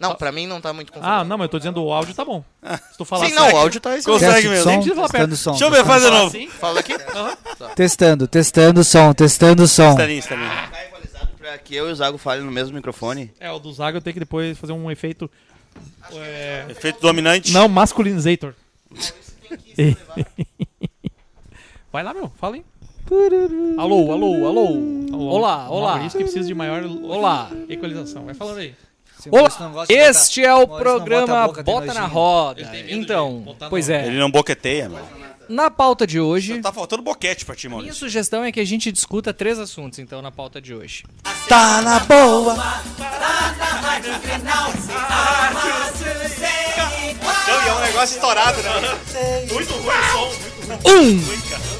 Não, 0.00 0.14
pra 0.14 0.32
mim 0.32 0.46
não 0.46 0.60
tá 0.62 0.72
muito 0.72 0.90
confortável. 0.90 1.20
Ah, 1.20 1.24
não, 1.24 1.36
mas 1.36 1.44
eu 1.44 1.48
tô 1.50 1.58
dizendo 1.58 1.84
o 1.84 1.92
áudio 1.92 2.14
tá 2.14 2.24
bom. 2.24 2.42
Se 2.90 2.96
tu 2.96 3.04
falar 3.04 3.26
Sim, 3.26 3.34
não, 3.34 3.52
o 3.52 3.56
áudio 3.58 3.80
tá 3.80 3.96
excelente. 3.98 4.24
Consegue 4.24 4.48
mesmo. 4.48 4.64
som, 4.64 4.70
Nem 4.70 4.78
precisa 4.78 4.94
falar 4.96 5.08
testando 5.08 5.36
som. 5.36 5.50
Deixa 5.50 5.64
eu 5.66 5.70
ver, 5.70 5.84
faz 5.84 6.02
de 6.02 6.10
novo. 6.10 6.26
assim? 6.26 6.48
Fala 6.48 6.80
aqui. 6.80 6.94
Testando, 7.76 8.26
testando 8.26 8.82
som, 8.82 9.12
testando 9.12 9.68
som. 9.68 9.90
Estalinho, 9.90 10.18
estalinho. 10.18 10.48
Tá 10.48 10.84
equalizado 10.84 11.28
pra 11.36 11.58
que 11.58 11.74
eu 11.76 11.88
e 11.88 11.92
o 11.92 11.94
Zago 11.94 12.16
falem 12.16 12.42
no 12.44 12.50
mesmo 12.50 12.74
microfone. 12.74 13.30
É, 13.38 13.50
o 13.52 13.58
do 13.58 13.70
Zaga 13.72 13.98
eu 13.98 14.02
tenho 14.02 14.14
que 14.14 14.20
depois 14.20 14.56
fazer 14.56 14.72
um 14.72 14.90
efeito. 14.90 15.30
é, 16.14 16.64
Efeito 16.70 16.98
dominante. 17.02 17.52
Não, 17.52 17.68
masculinizator. 17.68 18.54
Vai 21.92 22.02
lá, 22.04 22.14
meu, 22.14 22.30
fala 22.38 22.56
aí. 22.56 22.64
Alô, 23.76 24.12
alô, 24.12 24.46
alô. 24.46 25.30
Olá, 25.30 25.68
olá. 25.68 25.92
Maurício 25.96 26.16
que 26.18 26.24
precisa 26.24 26.46
de 26.46 26.54
maior 26.54 26.84
Olá. 27.02 27.50
equalização. 27.68 28.24
Vai 28.24 28.34
falando 28.34 28.58
aí. 28.58 28.74
Olá, 29.30 29.84
este 29.88 30.44
é 30.44 30.54
o 30.54 30.66
bota 30.66 30.82
programa 30.82 31.46
boca, 31.46 31.64
tem 31.64 31.74
Bota 31.74 31.94
na. 31.94 32.06
Roda. 32.06 32.62
Então, 32.88 33.56
pois 33.68 33.88
no- 33.88 33.94
é. 33.94 34.06
Ele 34.06 34.18
não 34.18 34.30
boqueteia, 34.30 34.88
mano. 34.88 35.06
Na 35.48 35.68
pauta 35.68 36.06
de 36.06 36.20
hoje, 36.20 36.60
Tá 36.60 36.72
faltando 36.72 37.02
boquete 37.02 37.44
pra 37.44 37.56
ti, 37.56 37.66
minha 37.66 37.78
Maurício. 37.78 37.98
sugestão 37.98 38.44
é 38.44 38.52
que 38.52 38.60
a 38.60 38.64
gente 38.64 38.92
discuta 38.92 39.34
três 39.34 39.58
assuntos, 39.58 39.98
então, 39.98 40.22
na 40.22 40.30
pauta 40.30 40.60
de 40.60 40.72
hoje. 40.72 41.02
Tá 41.48 41.82
na 41.82 41.98
boa. 42.00 42.54
Não, 47.48 47.64
e 47.64 47.68
é 47.68 47.72
um 47.74 47.80
negócio 47.80 48.14
estourado, 48.14 48.62
né? 48.62 48.70
Muito 49.52 49.72
ruim 49.72 49.88
o 49.88 50.12
som. 50.12 50.88
Um, 50.88 51.20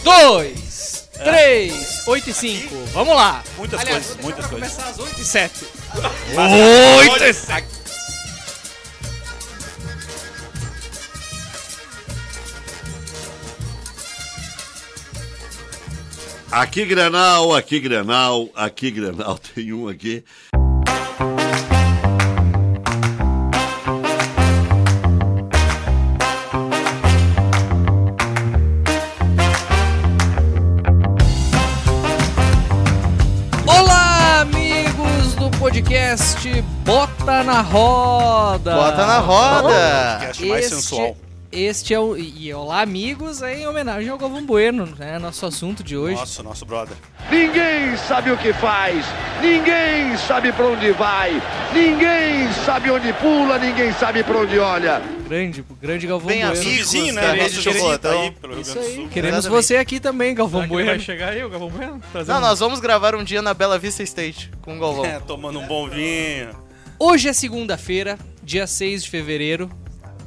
dois, 0.03 1.09
três, 1.23 2.03
oito 2.09 2.31
e 2.31 2.35
cinco. 2.35 2.75
Vamos 2.93 3.15
lá. 3.15 3.43
Muitas 3.57 3.81
Aliás, 3.81 4.07
coisas, 4.07 4.25
muitas 4.25 4.47
coisas. 4.47 4.73
começar 4.73 4.91
às 4.91 4.99
oito 4.99 5.21
e 5.21 5.25
sete. 5.25 5.65
Oito 6.99 7.61
Aqui 16.53 16.85
Grenal, 16.85 17.55
aqui 17.55 17.79
Grenal, 17.79 18.49
aqui 18.57 18.91
Grenal, 18.91 19.39
tem 19.55 19.73
um 19.73 19.89
aqui. 19.89 20.25
Bota 37.31 37.45
na 37.45 37.61
Roda. 37.61 38.75
Bota 38.75 39.07
na 39.07 39.19
roda. 39.19 40.19
Podcast 40.19 40.45
mais 40.47 40.65
Este- 40.65 40.75
sensual. 40.75 41.17
Este 41.53 41.95
é 41.95 41.99
o. 42.01 42.17
E 42.17 42.53
olá, 42.53 42.81
amigos, 42.81 43.41
é 43.41 43.61
em 43.61 43.67
homenagem 43.69 44.09
ao 44.09 44.19
Galvão 44.19 44.45
Bueno, 44.45 44.87
né? 44.99 45.17
Nosso 45.21 45.47
assunto 45.47 45.83
de 45.85 45.97
hoje. 45.97 46.17
Nossa, 46.17 46.43
nosso 46.43 46.67
brother. 46.67 46.97
Ninguém 47.31 47.97
sabe 48.09 48.33
o 48.33 48.37
que 48.37 48.53
faz, 48.53 49.05
ninguém 49.41 50.17
sabe 50.27 50.53
pra 50.53 50.67
onde 50.67 50.91
vai, 50.93 51.41
ninguém 51.73 52.53
sabe 52.67 52.91
onde 52.91 53.13
pula, 53.15 53.59
ninguém 53.61 53.93
sabe 53.93 54.25
pra 54.25 54.37
onde 54.39 54.59
olha. 54.59 55.01
Grande, 55.29 55.65
grande 55.81 56.07
Galvão 56.09 56.27
Bem 56.27 56.39
Bueno. 56.41 56.55
Nosso 56.57 56.69
vizinho, 56.69 57.15
né? 57.15 57.33
Nosso 57.35 57.55
tá 57.63 57.73
chocolatão. 57.73 58.21
aí 58.23 58.31
pelo 58.33 58.61
Isso 58.61 58.77
aí, 58.79 58.95
Sul. 58.97 59.09
queremos 59.09 59.39
Exatamente. 59.39 59.65
você 59.67 59.77
aqui 59.77 60.01
também, 60.01 60.35
Galvão 60.35 60.63
Será 60.63 60.73
Bueno. 60.73 60.91
vai 60.91 60.99
chegar 60.99 61.29
aí, 61.29 61.45
o 61.45 61.49
Galvão 61.49 61.69
Bueno? 61.71 62.01
Trazendo- 62.13 62.35
Não, 62.35 62.41
nós 62.49 62.59
vamos 62.59 62.81
gravar 62.81 63.15
um 63.15 63.23
dia 63.23 63.41
na 63.41 63.55
Bela 63.55 63.79
Vista 63.79 64.03
State 64.03 64.51
com 64.63 64.77
o 64.77 64.81
Galvão. 64.81 65.05
É, 65.07 65.21
tomando 65.21 65.61
um 65.61 65.67
bom 65.69 65.89
vinho. 65.89 66.49
Hoje 67.03 67.29
é 67.29 67.33
segunda-feira, 67.33 68.19
dia 68.43 68.67
6 68.67 69.05
de 69.05 69.11
fevereiro. 69.11 69.71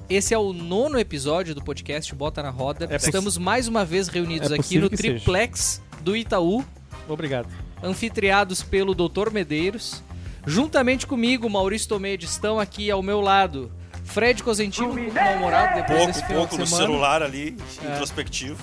Esse 0.09 0.33
é 0.33 0.37
o 0.37 0.51
nono 0.51 0.99
episódio 0.99 1.53
do 1.55 1.63
podcast 1.63 2.13
Bota 2.15 2.41
na 2.41 2.49
Roda. 2.49 2.87
É 2.89 2.95
Estamos 2.95 3.37
mais 3.37 3.67
uma 3.67 3.85
vez 3.85 4.07
reunidos 4.07 4.51
É 4.51 4.55
aqui 4.55 4.79
no 4.79 4.89
que 4.89 4.97
seja. 4.97 5.13
triplex 5.13 5.81
do 6.01 6.15
Itaú, 6.15 6.65
Obrigado. 7.07 7.47
anfitriados 7.81 8.63
pelo 8.63 8.93
Dr. 8.95 9.29
Medeiros. 9.31 10.01
Juntamente 10.45 11.05
comigo, 11.07 11.47
Maurício 11.49 11.87
Tomedi, 11.87 12.25
estão 12.25 12.59
aqui 12.59 12.89
ao 12.91 13.01
meu 13.03 13.21
lado. 13.21 13.71
Fred 14.03 14.43
Cosentino, 14.43 14.89
um 14.91 14.95
pouco 14.95 15.13
mal-humorado 15.13 15.75
depois 15.75 15.97
Pouco, 15.99 16.07
desse 16.11 16.25
final 16.25 16.37
pouco 16.39 16.55
de 16.55 16.59
no 16.61 16.67
semana. 16.67 16.85
celular 16.87 17.23
ali, 17.23 17.55
introspectivo. 17.93 18.57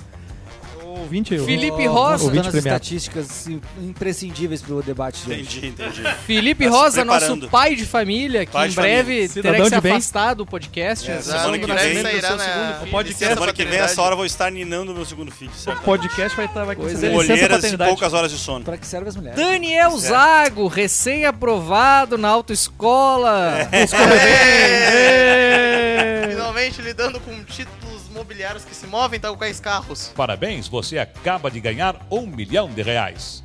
Ouvinte. 0.99 1.39
Felipe 1.39 1.87
Rosa. 1.87 2.15
As 2.17 2.23
Ouvinte 2.23 2.51
premiado. 2.51 2.69
estatísticas 2.83 3.47
imprescindíveis 3.81 4.61
pro 4.63 4.83
debate 4.83 5.23
de 5.25 5.31
hoje. 5.33 5.41
Entendi, 5.67 5.69
entendi. 5.69 6.03
Felipe 6.27 6.65
Tá 6.65 6.71
se 6.71 6.77
Rosa, 6.77 7.05
nosso 7.05 7.19
preparando. 7.21 7.49
pai 7.49 7.75
de 7.75 7.87
família, 7.87 8.45
que 8.47 8.53
Pai 8.53 8.67
em 8.67 8.71
de 8.71 8.77
breve 8.77 9.03
família. 9.05 9.29
terá 9.29 9.43
Cidadão 9.43 9.65
que 9.65 9.69
se 9.71 9.75
de 9.77 9.81
bem. 9.81 9.93
afastar 9.93 10.35
do 10.35 10.47
podcast. 10.47 11.11
É, 11.11 11.15
né? 11.15 11.23
semana 11.23 11.59
que 11.59 11.67
nascimento 11.67 11.95
vem 11.95 12.03
do 12.03 12.11
sairá 12.21 12.29
seu 12.29 12.37
na- 12.37 12.45
segundo 12.45 12.89
o 12.89 12.91
podcast 12.91 13.19
Semana 13.35 13.53
que 13.53 13.59
vem, 13.59 13.67
paternidade. 13.67 13.93
essa 13.93 14.03
hora 14.03 14.13
eu 14.13 14.17
vou 14.17 14.27
estar 14.27 14.51
ninando 14.51 14.95
meu 14.95 15.05
segundo 15.05 15.31
filho, 15.31 15.51
O 15.51 15.55
certo? 15.59 15.83
podcast 15.83 16.37
vai 16.37 16.47
estar 16.47 16.65
vai 16.65 16.77
Pois 16.77 16.93
conceder 16.93 17.11
é. 17.11 17.13
licença 17.15 17.33
Olheiras 17.33 17.51
e 17.51 17.55
paternidade. 17.61 17.91
poucas 17.91 18.13
horas 18.13 18.31
de 18.31 18.39
sono. 18.39 18.65
Pra 18.65 18.77
que 18.77 18.87
servem 18.87 19.09
as 19.09 19.17
mulheres? 19.17 19.39
Daniel 19.39 19.97
Zago, 19.99 20.67
recém-aprovado 20.69 22.19
na 22.19 22.29
autoescola. 22.29 23.69
É. 23.73 23.87
Finalmente 26.31 26.83
lidando 26.83 27.21
com 27.21 27.33
títulos 27.45 27.90
mobiliários 28.11 28.65
que 28.65 28.75
se 28.75 28.87
movem 28.87 29.19
tal 29.21 29.37
quais 29.37 29.61
carros. 29.61 30.13
Parabéns, 30.15 30.69
você 30.69 30.99
acaba 30.99 31.51
de 31.51 31.61
ganhar 31.61 31.97
um 32.11 32.27
milhão 32.27 32.69
de 32.69 32.83
reais. 32.83 33.43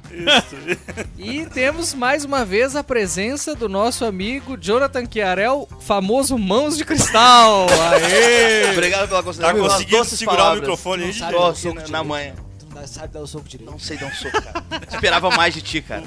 E 1.18 1.46
temos 1.48 1.94
mais 1.94 2.24
uma 2.26 2.46
vez 2.46 2.76
a 2.76 2.84
presença 2.84 3.54
do 3.56 3.68
nosso 3.70 4.06
amigo 4.06 4.58
Jonathan 4.58 5.04
Chiarel, 5.12 5.68
famoso 5.82 6.38
Mãos 6.38 6.78
de 6.78 6.86
Cristal. 6.86 7.68
Aê! 7.70 8.72
Obrigado 8.72 9.08
pela 9.08 9.20
Tá 9.22 9.24
consideração. 9.24 9.56
pelas 9.56 9.74
conseguindo 9.74 10.06
segurar 10.06 10.34
o 10.34 10.38
palavras. 10.38 10.60
microfone 10.62 11.04
aí? 11.04 11.14
sabe 11.14 11.34
Tô 11.34 11.40
dar 11.40 11.46
o 11.46 11.50
aqui 11.52 11.60
soco 11.62 11.92
na, 11.92 12.04
manhã. 12.04 12.34
Tu 12.60 12.68
não 12.74 12.88
sabe 12.88 13.14
dar 13.14 13.20
o 13.22 13.28
soco 13.28 13.48
direito. 13.48 13.72
Não 13.72 13.80
sei 13.80 13.98
dar 13.98 14.06
um 14.08 14.12
soco, 14.14 14.42
cara. 14.42 14.64
Esperava 14.92 15.30
mais 15.32 15.54
de 15.54 15.62
ti, 15.62 15.82
cara. 15.82 16.04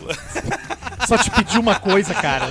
Só 1.07 1.17
te 1.17 1.31
pedi 1.31 1.59
uma 1.59 1.79
coisa, 1.79 2.13
cara. 2.13 2.51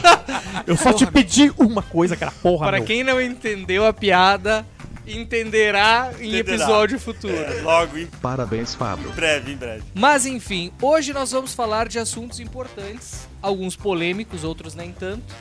Eu 0.65 0.75
só 0.77 0.91
te 0.93 1.05
pedi 1.05 1.53
uma 1.57 1.81
coisa, 1.83 2.15
cara. 2.15 2.31
Porra, 2.41 2.65
Para 2.65 2.77
meu. 2.77 2.85
quem 2.87 3.03
não 3.03 3.21
entendeu 3.21 3.85
a 3.85 3.91
piada, 3.93 4.65
entenderá 5.07 6.11
em 6.19 6.27
Entenderá. 6.29 6.39
episódio 6.55 6.99
futuro. 6.99 7.33
É, 7.35 7.61
logo, 7.61 7.97
em 7.97 8.07
Parabéns, 8.07 8.75
Fábio. 8.75 9.11
breve, 9.13 9.53
em 9.53 9.57
breve. 9.57 9.83
Mas 9.95 10.25
enfim, 10.25 10.71
hoje 10.81 11.13
nós 11.13 11.31
vamos 11.31 11.53
falar 11.53 11.87
de 11.87 11.97
assuntos 11.99 12.39
importantes, 12.39 13.27
alguns 13.41 13.75
polêmicos, 13.75 14.43
outros 14.43 14.75
nem 14.75 14.91
tanto. 14.91 15.33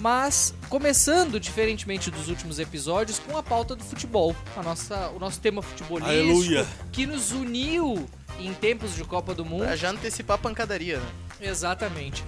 Mas 0.00 0.54
começando, 0.70 1.38
diferentemente 1.38 2.10
dos 2.10 2.28
últimos 2.28 2.58
episódios, 2.58 3.18
com 3.18 3.36
a 3.36 3.42
pauta 3.42 3.76
do 3.76 3.84
futebol. 3.84 4.34
A 4.56 4.62
nossa, 4.62 5.10
o 5.10 5.18
nosso 5.18 5.38
tema 5.40 5.60
futebolístico 5.60 6.10
Aleluia. 6.18 6.66
que 6.90 7.04
nos 7.06 7.32
uniu 7.32 8.06
em 8.38 8.54
tempos 8.54 8.94
de 8.96 9.04
Copa 9.04 9.34
do 9.34 9.44
Mundo. 9.44 9.64
Pra 9.66 9.76
já 9.76 9.90
antecipar 9.90 10.36
a 10.36 10.38
pancadaria, 10.38 10.98
né? 10.98 11.06
Exatamente. 11.42 12.24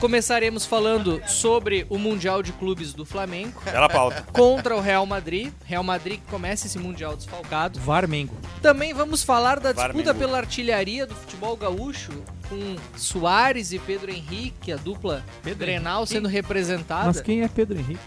Começaremos 0.00 0.66
falando 0.66 1.22
sobre 1.26 1.86
o 1.88 1.98
Mundial 1.98 2.42
de 2.42 2.52
Clubes 2.52 2.92
do 2.92 3.04
Flamengo 3.06 3.58
Bela 3.64 3.88
pauta. 3.88 4.26
contra 4.32 4.76
o 4.76 4.80
Real 4.80 5.06
Madrid. 5.06 5.50
Real 5.64 5.82
Madrid 5.82 6.20
que 6.20 6.30
começa 6.30 6.66
esse 6.66 6.78
Mundial 6.78 7.16
desfalcado. 7.16 7.80
Varmengo. 7.80 8.34
Também 8.60 8.92
vamos 8.92 9.22
falar 9.22 9.58
da 9.58 9.72
disputa 9.72 9.94
Varmengo. 9.94 10.18
pela 10.18 10.38
artilharia 10.38 11.06
do 11.06 11.14
futebol 11.14 11.56
gaúcho, 11.56 12.12
com 12.48 12.76
Soares 12.96 13.72
e 13.72 13.78
Pedro 13.78 14.10
Henrique, 14.10 14.70
a 14.70 14.76
dupla 14.76 15.24
Pedro 15.42 15.60
Grenal 15.60 16.04
sendo 16.06 16.28
representada. 16.28 17.06
Mas 17.06 17.20
quem 17.22 17.42
é 17.42 17.48
Pedro 17.48 17.78
Henrique? 17.78 18.00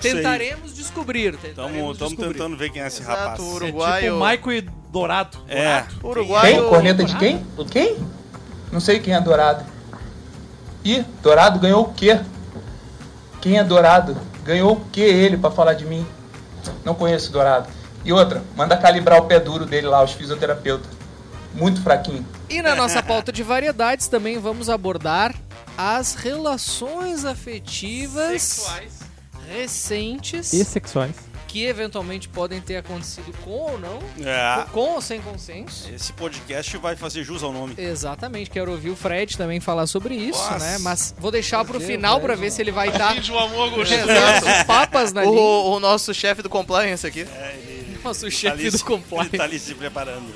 Tentaremos 0.00 0.72
descobrir. 0.72 1.36
Tentaremos 1.36 1.92
Estamos 1.94 2.12
descobrir. 2.12 2.32
tentando 2.38 2.56
ver 2.56 2.70
quem 2.70 2.82
é 2.82 2.86
esse 2.86 3.02
Exato, 3.02 3.18
rapaz. 3.18 3.40
o 3.40 3.84
É 3.84 4.00
tipo 4.02 4.16
Maico 4.18 4.52
e 4.52 4.60
Dourado. 4.60 5.36
É, 5.48 5.84
Uruguaio. 6.02 6.60
Quem? 6.60 6.68
Corneta 6.68 7.02
de 7.04 7.16
quem? 7.16 7.44
Quem? 7.72 7.96
Não 8.70 8.78
sei 8.78 9.00
quem 9.00 9.12
é 9.12 9.20
Dourado. 9.20 9.64
Ih, 10.86 11.04
Dourado 11.20 11.58
ganhou 11.58 11.82
o 11.82 11.92
quê? 11.92 12.20
Quem 13.40 13.58
é 13.58 13.64
Dourado? 13.64 14.16
Ganhou 14.44 14.74
o 14.74 14.80
que 14.92 15.00
ele 15.00 15.36
pra 15.36 15.50
falar 15.50 15.74
de 15.74 15.84
mim? 15.84 16.06
Não 16.84 16.94
conheço 16.94 17.32
Dourado. 17.32 17.68
E 18.04 18.12
outra, 18.12 18.40
manda 18.54 18.76
calibrar 18.76 19.20
o 19.20 19.24
pé 19.26 19.40
duro 19.40 19.66
dele 19.66 19.88
lá, 19.88 20.04
os 20.04 20.12
fisioterapeutas. 20.12 20.88
Muito 21.52 21.82
fraquinho. 21.82 22.24
E 22.48 22.62
na 22.62 22.76
nossa 22.76 23.02
pauta 23.02 23.32
de 23.32 23.42
variedades 23.42 24.06
também 24.06 24.38
vamos 24.38 24.70
abordar 24.70 25.34
as 25.76 26.14
relações 26.14 27.24
afetivas 27.24 28.42
Sexuais. 28.42 28.92
recentes 29.48 30.52
E 30.52 30.64
sexuais. 30.64 31.16
Que 31.46 31.64
eventualmente 31.64 32.28
podem 32.28 32.60
ter 32.60 32.76
acontecido 32.76 33.32
com 33.44 33.50
ou 33.50 33.78
não, 33.78 33.98
é. 34.24 34.64
com 34.72 34.94
ou 34.94 35.00
sem 35.00 35.20
consenso. 35.20 35.88
Esse 35.92 36.12
podcast 36.12 36.76
vai 36.78 36.96
fazer 36.96 37.24
jus 37.24 37.42
ao 37.42 37.52
nome. 37.52 37.74
Exatamente, 37.78 38.50
quero 38.50 38.70
ouvir 38.70 38.90
o 38.90 38.96
Fred 38.96 39.36
também 39.36 39.60
falar 39.60 39.86
sobre 39.86 40.14
isso, 40.14 40.38
Nossa. 40.38 40.58
né? 40.58 40.78
Mas 40.78 41.14
vou 41.18 41.30
deixar 41.30 41.64
pro 41.64 41.78
Deus, 41.78 41.90
final 41.90 42.20
pra 42.20 42.34
Fred, 42.34 42.40
ver 42.40 42.50
se 42.50 42.62
ele 42.62 42.72
vai 42.72 42.90
dar 42.90 43.20
de 43.20 43.32
um 43.32 43.38
amor 43.38 43.66
Exato, 43.80 44.66
papas 44.66 45.12
na 45.12 45.22
língua. 45.22 45.40
O, 45.40 45.76
o 45.76 45.80
nosso 45.80 46.12
chefe 46.12 46.42
do 46.42 46.48
compliance 46.48 47.06
aqui. 47.06 47.26
Nosso 48.02 48.26
Tá 48.26 48.30
chefe 48.30 48.62
ali, 48.66 48.70
do 48.70 48.84
compliance. 48.84 49.28
Ele 49.30 49.38
tá 49.38 49.44
ali 49.44 49.58
se 49.58 49.74
preparando. 49.74 50.32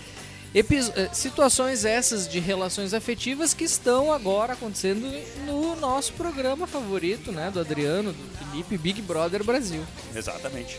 Epis- 0.54 0.90
eh, 0.96 1.08
situações 1.12 1.84
essas 1.84 2.28
de 2.28 2.40
relações 2.40 2.92
afetivas 2.92 3.54
que 3.54 3.62
estão 3.64 4.12
agora 4.12 4.54
acontecendo 4.54 5.06
no 5.46 5.76
nosso 5.76 6.12
programa 6.14 6.66
favorito, 6.66 7.30
né? 7.30 7.50
Do 7.52 7.60
Adriano, 7.60 8.12
do 8.12 8.36
Felipe, 8.36 8.76
Big 8.76 9.00
Brother 9.00 9.44
Brasil. 9.44 9.84
Exatamente. 10.14 10.76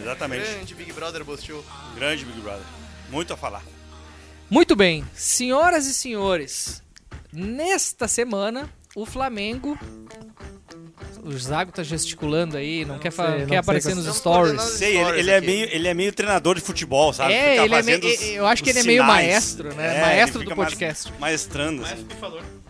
Exatamente. 0.00 0.44
Grande 0.50 0.74
Big 0.74 0.92
Brother 0.92 1.24
Bostil. 1.24 1.64
Grande 1.94 2.24
Big 2.24 2.40
Brother. 2.40 2.64
Muito 3.10 3.32
a 3.32 3.36
falar. 3.36 3.62
Muito 4.50 4.74
bem, 4.74 5.04
senhoras 5.14 5.86
e 5.86 5.94
senhores, 5.94 6.82
nesta 7.32 8.06
semana 8.08 8.68
o 8.94 9.06
Flamengo. 9.06 9.78
O 11.24 11.30
Zago 11.38 11.70
tá 11.70 11.84
gesticulando 11.84 12.56
aí, 12.56 12.84
não, 12.84 12.98
quer, 12.98 13.12
fa- 13.12 13.22
sei, 13.26 13.32
não 13.32 13.38
não 13.40 13.46
quer 13.46 13.50
sei 13.50 13.58
aparecer 13.58 13.94
nos 13.94 14.06
Estamos 14.06 14.18
stories. 14.18 14.62
Sei, 14.62 14.96
ele, 14.96 15.18
ele 15.20 15.30
é 15.30 15.40
meio, 15.40 15.68
ele 15.70 15.86
é 15.88 15.94
meio 15.94 16.12
treinador 16.12 16.56
de 16.56 16.60
futebol, 16.60 17.12
sabe? 17.12 17.32
É, 17.32 17.52
Fica 17.52 17.64
ele 17.64 17.74
é 17.76 17.82
meio- 17.82 17.98
os- 18.14 18.22
eu 18.22 18.44
acho 18.46 18.64
que 18.64 18.70
ele 18.70 18.80
é 18.80 18.82
meio 18.82 19.02
sinais. 19.02 19.26
maestro, 19.26 19.74
né? 19.74 19.98
É, 19.98 20.00
Maestro 20.00 20.42
do 20.44 20.52
podcast. 20.54 21.12
Maestrando. 21.20 21.84
assim. 21.84 22.04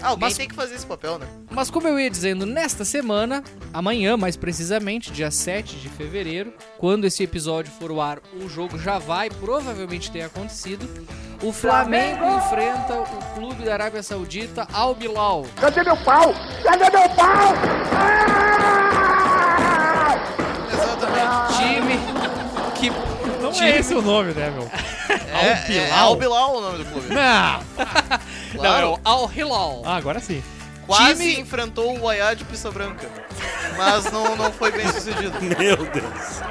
Alguém 0.02 0.28
Mas- 0.28 0.36
tem 0.36 0.48
que 0.48 0.54
fazer 0.54 0.74
esse 0.74 0.84
papel, 0.84 1.18
né? 1.18 1.26
Mas 1.50 1.70
como 1.70 1.88
eu 1.88 1.98
ia 1.98 2.10
dizendo, 2.10 2.44
nesta 2.44 2.84
semana, 2.84 3.42
amanhã 3.72 4.16
mais 4.18 4.36
precisamente, 4.36 5.10
dia 5.12 5.30
7 5.30 5.76
de 5.76 5.88
fevereiro, 5.88 6.52
quando 6.76 7.06
esse 7.06 7.22
episódio 7.22 7.72
for 7.78 7.90
ao 7.90 8.00
ar, 8.02 8.18
o 8.38 8.48
jogo 8.50 8.78
já 8.78 8.98
vai 8.98 9.30
provavelmente 9.30 10.10
ter 10.10 10.22
acontecido. 10.22 10.86
O 11.42 11.52
Flamengo 11.52 12.24
enfrenta 12.36 13.00
o 13.00 13.34
clube 13.34 13.64
da 13.64 13.72
Arábia 13.72 14.02
Saudita, 14.02 14.68
Al 14.72 14.94
Bilal. 14.94 15.46
Cadê 15.60 15.82
meu 15.82 15.96
pau? 16.04 16.34
Cadê 16.62 16.84
meu 16.90 17.08
pau? 17.16 17.52
Exatamente. 17.92 18.31
Que. 22.90 23.42
Não 23.42 23.52
time- 23.52 23.70
é 23.70 23.78
esse 23.78 23.94
o 23.94 24.02
nome, 24.02 24.32
né, 24.32 24.50
meu? 24.50 24.70
É, 25.08 25.46
é 25.48 25.90
Al-Bilal? 25.92 25.98
Al-Bilal 25.98 26.56
o 26.56 26.60
nome 26.60 26.78
do 26.78 26.84
clube. 26.90 27.08
Não! 27.14 27.62
Não, 28.62 28.76
é 28.76 28.84
o 28.86 29.00
Al 29.04 29.30
Hilal. 29.34 29.82
Ah, 29.84 29.96
agora 29.96 30.20
sim. 30.20 30.42
Quase 30.86 31.14
time- 31.22 31.40
enfrentou 31.40 31.98
o 31.98 32.08
Ayá 32.08 32.34
de 32.34 32.44
Pista 32.44 32.70
Branca. 32.70 33.08
Mas 33.76 34.10
não, 34.12 34.36
não 34.36 34.52
foi 34.52 34.70
bem 34.70 34.86
sucedido. 34.88 35.32
Meu 35.40 35.76
Deus. 35.76 36.42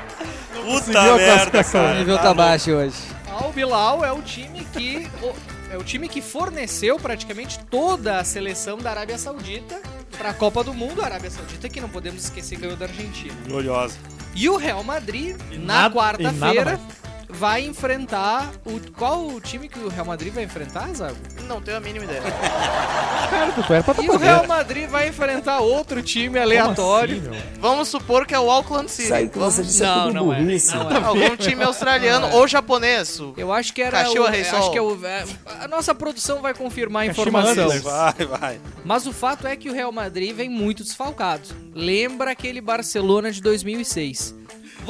Puta 0.83 1.15
merda, 1.15 1.63
cara. 1.63 1.95
O 1.95 1.99
nível 1.99 2.15
Tá 2.17 2.21
tá 2.23 2.27
louco. 2.29 2.41
baixo 2.41 2.71
hoje. 2.71 2.95
Al 3.29 3.51
Bilal 3.51 4.03
é 4.03 4.11
o 4.11 4.21
time 4.21 4.65
que. 4.73 5.07
É 5.71 5.77
o 5.77 5.83
time 5.83 6.09
que 6.09 6.21
forneceu 6.21 6.97
praticamente 6.99 7.59
toda 7.69 8.17
a 8.19 8.23
seleção 8.23 8.77
da 8.77 8.89
Arábia 8.91 9.17
Saudita 9.17 9.79
para 10.17 10.29
a 10.31 10.33
Copa 10.33 10.63
do 10.63 10.73
Mundo. 10.73 11.01
A 11.01 11.05
Arábia 11.05 11.29
Saudita, 11.31 11.69
que 11.69 11.79
não 11.79 11.87
podemos 11.89 12.23
esquecer, 12.25 12.57
ganhou 12.59 12.75
da 12.75 12.85
Argentina. 12.85 13.33
Gloriosa. 13.47 13.95
E 14.35 14.49
o 14.49 14.57
Real 14.57 14.83
Madrid, 14.83 15.35
na 15.51 15.87
e 15.87 15.91
quarta-feira. 15.91 16.79
Vai 17.31 17.65
enfrentar. 17.65 18.51
O, 18.65 18.79
qual 18.91 19.27
o 19.27 19.39
time 19.39 19.67
que 19.67 19.79
o 19.79 19.87
Real 19.87 20.05
Madrid 20.05 20.33
vai 20.33 20.43
enfrentar, 20.43 20.93
Zago? 20.93 21.17
Não 21.47 21.61
tenho 21.61 21.77
a 21.77 21.79
mínima 21.79 22.05
ideia. 22.05 22.21
Cara, 23.29 23.51
tu 23.51 23.73
era 23.73 23.83
pra 23.83 24.03
E 24.03 24.09
o 24.09 24.17
Real 24.17 24.47
Madrid 24.47 24.89
vai 24.89 25.07
enfrentar 25.07 25.59
outro 25.59 26.01
time 26.03 26.37
aleatório. 26.37 27.21
Como 27.21 27.35
assim? 27.35 27.59
Vamos 27.59 27.87
supor 27.87 28.25
que 28.25 28.33
é 28.33 28.39
o 28.39 28.49
Auckland 28.51 28.91
City. 28.91 29.09
Vamos... 29.39 29.55
não, 30.13 30.25
não 30.25 30.33
é. 30.33 30.41
Não 30.41 30.91
é. 30.91 31.03
Algum 31.03 31.35
time 31.37 31.63
australiano 31.63 32.27
ou 32.35 32.47
japonês. 32.47 33.19
Eu 33.37 33.51
acho 33.53 33.73
que 33.73 33.81
era. 33.81 33.97
O, 34.19 34.25
acho 34.25 34.71
que 34.71 34.77
é 34.77 34.81
o, 34.81 35.05
é, 35.05 35.25
a 35.61 35.67
nossa 35.67 35.95
produção 35.95 36.41
vai 36.41 36.53
confirmar 36.53 37.03
a 37.03 37.05
informação. 37.07 37.69
Vai, 37.79 38.25
vai. 38.25 38.61
Mas 38.83 39.07
o 39.07 39.13
fato 39.13 39.47
é 39.47 39.55
que 39.55 39.69
o 39.69 39.73
Real 39.73 39.91
Madrid 39.91 40.35
vem 40.35 40.49
muito 40.49 40.83
desfalcado. 40.83 41.47
Lembra 41.73 42.31
aquele 42.31 42.59
Barcelona 42.61 43.31
de 43.31 43.41
2006. 43.41 44.35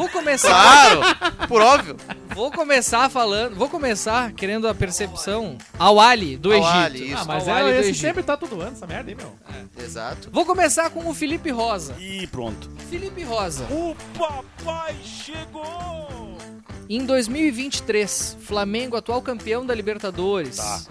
Vou 0.02 0.10
começar, 0.10 0.48
Claro, 0.50 1.48
por 1.48 1.62
óbvio. 1.62 1.96
vou 2.34 2.52
começar 2.52 3.08
falando, 3.08 3.56
vou 3.56 3.70
começar 3.70 4.32
querendo 4.32 4.68
a 4.68 4.74
percepção 4.74 5.60
ao 5.78 6.00
Ali 6.00 6.38
do 6.38 6.52
Ao 6.52 6.58
Egito. 6.58 6.76
Ali, 6.76 7.06
isso. 7.12 7.18
Ah, 7.22 7.26
mas 7.26 7.48
Ao 7.48 7.56
Ali 7.56 7.70
é, 7.70 7.74
do 7.74 7.80
esse 7.82 7.90
Egito. 7.92 8.02
sempre 8.02 8.24
tá 8.24 8.36
todo 8.36 8.60
ano, 8.60 8.72
essa 8.72 8.88
merda 8.88 9.12
aí, 9.12 9.16
meu. 9.16 9.32
Exato. 9.78 10.30
Vou 10.32 10.44
começar 10.44 10.90
com 10.90 11.08
o 11.08 11.14
Felipe 11.14 11.52
Rosa. 11.52 11.96
E 12.00 12.26
pronto. 12.28 12.68
Felipe 12.90 13.22
Rosa. 13.24 13.64
O 13.66 13.96
papai 14.18 14.96
chegou! 15.04 16.36
Em 16.90 17.06
2023, 17.06 18.38
Flamengo 18.42 18.98
atual 18.98 19.22
campeão 19.22 19.64
da 19.64 19.76
Libertadores. 19.76 20.56
Tá. 20.58 20.82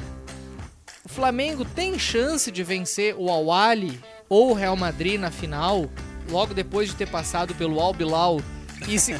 O 1.05 1.09
Flamengo 1.09 1.65
tem 1.65 1.99
chance 1.99 2.49
de 2.53 2.63
vencer 2.63 3.17
o 3.19 3.29
Al 3.29 3.51
Ahly 3.51 3.99
ou 4.29 4.51
o 4.53 4.55
Real 4.55 4.77
Madrid 4.77 5.19
na 5.21 5.33
final, 5.33 5.91
logo 6.31 6.55
depois 6.55 6.89
de 6.89 6.95
ter 6.95 7.09
passado 7.09 7.57
pelo 7.57 7.81
Al 7.81 7.93
Bilal 7.93 8.41
e 8.89 8.99
se 8.99 9.15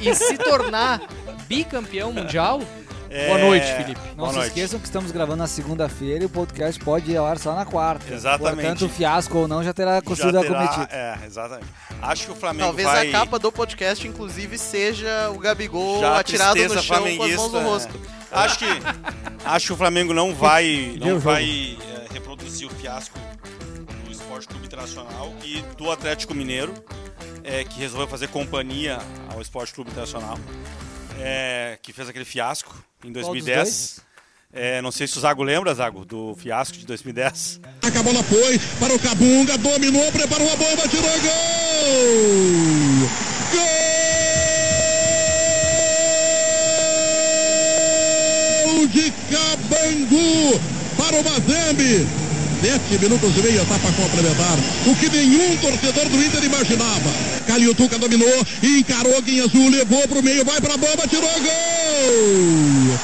e 0.00 0.14
se 0.14 0.38
tornar 0.38 1.00
bicampeão 1.46 2.12
mundial? 2.12 2.58
Boa 2.58 3.38
É, 3.38 3.44
noite, 3.44 3.66
Felipe. 3.66 4.00
Não 4.08 4.14
Boa 4.16 4.28
se 4.30 4.34
noite. 4.36 4.48
esqueçam 4.48 4.78
que 4.80 4.86
estamos 4.86 5.10
gravando 5.10 5.36
na 5.36 5.46
segunda-feira 5.46 6.22
e 6.22 6.26
o 6.26 6.30
podcast 6.30 6.82
pode 6.82 7.10
ir 7.10 7.16
ao 7.18 7.26
ar 7.26 7.38
só 7.38 7.54
na 7.54 7.66
quarta. 7.66 8.10
Exatamente. 8.12 8.54
Portanto, 8.54 8.88
fiasco 8.88 9.36
ou 9.36 9.46
não 9.46 9.62
já 9.62 9.74
terá 9.74 10.00
sido 10.00 10.16
terá- 10.16 10.40
acometido. 10.40 10.88
É, 10.90 11.18
exatamente. 11.26 11.66
Acho 12.00 12.24
que 12.24 12.32
o 12.32 12.34
Flamengo 12.34 12.64
Talvez 12.64 12.88
vai... 12.88 13.08
a 13.08 13.12
capa 13.12 13.38
do 13.38 13.52
podcast, 13.52 14.08
inclusive, 14.08 14.56
seja 14.56 15.30
o 15.30 15.38
Gabigol 15.38 16.00
Já 16.00 16.18
atirado 16.20 16.56
no 16.58 16.82
chão 16.82 17.02
com 17.16 17.22
as 17.22 17.32
mãos 17.34 17.52
no 17.52 17.58
é. 17.58 17.62
rosto. 17.64 18.00
Acho 18.30 18.58
que 18.60 18.64
acho 19.44 19.66
que 19.66 19.72
o 19.74 19.76
Flamengo 19.76 20.14
não 20.14 20.34
vai 20.34 20.96
não 20.98 21.18
vai 21.18 21.76
é, 22.08 22.14
reproduzir 22.14 22.66
o 22.66 22.70
fiasco 22.70 23.18
do 24.06 24.10
Esporte 24.10 24.48
Clube 24.48 24.64
Internacional 24.64 25.34
e 25.44 25.60
do 25.76 25.90
Atlético 25.90 26.32
Mineiro, 26.32 26.72
é, 27.44 27.64
que 27.64 27.78
resolveu 27.78 28.06
fazer 28.06 28.28
companhia 28.28 28.98
ao 29.32 29.40
Esporte 29.40 29.72
Clube 29.74 29.90
Internacional, 29.90 30.38
é, 31.18 31.78
que 31.82 31.92
fez 31.92 32.08
aquele 32.08 32.24
fiasco 32.24 32.84
em 33.04 33.12
Qual 33.12 33.34
dos 33.34 33.44
2010. 33.44 34.00
É, 34.54 34.82
não 34.82 34.92
sei 34.92 35.06
se 35.06 35.16
o 35.16 35.20
Zago 35.20 35.42
lembra, 35.42 35.74
Zago, 35.74 36.04
do 36.04 36.34
fiasco 36.36 36.76
de 36.76 36.84
2010. 36.84 37.60
A 37.82 38.02
bola 38.02 38.22
foi 38.22 38.58
para 38.78 38.94
o 38.94 38.98
Cabunga, 38.98 39.56
dominou, 39.56 40.12
preparou 40.12 40.52
a 40.52 40.56
bomba, 40.56 40.88
tirou 40.88 41.10
gol! 41.20 41.22
Gol 48.66 48.86
de 48.88 49.10
Cabangu 49.30 50.60
para 50.98 51.16
o 51.16 51.24
Mazembe. 51.24 52.06
Sete 52.62 52.96
minutos 52.96 53.36
e 53.36 53.42
meio, 53.42 53.60
etapa 53.60 53.90
complementar. 53.92 54.56
O 54.86 54.94
que 54.94 55.10
nenhum 55.10 55.56
torcedor 55.56 56.08
do 56.08 56.22
Inter 56.22 56.44
imaginava. 56.44 57.12
Calil 57.44 57.74
Tuca 57.74 57.98
dominou, 57.98 58.46
encarou 58.62 59.20
Guinha 59.20 59.46
Azul, 59.46 59.68
levou 59.68 60.06
para 60.06 60.20
o 60.20 60.22
meio, 60.22 60.44
vai 60.44 60.60
para 60.60 60.74
a 60.74 60.76
bomba, 60.76 61.08
tirou 61.08 61.28
gol! 61.28 63.00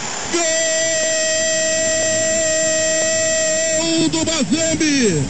Gol 3.83 4.09
do 4.11 4.25
Mazembe! 4.25 5.25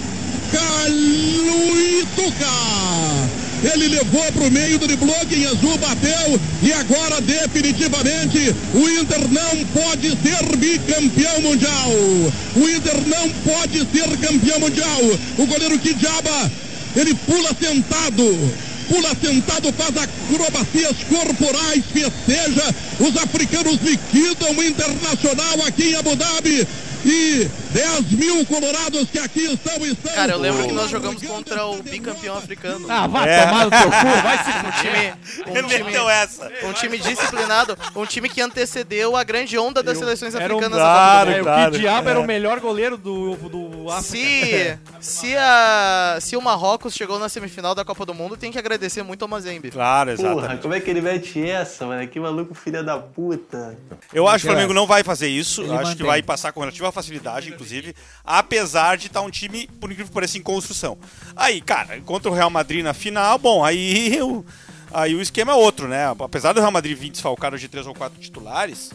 Calil 0.53 2.07
Tuca! 2.15 2.78
Ele 3.62 3.88
levou 3.88 4.32
para 4.32 4.46
o 4.46 4.50
meio, 4.50 4.78
driblou, 4.78 5.26
Guinha 5.26 5.50
Azul 5.50 5.76
bateu 5.78 6.41
e 6.62 6.72
agora 6.72 7.20
definitivamente 7.20 8.55
o 8.72 8.88
Inter 8.88 9.20
não 9.31 9.65
pode 9.67 10.10
ser 10.10 10.56
bicampeão 10.56 11.41
mundial. 11.41 11.91
O 12.55 12.69
Inter 12.69 12.96
não 13.08 13.29
pode 13.31 13.79
ser 13.81 14.17
campeão 14.19 14.60
mundial. 14.60 15.00
O 15.38 15.46
goleiro 15.46 15.79
Kidjaba, 15.79 16.53
ele 16.94 17.15
pula 17.15 17.50
sentado. 17.60 18.69
Pula 18.88 19.15
sentado, 19.20 19.72
faz 19.72 19.94
acrobacias 19.96 20.96
corporais, 21.08 21.82
festeja. 21.93 22.74
Os 23.00 23.17
africanos 23.17 23.79
liquidam 23.82 24.56
o 24.56 24.62
Internacional 24.62 25.67
aqui 25.67 25.91
em 25.91 25.94
Abu 25.96 26.15
Dhabi. 26.17 26.67
E 27.05 27.48
10 27.72 28.13
mil 28.13 28.46
colorados 28.46 29.08
que 29.10 29.19
aqui 29.19 29.44
estão, 29.53 29.84
estão. 29.84 30.13
Cara, 30.15 30.32
eu 30.32 30.39
lembro 30.39 30.67
que 30.67 30.72
nós 30.72 30.91
jogamos 30.91 31.22
contra 31.22 31.67
o 31.67 31.82
bicampeão 31.82 32.37
africano. 32.37 32.87
Ah, 32.89 33.06
vai 33.06 33.29
É. 33.29 33.44
tomar 33.46 33.65
no 33.67 33.70
teu 33.70 33.91
cu, 33.91 34.22
vai 34.22 34.39
se 34.44 34.51
Um 34.51 34.70
time, 34.81 35.65
um 35.65 35.69
time, 35.69 35.84
meteu 35.84 36.08
essa. 36.08 36.51
um 36.65 36.72
time 36.72 36.98
disciplinado, 36.98 37.77
um 37.94 38.06
time 38.06 38.29
que 38.29 38.41
antecedeu 38.41 39.17
a 39.17 39.22
grande 39.22 39.58
onda 39.58 39.82
das 39.82 39.98
seleções 39.98 40.34
Era 40.34 40.44
um 40.55 40.58
africanas 40.58 40.79
claro, 40.79 41.31
É, 41.31 41.39
do 41.39 41.44
claro. 41.44 41.69
o 41.69 41.72
que 41.72 41.79
diabo 41.81 42.08
era 42.08 42.19
É. 42.19 42.22
o 42.22 42.27
melhor 42.27 42.58
goleiro 42.60 42.96
do, 42.96 43.37
do 43.37 43.68
África. 43.91 44.81
Se, 45.01 45.21
se, 45.29 45.37
a, 45.37 46.19
se 46.21 46.37
o 46.37 46.41
Marrocos 46.43 46.95
chegou 46.95 47.19
na 47.19 47.29
semifinal 47.29 47.75
da 47.75 47.85
Copa 47.85 48.05
do 48.05 48.15
Mundo, 48.15 48.37
tem 48.37 48.51
que 48.53 48.59
agradecer 48.59 49.03
muito 49.03 49.23
ao 49.23 49.29
Mazembe. 49.29 49.71
Claro, 49.71 50.15
Porra, 50.17 50.31
exatamente. 50.31 50.63
como 50.63 50.75
é 50.75 50.81
que 50.81 50.91
ele 50.91 51.01
mete 51.01 51.41
essa, 51.49 51.87
mano? 51.87 52.07
Que 52.09 52.19
maluco 52.21 52.55
filha 52.55 52.83
da 52.83 52.99
puta. 52.99 53.77
Eu 54.13 54.27
acho 54.29 54.45
que 54.45 54.49
o 54.51 54.53
Flamengo 54.53 54.75
não 54.75 54.87
vai 54.87 55.03
fazer 55.03 55.29
isso. 55.29 55.63
Ele 55.63 55.71
Eu 55.71 55.75
acho 55.75 55.83
que 55.93 56.03
mantém. 56.03 56.07
vai 56.07 56.23
passar 56.23 56.53
com 56.53 56.61
relativa 56.61 56.91
facilidade, 56.93 57.49
inclusive, 57.51 57.95
apesar 58.25 58.97
de 58.97 59.07
estar 59.07 59.21
um 59.21 59.31
time, 59.31 59.69
por 59.81 59.91
incrível 59.91 60.07
que 60.09 60.15
pareça, 60.15 60.39
em 60.39 60.43
construção. 60.43 60.99
Aí, 61.37 61.61
cara, 61.61 62.01
contra 62.03 62.31
o 62.31 62.35
Real 62.35 62.51
Madrid 62.51 62.83
na 62.83 62.95
final, 62.95 63.39
bom, 63.39 63.65
aí 63.65 64.21
o, 64.23 64.45
aí 64.93 65.15
o 65.15 65.21
esquema 65.21 65.53
é 65.53 65.55
outro, 65.55 65.89
né? 65.89 66.05
Apesar 66.19 66.53
do 66.53 66.61
Real 66.61 66.73
Madrid 66.73 66.97
vir 66.97 67.11
desfalcado 67.11 67.59
de 67.59 67.69
três 67.69 67.87
ou 67.87 67.95
quatro 67.95 68.21
titulares, 68.21 68.91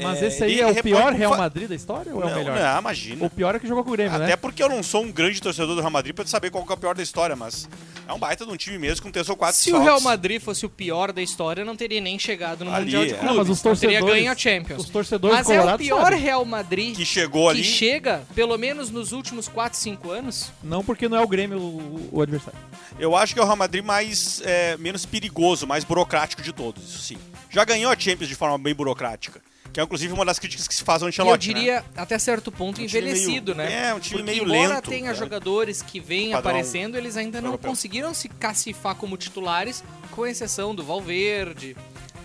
Mas 0.00 0.22
É, 0.22 0.26
esse 0.26 0.44
aí 0.44 0.60
é 0.60 0.66
o 0.66 0.82
pior 0.82 1.12
Real 1.12 1.36
Madrid 1.36 1.68
da 1.68 1.74
história 1.74 2.14
ou 2.14 2.22
é 2.22 2.26
o 2.32 2.34
melhor? 2.34 2.58
não, 2.58 2.78
imagina. 2.80 3.24
O 3.26 3.30
pior 3.30 3.54
é 3.54 3.58
que 3.58 3.66
jogou 3.66 3.82
com 3.84 3.90
o 3.90 3.92
Grêmio, 3.92 4.14
Até 4.14 4.26
né? 4.28 4.36
porque 4.36 4.62
eu 4.62 4.68
não 4.68 4.82
sou 4.82 5.02
um 5.02 5.12
grande 5.12 5.40
torcedor 5.40 5.74
do 5.74 5.80
Real 5.80 5.90
Madrid 5.90 6.14
pra 6.14 6.24
saber 6.26 6.50
qual 6.50 6.64
que 6.64 6.72
é 6.72 6.74
o 6.74 6.78
pior 6.78 6.94
da 6.94 7.02
história, 7.02 7.36
mas 7.36 7.68
é 8.08 8.12
um 8.12 8.18
baita 8.18 8.46
de 8.46 8.52
um 8.52 8.56
time 8.56 8.78
mesmo 8.78 9.02
com 9.02 9.10
três 9.10 9.28
ou 9.28 9.36
quatro 9.36 9.56
Se 9.56 9.70
o 9.70 9.72
desfalques. 9.72 9.86
Real 9.86 10.00
Madrid 10.00 10.40
fosse 10.40 10.64
o 10.64 10.70
pior 10.70 11.12
da 11.12 11.20
história, 11.22 11.64
não 11.64 11.76
teria 11.76 12.00
nem 12.00 12.18
chegado 12.18 12.64
no 12.64 12.72
Ali, 12.72 12.84
Mundial 12.86 13.04
de 13.04 13.10
é. 13.10 13.14
Clubes. 13.14 13.28
Não, 13.30 13.36
mas 13.36 13.48
os 13.50 13.62
não 13.62 13.74
teria 13.76 13.98
torcedores- 14.00 14.14
ganho 14.22 14.32
a 14.32 14.36
Champions. 14.36 14.80
os 14.84 14.88
torcedores 14.90 15.36
mas 15.36 15.50
é 15.50 15.60
o 15.74 15.78
pior 15.78 16.02
sabem. 16.04 16.18
Real 16.20 16.44
Madrid 16.44 16.96
Que 16.96 17.04
chegou 17.04 17.48
ali. 17.48 17.60
que 17.62 17.68
chega, 17.68 18.22
pelo 18.34 18.56
menos 18.56 18.90
nos 18.90 19.12
últimos 19.12 19.48
4, 19.48 19.78
5 19.78 20.10
anos. 20.10 20.50
Não 20.62 20.82
porque 20.84 21.08
não 21.08 21.16
é 21.18 21.20
o 21.20 21.28
Grêmio 21.28 21.58
o, 21.58 22.08
o 22.12 22.22
adversário. 22.22 22.58
Eu 22.98 23.16
acho 23.16 23.34
que 23.34 23.40
é 23.40 23.42
o 23.42 23.46
Real 23.46 23.56
Madrid 23.56 23.84
mais 23.84 24.40
é, 24.44 24.76
menos 24.76 25.04
perigoso, 25.06 25.66
mais 25.66 25.84
burocrático 25.84 26.42
de 26.42 26.52
todos, 26.52 26.82
isso 26.84 26.98
sim. 26.98 27.18
Já 27.50 27.64
ganhou 27.64 27.90
a 27.92 27.98
Champions 27.98 28.28
de 28.28 28.34
forma 28.34 28.56
bem 28.58 28.74
burocrática. 28.74 29.40
Que 29.72 29.80
é 29.80 29.82
inclusive 29.82 30.12
uma 30.12 30.24
das 30.24 30.38
críticas 30.38 30.68
que 30.68 30.74
se 30.74 30.82
faz 30.84 31.02
ao 31.02 31.08
E 31.08 31.08
eu 31.08 31.10
Ancelotti, 31.10 31.46
diria, 31.54 31.80
né? 31.80 31.84
até 31.96 32.18
certo 32.18 32.52
ponto, 32.52 32.80
Um 32.80 32.84
envelhecido, 32.84 33.54
meio- 33.54 33.68
né? 33.70 33.88
é, 33.88 33.94
um 33.94 33.98
time 34.00 34.22
Porque 34.22 34.30
meio 34.38 34.44
embora 34.44 34.74
lento, 34.74 34.90
tenha 34.90 35.12
né? 35.12 35.14
jogadores 35.14 35.80
que 35.80 35.98
vêm 35.98 36.34
aparecendo, 36.34 36.96
eles 36.98 37.16
ainda 37.16 37.40
não 37.40 37.48
europeu. 37.50 37.70
conseguiram 37.70 38.12
se 38.12 38.28
cacifar 38.28 38.94
como 38.96 39.16
titulares, 39.16 39.82
com 40.10 40.26
exceção 40.26 40.74
do 40.74 40.84
Valverde, 40.84 41.74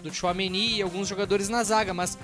do 0.03 0.13
Chouameni 0.13 0.75
e 0.77 0.81
alguns 0.81 1.07
jogadores 1.07 1.47
na 1.47 1.63
zaga, 1.63 1.93
mas 1.93 2.17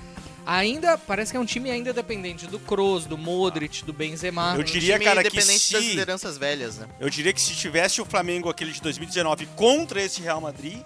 ainda 0.46 0.98
parece 0.98 1.30
que 1.32 1.36
é 1.38 1.40
um 1.40 1.44
time 1.46 1.70
ainda 1.70 1.90
dependente 1.92 2.46
do 2.46 2.58
Kroos, 2.58 3.06
do 3.06 3.16
Modric, 3.16 3.82
do 3.82 3.94
Benzema. 3.94 4.54
Eu 4.56 4.62
diria, 4.62 4.94
time 4.94 5.04
cara, 5.06 5.22
que 5.22 5.28
independente 5.28 5.72
das 5.72 5.82
se... 5.82 5.88
lideranças 5.90 6.36
velhas, 6.36 6.76
né? 6.78 6.86
Eu 7.00 7.08
diria 7.08 7.32
que 7.32 7.40
se 7.40 7.54
tivesse 7.54 8.00
o 8.00 8.04
Flamengo 8.04 8.50
aquele 8.50 8.72
de 8.72 8.80
2019 8.82 9.46
contra 9.56 10.02
esse 10.02 10.20
Real 10.20 10.40
Madrid, 10.42 10.78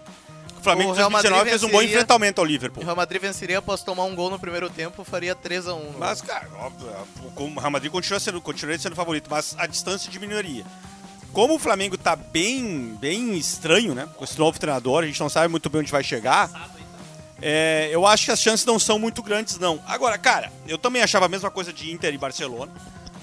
o 0.59 0.63
Flamengo 0.63 0.93
O 0.93 0.97
Madrid 1.11 1.11
2019 1.33 1.51
fez 1.51 1.63
um 1.63 1.69
bom 1.71 1.83
enfrentamento 1.83 2.41
ao 2.41 2.45
O 2.47 2.49
Liverpool. 2.49 2.83
Real 2.85 2.97
Madrid 2.97 3.21
venceria 3.23 3.59
após 3.59 3.83
tomar 3.83 4.05
um 4.05 4.15
gol 4.15 4.31
no 4.31 4.39
primeiro 4.39 4.69
tempo, 4.71 5.03
faria 5.05 5.35
3x1. 5.35 5.93
no- 5.93 5.99
Mas, 5.99 6.21
cara, 6.21 6.49
óbvio, 6.59 6.89
o 7.37 7.43
o 7.43 7.59
Real 7.59 7.71
Madrid 7.71 7.91
continua 7.91 8.21
sendo, 8.21 8.41
continuaria 8.41 8.79
sendo 8.81 8.95
favorito, 8.97 9.29
mas 9.31 9.55
a 9.59 9.67
distância 9.67 10.11
diminuiria. 10.11 10.65
Como 11.33 11.55
o 11.55 11.59
Flamengo 11.59 11.97
tá 11.99 12.17
bem, 12.17 12.97
bem 13.01 13.37
estranho, 13.37 13.95
né? 13.95 14.09
Com 14.17 14.25
esse 14.25 14.39
novo 14.39 14.59
treinador, 14.59 15.05
a 15.05 15.07
gente 15.07 15.21
não 15.21 15.29
sabe 15.29 15.49
muito 15.49 15.69
bem 15.71 15.81
onde 15.83 15.93
vai 15.93 16.03
chegar. 16.03 16.51
é, 17.41 17.89
eu 17.93 18.05
acho 18.07 18.25
que 18.25 18.31
as 18.33 18.41
chances 18.41 18.67
não 18.67 18.79
são 18.79 18.99
muito 18.99 19.23
grandes, 19.23 19.59
não. 19.59 19.81
Agora, 19.87 20.19
cara, 20.19 20.51
eu 20.67 20.77
também 20.77 21.03
achava 21.03 21.27
a 21.27 21.29
mesma 21.29 21.51
coisa 21.51 21.73
de 21.73 21.93
Inter 21.93 22.13
e 22.13 22.19
Barcelona. 22.19 22.73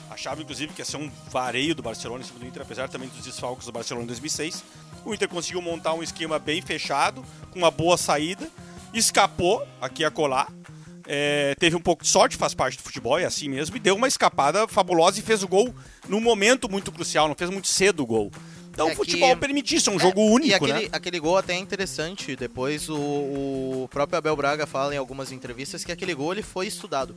Achava, 0.10 0.42
inclusive, 0.42 0.72
que 0.72 0.80
ia 0.80 0.86
ser 0.86 0.96
um 0.96 1.12
vareio 1.30 1.76
do 1.76 1.84
Barcelona 1.84 2.24
em 2.24 2.26
cima 2.26 2.40
do 2.40 2.46
Inter, 2.46 2.62
apesar 2.62 2.88
também 2.88 3.10
dos 3.10 3.26
desfalques 3.26 3.66
do 3.66 3.72
Barcelona 3.74 4.06
em 4.06 4.08
2006. 4.08 4.64
O 5.06 5.14
Inter 5.14 5.30
conseguiu 5.30 5.62
montar 5.62 5.94
um 5.94 6.02
esquema 6.04 6.40
bem 6.40 6.62
fechado, 6.62 7.24
com 7.52 7.60
uma 7.60 7.70
boa 7.72 7.96
saída, 7.98 8.50
escapou 8.94 9.66
aqui 9.80 10.04
a 10.04 10.12
colar. 10.12 10.52
É, 11.08 11.54
teve 11.60 11.76
um 11.76 11.82
pouco 11.82 12.04
de 12.04 12.10
sorte, 12.10 12.36
faz 12.36 12.56
parte 12.56 12.78
do 12.78 12.84
futebol, 12.84 13.20
é 13.20 13.26
assim 13.26 13.48
mesmo, 13.48 13.78
e 13.78 13.80
deu 13.80 13.96
uma 13.96 14.08
escapada 14.08 14.68
fabulosa 14.68 15.20
e 15.20 15.22
fez 15.22 15.44
o 15.44 15.48
gol 15.48 15.74
num 16.10 16.20
momento 16.20 16.68
muito 16.70 16.92
crucial, 16.92 17.28
não 17.28 17.36
fez 17.36 17.50
muito 17.52 17.68
cedo 17.68 18.02
o 18.02 18.06
gol. 18.08 18.32
Então 18.72 18.90
É 18.90 18.94
o 18.94 18.96
futebol 18.96 19.30
que- 19.30 19.36
permite 19.40 19.76
isso, 19.76 19.90
é 19.90 19.94
um 19.94 19.98
É, 19.98 20.00
jogo 20.00 20.22
único, 20.22 20.48
e 20.50 20.54
aquele, 20.54 20.74
né? 20.74 20.90
aquele 20.92 21.20
gol 21.20 21.38
até 21.38 21.54
é 21.54 21.58
interessante. 21.58 22.36
Depois 22.36 22.90
o, 22.90 22.96
o 23.84 23.88
próprio 23.92 24.18
Abel 24.18 24.36
Braga 24.36 24.66
fala 24.66 24.94
em 24.94 24.98
algumas 24.98 25.32
entrevistas 25.32 25.84
que 25.86 25.92
aquele 25.92 26.14
gol 26.16 26.34
ele 26.34 26.42
foi 26.44 26.66
estudado. 26.68 27.16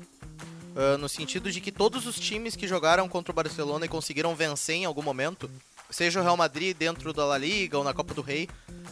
Ah, 0.77 0.97
no 0.99 1.09
sentido 1.09 1.51
de 1.51 1.61
que 1.61 1.73
todos 1.73 2.07
os 2.07 2.21
times 2.21 2.55
que 2.55 2.69
jogaram 2.69 3.09
contra 3.09 3.33
o 3.33 3.35
Barcelona 3.35 3.87
e 3.87 3.89
conseguiram 3.89 4.37
vencer 4.37 4.77
em 4.77 4.85
algum 4.85 5.03
momento, 5.03 5.51
seja 5.91 6.21
o 6.21 6.23
Real 6.23 6.37
Madrid 6.37 6.77
dentro 6.77 7.13
da 7.13 7.25
La 7.25 7.39
Liga 7.39 7.79
ou 7.79 7.85
na 7.85 7.93
Copa 7.95 8.15
do 8.15 8.23
Rei, 8.23 8.49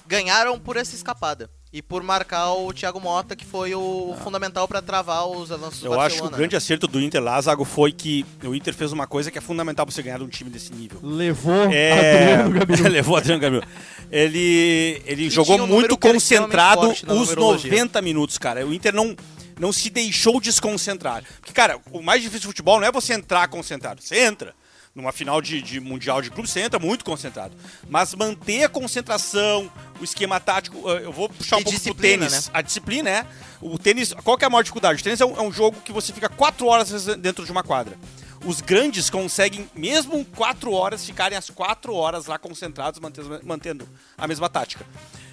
ganharam 0.06 0.58
por 0.58 0.76
essa 0.76 0.94
escapada. 0.94 1.50
E 1.72 1.82
por 1.82 2.02
marcar 2.02 2.52
o 2.54 2.72
Thiago 2.72 2.98
Mota, 2.98 3.36
que 3.36 3.44
foi 3.44 3.74
o 3.74 4.16
fundamental 4.24 4.66
para 4.66 4.80
travar 4.80 5.26
os 5.28 5.52
avanços 5.52 5.80
do 5.80 5.86
Eu 5.88 5.92
acho 5.92 6.00
Barcelona. 6.00 6.28
que 6.30 6.34
o 6.34 6.38
grande 6.38 6.56
acerto 6.56 6.86
do 6.86 6.98
Inter 7.00 7.22
lá, 7.22 7.38
Zago, 7.38 7.64
foi 7.66 7.92
que 7.92 8.24
o 8.42 8.54
Inter 8.54 8.72
fez 8.72 8.92
uma 8.92 9.06
coisa 9.06 9.30
que 9.30 9.36
é 9.36 9.40
fundamental 9.42 9.84
pra 9.84 9.94
você 9.94 10.02
ganhar 10.02 10.22
um 10.22 10.28
time 10.28 10.48
desse 10.48 10.72
nível. 10.72 11.00
Levou 11.02 11.70
É, 11.70 12.34
Adriano 12.36 12.50
Gabiru. 12.58 12.88
levou 12.88 13.16
Adriano 13.16 13.40
Gabiru. 13.42 13.66
Ele, 14.10 15.02
ele 15.04 15.24
E 15.26 15.30
jogou 15.30 15.60
um 15.60 15.66
muito 15.66 15.98
concentrado 15.98 16.88
os 16.88 17.02
numerologia. 17.02 17.70
90 17.70 18.00
minutos, 18.00 18.38
cara. 18.38 18.64
O 18.66 18.72
Inter 18.72 18.94
não, 18.94 19.14
não 19.58 19.70
se 19.72 19.90
deixou 19.90 20.40
desconcentrar. 20.40 21.24
Porque, 21.40 21.52
cara, 21.52 21.78
o 21.92 22.00
mais 22.00 22.22
difícil 22.22 22.42
do 22.42 22.52
futebol 22.52 22.80
não 22.80 22.86
é 22.86 22.92
você 22.92 23.12
entrar 23.12 23.46
concentrado. 23.48 24.00
Você 24.00 24.18
entra. 24.24 24.54
Numa 24.96 25.12
final 25.12 25.42
de, 25.42 25.60
de 25.60 25.78
Mundial 25.78 26.22
de 26.22 26.30
Clube, 26.30 26.48
você 26.48 26.60
entra 26.60 26.78
muito 26.80 27.04
concentrado. 27.04 27.54
Mas 27.86 28.14
manter 28.14 28.64
a 28.64 28.68
concentração, 28.70 29.70
o 30.00 30.04
esquema 30.04 30.40
tático. 30.40 30.90
eh, 30.90 31.02
Eu 31.04 31.12
vou 31.12 31.28
puxar 31.28 31.58
um 31.58 31.60
E 31.60 31.64
pouco 31.64 31.78
pro 31.82 31.94
tênis. 31.94 32.32
né? 32.32 32.50
A 32.54 32.62
disciplina 32.62 33.10
é. 33.10 33.26
O 33.60 33.78
tênis. 33.78 34.14
Qual 34.24 34.38
que 34.38 34.44
é 34.44 34.46
a 34.46 34.50
maior 34.50 34.62
dificuldade? 34.62 34.98
O 34.98 35.04
tênis 35.04 35.20
é 35.20 35.26
um, 35.26 35.36
é 35.36 35.42
um 35.42 35.52
jogo 35.52 35.78
que 35.82 35.92
você 35.92 36.14
fica 36.14 36.30
quatro 36.30 36.66
horas 36.66 37.04
dentro 37.18 37.44
de 37.44 37.52
uma 37.52 37.62
quadra. 37.62 37.98
Os 38.42 38.62
grandes 38.62 39.10
conseguem, 39.10 39.68
mesmo 39.74 40.24
quatro 40.24 40.72
horas, 40.72 41.04
ficarem 41.04 41.36
as 41.36 41.50
quatro 41.50 41.94
horas 41.94 42.24
lá 42.24 42.38
concentrados, 42.38 42.98
mantendo, 42.98 43.38
mantendo 43.44 43.88
a 44.16 44.26
mesma 44.26 44.48
tática. 44.48 44.86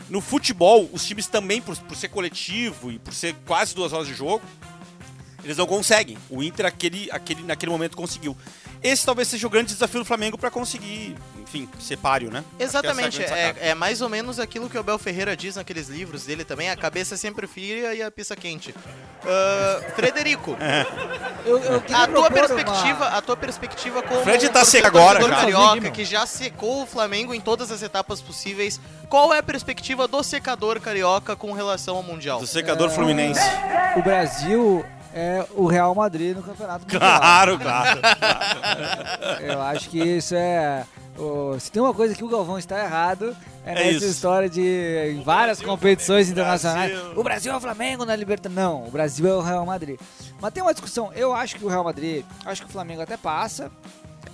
No 0.09 0.19
futebol, 0.19 0.89
os 0.91 1.05
times 1.05 1.27
também, 1.27 1.61
por, 1.61 1.77
por 1.77 1.95
ser 1.95 2.09
coletivo 2.09 2.91
e 2.91 2.99
por 2.99 3.13
ser 3.13 3.33
quase 3.45 3.73
duas 3.73 3.93
horas 3.93 4.07
de 4.07 4.13
jogo, 4.13 4.41
eles 5.41 5.55
não 5.55 5.65
conseguem. 5.67 6.17
O 6.29 6.43
Inter, 6.43 6.65
aquele, 6.65 7.09
aquele, 7.11 7.43
naquele 7.43 7.71
momento, 7.71 7.95
conseguiu. 7.95 8.35
Esse 8.83 9.05
talvez 9.05 9.27
seja 9.29 9.47
o 9.47 9.49
grande 9.49 9.73
desafio 9.73 10.01
do 10.01 10.05
Flamengo 10.05 10.37
para 10.37 10.51
conseguir, 10.51 11.15
enfim, 11.41 11.69
ser 11.79 11.97
páreo, 11.97 12.29
né? 12.29 12.43
Exatamente, 12.59 13.21
é 13.21 13.25
a 13.25 13.29
grande 13.43 13.59
é, 13.61 13.69
é 13.69 13.73
mais 13.75 14.01
ou 14.01 14.09
menos 14.09 14.39
aquilo 14.39 14.69
que 14.69 14.75
o 14.75 14.79
Abel 14.81 14.99
Ferreira 14.99 15.37
diz 15.37 15.55
naqueles 15.55 15.87
livros 15.87 16.25
dele 16.25 16.43
também, 16.43 16.69
a 16.69 16.75
cabeça 16.75 17.15
sempre 17.15 17.47
fria 17.47 17.93
e 17.93 18.01
a 18.03 18.11
pista 18.11 18.35
quente. 18.35 18.75
Ah, 19.25 19.81
Frederico, 19.95 20.57
Eu, 21.45 21.59
eu 21.59 21.81
queria 21.81 22.03
a 22.03 22.07
tua 22.07 22.31
perspectiva, 22.31 23.05
uma- 23.07 23.17
a 23.17 23.21
tua 23.21 23.35
perspectiva 23.37 24.01
como 24.03 24.21
Fred 24.23 24.49
tá 24.49 24.63
seco 24.65 24.87
agora 24.87 25.21
já. 25.21 25.29
carioca 25.29 25.91
que 25.91 26.05
já 26.05 26.25
secou 26.25 26.83
o 26.83 26.85
Flamengo 26.85 27.33
em 27.33 27.39
todas 27.41 27.69
as 27.71 27.81
etapas 27.81 28.21
possíveis. 28.21 28.79
Qual 29.09 29.33
é 29.33 29.39
a 29.39 29.43
perspectiva 29.43 30.07
do 30.07 30.23
secador 30.23 30.79
carioca 30.79 31.35
com 31.35 31.51
relação 31.51 31.97
ao 31.97 32.03
mundial? 32.03 32.39
Do 32.39 32.47
secador 32.47 32.89
fluminense. 32.89 33.41
O 33.97 34.01
Brasil 34.01 34.85
é 35.13 35.45
o 35.55 35.65
Real 35.67 35.93
Madrid 35.95 36.35
no 36.35 36.43
Campeonato 36.43 36.81
Mundial. 36.85 36.99
Claro, 37.01 37.59
claro. 37.59 37.99
Eu 39.41 39.61
acho 39.61 39.89
que 39.89 39.99
isso 40.01 40.35
é. 40.35 40.85
o- 41.17 41.57
se 41.59 41.71
tem 41.71 41.81
uma 41.81 41.93
coisa 41.93 42.15
que 42.15 42.23
o 42.23 42.27
Galvão 42.27 42.57
está 42.57 42.83
errado, 42.83 43.35
é, 43.65 43.71
É 43.71 43.75
nessa 43.75 43.91
isso. 43.97 44.05
história 44.07 44.49
de 44.49 45.11
em 45.13 45.21
várias 45.21 45.61
competições 45.61 46.29
internacionais. 46.29 46.91
Brasil. 46.91 47.19
O 47.19 47.23
Brasil 47.23 47.53
é 47.53 47.55
o 47.55 47.61
Flamengo 47.61 48.05
na 48.05 48.15
Libertadores. 48.15 48.55
Não, 48.63 48.87
o 48.87 48.91
Brasil 48.91 49.27
é 49.27 49.33
o 49.35 49.41
Real 49.41 49.65
Madrid. 49.65 49.99
Mas 50.41 50.51
tem 50.53 50.63
uma 50.63 50.73
discussão. 50.73 51.11
Eu 51.15 51.33
acho 51.33 51.55
que 51.55 51.63
o 51.65 51.69
Real 51.69 51.83
Madrid, 51.83 52.25
acho 52.45 52.61
que 52.63 52.67
o 52.67 52.71
Flamengo 52.71 53.01
até 53.01 53.15
passa. 53.15 53.71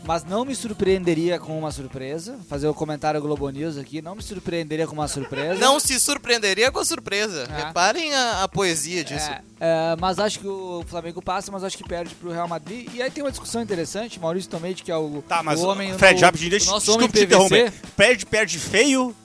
Mas 0.10 0.24
não 0.24 0.44
me 0.44 0.56
surpreenderia 0.56 1.38
com 1.38 1.56
uma 1.56 1.72
surpresa. 1.72 2.40
Fazer 2.50 2.68
o 2.68 2.74
comentário 2.74 3.22
Globo 3.22 3.48
News 3.52 3.78
aqui, 3.78 4.02
não 4.02 4.16
me 4.16 4.24
surpreenderia 4.24 4.88
com 4.88 4.94
uma 4.94 5.08
surpresa. 5.08 5.54
Não 5.60 5.80
se 5.80 6.00
surpreenderia 6.00 6.72
com 6.72 6.80
a 6.80 6.84
surpresa. 6.84 7.48
É. 7.48 7.66
Reparem 7.68 8.12
a, 8.12 8.42
a 8.42 8.48
poesia 8.48 9.04
disso. 9.04 9.30
É, 9.30 9.44
é, 9.60 9.96
mas 10.00 10.18
acho 10.18 10.40
que 10.40 10.48
o 10.48 10.84
Flamengo 10.88 11.22
passa, 11.22 11.52
mas 11.52 11.64
acho 11.64 11.78
que 11.78 11.88
perde 11.88 12.16
pro 12.16 12.32
Real 12.32 12.48
Madrid. 12.48 12.90
E 12.92 13.04
aí 13.04 13.12
tem 13.12 13.24
uma 13.24 13.30
discussão 13.30 13.62
interessante, 13.62 14.20
Maurício 14.20 14.50
Tomate, 14.50 14.82
que 14.82 14.92
é 14.92 14.98
o, 14.98 15.24
Tá, 15.28 15.44
mas 15.44 15.62
o 15.62 15.68
homem. 15.68 15.96
Fred, 15.96 16.20
rapidinho, 16.24 16.50
deixa, 16.50 16.72
o 16.72 16.74
nosso 16.74 16.92
homem 16.92 17.08
desculpa 17.08 17.20
te 17.20 17.26
interromper. 17.26 17.72
Perde, 17.96 18.26
perde 18.26 18.58
feio, 18.58 19.16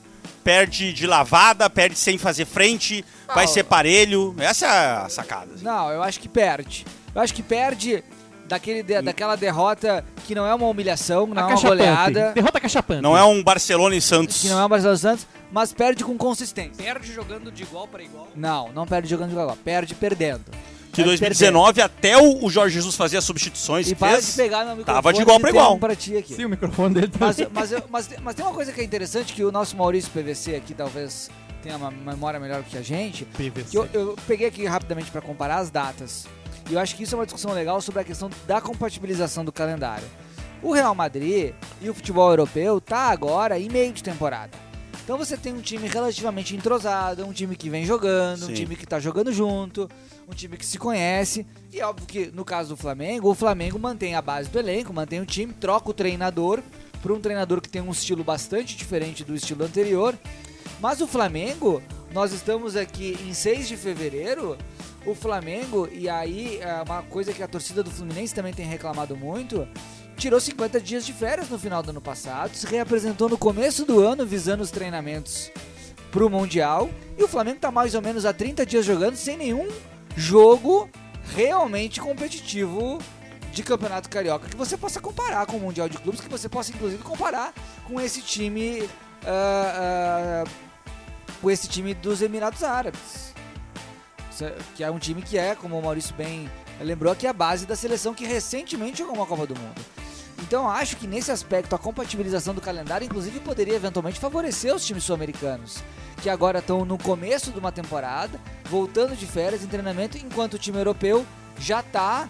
perde 0.45 0.93
de 0.93 1.07
lavada, 1.07 1.71
perde 1.71 1.99
sem 1.99 2.19
fazer 2.19 2.45
frente, 2.45 3.03
vai 3.26 3.47
Não. 3.47 3.53
ser 3.55 3.64
parelho. 3.64 4.35
Essa 4.37 4.67
é 4.67 4.97
a 5.07 5.09
sacada. 5.09 5.55
assim. 5.55 5.64
Não, 5.64 5.91
eu 5.91 6.03
acho 6.03 6.21
que 6.21 6.29
perde. 6.29 6.85
Eu 7.14 7.23
acho 7.23 7.33
que 7.33 7.43
perde 7.43 8.05
daquele 8.48 8.82
de- 8.82 9.00
daquela 9.02 9.36
derrota 9.36 10.04
que 10.26 10.34
não 10.34 10.46
é 10.46 10.54
uma 10.54 10.66
humilhação, 10.66 11.26
não 11.26 11.36
A 11.36 11.40
é 11.40 11.44
uma 11.44 11.50
cachapante. 11.50 11.78
goleada, 11.78 12.32
Derrota 12.34 12.60
cachapante. 12.60 13.02
Não 13.02 13.16
é 13.16 13.24
um 13.24 13.42
Barcelona 13.42 13.94
e 13.96 14.00
Santos. 14.00 14.40
que 14.42 14.48
não 14.48 14.58
é 14.60 14.64
um 14.64 14.68
Barcelona 14.68 14.98
Santos, 14.98 15.26
mas 15.50 15.72
perde 15.72 16.04
com 16.04 16.16
consistência. 16.16 16.82
Perde 16.82 17.12
jogando 17.12 17.50
de 17.50 17.62
igual 17.62 17.86
para 17.88 18.02
igual. 18.02 18.28
Não, 18.34 18.70
não 18.72 18.86
perde 18.86 19.08
jogando 19.08 19.28
de 19.30 19.34
igual, 19.34 19.56
perde 19.64 19.94
perdendo. 19.94 20.44
Que 20.92 21.00
em 21.00 21.04
Perde 21.06 21.18
2019 21.18 21.82
até 21.82 22.16
o 22.16 22.44
o 22.44 22.48
Jorge 22.48 22.74
Jesus 22.76 22.94
fazia 22.94 23.20
substituições. 23.20 23.90
E 23.90 23.96
para 23.96 24.12
fez. 24.12 24.26
de 24.28 24.32
pegar 24.34 24.60
no 24.64 24.76
microfone 24.76 24.84
Tava 24.84 25.12
de 25.12 25.20
igual 25.22 25.40
pra 25.40 25.48
e 25.50 25.52
tem 25.52 25.60
igual. 25.60 25.74
um 25.74 25.78
pra 25.80 25.96
ti 25.96 26.16
aqui. 26.16 26.34
Sim, 26.34 26.44
o 26.44 26.48
microfone 26.48 26.94
dele 26.94 27.08
tá 27.08 27.18
Mas, 27.18 27.36
mas, 27.52 27.72
eu- 27.72 27.82
mas, 27.90 28.08
mas 28.22 28.34
tem 28.36 28.44
uma 28.44 28.54
coisa 28.54 28.70
que 28.70 28.80
é 28.80 28.84
interessante, 28.84 29.32
que 29.32 29.42
o 29.44 29.50
nosso 29.50 29.76
Maurício 29.76 30.08
PVC 30.12 30.54
aqui 30.54 30.72
talvez 30.72 31.28
tenha 31.64 31.76
uma 31.76 31.90
memória 31.90 32.38
melhor 32.38 32.62
que 32.62 32.78
a 32.78 32.82
gente, 32.82 33.24
PVC. 33.24 33.70
que 33.70 33.76
eu, 33.76 33.88
eu 33.92 34.16
peguei 34.28 34.46
aqui 34.46 34.64
rapidamente 34.66 35.10
para 35.10 35.20
comparar 35.20 35.56
as 35.56 35.68
datas. 35.68 36.26
E 36.71 36.75
eu 36.75 36.80
acho 36.80 36.97
que 36.97 37.02
isso 37.02 37.14
é 37.14 37.18
uma 37.18 37.26
discussão 37.26 37.52
legal 37.52 37.80
sobre 37.80 38.00
a 38.00 38.04
questão 38.04 38.30
da 38.47 38.61
compatibilização 38.61 39.44
do 39.44 39.52
calendário. 39.52 40.06
O 40.62 40.73
Real 40.73 40.94
Madrid 40.94 41.52
e 41.80 41.90
o 41.90 41.94
futebol 41.94 42.30
europeu 42.30 42.80
tá 42.80 43.11
agora 43.11 43.59
em 43.59 43.68
meio 43.68 43.92
de 43.92 44.02
temporada. 44.02 44.64
Então 45.04 45.18
você 45.18 45.37
tem 45.37 45.52
um 45.52 45.61
time 45.61 45.87
relativamente 45.87 46.56
entrosado, 46.56 47.26
um 47.26 47.33
time 47.33 47.54
que 47.54 47.68
vem 47.68 47.85
jogando, 47.85 48.44
um 48.44 48.47
Sim. 48.47 48.54
time 48.54 48.75
que 48.75 48.87
tá 48.87 48.99
jogando 48.99 49.30
junto, 49.30 49.87
um 50.26 50.33
time 50.33 50.56
que 50.56 50.64
se 50.64 50.78
conhece. 50.78 51.47
E 51.71 51.78
é 51.78 51.87
óbvio 51.87 52.06
que 52.06 52.30
no 52.35 52.42
caso 52.42 52.71
do 52.71 52.76
Flamengo, 52.78 53.28
o 53.28 53.35
Flamengo 53.35 53.78
mantém 53.78 54.14
a 54.14 54.23
base 54.23 54.49
do 54.49 54.59
elenco, 54.59 54.94
mantém 54.94 55.21
o 55.21 55.26
time, 55.26 55.52
troca 55.52 55.90
o 55.90 55.92
treinador 55.92 56.62
por 57.02 57.12
um 57.12 57.21
treinador 57.21 57.61
que 57.61 57.68
tem 57.68 57.83
um 57.83 57.90
estilo 57.90 58.25
bastante 58.25 58.75
diferente 58.75 59.23
do 59.23 59.35
estilo 59.35 59.64
anterior. 59.64 60.18
Mas 60.80 61.02
o 61.02 61.06
Flamengo, 61.06 61.83
nós 62.11 62.33
estamos 62.33 62.75
aqui 62.75 63.18
em 63.28 63.35
6 63.35 63.68
de 63.68 63.76
fevereiro, 63.76 64.56
O 65.06 65.14
Flamengo, 65.14 65.88
e 65.92 66.08
aí 66.08 66.58
é 66.61 66.82
uma 66.82 67.02
coisa 67.02 67.32
que 67.32 67.42
a 67.42 67.49
torcida 67.49 67.82
do 67.82 67.90
Fluminense 67.90 68.34
também 68.34 68.54
tem 68.54 68.66
reclamado 68.66 69.14
muito, 69.16 69.68
tirou 70.16 70.40
50 70.40 70.80
dias 70.80 71.04
de 71.04 71.12
férias 71.12 71.50
no 71.50 71.58
final 71.58 71.82
do 71.82 71.90
ano 71.90 72.00
passado, 72.00 72.54
se 72.54 72.66
reapresentou 72.66 73.28
no 73.28 73.37
começo 73.37 73.84
do 73.84 74.00
ano 74.00 74.25
visando 74.25 74.62
os 74.62 74.70
treinamentos 74.70 75.50
pro 76.11 76.30
Mundial, 76.30 76.88
e 77.18 77.23
o 77.23 77.28
Flamengo 77.28 77.58
tá 77.58 77.70
mais 77.70 77.94
ou 77.94 78.00
menos 78.00 78.25
há 78.25 78.32
30 78.32 78.64
dias 78.64 78.84
jogando 78.84 79.16
sem 79.16 79.37
nenhum 79.37 79.68
jogo 80.16 80.88
realmente 81.34 82.00
competitivo 82.00 82.99
de 83.52 83.62
Campeonato 83.62 84.08
Carioca 84.08 84.49
que 84.49 84.56
você 84.56 84.76
possa 84.76 85.00
comparar 85.00 85.46
com 85.46 85.56
o 85.56 85.61
Mundial 85.61 85.88
de 85.88 85.99
Clubes, 85.99 86.20
que 86.20 86.28
você 86.28 86.49
possa 86.49 86.73
inclusive 86.73 87.02
comparar 87.02 87.52
com 87.87 88.00
esse 88.00 88.20
time 88.20 88.88
ah, 89.26 90.44
ah, 90.44 90.50
com 91.40 91.50
esse 91.50 91.68
time 91.68 91.94
dos 91.94 92.23
Emirados 92.23 92.62
Árabes. 92.62 93.34
Que 94.75 94.85
é 94.85 94.91
um 94.91 94.99
time 94.99 95.23
que 95.23 95.38
é, 95.38 95.55
como 95.55 95.79
o 95.79 95.83
Maurício 95.83 96.14
bem 96.14 96.50
lembrou, 96.81 97.14
que 97.14 97.26
é 97.26 97.31
a 97.31 97.33
base 97.33 97.67
da 97.67 97.76
seleção 97.76 98.14
que 98.14 98.25
recentemente 98.25 98.99
jogou 98.99 99.14
uma 99.14 99.26
Copa 99.26 99.47
do 99.47 99.59
Mundo. 99.59 99.81
Então 100.43 100.69
acho 100.69 100.97
que 100.97 101.07
nesse 101.07 101.31
aspecto 101.31 101.75
a 101.75 101.79
compatibilização 101.79 102.55
do 102.55 102.61
calendário, 102.61 103.05
inclusive, 103.05 103.41
poderia 103.41 103.75
eventualmente 103.75 104.21
favorecer 104.21 104.75
os 104.75 104.85
times 104.85 105.05
sul-americanos, 105.05 105.83
que 106.23 106.29
agora 106.29 106.59
estão 106.59 106.85
no 106.85 106.99
começo 106.99 107.50
de 107.50 107.59
uma 107.59 107.73
temporada, 107.73 108.38
voltando 108.69 109.17
de 109.17 109.26
férias 109.26 109.62
em 109.62 109.69
treinamento, 109.69 110.19
enquanto 110.19 110.55
o 110.55 110.59
time 110.59 110.79
europeu 110.79 111.25
já 111.59 111.81
está 111.81 112.29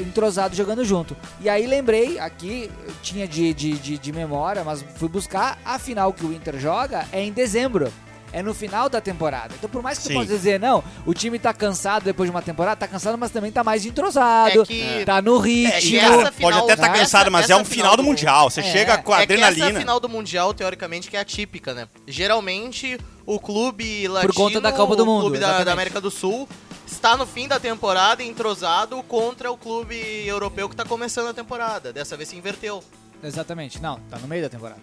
entrosado 0.00 0.54
jogando 0.54 0.84
junto. 0.84 1.16
E 1.40 1.48
aí 1.48 1.66
lembrei, 1.66 2.18
aqui 2.18 2.70
tinha 3.02 3.26
de, 3.26 3.52
de, 3.52 3.72
de, 3.78 3.98
de 3.98 4.12
memória, 4.12 4.64
mas 4.64 4.82
fui 4.96 5.08
buscar, 5.08 5.58
a 5.64 5.78
final 5.78 6.12
que 6.12 6.24
o 6.24 6.32
Inter 6.32 6.58
joga 6.58 7.06
é 7.12 7.20
em 7.20 7.32
dezembro. 7.32 7.92
É 8.32 8.42
no 8.42 8.54
final 8.54 8.88
da 8.88 9.00
temporada. 9.00 9.54
Então, 9.58 9.68
por 9.68 9.82
mais 9.82 9.98
que 9.98 10.04
Sim. 10.04 10.10
tu 10.14 10.14
possa 10.20 10.26
dizer, 10.28 10.58
não, 10.58 10.82
o 11.04 11.12
time 11.12 11.38
tá 11.38 11.52
cansado 11.52 12.04
depois 12.04 12.26
de 12.28 12.34
uma 12.34 12.40
temporada, 12.40 12.76
tá 12.76 12.88
cansado, 12.88 13.18
mas 13.18 13.30
também 13.30 13.52
tá 13.52 13.62
mais 13.62 13.84
entrosado, 13.84 14.62
É 14.62 14.66
que- 14.66 15.04
tá 15.04 15.20
no 15.20 15.36
ritmo. 15.38 15.72
É 15.72 15.76
essa 15.98 16.16
Pode 16.16 16.34
final- 16.36 16.64
até 16.64 16.72
estar 16.72 16.86
essa- 16.88 16.98
cansado, 16.98 17.30
mas 17.30 17.50
é 17.50 17.52
essa 17.52 17.62
um 17.62 17.64
final 17.64 17.96
do 17.96 18.02
Mundial. 18.02 18.48
Você 18.50 18.60
É, 18.60 18.64
chega 18.64 18.96
com 18.98 19.12
a 19.12 19.22
É 19.22 19.26
que 19.26 19.32
essa 19.34 19.46
adrenalina. 19.48 19.78
final 19.80 20.00
do 20.00 20.08
Mundial, 20.08 20.54
teoricamente, 20.54 21.10
que 21.10 21.16
é 21.16 21.20
atípica, 21.20 21.74
né? 21.74 21.86
Geralmente, 22.06 22.98
o 23.26 23.38
clube 23.38 24.08
latino, 24.08 24.32
conta 24.32 24.60
da 24.60 24.72
Copa 24.72 24.96
do 24.96 25.02
o 25.02 25.06
Mundo, 25.06 25.20
clube 25.22 25.38
da, 25.38 25.62
da 25.62 25.72
América 25.72 26.00
do 26.00 26.10
Sul, 26.10 26.48
está 26.86 27.16
no 27.16 27.26
fim 27.26 27.46
da 27.46 27.60
temporada 27.60 28.22
entrosado 28.22 29.02
contra 29.02 29.50
o 29.52 29.56
clube 29.58 29.96
europeu 30.26 30.68
que 30.68 30.74
está 30.74 30.84
começando 30.84 31.28
a 31.28 31.34
temporada. 31.34 31.92
Dessa 31.92 32.16
vez 32.16 32.28
se 32.30 32.36
inverteu. 32.36 32.82
Exatamente, 33.22 33.80
não, 33.80 34.00
tá 34.10 34.18
no 34.18 34.26
meio 34.26 34.42
da 34.42 34.48
temporada. 34.48 34.80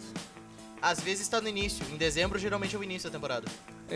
Às 0.82 1.00
vezes 1.00 1.22
está 1.22 1.42
no 1.42 1.48
início. 1.48 1.86
Em 1.92 1.98
dezembro, 1.98 2.40
geralmente 2.40 2.76
é 2.76 2.80
o 2.80 2.84
início 2.84 3.10
da 3.10 3.18
temporada. 3.18 3.46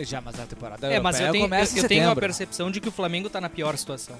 Já, 0.02 0.20
mas 0.20 0.38
a 0.38 0.46
temporada 0.46 0.86
É, 0.92 1.00
mas 1.00 1.20
eu 1.20 1.30
tenho, 1.30 1.44
eu, 1.44 1.48
começa 1.48 1.78
em 1.78 1.82
eu 1.82 1.88
tenho 1.88 2.10
a 2.10 2.16
percepção 2.16 2.70
de 2.70 2.80
que 2.80 2.88
o 2.88 2.92
Flamengo 2.92 3.30
tá 3.30 3.40
na 3.40 3.48
pior 3.48 3.76
situação. 3.76 4.16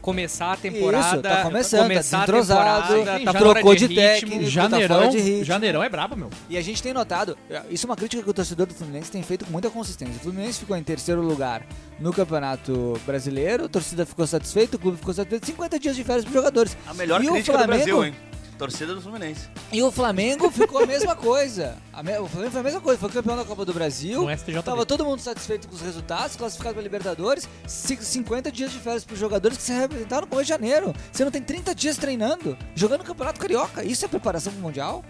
Começar 0.00 0.52
a 0.52 0.56
temporada. 0.56 1.16
Isso, 1.16 1.22
tá 1.22 1.42
começando, 1.42 1.82
começar 1.82 2.18
tá 2.18 2.22
a 2.22 2.26
temporada, 2.26 2.94
desentrosado, 2.94 3.24
tá 3.24 3.34
trocou 3.34 3.74
de 3.74 3.86
ritmo. 3.86 3.96
técnico. 3.96 4.44
tá 4.44 4.50
Janeirão, 4.50 4.96
fora 4.96 5.10
de 5.10 5.18
ritmo. 5.18 5.44
Janeirão 5.44 5.82
é 5.82 5.88
brabo, 5.88 6.16
meu. 6.16 6.30
E 6.48 6.56
a 6.56 6.62
gente 6.62 6.80
tem 6.80 6.92
notado, 6.92 7.36
isso 7.70 7.86
é 7.86 7.88
uma 7.88 7.96
crítica 7.96 8.22
que 8.22 8.30
o 8.30 8.32
torcedor 8.32 8.66
do 8.66 8.74
Fluminense 8.74 9.10
tem 9.10 9.20
feito 9.24 9.44
com 9.44 9.50
muita 9.50 9.68
consistência. 9.68 10.14
O 10.14 10.20
Fluminense 10.20 10.60
ficou 10.60 10.76
em 10.76 10.82
terceiro 10.84 11.20
lugar 11.20 11.66
no 11.98 12.12
Campeonato 12.12 13.00
Brasileiro, 13.04 13.64
a 13.64 13.68
torcida 13.68 14.06
ficou 14.06 14.24
satisfeita, 14.28 14.76
o 14.76 14.78
clube 14.78 14.96
ficou 14.96 15.12
satisfeito, 15.12 15.44
50 15.44 15.80
dias 15.80 15.96
de 15.96 16.04
férias 16.04 16.24
para 16.24 16.34
jogadores. 16.34 16.76
A 16.86 16.94
melhor 16.94 17.20
e 17.24 17.28
o 17.28 17.32
crítica 17.32 17.58
Flamengo, 17.58 17.72
do 17.72 17.84
Brasil, 17.84 18.04
hein? 18.04 18.14
Torcida 18.58 18.94
do 18.94 19.00
Fluminense. 19.02 19.48
E 19.70 19.82
o 19.82 19.90
Flamengo 19.90 20.50
ficou 20.50 20.82
a 20.82 20.86
mesma 20.86 21.14
coisa. 21.14 21.76
A 21.92 22.02
me- 22.02 22.18
O 22.18 22.26
Flamengo 22.26 22.50
foi 22.52 22.60
a 22.60 22.64
mesma 22.64 22.80
coisa, 22.80 22.98
foi 22.98 23.10
campeão 23.10 23.36
da 23.36 23.44
Copa 23.44 23.64
do 23.64 23.72
Brasil. 23.74 24.28
STJD. 24.30 24.62
Tava 24.62 24.86
todo 24.86 25.04
mundo 25.04 25.20
satisfeito 25.20 25.68
com 25.68 25.74
os 25.74 25.80
resultados, 25.82 26.36
classificado 26.36 26.74
para 26.74 26.82
Libertadores. 26.82 27.48
Ci- 27.66 27.98
50 28.00 28.50
dias 28.50 28.72
de 28.72 28.78
férias 28.78 29.04
para 29.04 29.14
os 29.14 29.20
jogadores 29.20 29.58
que 29.58 29.62
se 29.64 29.72
representaram 29.72 30.22
no 30.22 30.26
começo 30.28 30.44
de 30.46 30.50
janeiro. 30.50 30.94
Você 31.12 31.24
não 31.24 31.30
tem 31.30 31.42
30 31.42 31.74
dias 31.74 31.96
treinando, 31.96 32.56
jogando 32.74 33.04
Campeonato 33.04 33.38
Carioca. 33.40 33.84
Isso 33.84 34.04
é 34.04 34.08
preparação 34.08 34.52
para 34.52 34.60
o 34.60 34.62
Mundial? 34.62 35.04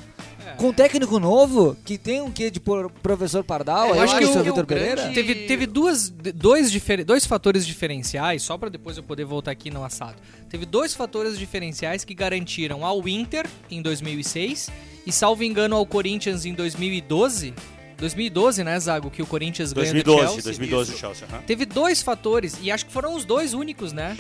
Com 0.57 0.69
um 0.69 0.73
técnico 0.73 1.19
novo, 1.19 1.76
que 1.85 1.99
tem 1.99 2.21
um 2.21 2.31
quê 2.31 2.50
de 2.50 2.61
por- 2.61 2.91
professor 2.91 3.43
Pardal, 3.45 3.88
É, 3.95 3.99
eu 3.99 4.00
acho 4.03 4.19
que 4.19 4.25
o 4.25 4.43
Vitor 4.43 4.65
Pereira. 4.67 5.09
Teve, 5.12 5.35
teve 5.47 5.67
duas, 5.67 6.09
dois, 6.11 6.71
difer- 6.71 7.05
dois 7.05 7.26
fatores 7.26 7.67
diferenciais, 7.67 8.43
só 8.43 8.57
pra 8.57 8.69
depois 8.69 8.97
eu 8.97 9.03
poder 9.03 9.25
voltar 9.25 9.50
aqui 9.50 9.71
no 9.71 9.85
assado. 9.85 10.17
Teve 10.49 10.65
dois 10.67 10.95
fatores 10.95 11.38
diferenciais 11.38 12.05
que 12.05 12.15
garantiram 12.15 12.85
ao 12.85 13.07
Inter 13.09 13.47
em 13.71 13.83
2006 13.83 14.71
e, 15.07 15.12
salvo 15.12 15.43
engano, 15.45 15.76
ao 15.76 15.85
Corinthians 15.87 16.45
em 16.45 16.55
2012. 16.55 17.53
2012, 17.99 18.62
né, 18.62 18.79
Zago? 18.79 19.11
Que 19.11 19.23
o 19.23 19.26
Corinthians 19.26 19.73
ganhou 19.73 19.88
do 19.95 20.03
2012, 20.03 20.26
Chelsea. 20.35 20.43
2012 20.43 20.93
o 20.95 20.97
Chelsea. 20.99 21.29
aham. 21.33 21.43
Teve 21.47 21.65
dois 21.65 22.03
fatores, 22.03 22.57
e 22.61 22.71
acho 22.71 22.85
que 22.87 22.93
foram 22.93 23.15
os 23.15 23.25
dois 23.25 23.54
únicos, 23.54 23.93
né? 23.93 24.17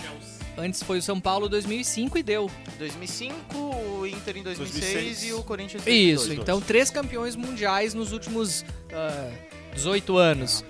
Antes 0.58 0.82
foi 0.82 0.98
o 0.98 1.02
São 1.02 1.20
Paulo 1.20 1.48
2005 1.48 2.16
e 2.18 2.22
deu. 2.22 2.50
2005, 2.78 3.56
o 3.58 4.06
Inter 4.06 4.38
em 4.38 4.42
2006, 4.42 4.92
2006. 4.92 5.24
e 5.24 5.32
o 5.34 5.42
Corinthians 5.42 5.86
em 5.86 5.90
Isso, 5.90 6.26
2012. 6.28 6.40
então 6.40 6.60
três 6.60 6.90
campeões 6.90 7.36
mundiais 7.36 7.92
nos 7.92 8.12
últimos 8.12 8.64
ah, 8.92 9.30
18 9.74 10.16
anos. 10.16 10.64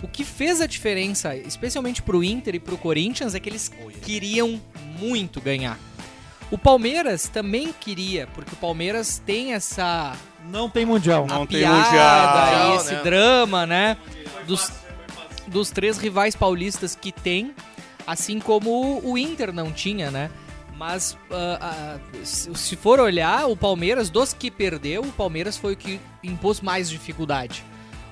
O 0.00 0.06
que 0.06 0.24
fez 0.24 0.60
a 0.60 0.66
diferença, 0.66 1.34
especialmente 1.34 2.00
pro 2.02 2.22
Inter 2.22 2.54
e 2.54 2.60
pro 2.60 2.78
Corinthians, 2.78 3.34
é 3.34 3.40
que 3.40 3.48
eles 3.48 3.70
queriam 4.02 4.60
muito 4.98 5.40
ganhar. 5.40 5.76
O 6.50 6.56
Palmeiras 6.56 7.28
também 7.28 7.74
queria, 7.78 8.28
porque 8.28 8.54
o 8.54 8.56
Palmeiras 8.56 9.20
tem 9.26 9.52
essa 9.52 10.16
Não 10.48 10.70
tem 10.70 10.86
mundial. 10.86 11.26
Não 11.26 11.44
tem 11.44 11.58
piada 11.58 11.84
mundial. 11.84 12.72
e 12.72 12.76
esse 12.76 12.94
né? 12.94 13.02
drama, 13.02 13.66
né? 13.66 13.96
Dos, 14.46 14.70
dos 15.48 15.70
três 15.70 15.98
rivais 15.98 16.36
paulistas 16.36 16.94
que 16.94 17.10
tem, 17.12 17.52
assim 18.08 18.40
como 18.40 19.02
o 19.04 19.18
Inter 19.18 19.52
não 19.52 19.70
tinha, 19.70 20.10
né? 20.10 20.30
Mas 20.78 21.18
ah, 21.30 21.98
se 22.24 22.54
se 22.54 22.74
for 22.74 22.98
olhar, 22.98 23.46
o 23.46 23.56
Palmeiras, 23.56 24.08
dos 24.08 24.32
que 24.32 24.50
perdeu, 24.50 25.02
o 25.02 25.12
Palmeiras 25.12 25.58
foi 25.58 25.74
o 25.74 25.76
que 25.76 26.00
impôs 26.24 26.62
mais 26.62 26.88
dificuldade. 26.88 27.62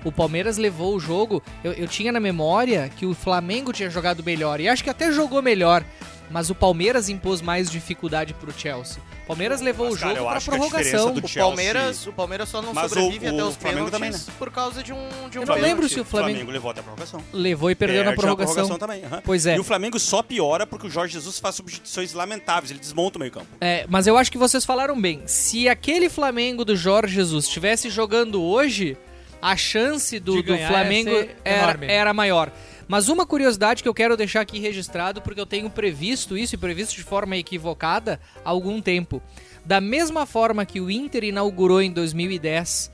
O 0.05 0.13
Palmeiras 0.13 0.59
levou 0.59 0.95
o 0.95 1.01
jogo. 1.01 1.43
Eu, 1.65 1.73
eu 1.73 1.89
tinha 1.89 2.13
na 2.13 2.21
memória 2.21 2.91
que 2.95 3.07
o 3.07 3.15
Flamengo 3.15 3.73
tinha 3.73 3.89
jogado 3.89 4.23
melhor. 4.23 4.61
E 4.61 4.69
acho 4.69 4.85
que 4.85 4.91
até 4.91 5.11
jogou 5.11 5.41
melhor. 5.41 5.83
Mas 6.31 6.51
o 6.51 6.55
Palmeiras 6.55 7.09
impôs 7.09 7.41
mais 7.41 7.71
dificuldade 7.71 8.35
pro 8.35 8.53
Chelsea. 8.53 9.03
O 9.27 9.31
Palmeiras 9.35 9.61
levou 9.61 9.87
Mas, 9.87 9.95
o 9.97 9.99
jogo 9.99 10.13
eu 10.17 10.25
pra 10.25 10.37
acho 10.37 10.49
que 10.51 10.55
a 10.55 10.59
diferença 10.61 10.97
prorrogação. 10.99 11.35
O 11.35 11.45
Palmeiras, 11.49 12.07
o 12.07 12.13
Palmeiras 12.13 12.49
só 12.49 12.63
não 12.63 12.73
Mas 12.73 12.93
sobrevive 12.93 13.27
o- 13.27 13.29
até 13.35 13.45
os 13.45 13.57
Flamengo 13.57 13.91
pênaltis 13.91 14.21
também, 14.23 14.35
por 14.39 14.53
causa 14.53 14.83
de 14.85 14.93
um, 14.93 15.29
de 15.29 15.39
um 15.39 15.43
Eu 15.43 15.47
não 15.49 15.55
lembro 15.57 15.89
se 15.89 15.99
o 15.99 16.05
Flamengo, 16.05 16.31
Flamengo 16.35 16.51
levou 16.53 16.71
até 16.71 16.79
a 16.79 16.83
prorrogação. 16.85 17.25
levou 17.33 17.69
e 17.69 17.75
perdeu 17.75 18.05
na 18.05 18.11
Perde 18.13 18.21
prorrogação. 18.21 18.79
também. 18.79 19.05
aham. 19.05 19.21
Pois 19.25 19.45
é. 19.45 19.57
E 19.57 19.59
o 19.59 19.65
Flamengo 19.65 19.99
só 19.99 20.23
piora 20.23 20.65
porque 20.65 20.87
o 20.87 20.91
Jorge 20.91 21.15
Jesus 21.15 21.41
faz 21.41 21.57
substituições 21.57 22.13
lamentáveis. 22.13 22.71
Ele 22.71 22.79
desmonta 22.79 23.19
o 23.19 23.21
meio 23.21 23.33
campo. 23.33 23.49
É, 23.61 23.85
mas 23.89 24.07
eu 24.07 24.17
acho 24.17 24.31
que 24.31 24.39
vocês 24.39 24.65
falaram 24.65 25.01
bem. 25.01 25.23
Se 25.27 25.69
aquele 25.69 26.09
Flamengo 26.09 26.65
do 26.65 26.77
Jorge 26.77 27.17
Jesus 27.17 27.47
estivesse 27.47 27.91
jogando 27.91 28.41
hoje, 28.41 28.97
a 29.43 29.57
chance 29.57 30.21
do, 30.21 30.35
do 30.37 30.43
ganhar 30.45 30.69
Flamengo 30.71 31.11
era, 31.45 31.79
era 31.85 32.15
maior. 32.15 32.53
Mas 32.89 33.09
uma 33.09 33.27
curiosidade 33.27 33.83
que 33.83 33.89
eu 33.89 33.95
quero 33.95 34.17
deixar 34.17 34.41
aqui 34.41 34.59
registrado, 34.61 35.21
porque 35.21 35.41
eu 35.41 35.47
tenho 35.47 35.69
previsto 35.69 36.37
isso 36.37 36.55
e 36.55 36.59
previsto 36.59 36.95
de 36.95 37.03
forma 37.03 37.37
equivocada 37.37 38.21
há 38.45 38.51
algum 38.51 38.81
tempo. 38.81 39.21
Da 39.65 39.81
mesma 39.81 40.25
forma 40.25 40.65
que 40.65 40.81
o 40.81 40.91
Inter 40.91 41.25
inaugurou 41.25 41.83
em 41.83 41.91
2010 41.91 42.93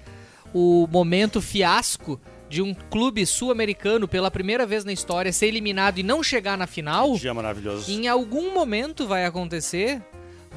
o 0.54 0.86
momento 0.90 1.40
fiasco 1.42 2.20
de 2.48 2.60
um 2.60 2.74
clube 2.74 3.24
sul-americano 3.24 4.06
pela 4.06 4.30
primeira 4.30 4.66
vez 4.66 4.84
na 4.84 4.92
história 4.92 5.32
ser 5.32 5.46
eliminado 5.46 5.98
e 5.98 6.02
não 6.02 6.22
chegar 6.22 6.56
na 6.58 6.66
final, 6.66 7.14
Dia 7.16 7.32
maravilhoso. 7.32 7.90
em 7.90 8.08
algum 8.08 8.52
momento 8.52 9.06
vai 9.06 9.24
acontecer 9.24 10.02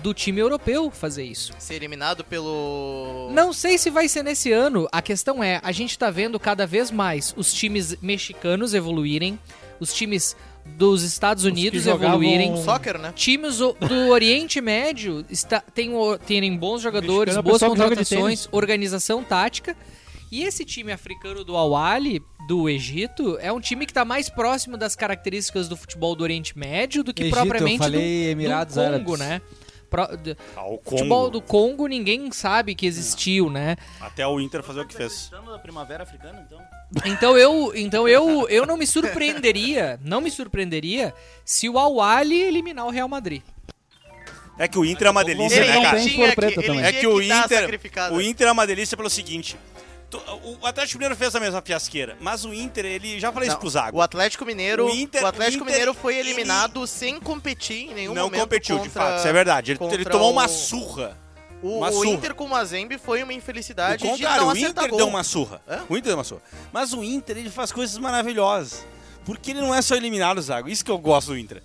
do 0.05 0.13
time 0.13 0.39
europeu 0.39 0.91
fazer 0.91 1.23
isso. 1.23 1.51
Ser 1.57 1.73
eliminado 1.73 2.23
pelo... 2.23 3.27
Não 3.33 3.51
sei 3.51 3.75
se 3.75 3.89
vai 3.89 4.07
ser 4.07 4.21
nesse 4.21 4.51
ano. 4.51 4.87
A 4.91 5.01
questão 5.01 5.43
é, 5.43 5.59
a 5.63 5.71
gente 5.71 5.97
tá 5.97 6.11
vendo 6.11 6.39
cada 6.39 6.67
vez 6.67 6.91
mais 6.91 7.33
os 7.35 7.51
times 7.51 7.97
mexicanos 8.03 8.75
evoluírem, 8.75 9.39
os 9.79 9.91
times 9.91 10.37
dos 10.63 11.01
Estados 11.01 11.43
Unidos 11.43 11.87
evoluírem. 11.87 12.55
Soccer, 12.63 12.99
né? 12.99 13.13
Times 13.15 13.57
do 13.57 13.75
Oriente 14.11 14.61
Médio 14.61 15.25
está, 15.27 15.59
tem, 15.59 15.91
terem 16.27 16.55
bons 16.55 16.83
jogadores, 16.83 17.35
é 17.35 17.41
boas 17.41 17.63
contratações, 17.63 18.47
organização 18.51 19.23
tática. 19.23 19.75
E 20.31 20.43
esse 20.43 20.63
time 20.63 20.91
africano 20.91 21.43
do 21.43 21.57
Al-Ahly, 21.57 22.21
do 22.47 22.69
Egito, 22.69 23.39
é 23.41 23.51
um 23.51 23.59
time 23.59 23.87
que 23.87 23.91
está 23.91 24.05
mais 24.05 24.29
próximo 24.29 24.77
das 24.77 24.95
características 24.95 25.67
do 25.67 25.75
futebol 25.75 26.15
do 26.15 26.23
Oriente 26.23 26.55
Médio 26.55 27.03
do 27.03 27.11
que 27.11 27.23
Egito, 27.23 27.33
propriamente 27.33 27.77
eu 27.77 27.83
falei 27.83 28.25
do, 28.25 28.29
Emirados 28.29 28.75
do 28.75 28.81
Congo, 28.81 29.15
Árabes. 29.15 29.19
né? 29.19 29.41
Pro- 29.89 30.17
d- 30.17 30.35
Ah, 30.55 30.65
o 30.67 30.79
futebol 30.83 31.29
do 31.29 31.41
Congo 31.41 31.87
ninguém 31.87 32.31
sabe 32.31 32.73
que 32.75 32.85
existiu, 32.85 33.49
né? 33.49 33.75
Até 34.01 34.25
o 34.27 34.39
Inter 34.39 34.63
fazer 34.63 34.81
o 34.81 34.87
que 34.87 34.95
fez. 34.95 35.29
Na 35.31 35.59
primavera 35.59 36.03
africana, 36.03 36.43
então. 36.45 36.59
Então 37.05 37.37
eu, 37.37 37.71
então 37.75 38.07
eu, 38.07 38.47
eu 38.49 38.65
não 38.65 38.77
me 38.77 38.85
surpreenderia, 38.87 39.99
não 40.03 40.21
me 40.21 40.29
surpreenderia 40.31 41.13
se 41.43 41.67
o 41.69 41.77
Al-Ahly 41.77 42.41
eliminar 42.41 42.85
o 42.85 42.89
Real 42.91 43.07
Madrid. 43.07 43.41
É 44.57 44.67
que 44.69 44.79
o 44.79 44.85
Inter 44.85 45.07
é 45.07 45.09
uma 45.11 45.23
delícia, 45.23 45.57
Ele 45.59 45.67
né, 45.67 45.81
cara? 45.81 45.97
tem 45.97 46.07
tinha 46.07 46.27
cor 46.27 46.35
preta 46.35 46.53
que- 46.53 46.59
ele 46.59 46.67
também. 46.67 46.83
É 46.85 46.89
tinha 46.89 47.01
que 47.01 47.07
o 47.07 47.21
Inter, 47.21 47.79
o 48.13 48.21
Inter 48.21 48.47
é 48.47 48.51
uma 48.51 48.65
delícia 48.65 48.95
pelo 48.95 49.09
seguinte. 49.09 49.57
O 50.61 50.65
Atlético 50.65 50.97
Mineiro 50.99 51.15
fez 51.15 51.35
a 51.35 51.39
mesma 51.39 51.61
fiasqueira, 51.61 52.17
mas 52.21 52.45
o 52.45 52.53
Inter, 52.53 52.85
ele 52.85 53.19
já 53.19 53.31
falei 53.31 53.47
isso 53.47 53.55
Não, 53.55 53.61
pro 53.61 53.69
Zago. 53.69 53.97
O 53.97 54.01
Atlético 54.01 54.45
Mineiro, 54.45 54.85
O 54.85 54.89
o, 54.89 54.95
Inter- 54.95 55.25
Atlético 55.25 55.63
o 55.63 55.67
Inter, 55.67 55.73
Mineiro 55.73 55.93
foi 55.93 56.15
ele- 56.17 56.29
eliminado 56.29 56.85
sem 56.87 57.19
competir 57.19 57.89
em 57.91 57.93
nenhum 57.93 58.13
não 58.13 58.23
momento 58.25 58.41
competiu, 58.41 58.77
de 58.79 58.83
contra- 58.89 59.01
fato, 59.03 59.17
isso 59.19 59.27
é 59.27 59.33
verdade. 59.33 59.71
Ele, 59.71 59.79
ele 59.93 60.05
tomou 60.05 60.29
o- 60.29 60.31
uma 60.31 60.47
surra. 60.47 61.17
O, 61.63 61.79
o. 61.83 62.05
Inter 62.05 62.35
com 62.35 62.45
o 62.45 62.49
Mazembe 62.49 62.97
foi 62.97 63.23
uma 63.23 63.31
O 63.31 63.35
infelicidade 63.35 64.03
de 64.03 64.07
contrário, 64.09 64.45
não 64.45 64.53
o 64.53 64.57
Inter 64.57 64.87
gol. 64.89 64.97
deu 64.97 65.07
uma 65.07 65.23
surra. 65.23 65.61
Hã? 65.67 65.79
O 65.89 65.93
Inter 65.97 66.09
deu 66.09 66.17
uma 66.17 66.23
surra. 66.23 66.41
Mas 66.71 66.93
o 66.93 67.03
Inter, 67.03 67.37
ele 67.37 67.49
faz 67.49 67.71
coisas 67.71 67.97
maravilhosas. 67.97 68.85
Porque 69.25 69.51
ele 69.51 69.61
não 69.61 69.73
é 69.73 69.81
só 69.81 69.95
eliminado, 69.95 70.39
Zago. 70.41 70.69
Isso 70.69 70.85
que 70.85 70.91
eu 70.91 70.99
gosto 70.99 71.29
do 71.29 71.37
Inter. 71.37 71.63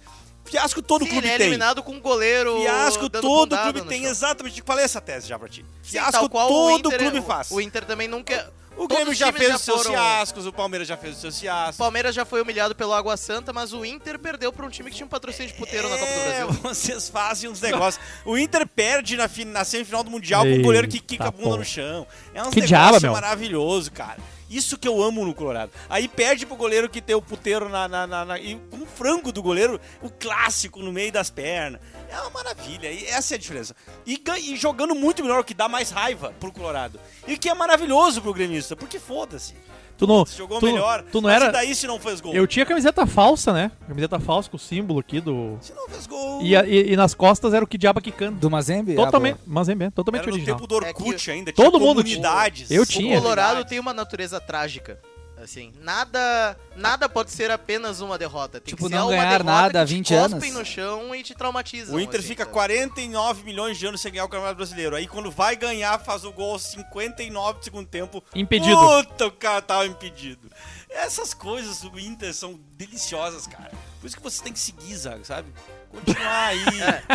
Fiasco 0.51 0.83
todo 0.83 1.05
Sim, 1.05 1.11
clube 1.11 1.27
ele 1.27 1.35
é 1.35 1.37
tem. 1.39 1.47
eliminado 1.47 1.83
com 1.83 1.93
um 1.93 2.01
goleiro 2.01 2.61
Fiasco 2.61 3.09
dando 3.09 3.23
todo 3.23 3.57
clube 3.57 3.83
tem, 3.83 4.03
chão. 4.03 4.11
exatamente. 4.11 4.63
Falei 4.67 4.85
essa 4.85 5.01
tese 5.01 5.29
já 5.29 5.39
pra 5.39 5.49
ti. 5.49 5.65
Sim, 5.83 5.93
Fiasco 5.93 6.29
qual 6.29 6.49
todo 6.49 6.67
o 6.67 6.71
Inter, 6.79 6.99
clube 6.99 7.19
o- 7.19 7.23
faz. 7.23 7.51
O 7.51 7.61
Inter 7.61 7.85
também 7.85 8.09
nunca... 8.09 8.53
O 8.77 8.89
Grêmio 8.89 9.13
já 9.13 9.31
fez 9.31 9.49
já 9.51 9.57
os 9.57 9.63
seus 9.63 9.79
foram- 9.83 9.91
fiascos, 9.93 10.47
o 10.47 10.53
Palmeiras 10.53 10.89
já 10.89 10.97
fez 10.97 11.15
os 11.17 11.21
seus 11.21 11.37
O 11.37 11.41
fiascos. 11.41 11.77
Palmeiras 11.77 12.15
já 12.15 12.25
foi 12.25 12.41
humilhado 12.41 12.75
pelo 12.75 12.95
Água 12.95 13.15
Santa, 13.17 13.53
mas 13.53 13.75
o 13.75 13.85
Inter 13.85 14.19
perdeu 14.19 14.51
pra 14.53 14.65
um 14.65 14.71
time 14.71 14.89
que 14.89 14.97
tinha 14.97 15.05
um 15.05 15.09
patrocínio 15.09 15.53
de 15.53 15.59
puteiro 15.59 15.87
na 15.89 15.99
Copa 15.99 16.13
do 16.13 16.19
É, 16.21 16.45
Brasil. 16.45 16.49
vocês 16.63 17.09
fazem 17.11 17.51
uns 17.51 17.61
negócios. 17.61 18.03
O 18.25 18.39
Inter 18.39 18.67
perde 18.67 19.17
na, 19.19 19.29
na 19.47 19.65
semifinal 19.65 20.03
do 20.03 20.11
Mundial 20.11 20.43
com 20.43 20.49
o 20.49 20.53
Eita, 20.53 20.63
goleiro 20.63 20.89
que 20.89 20.99
quica 20.99 21.29
a 21.29 21.31
bunda 21.31 21.59
no 21.59 21.65
chão. 21.65 22.07
É 22.33 22.41
uns 22.43 22.49
Que 22.55 22.61
negócios 22.63 22.69
diabo, 22.69 23.01
meu. 23.03 23.13
maravilhoso, 23.13 23.93
cara. 23.93 24.17
Isso 24.51 24.77
que 24.77 24.89
eu 24.89 25.01
amo 25.03 25.25
no 25.25 25.33
Colorado. 25.33 25.71
Aí 25.89 26.09
perde 26.09 26.45
pro 26.45 26.57
goleiro 26.57 26.89
que 26.91 27.01
tem 27.01 27.15
o 27.15 27.23
puteiro 27.23 27.69
na, 27.69 27.87
na, 27.87 28.07
na- 28.07 28.25
na- 28.25 28.39
e 28.41 28.57
com 28.71 28.79
o 28.79 28.87
frango 28.87 29.31
do 29.31 29.41
goleiro, 29.43 29.81
o 30.03 30.11
clássico 30.11 30.81
no 30.81 30.93
meio 30.93 31.13
das 31.13 31.31
pernas. 31.31 31.81
É 32.11 32.21
uma 32.21 32.31
maravilha. 32.31 32.91
E 32.91 33.07
essa 33.07 33.35
é 33.35 33.37
a 33.37 33.39
diferença. 33.39 33.77
E, 34.05 34.21
e 34.41 34.57
jogando 34.57 34.95
muito 34.95 35.23
melhor, 35.23 35.41
o 35.41 35.45
que 35.45 35.55
dá 35.55 35.69
mais 35.69 35.91
raiva 35.91 36.35
pro 36.41 36.51
Colorado. 36.53 36.99
E 37.29 37.39
que 37.39 37.49
é 37.49 37.55
maravilhoso 37.55 38.21
pro 38.21 38.35
gremista, 38.35 38.75
porque 38.75 38.99
foda-se. 38.99 39.55
Tu 40.01 40.07
não, 40.07 40.25
Se 40.25 40.39
jogou 40.39 40.59
tu, 40.59 40.65
melhor. 40.67 41.05
tu 41.13 41.21
não 41.21 41.29
mas 41.29 41.37
era. 41.43 41.51
e 41.51 41.53
daí 41.53 41.75
se 41.75 41.87
não 41.87 42.01
fez 42.01 42.21
gol? 42.23 42.33
Eu 42.35 42.47
tinha 42.47 42.65
camiseta 42.65 43.07
falsa, 43.07 43.53
né? 43.53 43.71
Camiseta 43.87 44.19
falsa 44.19 44.49
com 44.51 44.57
o 44.57 44.59
símbolo 44.59 44.99
aqui 45.01 45.21
do. 45.21 45.59
Se 45.61 45.75
não 45.75 45.87
fez 45.91 46.07
gol. 46.07 46.41
E, 46.41 46.55
e- 46.55 46.93
e 46.93 46.97
nas 46.97 47.13
costas 47.13 47.53
era 47.53 47.63
o 47.63 47.69
que 47.69 47.77
diaba 47.77 48.01
quicando. 48.01 48.39
Do 48.41 48.51
Mazembe? 48.51 48.95
Totalmente. 48.95 49.39
Ah, 49.47 49.61
é 49.71 49.75
bem, 49.75 49.91
totalmente 49.91 50.23
Era 50.23 50.31
no 50.31 50.37
original. 50.37 50.57
tempo 50.57 50.67
do 50.67 50.75
É 50.83 50.89
Orkut 50.89 51.25
que 51.25 51.31
ainda. 51.31 51.53
todo 51.53 51.73
tinha 51.77 51.87
mundo 51.87 52.03
tinha. 52.03 52.17
comunidades. 52.17 52.71
Eu 52.71 52.83
O 52.83 52.87
tinha. 52.87 53.21
Colorado 53.21 53.65
tem 53.67 53.79
uma 53.79 53.93
natureza 53.93 54.41
trágica. 54.41 54.99
Assim, 55.43 55.73
nada, 55.81 56.57
nada 56.77 57.09
pode 57.09 57.31
ser 57.31 57.51
apenas 57.51 58.01
uma 58.01 58.19
derrota. 58.19 58.61
Tem 58.61 58.75
Tipo, 58.75 58.85
que 58.85 58.91
ser 58.91 58.95
não 58.99 59.07
uma 59.09 59.17
ganhar 59.17 59.39
derrota 59.39 59.45
nada 59.45 59.71
que 59.71 59.77
há 59.79 59.87
te 59.87 59.95
20 59.95 60.15
cospem 60.15 60.51
anos. 60.51 60.53
no 60.59 60.65
chão 60.65 61.15
e 61.15 61.23
te 61.23 61.35
traumatizam. 61.35 61.95
O 61.95 62.01
Inter 62.01 62.21
assim, 62.21 62.29
fica 62.29 62.45
sabe? 62.45 62.53
49 62.55 63.43
milhões 63.45 63.79
de 63.79 63.87
anos 63.87 64.01
sem 64.01 64.13
ganhar 64.13 64.25
o 64.25 64.29
Campeonato 64.29 64.57
Brasileiro. 64.57 64.95
Aí 64.97 65.07
quando 65.07 65.31
vai 65.31 65.57
ganhar, 65.57 65.99
faz 65.99 66.25
o 66.25 66.33
gol 66.33 66.53
aos 66.53 66.63
59 66.65 67.59
do 67.59 67.65
segundo 67.65 67.87
tempo. 67.89 68.23
Impedido. 68.35 68.77
Puta, 68.79 69.27
o 69.29 69.33
cara 69.33 69.63
tava 69.63 69.87
impedido. 69.87 70.51
Essas 70.91 71.33
coisas 71.33 71.81
do 71.81 71.99
Inter 71.99 72.35
são 72.35 72.61
deliciosas, 72.77 73.47
cara. 73.47 73.71
Por 74.01 74.07
isso 74.07 74.17
que 74.17 74.23
você 74.23 74.43
tem 74.43 74.53
que 74.53 74.59
seguir, 74.59 74.95
Zago, 74.97 75.25
sabe? 75.25 75.49
Continuar 75.91 76.47
aí. 76.47 76.61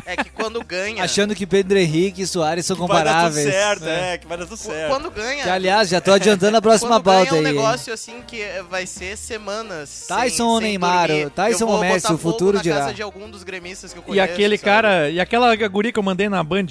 É, 0.06 0.14
é 0.14 0.16
que 0.18 0.30
quando 0.32 0.62
ganha. 0.64 1.04
Achando 1.04 1.34
que 1.34 1.48
Pedro 1.48 1.78
Henrique 1.78 2.22
e 2.24 2.28
Soares 2.28 2.66
são 2.66 2.76
que 2.76 2.86
vai 2.88 3.04
dar 3.04 3.12
tudo 3.30 3.36
comparáveis. 3.36 3.54
certo, 3.54 3.86
é. 3.88 4.18
que 4.18 4.28
vai 4.28 4.38
dar 4.38 4.46
tudo 4.46 4.58
certo. 4.58 4.90
Quando 4.90 5.10
ganha. 5.12 5.44
Que, 5.44 5.50
aliás, 5.50 5.90
já 5.90 6.02
tô 6.02 6.12
adiantando 6.12 6.58
a 6.58 6.62
próxima 6.62 7.00
pauta 7.02 7.30
é 7.30 7.34
um 7.34 7.38
aí. 7.38 7.42
negócio 7.44 7.94
assim 7.94 8.22
que 8.28 8.42
é- 8.42 8.62
vai 8.64 8.86
ser 8.86 9.18
semanas. 9.18 9.88
sem- 9.90 10.16
Tyson 10.18 10.46
ou 10.48 10.60
Neymar, 10.60 11.08
dormir. 11.08 11.30
Tyson 11.30 11.66
ou 11.68 11.80
Messi, 11.80 12.12
o 12.12 12.18
futuro 12.18 12.60
dirá. 12.60 12.80
casa 12.80 12.94
de 12.94 13.02
algum 13.02 13.30
dos 13.30 13.44
gremistas 13.44 13.94
que 13.94 14.00
eu 14.00 14.04
E 14.04 14.06
conheço, 14.08 14.26
aquele 14.34 14.58
sabe? 14.58 14.66
cara. 14.66 15.10
E 15.10 15.20
aquela 15.22 15.56
guria 15.68 15.92
que 15.94 16.00
eu 16.00 16.04
mandei 16.04 16.28
na 16.28 16.44
Band. 16.44 16.66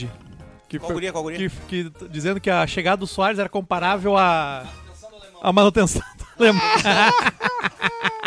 Que, 0.69 0.79
Qual 0.79 0.93
guria, 0.93 1.11
qual 1.12 1.23
guria? 1.25 1.38
que- 1.38 1.51
que- 1.90 2.09
dizendo 2.09 2.40
que 2.40 2.51
a 2.51 2.67
chegada 2.67 2.99
do 2.99 3.07
Soares 3.07 3.38
era 3.38 3.49
comparável 3.49 4.17
à. 4.17 4.64
A 5.43 5.53
manutenção 5.53 6.03
do 6.37 6.43
alemão. 6.45 6.61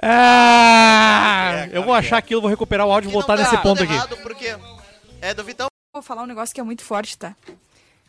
Ah, 0.00 1.66
É, 1.66 1.76
eu 1.76 1.82
vou 1.82 1.94
achar 1.94 2.18
aquilo, 2.18 2.40
vou 2.40 2.50
recuperar 2.50 2.86
o 2.86 2.92
áudio 2.92 3.08
e 3.08 3.10
Que 3.10 3.14
não 3.16 3.20
voltar 3.20 3.36
tá 3.36 3.42
nesse 3.42 3.62
ponto 3.62 3.82
aqui. 3.82 4.16
porque 4.22 4.56
é 5.20 5.34
do 5.34 5.44
Vitão. 5.44 5.66
Vou 5.92 6.02
falar 6.02 6.22
um 6.22 6.26
negócio 6.26 6.54
que 6.54 6.60
é 6.60 6.64
muito 6.64 6.82
forte, 6.84 7.16
tá? 7.18 7.34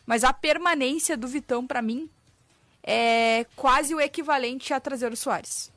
Mas 0.06 0.24
a 0.24 0.32
permanência 0.32 1.16
do 1.16 1.26
Vitão, 1.28 1.66
pra 1.66 1.80
mim, 1.82 2.08
é 2.82 3.46
quase 3.56 3.94
o 3.94 4.00
equivalente 4.00 4.72
a 4.72 4.80
trazer 4.80 5.12
o 5.12 5.16
Soares. 5.16 5.70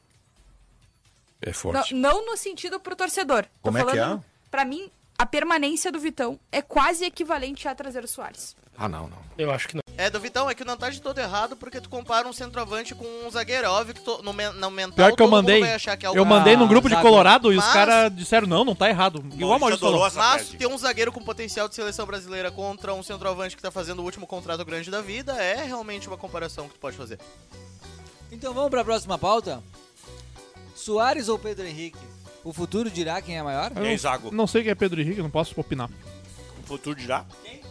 É 1.41 1.47
Não, 1.47 1.53
forte. 1.53 1.93
não 1.93 2.25
no 2.25 2.37
sentido 2.37 2.79
pro 2.79 2.95
torcedor. 2.95 3.43
Tô 3.43 3.49
Como 3.63 3.77
é 3.77 3.83
que 3.83 3.89
falando, 3.91 4.19
é? 4.21 4.49
Pra 4.49 4.63
mim, 4.65 4.89
a 5.17 5.25
permanência 5.25 5.91
do 5.91 5.99
Vitão 5.99 6.39
é 6.51 6.61
quase 6.61 7.03
equivalente 7.05 7.67
a 7.67 7.75
trazer 7.75 8.03
o 8.03 8.07
Soares. 8.07 8.55
Ah, 8.77 8.89
não, 8.89 9.07
não. 9.07 9.17
Eu 9.37 9.51
acho 9.51 9.67
que 9.67 9.75
não. 9.75 9.83
É 9.95 10.09
do 10.09 10.19
Vitão, 10.19 10.49
é 10.49 10.55
que 10.55 10.63
não 10.65 10.75
tá 10.75 10.89
de 10.89 10.99
todo 10.99 11.19
errado 11.19 11.55
porque 11.55 11.79
tu 11.79 11.87
compara 11.87 12.27
um 12.27 12.33
centroavante 12.33 12.95
com 12.95 13.05
um 13.25 13.29
zagueiro. 13.29 13.65
É 13.65 13.69
óbvio 13.69 13.93
que 13.93 14.01
to- 14.01 14.21
no, 14.23 14.33
no 14.33 14.71
mental 14.71 14.95
Pior 14.95 15.15
que 15.15 15.21
eu 15.21 15.27
mandei. 15.29 15.59
vai 15.59 15.73
achar 15.75 15.95
que 15.95 16.03
é 16.05 16.09
o 16.09 16.15
Eu 16.15 16.25
mandei 16.25 16.57
no 16.57 16.67
grupo 16.67 16.87
de 16.89 16.95
zagueiro. 16.95 17.09
Colorado 17.11 17.53
e 17.53 17.57
os 17.57 17.63
Mas- 17.63 17.73
caras 17.73 18.15
disseram: 18.15 18.47
não, 18.47 18.65
não 18.65 18.75
tá 18.75 18.89
errado. 18.89 19.23
Igual 19.35 19.53
a 19.53 19.59
Maurício 19.59 19.85
adorou 19.87 20.09
falou. 20.09 20.29
Mas 20.33 20.49
ter 20.49 20.65
um 20.67 20.77
zagueiro 20.77 21.11
com 21.11 21.23
potencial 21.23 21.69
de 21.69 21.75
seleção 21.75 22.05
brasileira 22.07 22.51
contra 22.51 22.93
um 22.93 23.03
centroavante 23.03 23.55
que 23.55 23.61
tá 23.61 23.69
fazendo 23.69 23.99
o 23.99 24.03
último 24.03 24.25
contrato 24.25 24.65
grande 24.65 24.89
da 24.89 25.01
vida 25.01 25.33
é 25.33 25.63
realmente 25.63 26.07
uma 26.07 26.17
comparação 26.17 26.67
que 26.67 26.73
tu 26.73 26.79
pode 26.79 26.97
fazer. 26.97 27.19
Então 28.31 28.51
vamos 28.53 28.71
pra 28.71 28.83
próxima 28.83 29.17
pauta? 29.19 29.63
Soares 30.75 31.29
ou 31.29 31.37
Pedro 31.37 31.65
Henrique? 31.67 31.99
O 32.43 32.51
futuro 32.51 32.89
dirá 32.89 33.21
quem 33.21 33.37
é 33.37 33.43
maior? 33.43 33.71
E 33.77 33.87
aí, 33.87 33.97
Zago? 33.97 34.31
Não 34.33 34.47
sei 34.47 34.63
quem 34.63 34.71
é 34.71 34.75
Pedro 34.75 34.99
Henrique, 34.99 35.21
não 35.21 35.29
posso 35.29 35.57
opinar. 35.59 35.89
O 36.63 36.67
futuro 36.67 36.95
dirá? 36.95 37.25
Quem? 37.43 37.61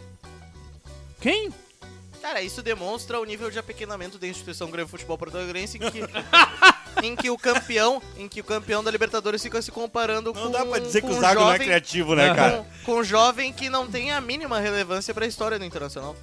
Cara, 2.21 2.41
isso 2.41 2.63
demonstra 2.63 3.19
o 3.21 3.25
nível 3.25 3.51
de 3.51 3.59
apequenamento 3.59 4.19
da 4.19 4.27
instituição 4.27 4.71
Grêmio 4.71 4.89
Futebol 4.89 5.19
Portuguesense 5.19 5.77
em 5.77 5.81
que, 5.91 6.01
em 7.03 7.17
que 7.17 7.31
o 7.31 7.37
campeão, 7.39 8.01
em 8.17 8.29
que 8.29 8.41
o 8.41 8.45
campeão 8.45 8.83
da 8.83 8.91
Libertadores 8.91 9.43
fica 9.43 9.61
se 9.61 9.71
comparando 9.73 10.33
Não 10.33 10.43
com 10.43 10.51
dá 10.51 10.65
pra 10.65 10.79
dizer 10.79 11.01
que 11.03 11.09
o 11.09 11.17
um 11.17 11.21
Zago 11.21 11.41
não 11.41 11.49
é 11.49 11.53
jovem- 11.53 11.67
criativo, 11.67 12.15
né, 12.15 12.35
cara? 12.35 12.67
Com, 12.85 12.93
com 12.95 13.01
um 13.01 13.05
jovem 13.05 13.53
que 13.53 13.69
não 13.69 13.89
tem 13.89 14.13
a 14.13 14.21
mínima 14.21 14.61
relevância 14.61 15.13
pra 15.13 15.27
história 15.27 15.59
do 15.59 15.65
Internacional. 15.65 16.15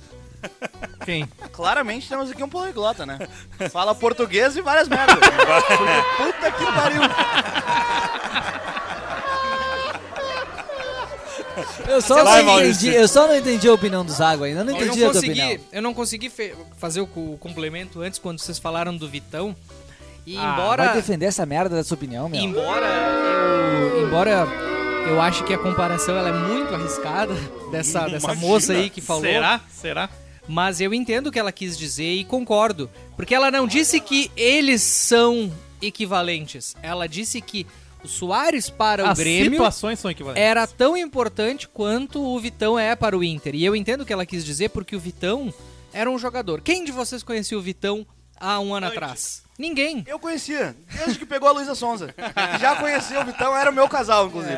Quem? 1.03 1.25
Claramente 1.51 2.07
temos 2.07 2.31
aqui 2.31 2.41
um 2.41 2.47
poliglota, 2.49 3.05
né? 3.05 3.19
Fala 3.69 3.93
português 3.93 4.55
e 4.55 4.62
várias 4.62 4.88
merdas. 4.88 5.15
Puta 5.17 6.51
que 6.51 6.65
pariu. 6.65 7.01
Eu 11.88 12.02
só, 12.02 12.24
Vai, 12.24 12.43
não 12.43 12.60
entendi, 12.63 12.89
eu 12.93 13.08
só 13.08 13.28
não 13.28 13.36
entendi 13.36 13.67
a 13.67 13.74
opinião 13.74 14.04
do 14.06 14.12
Zago 14.12 14.43
ainda. 14.43 14.62
Eu 14.62 14.65
não 14.65 14.74
Eu 14.74 14.82
entendi 14.86 15.00
não 15.02 15.08
a 15.10 15.12
tua 15.12 15.22
consegui, 15.22 15.41
opinião. 15.41 15.60
eu 15.72 15.82
não 15.82 15.93
consegui 15.93 16.32
fazer 16.78 17.02
o, 17.02 17.04
o 17.04 17.38
complemento 17.39 18.02
antes 18.02 18.19
quando 18.19 18.39
vocês 18.39 18.58
falaram 18.60 18.95
do 18.95 19.08
Vitão. 19.10 19.56
E 20.26 20.38
Ah, 20.38 20.54
embora 20.54 20.86
Vai 20.86 20.93
defender 20.95 21.26
essa 21.26 21.45
merda 21.45 21.76
da 21.76 21.84
sua 21.84 21.95
opinião, 21.95 22.28
meu. 22.30 22.39
embora 22.41 22.86
eu 22.86 24.08
embora 24.08 24.48
eu 25.08 25.19
acho 25.22 25.43
que 25.43 25.54
a 25.54 25.58
comparação 25.58 26.15
ela 26.15 26.30
é 26.30 26.34
muito 26.34 26.74
arriscada 26.76 27.34
dessa 27.72 28.08
dessa 28.08 28.36
moça 28.36 28.74
aí 28.74 28.89
que 28.89 29.02
falou. 29.02 29.24
Será? 29.24 29.62
Será? 29.72 30.10
Mas 30.48 30.82
eu 30.82 30.93
entendo 30.93 31.28
o 31.28 31.32
que 31.32 31.39
ela 31.39 31.52
quis 31.52 31.78
dizer 31.78 32.12
e 32.12 32.24
concordo. 32.24 32.89
Porque 33.15 33.34
ela 33.36 33.50
não 33.52 33.67
disse 33.67 34.00
que 34.00 34.32
eles 34.36 34.82
são 34.82 35.52
equivalentes. 35.82 36.76
Ela 36.82 37.08
disse 37.08 37.39
que 37.39 37.65
o 38.03 38.07
Soares 38.07 38.69
para 38.69 39.03
o 39.03 39.07
As 39.07 39.17
Grêmio 39.19 39.51
situações 39.51 39.99
são 39.99 40.09
equivalentes. 40.12 40.43
era 40.43 40.65
tão 40.67 40.95
importante 40.95 41.67
quanto 41.67 42.21
o 42.23 42.39
Vitão 42.39 42.77
é 42.79 42.95
para 42.95 43.17
o 43.17 43.23
Inter. 43.23 43.55
E 43.55 43.65
eu 43.65 43.75
entendo 43.75 44.01
o 44.01 44.05
que 44.05 44.13
ela 44.13 44.25
quis 44.25 44.43
dizer 44.45 44.69
porque 44.69 44.95
o 44.95 44.99
Vitão 44.99 45.53
era 45.93 46.09
um 46.09 46.17
jogador. 46.17 46.62
Quem 46.62 46.83
de 46.85 46.91
vocês 46.91 47.23
conhecia 47.23 47.57
o 47.57 47.62
Vitão 47.62 48.05
há 48.39 48.59
um 48.59 48.73
ano 48.73 48.88
atrás? 48.88 49.43
Ninguém. 49.57 50.05
Eu 50.07 50.17
conhecia, 50.17 50.73
desde 50.95 51.19
que 51.19 51.25
pegou 51.25 51.49
a 51.49 51.51
Luísa 51.51 51.75
Sonza. 51.75 52.15
Já 52.62 52.77
conhecia 52.77 53.19
o 53.19 53.25
Vitão, 53.25 53.53
era 53.57 53.69
o 53.69 53.73
meu 53.73 53.89
casal, 53.89 54.27
inclusive. 54.27 54.55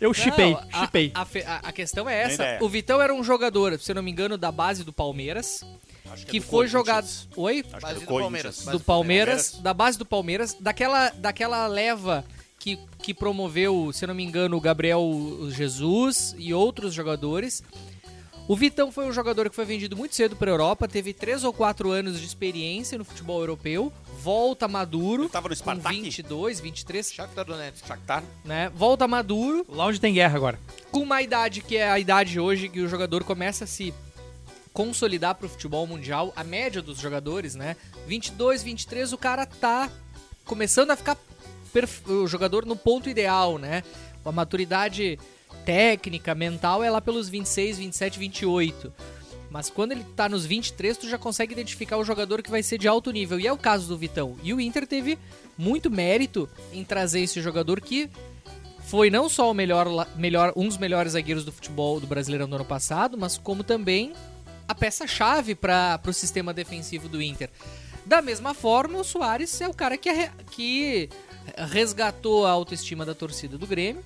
Eu 0.00 0.12
chipei, 0.12 0.56
chipei. 0.80 1.12
A, 1.14 1.22
a- 1.22 1.60
a 1.68 1.72
questão 1.72 2.08
é 2.08 2.22
essa. 2.22 2.58
O 2.60 2.68
Vitão 2.68 3.00
era 3.00 3.14
um 3.14 3.22
jogador, 3.22 3.78
se 3.78 3.92
eu 3.92 3.94
não 3.94 4.02
me 4.02 4.10
engano, 4.10 4.36
da 4.36 4.50
base 4.50 4.82
do 4.82 4.92
Palmeiras. 4.92 5.64
Acho 6.10 6.26
Que 6.26 6.38
é 6.38 6.40
do 6.40 6.46
foi 6.46 6.68
Corinthians. 6.68 6.72
jogado. 6.72 7.08
Oi? 7.36 7.58
Acho 7.60 7.68
que 7.68 7.76
é 7.76 7.80
Base 7.80 7.94
do 7.94 8.00
do. 8.00 8.06
Palmeiras. 8.18 8.64
do 8.64 8.80
Palmeiras, 8.80 9.52
da 9.60 9.72
base 9.72 9.96
do 9.98 10.04
Palmeiras, 10.04 10.56
daquela, 10.58 11.10
daquela 11.10 11.66
leva 11.68 12.24
que, 12.62 12.78
que 13.02 13.12
promoveu, 13.12 13.90
se 13.92 14.04
eu 14.04 14.06
não 14.06 14.14
me 14.14 14.22
engano, 14.22 14.56
o 14.56 14.60
Gabriel 14.60 15.02
Jesus 15.50 16.32
e 16.38 16.54
outros 16.54 16.94
jogadores. 16.94 17.60
O 18.46 18.54
Vitão 18.54 18.92
foi 18.92 19.04
um 19.04 19.12
jogador 19.12 19.50
que 19.50 19.56
foi 19.56 19.64
vendido 19.64 19.96
muito 19.96 20.14
cedo 20.14 20.36
para 20.36 20.48
a 20.48 20.52
Europa, 20.54 20.86
teve 20.86 21.12
3 21.12 21.42
ou 21.42 21.52
4 21.52 21.90
anos 21.90 22.20
de 22.20 22.26
experiência 22.26 22.96
no 22.96 23.04
futebol 23.04 23.40
europeu, 23.40 23.92
volta 24.20 24.68
maduro, 24.68 25.24
Ele 25.24 25.28
tava 25.30 25.48
no 25.48 25.54
com 25.56 25.60
Spartak? 25.60 26.00
22, 26.00 26.60
23, 26.60 27.12
Shakhtar 27.12 27.44
Donetsk. 27.44 27.84
Shakhtar? 27.86 28.22
né? 28.44 28.70
Volta 28.74 29.08
maduro, 29.08 29.66
Lá 29.68 29.86
onde 29.86 30.00
tem 30.00 30.14
guerra 30.14 30.36
agora. 30.36 30.60
com 30.92 31.00
uma 31.00 31.20
idade 31.20 31.62
que 31.62 31.76
é 31.76 31.90
a 31.90 31.98
idade 31.98 32.38
hoje 32.38 32.68
que 32.68 32.80
o 32.80 32.88
jogador 32.88 33.24
começa 33.24 33.64
a 33.64 33.66
se 33.66 33.92
consolidar 34.72 35.34
pro 35.34 35.48
futebol 35.48 35.84
mundial, 35.84 36.32
a 36.36 36.44
média 36.44 36.80
dos 36.80 36.98
jogadores, 36.98 37.56
né? 37.56 37.76
22, 38.06 38.62
23, 38.62 39.12
o 39.12 39.18
cara 39.18 39.46
tá 39.46 39.90
começando 40.44 40.90
a 40.92 40.96
ficar 40.96 41.16
o 42.06 42.26
jogador 42.26 42.66
no 42.66 42.76
ponto 42.76 43.08
ideal, 43.08 43.58
né? 43.58 43.82
A 44.24 44.32
maturidade 44.32 45.18
técnica, 45.64 46.34
mental 46.34 46.82
é 46.82 46.90
lá 46.90 47.00
pelos 47.00 47.28
26, 47.28 47.78
27, 47.78 48.18
28. 48.18 48.92
Mas 49.50 49.68
quando 49.68 49.92
ele 49.92 50.04
tá 50.16 50.28
nos 50.28 50.46
23, 50.46 50.96
tu 50.96 51.08
já 51.08 51.18
consegue 51.18 51.52
identificar 51.52 51.98
o 51.98 52.04
jogador 52.04 52.42
que 52.42 52.50
vai 52.50 52.62
ser 52.62 52.78
de 52.78 52.88
alto 52.88 53.10
nível. 53.10 53.38
E 53.38 53.46
é 53.46 53.52
o 53.52 53.58
caso 53.58 53.86
do 53.86 53.98
Vitão. 53.98 54.36
E 54.42 54.54
o 54.54 54.60
Inter 54.60 54.86
teve 54.86 55.18
muito 55.58 55.90
mérito 55.90 56.48
em 56.72 56.82
trazer 56.82 57.20
esse 57.20 57.40
jogador 57.42 57.80
que 57.80 58.08
foi 58.84 59.10
não 59.10 59.28
só 59.28 59.50
o 59.50 59.54
melhor, 59.54 59.86
melhor 60.16 60.52
um 60.56 60.66
dos 60.66 60.78
melhores 60.78 61.12
zagueiros 61.12 61.44
do 61.44 61.52
futebol 61.52 62.00
do 62.00 62.06
Brasileirão 62.06 62.48
do 62.48 62.56
ano 62.56 62.64
passado, 62.64 63.18
mas 63.18 63.36
como 63.36 63.62
também 63.62 64.12
a 64.66 64.74
peça-chave 64.74 65.54
para 65.54 66.00
o 66.06 66.12
sistema 66.12 66.54
defensivo 66.54 67.08
do 67.08 67.20
Inter. 67.20 67.50
Da 68.06 68.22
mesma 68.22 68.54
forma, 68.54 68.98
o 68.98 69.04
Soares 69.04 69.60
é 69.60 69.68
o 69.68 69.74
cara 69.74 69.96
que, 69.96 70.10
que 70.50 71.08
resgatou 71.56 72.46
a 72.46 72.50
autoestima 72.50 73.04
da 73.04 73.14
torcida 73.14 73.56
do 73.58 73.66
Grêmio 73.66 74.04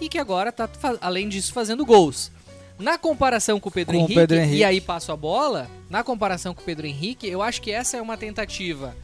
e 0.00 0.08
que 0.08 0.18
agora 0.18 0.50
tá, 0.50 0.68
além 1.00 1.28
disso, 1.28 1.52
fazendo 1.52 1.84
gols. 1.84 2.30
Na 2.78 2.96
comparação 2.96 3.60
com 3.60 3.68
o 3.68 3.72
Pedro, 3.72 3.92
Com 3.92 3.98
o 3.98 4.04
Henrique, 4.04 4.14
Pedro 4.20 4.36
Henrique. 4.38 4.56
e 4.56 4.64
aí 4.64 4.80
passo 4.80 5.12
a 5.12 5.16
bola, 5.16 5.68
na 5.90 6.02
comparação 6.02 6.54
com 6.54 6.62
o 6.62 6.64
Pedro 6.64 6.86
Henrique, 6.86 7.28
eu 7.28 7.42
acho 7.42 7.60
que 7.60 7.70
essa 7.70 7.98
é 7.98 8.00
uma 8.02 8.16
tentativa 8.16 8.96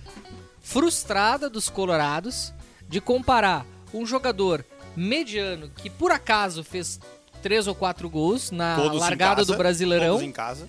frustrada 0.63 1.49
dos 1.49 1.69
colorados 1.69 2.53
de 2.89 3.01
comparar 3.01 3.67
um 3.93 4.07
jogador 4.07 4.65
mediano 4.97 5.71
que 5.77 5.91
por 5.91 6.11
acaso 6.11 6.65
fez 6.65 6.99
três 7.43 7.67
ou 7.67 7.75
quatro 7.75 8.09
gols 8.09 8.51
na 8.51 8.77
Todos 8.77 8.97
em 8.97 9.01
largada 9.01 9.37
casa, 9.37 9.53
do 9.53 9.59
Brasileirão 9.59 10.15
Todos 10.15 10.23
em 10.23 10.33
casa. 10.33 10.67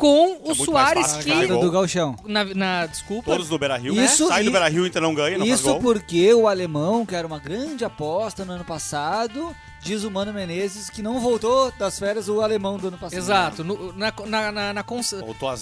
Com 0.00 0.34
É 0.34 0.38
o 0.42 0.46
mais 0.46 0.58
Soares 0.58 1.12
que 1.16 1.46
gol. 1.46 1.60
do 1.60 1.70
Galchão. 1.70 2.16
na, 2.24 2.42
na- 2.44 2.86
desculpa 2.86 3.30
Todos 3.30 3.48
do 3.48 3.58
Beira-Rio. 3.58 3.94
Isso- 4.02 4.28
Sai 4.28 4.42
do 4.42 4.48
i- 4.48 4.52
Beira-Rio, 4.52 4.82
o 4.82 4.86
Inter 4.86 5.02
não 5.02 5.14
ganha, 5.14 5.36
não 5.38 5.46
faz 5.46 5.60
Isso 5.60 5.68
gol. 5.72 5.80
porque 5.80 6.32
o 6.32 6.48
alemão, 6.48 7.04
que 7.04 7.14
era 7.14 7.26
uma 7.26 7.38
grande 7.38 7.84
aposta 7.84 8.44
no 8.44 8.52
ano 8.54 8.64
passado, 8.64 9.54
diz 9.82 10.02
o 10.02 10.10
Mano 10.10 10.32
Menezes 10.32 10.88
que 10.88 11.02
não 11.02 11.20
voltou 11.20 11.70
das 11.78 11.98
férias 11.98 12.28
o 12.28 12.40
alemão 12.40 12.78
do 12.78 12.88
ano 12.88 12.96
passado. 12.98 13.18
Exato, 13.18 13.62
no- 13.62 13.92
na, 13.92 14.10
na, 14.26 14.52
na, 14.52 14.72
na, 14.72 14.82
cons- 14.82 15.14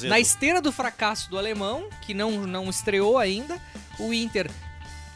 na 0.04 0.20
esteira 0.20 0.60
do 0.62 0.70
fracasso 0.70 1.28
do 1.28 1.36
alemão, 1.36 1.88
que 2.02 2.14
não, 2.14 2.30
não 2.46 2.70
estreou 2.70 3.18
ainda, 3.18 3.58
o 3.98 4.12
Inter 4.14 4.48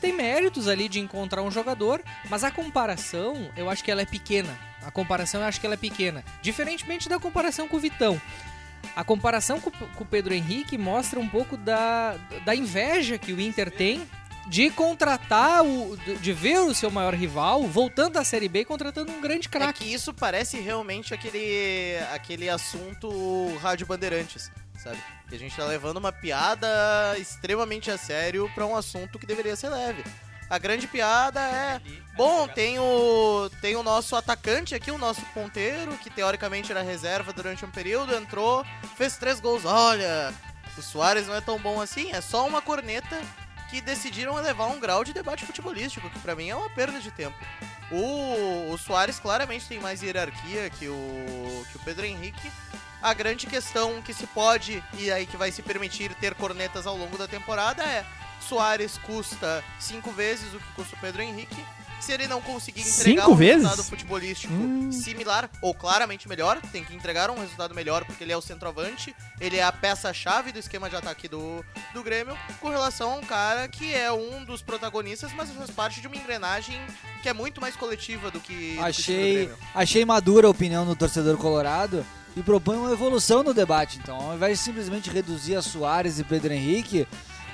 tem 0.01 0.13
méritos 0.13 0.67
ali 0.67 0.89
de 0.89 0.99
encontrar 0.99 1.43
um 1.43 1.51
jogador, 1.51 2.03
mas 2.29 2.43
a 2.43 2.51
comparação, 2.51 3.49
eu 3.57 3.71
acho 3.71 3.85
que 3.85 3.91
ela 3.91 4.03
é 4.03 4.07
pequena. 4.07 4.59
A 4.85 4.91
comparação, 4.91 5.41
eu 5.43 5.47
acho 5.47 5.61
que 5.61 5.67
ela 5.67 5.75
é 5.75 5.79
pequena. 5.79 6.25
Diferentemente 6.43 7.09
da 7.09 7.21
comparação 7.21 7.69
com 7.69 7.77
o 7.77 7.81
Vitão. 7.81 8.21
A 8.95 9.03
comparação 9.05 9.61
com, 9.61 9.71
com 9.71 10.05
o 10.05 10.07
Pedro 10.07 10.35
Henrique 10.35 10.77
mostra 10.77 11.19
um 11.19 11.29
pouco 11.29 11.57
da, 11.57 12.17
da 12.45 12.55
inveja 12.55 13.17
que 13.19 13.33
o 13.33 13.41
Inter 13.41 13.71
tem 13.71 14.07
de 14.49 14.71
contratar, 14.71 15.65
o, 15.65 15.97
de 15.97 16.33
ver 16.33 16.59
o 16.59 16.75
seu 16.75 16.91
maior 16.91 17.15
rival 17.15 17.63
voltando 17.63 18.15
da 18.15 18.25
Série 18.25 18.49
B 18.49 18.61
e 18.61 18.65
contratando 18.65 19.13
um 19.13 19.21
grande 19.21 19.47
É 19.47 19.51
craque. 19.51 19.85
que 19.85 19.93
isso 19.95 20.13
parece 20.13 20.59
realmente 20.61 21.15
aquele, 21.15 21.97
aquele 22.13 22.49
assunto 22.51 23.09
Rádio 23.63 23.87
Bandeirantes, 23.87 24.51
sabe? 24.83 24.99
Que 25.29 25.37
a 25.37 25.39
gente 25.39 25.57
tá 25.57 25.65
levando 25.65 25.99
uma 25.99 26.11
piada 26.13 26.69
extremamente 27.19 27.91
a 27.91 27.97
sério 27.97 28.51
pra 28.55 28.67
um 28.67 28.77
assunto 28.77 29.19
que 29.19 29.27
deveria 29.27 29.55
ser 29.55 29.69
leve. 29.69 30.03
A 30.51 30.59
grande 30.59 30.87
piada 30.87 31.41
é, 31.41 31.81
bom, 32.17 32.49
tem 32.49 32.79
o, 32.79 33.51
tem 33.61 33.77
o 33.77 33.83
nosso 33.83 34.17
atacante 34.17 34.75
aqui, 34.75 34.91
o 34.91 34.99
nosso 34.99 35.23
ponteiro, 35.35 35.97
que 35.99 36.11
teoricamente 36.11 36.71
era 36.71 36.83
reserva 36.83 37.33
durante 37.33 37.65
um 37.65 37.71
período, 37.71 38.15
entrou, 38.15 38.65
fez 38.97 39.17
três 39.17 39.41
gols. 39.41 39.65
Olha, 39.65 40.33
o 40.77 40.83
Soares 40.83 41.27
não 41.27 41.35
é 41.35 41.41
tão 41.41 41.59
bom 41.59 41.81
assim, 41.81 42.11
é 42.13 42.21
só 42.21 42.47
uma 42.47 42.63
corneta 42.63 43.21
que 43.71 43.81
decidiram 43.81 44.39
elevar 44.39 44.69
um 44.69 44.79
grau 44.79 45.03
de 45.03 45.15
debate 45.15 45.47
futebolístico, 45.47 46.11
que 46.11 46.19
pra 46.19 46.35
mim 46.35 46.51
é 46.51 46.55
uma 46.55 46.69
perda 46.69 47.01
de 47.01 47.11
tempo. 47.11 47.37
O, 47.91 48.71
o 48.71 48.79
Soares 48.79 49.19
claramente 49.19 49.67
tem 49.67 49.81
mais 49.81 50.03
hierarquia 50.03 50.69
que 50.71 50.89
o, 50.89 51.67
que 51.71 51.77
o 51.77 51.81
Pedro 51.81 52.05
Henrique. 52.05 52.51
A 53.01 53.13
grande 53.15 53.47
questão 53.47 54.01
que 54.01 54.15
se 54.15 54.27
pode 54.29 54.85
e 54.95 55.11
aí 55.11 55.27
que 55.27 55.37
vai 55.37 55.51
se 55.51 55.61
permitir 55.61 56.15
ter 56.15 56.35
cornetas 56.35 56.87
ao 56.87 56.97
longo 56.97 57.19
da 57.19 57.27
temporada 57.27 57.83
é 57.83 58.05
Soares 58.41 58.99
custa 58.99 59.65
cinco 59.81 60.11
vezes 60.13 60.53
o 60.55 60.59
que 60.59 60.73
custa 60.75 60.95
o 60.95 61.01
Pedro 61.01 61.23
Henrique. 61.23 61.65
Se 62.03 62.11
ele 62.13 62.27
não 62.27 62.41
conseguir 62.41 62.81
entregar 62.81 63.23
Cinco 63.23 63.31
um 63.31 63.37
vezes? 63.37 63.63
resultado 63.63 63.85
futebolístico 63.89 64.53
similar 64.91 65.49
ou 65.63 65.73
claramente 65.73 66.29
melhor, 66.29 66.61
tem 66.73 66.83
que 66.85 66.95
entregar 66.95 67.31
um 67.31 67.39
resultado 67.39 67.75
melhor 67.75 68.05
porque 68.05 68.25
ele 68.25 68.33
é 68.33 68.37
o 68.37 68.41
centroavante, 68.43 69.15
ele 69.41 69.57
é 69.57 69.63
a 69.63 69.71
peça-chave 69.71 70.51
do 70.51 70.59
esquema 70.59 70.91
de 70.91 70.97
ataque 70.97 71.29
do, 71.29 71.65
do 71.95 72.03
Grêmio, 72.03 72.37
com 72.61 72.69
relação 72.71 73.13
a 73.13 73.17
um 73.17 73.21
cara 73.21 73.69
que 73.69 73.95
é 73.95 74.11
um 74.11 74.45
dos 74.45 74.63
protagonistas, 74.63 75.33
mas 75.33 75.51
faz 75.51 75.71
parte 75.71 76.01
de 76.01 76.09
uma 76.09 76.17
engrenagem 76.17 76.81
que 77.23 77.29
é 77.29 77.33
muito 77.33 77.61
mais 77.61 77.77
coletiva 77.77 78.33
do 78.33 78.41
que, 78.41 78.53
time 78.53 78.77
do 78.77 78.83
Achei, 78.85 79.51
achei 79.73 80.05
madura 80.05 80.49
a 80.49 80.51
opinião 80.51 80.85
do 80.85 80.97
torcedor 80.97 81.37
colorado 81.37 82.05
e 82.37 82.43
propõe 82.43 82.79
uma 82.79 82.91
evolução 82.91 83.45
no 83.45 83.55
debate. 83.55 84.01
Então, 84.03 84.17
ao 84.17 84.35
invés 84.35 84.59
de 84.59 84.65
simplesmente 84.65 85.09
reduzir 85.09 85.55
a 85.55 85.63
Soares 85.63 86.19
e 86.19 86.25
Pedro 86.25 86.53
Henrique, 86.53 87.07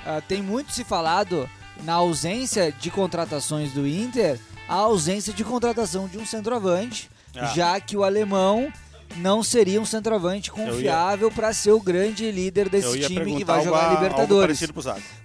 ah, 0.05 0.21
tem 0.27 0.41
muito 0.41 0.73
se 0.73 0.83
falado 0.83 1.47
na 1.83 1.93
ausência 1.93 2.71
de 2.71 2.89
contratações 2.91 3.71
do 3.71 3.87
Inter, 3.87 4.39
a 4.67 4.75
ausência 4.75 5.33
de 5.33 5.43
contratação 5.43 6.07
de 6.07 6.17
um 6.17 6.25
centroavante, 6.25 7.09
Ah. 7.35 7.45
já 7.55 7.79
que 7.79 7.95
o 7.97 8.03
alemão 8.03 8.71
não 9.17 9.41
seria 9.41 9.81
um 9.81 9.85
centroavante 9.85 10.51
confiável 10.51 11.31
para 11.31 11.51
ser 11.53 11.71
o 11.71 11.79
grande 11.79 12.29
líder 12.31 12.69
desse 12.69 12.99
time 13.07 13.37
que 13.37 13.43
vai 13.43 13.63
jogar 13.63 13.77
algo- 13.77 13.87
a 13.87 13.89
algo 13.91 14.03
Libertadores. 14.03 14.59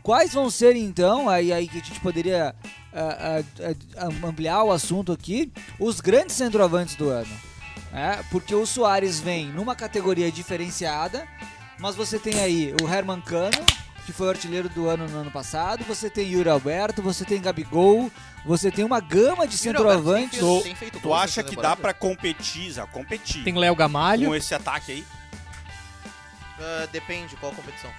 Quais 0.03 0.33
vão 0.33 0.49
ser 0.49 0.75
então, 0.77 1.29
aí, 1.29 1.53
aí 1.53 1.69
que 1.69 1.79
a 1.79 1.83
gente 1.83 2.01
poderia 2.01 2.55
ah, 2.97 3.43
ah, 3.61 3.75
ah, 3.99 4.27
ampliar 4.27 4.62
o 4.62 4.71
assunto 4.73 5.12
aqui, 5.12 5.53
os 5.79 6.01
grandes 6.01 6.37
centroavantes 6.37 6.95
do 6.95 7.09
ano? 7.11 7.29
É, 7.93 8.21
porque 8.31 8.55
o 8.55 8.64
Soares 8.67 9.21
vem 9.21 9.47
numa 9.49 9.75
categoria 9.77 10.31
diferenciada, 10.33 11.27
mas 11.79 11.95
você 11.95 12.19
tem 12.19 12.40
aí 12.40 12.75
o 12.83 12.88
Herman 12.88 13.21
Cano, 13.21 13.59
que 14.05 14.12
foi 14.12 14.27
o 14.27 14.31
artilheiro 14.31 14.69
do 14.69 14.88
ano 14.88 15.09
no 15.09 15.19
ano 15.21 15.31
passado, 15.31 15.85
você 15.85 16.11
tem 16.11 16.29
Yuri 16.33 16.49
Alberto, 16.49 17.01
você 17.03 17.25
tem 17.25 17.40
Gabigol, 17.40 18.11
você 18.45 18.71
tem 18.71 18.85
uma 18.85 19.01
gama 19.01 19.47
de 19.47 19.57
tem 19.59 19.73
centroavantes. 19.73 20.38
tem 20.62 20.75
feito 20.75 21.01
tu 21.01 21.14
acha 21.14 21.43
que 21.43 21.57
dá 21.57 21.75
pra 21.75 21.95
competir, 21.95 22.71
Zé, 22.73 22.85
competir 22.93 23.43
Tem 23.45 23.57
Léo 23.57 23.75
Gamalho. 23.75 24.29
com 24.29 24.35
esse 24.35 24.55
ataque 24.55 24.93
aí? 24.93 25.05
Ah, 26.61 26.87
depende 26.93 27.35
qual 27.37 27.53
competição. 27.53 27.90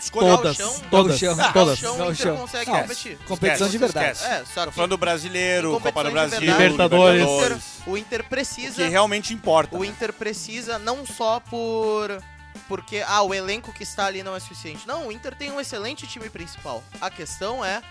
Escolha 0.00 0.36
Todas, 0.36 0.56
Gauchão, 0.58 0.80
todas, 0.90 1.20
Gauchão. 1.20 1.52
todas. 1.52 1.80
Gauchão, 1.80 1.96
o 2.06 2.12
Inter 2.12 2.34
consegue 2.36 2.70
Não, 2.70 2.80
competir. 2.82 3.18
competição 3.26 3.66
Esquece, 3.66 3.70
de 3.70 3.78
verdade. 3.78 4.12
esquece. 4.18 4.58
É, 4.60 4.64
que 4.66 4.70
falando 4.72 4.90
do 4.90 4.98
brasileiro, 4.98 5.80
Copa 5.80 6.04
do 6.04 6.10
Brasil, 6.10 6.40
Libertadores. 6.40 7.24
o 7.24 7.26
Inter, 7.26 7.58
o 7.86 7.98
Inter 7.98 8.20
O 8.20 8.24
precisa 8.24 8.82
que 8.84 8.88
realmente 8.88 9.32
importa. 9.34 9.76
O 9.76 9.84
Inter 9.84 10.12
precisa 10.12 10.78
não 10.78 11.04
só 11.06 11.40
por. 11.40 12.22
Porque, 12.66 13.04
ah, 13.06 13.22
o 13.22 13.32
elenco 13.34 13.72
que 13.72 13.82
está 13.82 14.06
ali 14.06 14.22
não 14.22 14.34
é 14.34 14.40
suficiente. 14.40 14.86
Não, 14.86 15.08
o 15.08 15.12
Inter 15.12 15.34
tem 15.34 15.50
um 15.52 15.60
excelente 15.60 16.06
time 16.06 16.28
principal. 16.28 16.82
A 17.00 17.10
questão 17.10 17.64
é 17.64 17.82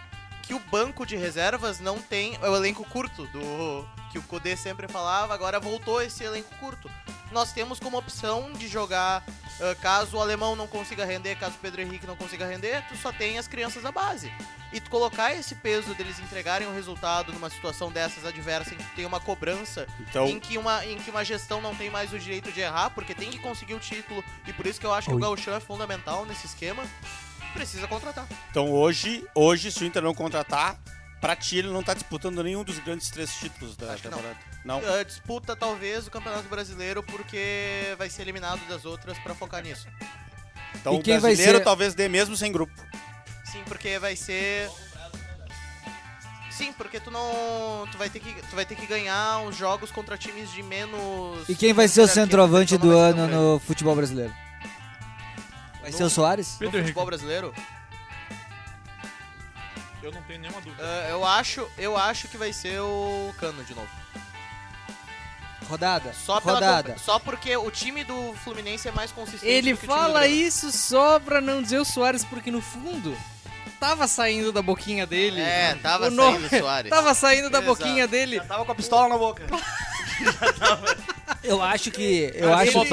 que 0.47 0.53
o 0.53 0.59
banco 0.59 1.05
de 1.05 1.17
reservas 1.17 1.81
não 1.81 1.99
tem. 1.99 2.37
O 2.37 2.55
elenco 2.55 2.85
curto 2.85 3.27
do. 3.27 3.85
Que 4.11 4.17
o 4.17 4.23
Kudê 4.23 4.55
sempre 4.55 4.87
falava, 4.87 5.33
agora 5.33 5.59
voltou 5.59 6.01
esse 6.01 6.23
elenco 6.23 6.49
curto. 6.55 6.89
Nós 7.29 7.51
temos 7.51 7.77
como 7.77 7.97
opção 7.97 8.53
de 8.53 8.65
jogar. 8.69 9.21
ah, 9.59 9.75
caso 9.81 10.15
o 10.15 10.21
alemão 10.21 10.55
não 10.55 10.65
consiga 10.65 11.03
render, 11.03 11.35
caso 11.35 11.55
o 11.55 11.59
Pedro 11.59 11.81
Henrique 11.81 12.07
não 12.07 12.15
consiga 12.15 12.45
render, 12.45 12.81
tu 12.87 12.95
só 12.95 13.11
tem 13.11 13.37
as 13.37 13.49
crianças 13.49 13.83
da 13.83 13.91
base. 13.91 14.31
E 14.71 14.79
tu 14.79 14.89
colocar 14.89 15.33
esse 15.33 15.55
peso 15.55 15.93
deles 15.95 16.19
entregarem 16.19 16.67
o 16.67 16.73
resultado 16.73 17.33
numa 17.33 17.49
situação 17.49 17.91
dessas 17.91 18.25
adversa 18.25 18.73
em 18.73 18.77
que 18.77 18.95
tem 18.95 19.05
uma 19.05 19.19
cobrança 19.19 19.87
Então, 19.99 20.27
em, 20.27 20.39
que 20.39 20.57
uma, 20.57 20.85
em 20.85 20.97
que 20.97 21.09
uma 21.09 21.23
gestão 21.25 21.61
não 21.61 21.75
tem 21.75 21.89
mais 21.89 22.13
o 22.13 22.19
direito 22.19 22.51
de 22.51 22.61
errar, 22.61 22.91
porque 22.91 23.13
tem 23.13 23.29
que 23.29 23.39
conseguir 23.39 23.73
o 23.73 23.79
título, 23.79 24.23
e 24.45 24.53
por 24.53 24.65
isso 24.65 24.79
que 24.79 24.85
eu 24.85 24.93
acho 24.93 25.09
que 25.09 25.15
o 25.15 25.19
Gauchão 25.19 25.55
é 25.55 25.59
fundamental 25.59 26.25
nesse 26.25 26.45
esquema, 26.45 26.83
precisa 27.57 27.87
contratar. 27.87 28.25
então 28.49 28.71
hoje, 28.71 29.25
hoje, 29.35 29.71
se 29.71 29.83
o 29.83 29.87
Inter 29.87 30.01
não 30.01 30.13
contratar, 30.13 30.79
pra 31.19 31.35
ti 31.35 31.57
ele 31.57 31.69
não 31.69 31.81
tá 31.83 31.93
disputando 31.93 32.43
nenhum 32.43 32.63
dos 32.63 32.79
grandes 32.79 33.09
três 33.09 33.31
títulos 33.35 33.75
da 33.75 33.93
Acho 33.93 34.03
que 34.03 34.09
não. 34.09 34.17
temporada. 34.17 34.39
Não. 34.63 34.77
Ah, 34.79 35.03
disputa 35.03 35.55
talvez 35.55 36.07
o 36.07 36.11
Campeonato 36.11 36.47
Brasileiro, 36.49 37.01
porque 37.03 37.95
vai 37.97 38.09
ser 38.09 38.23
eliminado 38.23 38.59
das 38.67 38.85
outras 38.85 39.17
pra 39.19 39.33
focar 39.33 39.63
nisso. 39.63 39.87
Então 40.75 40.93
E 40.93 40.97
o 40.99 41.01
brasileiro 41.03 41.57
ser- 41.59 41.63
talvez 41.63 41.93
dê 41.95 42.07
mesmo 42.09 42.35
sem 42.35 42.51
grupo. 42.51 42.73
Sim, 43.45 43.63
porque 43.65 43.97
vai 43.97 44.15
ser... 44.15 44.69
Sim, 46.51 46.73
porque 46.73 46.99
tu 46.99 47.11
não... 47.11 47.87
Tu 47.91 47.97
vai 47.97 48.09
ter 48.09 48.19
que, 48.19 48.33
tu 48.49 48.55
vai 48.55 48.65
ter 48.65 48.75
que 48.75 48.85
ganhar 48.87 49.41
os 49.43 49.55
jogos 49.55 49.91
contra 49.91 50.17
times 50.17 50.51
de 50.51 50.63
menos... 50.63 51.47
E 51.47 51.55
quem 51.55 51.71
vai 51.71 51.87
ser 51.87 52.01
o 52.01 52.07
centroavante 52.07 52.75
então 52.75 52.89
do 52.89 52.97
ano 52.97 53.27
no 53.27 53.59
futebol 53.59 53.95
brasileiro? 53.95 54.33
Vai 55.87 55.91
ser 55.97 56.03
o 56.03 56.09
Soares? 56.09 56.57
No 56.59 56.69
futebol 56.71 57.05
brasileiro? 57.05 57.53
Eu 60.03 60.11
não 60.11 60.21
tenho 60.23 60.39
nenhuma 60.41 60.59
dúvida. 60.61 60.83
Ah, 60.83 61.09
eu, 61.09 61.25
acho, 61.25 61.67
eu 61.77 61.95
acho 61.97 62.27
que 62.27 62.37
vai 62.37 62.51
ser 62.53 62.79
o 62.81 63.33
Cano 63.39 63.63
de 63.63 63.73
novo. 63.73 63.87
Rodada. 65.69 66.13
Só, 66.13 66.39
pela 66.39 66.53
Rodada. 66.55 66.93
comp- 66.93 66.99
só 67.03 67.19
porque 67.19 67.55
o 67.57 67.69
time 67.71 68.03
do 68.03 68.33
Fluminense 68.43 68.87
é 68.87 68.91
mais 68.91 69.11
consistente 69.11 69.45
Ele 69.51 69.73
do 69.73 69.77
que 69.79 69.85
o 69.85 69.87
time 69.87 69.93
do 69.99 70.05
fala 70.07 70.27
isso 70.27 70.71
só 70.71 71.19
pra 71.19 71.41
não 71.41 71.61
dizer 71.61 71.79
o 71.79 71.85
Soares, 71.85 72.23
porque 72.23 72.49
no 72.51 72.61
fundo 72.61 73.17
tava 73.79 74.07
saindo 74.07 74.51
da 74.51 74.61
boquinha 74.61 75.05
dele. 75.05 75.41
É, 75.41 75.75
tava 75.75 76.07
O 76.07 76.11
nome- 76.11 76.47
saindo 76.47 76.55
o 76.55 76.59
Soares. 76.59 76.89
Tava 76.91 77.13
saindo 77.13 77.49
da 77.49 77.59
Exato. 77.59 77.75
boquinha 77.77 78.07
dele. 78.07 78.39
Tava 78.41 78.65
com 78.65 78.71
a 78.71 78.75
pistola 78.75 79.07
na 79.09 79.17
boca. 79.17 79.45
Eu 81.43 81.61
acho 81.61 81.91
que. 81.91 82.31
Eu 82.35 82.53
acho 82.53 82.71
que. 82.71 82.89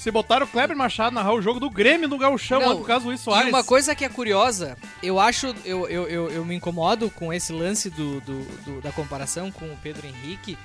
Se 0.00 0.10
botaram 0.10 0.46
o 0.46 0.48
Kleber 0.48 0.74
Machado 0.76 1.14
narrar 1.14 1.34
o 1.34 1.42
jogo 1.42 1.60
do 1.60 1.68
Grêmio 1.68 2.08
no 2.08 2.16
Gauchão, 2.16 2.58
Não, 2.60 2.76
por 2.78 2.86
causa 2.86 3.02
do 3.04 3.08
Luiz 3.08 3.20
Soares. 3.20 3.48
E 3.48 3.52
uma 3.52 3.62
coisa 3.62 3.94
que 3.94 4.02
é 4.04 4.08
curiosa, 4.08 4.76
eu 5.02 5.20
acho, 5.20 5.54
eu, 5.64 5.86
eu, 5.88 6.08
eu, 6.08 6.30
eu 6.30 6.44
me 6.44 6.54
incomodo 6.54 7.10
com 7.10 7.30
esse 7.30 7.52
lance 7.52 7.90
do, 7.90 8.18
do- 8.22 8.44
do- 8.64 8.80
da 8.80 8.90
comparação 8.92 9.50
com 9.52 9.66
o 9.66 9.76
Pedro 9.82 10.06
Henrique, 10.06 10.56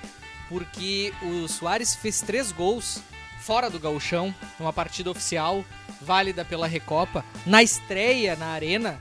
porque 0.48 1.14
o 1.22 1.48
Soares 1.50 1.94
fez 1.96 2.22
três 2.22 2.52
gols 2.54 3.02
fora 3.42 3.70
do 3.70 3.78
gauchão, 3.78 4.34
numa 4.58 4.72
partida 4.72 5.12
oficial, 5.12 5.66
válida 6.02 6.46
pela 6.46 6.66
Recopa, 6.66 7.24
na 7.46 7.62
estreia 7.62 8.36
na 8.38 8.48
Arena, 8.48 8.98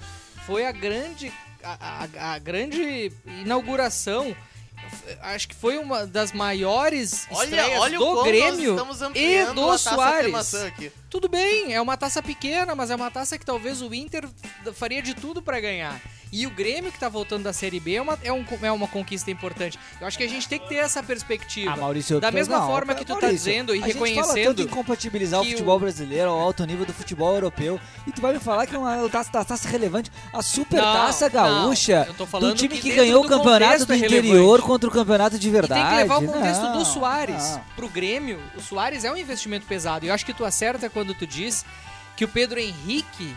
foi 0.47 0.67
a 0.67 0.73
grande, 0.73 1.33
a, 1.63 2.07
a- 2.21 2.33
a 2.35 2.39
grande 2.41 3.13
inauguração. 3.41 4.35
Acho 5.21 5.49
que 5.49 5.55
foi 5.55 5.79
uma 5.79 6.07
das 6.07 6.33
maiores 6.33 7.27
Olha, 7.31 7.45
estreias 7.45 7.81
olha 7.81 7.99
do 7.99 8.23
Grêmio 8.23 8.77
e 9.15 9.45
do 9.53 9.79
Soares. 9.79 10.55
Tudo 11.11 11.29
bem, 11.29 11.75
é 11.75 11.81
uma 11.81 11.97
taça 11.97 12.23
pequena, 12.23 12.75
mas 12.75 12.91
é 12.91 12.97
uma 12.97 13.11
taça 13.11 13.39
que 13.39 13.45
talvez 13.45 13.83
o 13.83 13.93
Inter 13.95 14.29
faria 14.75 15.03
de 15.03 15.15
tudo 15.15 15.43
pra 15.43 15.61
ganhar. 15.61 16.01
E 16.37 16.49
o 16.49 16.51
Grêmio 16.51 16.91
que 16.91 16.99
tá 16.99 17.09
voltando 17.09 17.45
da 17.45 17.53
Série 17.53 17.79
B 17.79 17.95
é 17.95 18.03
uma, 18.03 18.19
é, 18.21 18.33
um- 18.33 18.45
é 18.61 18.73
uma 18.73 18.89
conquista 18.89 19.31
importante. 19.31 19.79
Eu 20.01 20.07
acho 20.09 20.19
que 20.19 20.25
a 20.25 20.29
gente 20.29 20.49
tem 20.49 20.59
que 20.59 20.69
ter 20.69 20.77
essa 20.77 21.01
perspectiva. 21.01 21.71
Ah, 21.73 21.77
Maurício, 21.77 22.19
da 22.19 22.33
mesma 22.33 22.59
não, 22.59 22.67
forma 22.67 22.93
que 22.93 23.05
tu 23.05 23.15
tá 23.15 23.21
Maurício, 23.21 23.37
dizendo 23.53 23.73
e 23.73 23.79
a 23.79 23.87
gente 23.87 23.95
fala 23.95 24.07
reconhecendo. 24.09 24.45
tanto 24.57 24.63
em 24.63 24.67
compatibilizar 24.67 25.41
o 25.41 25.45
futebol 25.45 25.77
o- 25.77 25.81
brasileiro 25.81 26.31
ao 26.31 26.41
alto 26.41 26.65
nível 26.67 26.85
do 26.85 26.93
futebol 26.93 27.33
europeu 27.35 27.79
e 28.05 28.11
tu 28.11 28.21
vai 28.21 28.33
me 28.33 28.41
falar 28.41 28.67
que 28.67 28.75
é 28.75 28.79
uma 28.79 29.09
taça, 29.09 29.31
taça, 29.45 29.69
relevante, 29.69 30.11
a 30.33 30.43
super 30.43 30.83
Não, 30.83 30.93
taça 30.93 31.29
gaúcha, 31.29 32.01
não, 32.01 32.07
eu 32.07 32.15
tô 32.15 32.27
falando 32.27 32.51
do 32.53 32.57
time 32.57 32.75
que 32.75 32.91
que, 32.91 32.97
ganhou 32.97 33.25
o 33.25 33.29
campeonato 33.29 33.87
do 33.87 33.93
é 33.93 33.97
interior 33.97 34.23
relevante. 34.35 34.63
contra 34.63 34.89
o 34.89 34.93
campeonato 34.93 35.39
de 35.39 35.47
E 35.47 35.51
verdade. 35.53 35.81
tem 35.83 35.91
que 35.91 35.97
levar 35.99 36.19
o 36.19 36.27
contexto 36.27 36.63
Não, 36.63 36.79
do 36.79 36.85
Soares. 36.85 37.51
não. 37.53 37.61
Pro 37.77 37.89
Grêmio, 37.89 38.41
o 38.57 38.61
Soares 38.61 39.05
é 39.05 39.13
um 39.13 39.17
investimento 39.17 39.67
pesado. 39.67 40.05
E 40.05 40.09
eu 40.09 40.15
acho 40.15 40.27
que 40.27 40.35
tu 40.35 40.45
acerta 40.45 40.91
quando 40.91 41.15
tu 41.15 41.29
diz 41.29 41.65
que 42.17 42.25
o 42.25 42.29
Pedro 42.29 42.59
Henrique, 42.59 43.37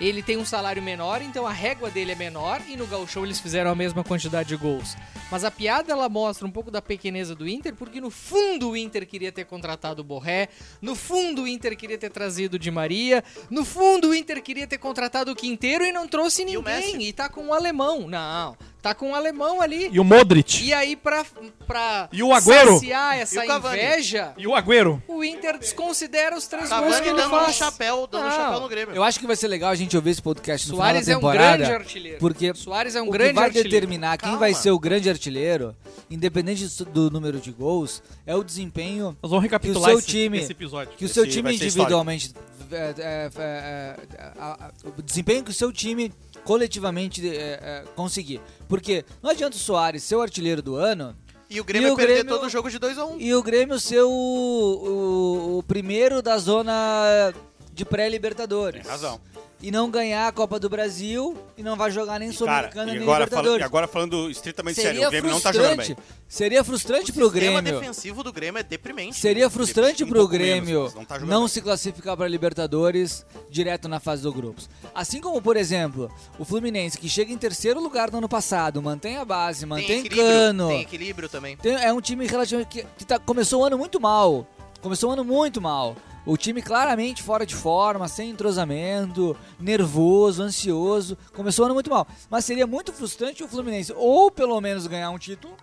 ele 0.00 0.22
tem 0.22 0.36
um 0.38 0.44
salário 0.44 0.82
menor, 0.82 1.20
então 1.20 1.46
a 1.46 1.52
régua 1.52 1.90
dele 1.90 2.12
é 2.12 2.14
menor 2.14 2.62
e 2.68 2.76
no 2.76 2.86
Gauchão 2.86 3.24
eles 3.24 3.38
fizeram 3.38 3.70
a 3.70 3.74
mesma 3.74 4.02
quantidade 4.02 4.48
de 4.48 4.56
gols. 4.56 4.96
Mas 5.30 5.44
a 5.44 5.50
piada 5.50 5.92
ela 5.92 6.08
mostra 6.08 6.46
um 6.46 6.50
pouco 6.50 6.70
da 6.70 6.80
pequeneza 6.80 7.34
do 7.34 7.46
Inter, 7.46 7.74
porque 7.74 8.00
no 8.00 8.10
fundo 8.10 8.70
o 8.70 8.76
Inter 8.76 9.06
queria 9.06 9.30
ter 9.30 9.44
contratado 9.44 10.00
o 10.00 10.04
Borré, 10.04 10.48
no 10.80 10.96
fundo 10.96 11.42
o 11.42 11.48
Inter 11.48 11.76
queria 11.76 11.98
ter 11.98 12.10
trazido 12.10 12.54
o 12.54 12.58
Di 12.58 12.70
Maria, 12.70 13.22
no 13.50 13.64
fundo 13.64 14.08
o 14.08 14.14
Inter 14.14 14.42
queria 14.42 14.66
ter 14.66 14.78
contratado 14.78 15.30
o 15.30 15.36
Quinteiro 15.36 15.84
e 15.84 15.92
não 15.92 16.08
trouxe 16.08 16.44
ninguém. 16.44 17.02
E, 17.02 17.12
tá 17.12 17.28
com 17.28 17.42
um 17.42 17.54
alemão. 17.54 18.08
Não, 18.08 18.56
tá 18.82 18.94
com 18.94 19.10
um 19.10 19.14
alemão 19.14 19.60
ali. 19.60 19.88
E 19.92 20.00
o 20.00 20.04
Modric. 20.04 20.64
E 20.64 20.72
aí, 20.72 20.96
pra, 20.96 21.24
pra 21.66 22.08
E 22.12 22.22
o 22.22 22.32
Agüero. 22.32 22.74
saciar 22.74 23.18
essa 23.18 23.44
E 23.44 23.48
o 23.48 23.56
inveja, 23.58 24.34
E 24.38 24.46
o 24.46 24.54
Agüero. 24.54 25.02
o 25.08 25.22
Inter 25.24 25.58
desconsidera 25.58 26.36
os 26.36 26.46
três 26.46 26.68
Cavani 26.68 26.88
gols 26.90 27.00
que 27.00 27.08
ele 27.08 27.16
dando 27.16 27.34
um 27.36 27.40
faz. 27.40 27.56
chapéu, 27.56 28.06
dando 28.06 28.24
um 28.24 28.28
Não. 28.28 28.36
chapéu 28.36 28.60
no 28.60 28.68
Grêmio. 28.68 28.94
Eu 28.94 29.02
acho 29.02 29.18
que 29.20 29.26
vai 29.26 29.36
ser 29.36 29.48
legal 29.48 29.70
a 29.70 29.74
gente 29.74 29.96
ouvir 29.96 30.10
esse 30.10 30.22
podcast 30.22 30.68
no 30.68 30.76
Soares 30.76 31.02
é 31.02 31.04
final 31.14 31.18
um 31.20 31.22
da 31.22 31.30
temporada. 31.32 31.56
grande 31.58 31.72
artilheiro. 31.74 32.18
Porque 32.18 32.54
Soares 32.54 32.94
é 32.96 33.02
um 33.02 33.08
o 33.08 33.10
grande 33.10 33.30
que 33.30 33.34
vai 33.36 33.44
artilheiro. 33.44 33.70
determinar 33.70 34.16
quem 34.18 34.26
Calma. 34.28 34.38
vai 34.38 34.54
ser 34.54 34.70
o 34.70 34.78
grande 34.78 35.08
artilheiro, 35.10 35.76
independente 36.10 36.66
do- 36.84 37.10
número 37.10 37.38
de 37.40 37.50
gols, 37.52 38.02
é 38.26 38.34
o 38.34 38.42
desempenho 38.42 39.16
Nós 39.22 39.30
vamos 39.30 39.30
que 39.30 39.36
o 39.36 39.40
recapitular 39.40 39.90
seu 39.90 39.98
esse, 39.98 40.06
time, 40.08 40.38
esse 40.38 40.52
episódio. 40.52 40.92
que 40.96 41.04
o 41.04 41.08
seu 41.08 41.24
Esse 41.24 41.32
time 41.32 41.54
individualmente, 41.54 42.32
é, 42.72 42.76
é, 42.76 42.94
é, 42.98 43.30
é, 43.36 43.96
a- 44.38 44.66
a- 44.66 44.70
o 44.96 45.02
desempenho 45.02 45.42
que 45.44 45.50
o 45.50 45.54
seu 45.54 45.72
time 45.72 46.12
coletivamente 46.44 47.26
é, 47.28 47.32
é, 47.62 47.84
conseguir. 47.94 48.40
Porque 48.68 49.04
não 49.22 49.30
adianta 49.30 49.56
o 49.56 49.60
Soares 49.60 50.02
ser 50.02 50.16
o 50.16 50.22
artilheiro 50.22 50.60
do 50.62 50.76
ano 50.76 51.16
E 51.48 51.60
o 51.60 51.64
Grêmio 51.64 51.88
E 51.88 51.92
o 51.92 51.96
perder 51.96 52.14
Grêmio- 52.22 52.34
todo 52.36 52.46
o 52.46 52.50
jogo 52.50 52.70
de 52.70 52.78
2x1. 52.78 53.16
e 53.18 53.34
o 53.34 53.42
Grêmio 53.42 53.78
ser 53.80 54.02
o, 54.02 54.08
o, 54.10 55.58
o 55.58 55.62
primeiro 55.64 56.22
da 56.22 56.38
zona 56.38 57.32
de 57.72 57.84
pré-libertadores. 57.84 58.82
Tem 58.82 58.90
razão. 58.90 59.20
E 59.62 59.70
não 59.70 59.90
ganhar 59.90 60.26
a 60.26 60.32
Copa 60.32 60.58
do 60.58 60.70
Brasil 60.70 61.36
e 61.54 61.62
não 61.62 61.76
vai 61.76 61.90
jogar 61.90 62.18
nem 62.18 62.32
Sul-Americana 62.32 62.90
e 62.92 62.94
nem 62.94 63.02
agora, 63.02 63.24
Libertadores. 63.24 63.60
e 63.60 63.62
agora 63.62 63.86
falando 63.86 64.30
estritamente 64.30 64.76
sério, 64.80 64.92
Seria 64.92 65.08
o 65.08 65.10
Grêmio 65.10 65.30
não 65.30 65.40
tá 65.40 65.52
jogando 65.52 65.76
bem. 65.76 65.86
frustrante. 65.86 66.02
Seria 66.26 66.64
frustrante 66.64 67.10
O 67.10 67.14
pro 67.14 67.30
sistema 67.30 67.60
Grêmio. 67.60 67.80
defensivo 67.80 68.22
do 68.24 68.32
Grêmio 68.32 68.58
é 68.58 68.62
deprimente. 68.62 69.18
Seria 69.20 69.50
frustrante 69.50 70.02
Um 70.02 70.08
pro 70.08 70.16
menos, 70.20 70.30
Grêmio 70.30 70.82
mas 70.84 70.94
não 70.94 71.04
tá 71.04 71.18
não 71.18 71.46
se 71.48 71.60
classificar 71.60 72.16
para 72.16 72.26
Libertadores 72.26 73.26
direto 73.50 73.86
na 73.86 74.00
fase 74.00 74.22
do 74.22 74.32
grupos. 74.32 74.68
Assim 74.94 75.20
como, 75.20 75.42
por 75.42 75.56
exemplo, 75.58 76.10
o 76.38 76.44
Fluminense, 76.44 76.96
que 76.96 77.08
chega 77.08 77.30
em 77.30 77.36
terceiro 77.36 77.80
lugar 77.80 78.10
no 78.10 78.16
ano 78.18 78.28
passado, 78.30 78.80
mantém 78.80 79.18
a 79.18 79.24
base, 79.26 79.60
Tem 79.60 79.68
mantém 79.68 79.98
equilíbrio, 80.00 80.24
cano. 80.24 80.68
Tem 80.68 80.80
equilíbrio 80.80 81.28
também. 81.28 81.56
Tem- 81.58 81.74
é 81.74 81.92
um 81.92 82.00
time 82.00 82.26
relativamente 82.26 82.68
que, 82.68 82.86
que 82.96 83.04
tá- 83.04 83.18
começou 83.18 83.60
o 83.60 83.64
ano 83.66 83.76
muito 83.76 84.00
mal. 84.00 84.46
Começou 84.80 85.10
o 85.10 85.12
ano 85.12 85.24
muito 85.24 85.60
mal. 85.60 85.94
O 86.26 86.36
time 86.36 86.60
claramente 86.60 87.22
fora 87.22 87.46
de 87.46 87.54
forma, 87.54 88.06
sem 88.08 88.30
entrosamento, 88.30 89.36
nervoso, 89.58 90.42
ansioso. 90.42 91.16
Começou 91.34 91.64
o 91.64 91.66
ano 91.66 91.74
muito 91.74 91.90
mal. 91.90 92.06
Mas 92.28 92.44
seria 92.44 92.66
muito 92.66 92.92
frustrante 92.92 93.42
o 93.42 93.48
Fluminense 93.48 93.92
ou 93.96 94.30
pelo 94.30 94.60
menos 94.60 94.86
ganhar 94.86 95.10
um 95.10 95.18
título, 95.18 95.56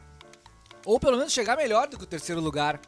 ou 0.86 1.00
pelo 1.00 1.18
menos 1.18 1.34
chegar 1.34 1.56
melhor 1.56 1.88
do 1.88 1.98
que 1.98 2.04
o 2.04 2.08
terceiro 2.08 2.42
lugar 2.42 2.80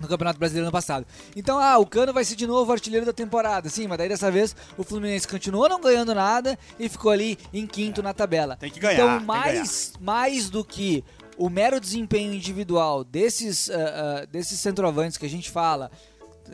no 0.00 0.08
Campeonato 0.08 0.38
Brasileiro 0.38 0.66
ano 0.66 0.72
passado. 0.72 1.06
Então, 1.34 1.58
ah, 1.58 1.78
o 1.78 1.86
Cano 1.86 2.12
vai 2.12 2.24
ser 2.24 2.36
de 2.36 2.46
novo 2.46 2.70
o 2.70 2.72
artilheiro 2.72 3.06
da 3.06 3.12
temporada. 3.12 3.68
Sim, 3.68 3.86
mas 3.86 3.98
daí 3.98 4.08
dessa 4.08 4.30
vez 4.30 4.54
o 4.76 4.84
Fluminense 4.84 5.26
continuou 5.26 5.68
não 5.68 5.80
ganhando 5.80 6.14
nada 6.14 6.58
e 6.78 6.88
ficou 6.88 7.10
ali 7.10 7.38
em 7.52 7.66
quinto 7.66 8.02
na 8.02 8.12
tabela. 8.12 8.56
Tem 8.56 8.70
que 8.70 8.80
ganhar, 8.80 8.94
Então, 8.94 9.08
tem 9.08 9.20
que 9.20 9.24
mais, 9.24 9.92
mais 10.00 10.50
do 10.50 10.64
que 10.64 11.04
o 11.38 11.48
mero 11.48 11.80
desempenho 11.80 12.32
individual 12.32 13.04
desses, 13.04 13.70
ah, 13.70 14.22
ah, 14.22 14.26
desses 14.26 14.58
centroavantes 14.60 15.16
que 15.16 15.26
a 15.26 15.30
gente 15.30 15.50
fala, 15.50 15.90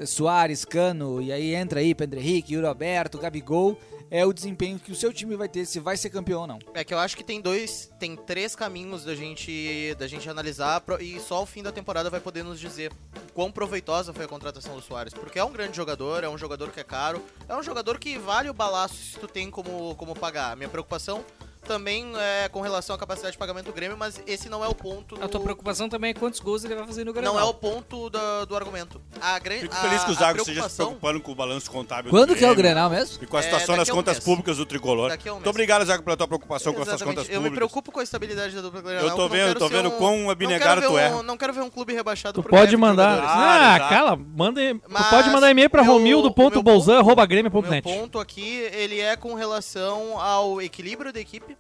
Soares, 0.07 0.65
Cano, 0.65 1.21
e 1.21 1.33
aí 1.33 1.55
entra 1.55 1.81
aí 1.81 1.95
Pedro 1.95 2.19
Henrique, 2.19 2.55
Yuri 2.55 2.67
Alberto, 2.67 3.19
Gabigol, 3.19 3.79
é 4.15 4.27
o 4.27 4.33
desempenho 4.33 4.79
que 4.79 4.93
o 4.93 4.95
seu 4.95 5.11
time 5.11 5.35
vai 5.37 5.49
ter, 5.49 5.65
se 5.65 5.81
vai 5.81 5.97
ser 5.97 6.11
campeão 6.11 6.43
ou 6.43 6.47
não. 6.47 6.59
É 6.75 6.85
que 6.85 6.93
eu 6.93 6.99
acho 6.99 7.17
que 7.17 7.25
tem 7.25 7.41
dois, 7.41 7.91
tem 7.99 8.15
três 8.15 8.55
caminhos 8.55 9.05
da 9.05 9.15
gente, 9.15 9.95
da 9.99 10.07
gente 10.07 10.29
analisar 10.29 10.83
e 11.01 11.19
só 11.19 11.37
ao 11.37 11.47
fim 11.47 11.63
da 11.63 11.73
temporada 11.73 12.11
vai 12.11 12.21
poder 12.21 12.43
nos 12.43 12.61
dizer 12.61 12.93
o 13.17 13.33
quão 13.33 13.51
proveitosa 13.51 14.13
foi 14.13 14.27
a 14.27 14.29
contratação 14.29 14.77
do 14.77 14.83
Soares. 14.83 15.15
Porque 15.15 15.39
é 15.39 15.45
um 15.45 15.51
grande 15.51 15.75
jogador, 15.75 16.25
é 16.25 16.29
um 16.29 16.37
jogador 16.37 16.71
que 16.71 16.79
é 16.79 16.85
caro, 16.85 17.23
é 17.49 17.57
um 17.57 17.63
jogador 17.63 17.99
que 17.99 18.19
vale 18.19 18.51
o 18.51 18.55
balaço 18.55 18.97
se 18.97 19.19
tu 19.19 19.27
tem 19.27 19.51
como, 19.51 19.95
como 19.95 20.15
pagar. 20.15 20.53
A 20.53 20.57
minha 20.57 20.69
preocupação 20.69 21.25
também 21.63 22.13
é 22.17 22.49
com 22.49 22.61
relação 22.61 22.95
à 22.95 22.99
capacidade 22.99 23.33
de 23.33 23.39
pagamento 23.39 23.67
do 23.67 23.73
Grêmio, 23.73 23.97
mas 23.97 24.21
esse 24.27 24.49
não 24.49 24.65
é 24.65 24.69
o 24.69 24.75
ponto 24.75 25.17
do... 25.17 25.25
A 25.25 25.29
tua 25.29 25.41
preocupação 25.41 25.89
também 25.89 26.11
é 26.11 26.15
quantos 26.15 26.41
gols 26.41 26.65
ele 26.65 26.75
vai 26.75 26.87
fazer 26.87 27.05
no 27.05 27.13
Granal. 27.13 27.35
Não 27.35 27.41
é 27.41 27.45
o 27.45 27.55
ponto 27.55 28.11
da- 28.11 28.45
do 28.45 28.57
argumento. 28.57 29.01
A 29.21 29.39
grande, 29.39 29.63
Fico 29.63 29.75
a, 29.75 29.79
feliz 29.79 30.05
que 30.05 30.11
o 30.11 30.15
Zago 30.15 30.39
esteja 30.39 30.45
se 30.45 30.45
preocupação- 30.53 30.87
preocupando 30.87 31.21
com 31.21 31.33
o 31.33 31.35
balanço 31.35 31.71
contábil 31.71 32.11
Quando 32.11 32.29
do 32.31 32.37
que 32.37 32.45
é 32.45 32.51
o 32.51 32.55
Grêmio 32.55 32.73
Grenal 32.75 32.91
mesmo? 32.91 33.23
E 33.23 33.27
com 33.27 33.37
a 33.37 33.41
É, 33.41 33.43
situação 33.45 33.69
daqui 33.69 33.79
das 33.79 33.89
um 33.89 33.93
contas 33.95 34.15
mês. 34.17 34.25
públicas 34.25 34.57
do 34.57 34.67
Tricolor. 34.67 35.09
Daqui 35.11 35.29
a 35.29 35.33
um 35.33 35.35
Muito 35.37 35.45
mês. 35.47 35.55
obrigado, 35.55 35.85
Zago, 35.85 36.03
pela 36.03 36.17
tua 36.17 36.29
preocupação 36.29 36.73
com 36.75 36.81
essas 36.83 36.95
Exatamente. 36.95 37.17
contas 37.17 37.29
Eu 37.31 37.41
me 37.41 37.49
públicas. 37.49 37.57
preocupo 37.59 37.93
com 37.93 38.01
a 38.01 38.03
estabilidade 38.03 38.55
da 38.55 38.61
dupla 38.61 38.83
Grenal. 38.83 39.05
Eu 39.05 39.15
tô 39.17 39.29
vendo, 39.29 39.59
tô 39.59 39.69
vendo 39.69 39.89
um- 39.89 39.99
quão 39.99 40.31
abnegado 40.31 40.83
tu 40.83 40.99
é. 40.99 41.11
um- 41.15 41.23
Não 41.23 41.37
quero 41.37 41.53
ver 41.53 41.61
um 41.63 41.71
clube 41.71 41.93
rebaixado 41.93 42.35
Tu 42.35 42.43
pro 42.43 42.51
pode 42.51 42.67
Grêmio 42.67 42.77
de 42.79 42.97
mandar. 42.97 43.23
Ah, 43.25 43.89
cala, 43.89 44.17
manda. 44.17 44.61
Tu 44.61 44.81
Mas 44.89 45.07
pode 45.09 45.31
mandar 45.31 45.51
e-mail 45.51 45.71
pra 45.71 45.83
meu- 45.83 45.93
romildo.bolzan, 45.93 47.01
o 47.01 47.83
ponto 47.83 48.19
aqui, 48.19 48.69
ele 48.73 49.01
é 49.01 49.17
com 49.17 49.35
relação 49.35 50.21
ao 50.21 50.61
equilíbrio 50.61 51.13
da 51.13 51.21
equipe. 51.21 51.57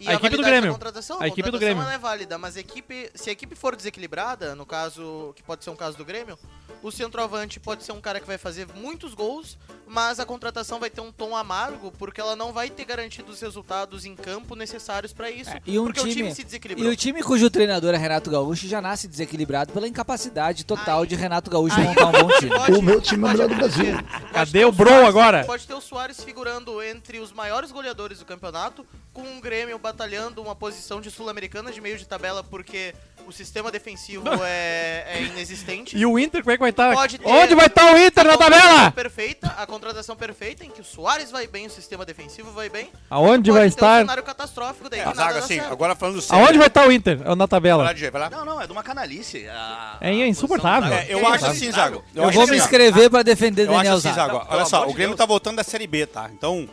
E 0.00 0.08
A 0.08 0.14
equipe 0.14 0.34
do 0.34 0.42
Grêmio. 0.42 0.72
Contratação. 0.72 1.18
A 1.20 1.28
equipe 1.28 1.50
do 1.50 1.58
Grêmio. 1.58 1.82
é 1.82 1.98
válida, 1.98 2.38
mas 2.38 2.56
a 2.56 2.60
equipe, 2.60 3.10
se 3.14 3.28
a 3.28 3.32
equipe 3.32 3.54
for 3.54 3.76
desequilibrada, 3.76 4.54
no 4.54 4.64
caso, 4.64 5.34
que 5.36 5.42
pode 5.42 5.62
ser 5.62 5.68
um 5.68 5.76
caso 5.76 5.96
do 5.98 6.04
Grêmio, 6.06 6.38
o 6.82 6.90
centroavante 6.90 7.60
pode 7.60 7.84
ser 7.84 7.92
um 7.92 8.00
cara 8.00 8.20
que 8.20 8.26
vai 8.26 8.38
fazer 8.38 8.66
muitos 8.74 9.14
gols, 9.14 9.58
mas 9.86 10.18
a 10.20 10.24
contratação 10.26 10.78
vai 10.80 10.88
ter 10.90 11.00
um 11.00 11.12
tom 11.12 11.36
amargo, 11.36 11.92
porque 11.98 12.20
ela 12.20 12.34
não 12.36 12.52
vai 12.52 12.70
ter 12.70 12.84
garantido 12.84 13.30
os 13.32 13.40
resultados 13.40 14.04
em 14.04 14.14
campo 14.16 14.54
necessários 14.56 15.12
pra 15.12 15.30
isso. 15.30 15.50
E 15.66 15.78
um 15.78 15.84
porque 15.84 16.00
time, 16.00 16.10
o 16.10 16.14
time 16.16 16.34
se 16.34 16.40
e 16.40 16.44
desequilibrou. 16.44 16.90
o 16.90 16.96
time 16.96 17.22
cujo 17.22 17.50
treinador 17.50 17.94
é 17.94 17.98
Renato 17.98 18.30
Gaúcho 18.30 18.66
já 18.66 18.80
nasce 18.80 19.06
desequilibrado 19.08 19.72
pela 19.72 19.86
incapacidade 19.88 20.64
total 20.64 21.02
Aí- 21.02 21.06
de 21.08 21.14
Renato 21.16 21.50
Gaúcho 21.50 21.76
aí- 21.78 21.84
montar 21.86 22.06
um 22.08 22.12
bom 22.12 22.28
time. 22.38 22.50
Pode- 22.50 22.72
O 22.78 22.82
meu 22.82 23.00
time 23.00 23.24
é 23.24 23.26
o 23.26 23.30
melhor 23.32 23.48
do. 23.48 23.54
Brasil. 23.54 23.84
Cadê 24.32 24.64
o 24.64 24.72
Bro 24.72 24.88
Suárez- 24.88 25.08
agora? 25.08 25.44
Pode 25.44 25.66
ter 25.66 25.74
o 25.74 25.80
Soares 25.80 26.22
figurando 26.24 26.82
entre 26.82 27.18
os 27.18 27.32
maiores 27.32 27.70
goleadores 27.70 28.18
do 28.20 28.24
campeonato, 28.24 28.86
com 29.12 29.36
o 29.36 29.40
Grêmio 29.40 29.78
batalhando 29.78 30.40
uma 30.40 30.54
posição 30.54 31.00
de 31.00 31.10
sul-americana 31.10 31.72
de 31.72 31.80
meio 31.80 31.98
de 31.98 32.06
tabela, 32.06 32.42
porque 32.42 32.94
o 33.30 33.32
sistema 33.32 33.70
defensivo 33.70 34.24
é, 34.44 35.04
é 35.08 35.22
inexistente. 35.22 35.96
E 35.96 36.04
o 36.04 36.18
Inter, 36.18 36.42
como 36.42 36.50
é 36.52 36.56
que 36.56 36.60
vai 36.60 36.70
estar? 36.70 36.92
Pode 36.94 37.18
ter- 37.18 37.26
Onde 37.26 37.54
vai 37.54 37.66
estar 37.66 37.94
o 37.94 37.98
Inter 37.98 38.24
na 38.24 38.36
tabela? 38.36 38.90
Perfeita, 38.90 39.54
a 39.56 39.66
contratação 39.66 40.14
perfeita, 40.16 40.64
em 40.64 40.70
que 40.70 40.80
o 40.80 40.84
Soares 40.84 41.30
vai 41.30 41.46
bem, 41.46 41.66
o 41.66 41.70
sistema 41.70 42.04
defensivo 42.04 42.50
vai 42.52 42.68
bem. 42.68 42.90
Aonde 43.08 43.50
Pode 43.50 43.52
vai 43.52 43.62
ter 43.62 43.68
estar? 43.68 43.96
um 43.96 44.00
cenário 44.00 44.22
catastrófico 44.22 44.88
daí 44.90 45.00
É, 45.00 45.12
dá 45.12 45.28
assim, 45.28 45.58
agora 45.60 45.94
falando 45.94 46.20
sério. 46.20 46.44
Aonde 46.44 46.58
vai 46.58 46.66
estar 46.66 46.86
o 46.86 46.92
Inter? 46.92 47.18
Na 47.36 47.46
tabela. 47.48 47.94
Não, 48.30 48.44
não, 48.44 48.60
é 48.60 48.66
de 48.66 48.72
uma 48.72 48.82
canalice. 48.82 49.46
A, 49.48 49.96
É 50.00 50.12
insuportável. 50.26 50.92
É, 50.92 51.06
eu 51.08 51.20
Zago. 51.20 51.32
acho 51.34 51.46
assim, 51.46 51.72
Zago. 51.72 52.04
Eu, 52.14 52.24
acho 52.24 52.32
vou 52.34 52.42
assim, 52.44 52.52
me 52.52 52.58
inscrever 52.58 53.08
pra 53.10 53.22
defender 53.22 53.62
Eu 53.68 53.72
Daniel 53.72 53.96
assim, 53.96 54.12
Zago. 54.12 54.44
Olha 54.48 54.64
só, 54.64 54.86
o 54.88 54.92
Grêmio 54.92 55.16
tá 55.16 55.24
voltando 55.24 55.56
da 55.56 55.64
Série 55.64 55.86
B, 55.86 56.06
tá? 56.06 56.28
Então. 56.32 56.68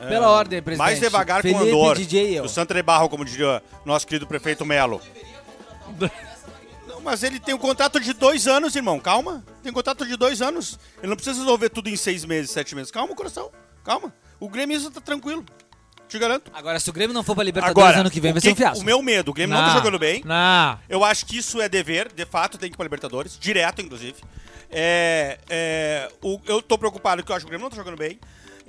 é, 0.00 0.06
Pela 0.08 0.28
ordem, 0.30 0.60
presidente. 0.62 0.86
Mais 0.86 0.98
devagar 1.00 1.42
Felipe, 1.42 1.60
com 1.60 1.64
o 1.66 1.68
andor. 1.68 1.96
DJ 1.96 2.38
eu. 2.38 2.44
O 2.44 2.48
Santa 2.48 2.74
de 2.74 2.82
Barro, 2.82 3.08
como 3.08 3.24
diria 3.24 3.62
nosso 3.84 4.06
querido 4.06 4.26
prefeito 4.26 4.64
Melo. 4.64 5.00
Mas 7.02 7.22
ele 7.22 7.40
tem 7.40 7.54
um 7.54 7.58
contrato 7.58 7.98
de 7.98 8.12
dois 8.12 8.46
anos, 8.46 8.76
irmão. 8.76 9.00
Calma. 9.00 9.44
Tem 9.62 9.70
um 9.70 9.74
contrato 9.74 10.06
de 10.06 10.16
dois 10.16 10.42
anos. 10.42 10.78
Ele 10.98 11.08
não 11.08 11.16
precisa 11.16 11.38
resolver 11.38 11.70
tudo 11.70 11.88
em 11.88 11.96
seis 11.96 12.24
meses, 12.24 12.50
sete 12.50 12.74
meses. 12.74 12.90
Calma, 12.90 13.14
coração. 13.14 13.50
Calma. 13.84 14.12
O 14.38 14.48
Grêmio 14.48 14.76
isso 14.76 14.90
tá 14.90 15.00
tranquilo. 15.00 15.44
Te 16.08 16.18
garanto. 16.18 16.50
Agora, 16.52 16.78
se 16.80 16.90
o 16.90 16.92
Grêmio 16.92 17.14
não 17.14 17.22
for 17.22 17.34
pra 17.34 17.44
Libertadores 17.44 17.78
Agora, 17.86 18.00
ano 18.00 18.10
que 18.10 18.20
vem, 18.20 18.32
vai 18.32 18.40
ser 18.40 18.50
um 18.52 18.56
fiasco. 18.56 18.82
O 18.82 18.84
meu 18.84 19.00
medo, 19.00 19.30
o 19.30 19.34
Grêmio 19.34 19.54
não, 19.54 19.62
Não. 19.62 19.68
tá 19.70 19.76
jogando 19.78 19.98
bem. 19.98 20.22
Não. 20.24 20.78
Eu 20.88 21.04
acho 21.04 21.24
que 21.24 21.38
isso 21.38 21.60
é 21.60 21.68
dever, 21.68 22.12
de 22.12 22.26
fato, 22.26 22.58
tem 22.58 22.68
que 22.68 22.74
ir 22.74 22.76
pra 22.76 22.84
Libertadores, 22.84 23.38
direto, 23.38 23.80
inclusive. 23.80 24.16
É, 24.68 25.38
é, 25.48 26.08
o- 26.22 26.40
eu 26.46 26.60
tô 26.60 26.76
preocupado 26.76 27.22
que 27.22 27.30
eu 27.30 27.36
acho 27.36 27.44
que 27.44 27.48
o 27.48 27.50
Grêmio 27.50 27.64
não 27.64 27.70
tá 27.70 27.76
jogando 27.76 27.96
bem. 27.96 28.18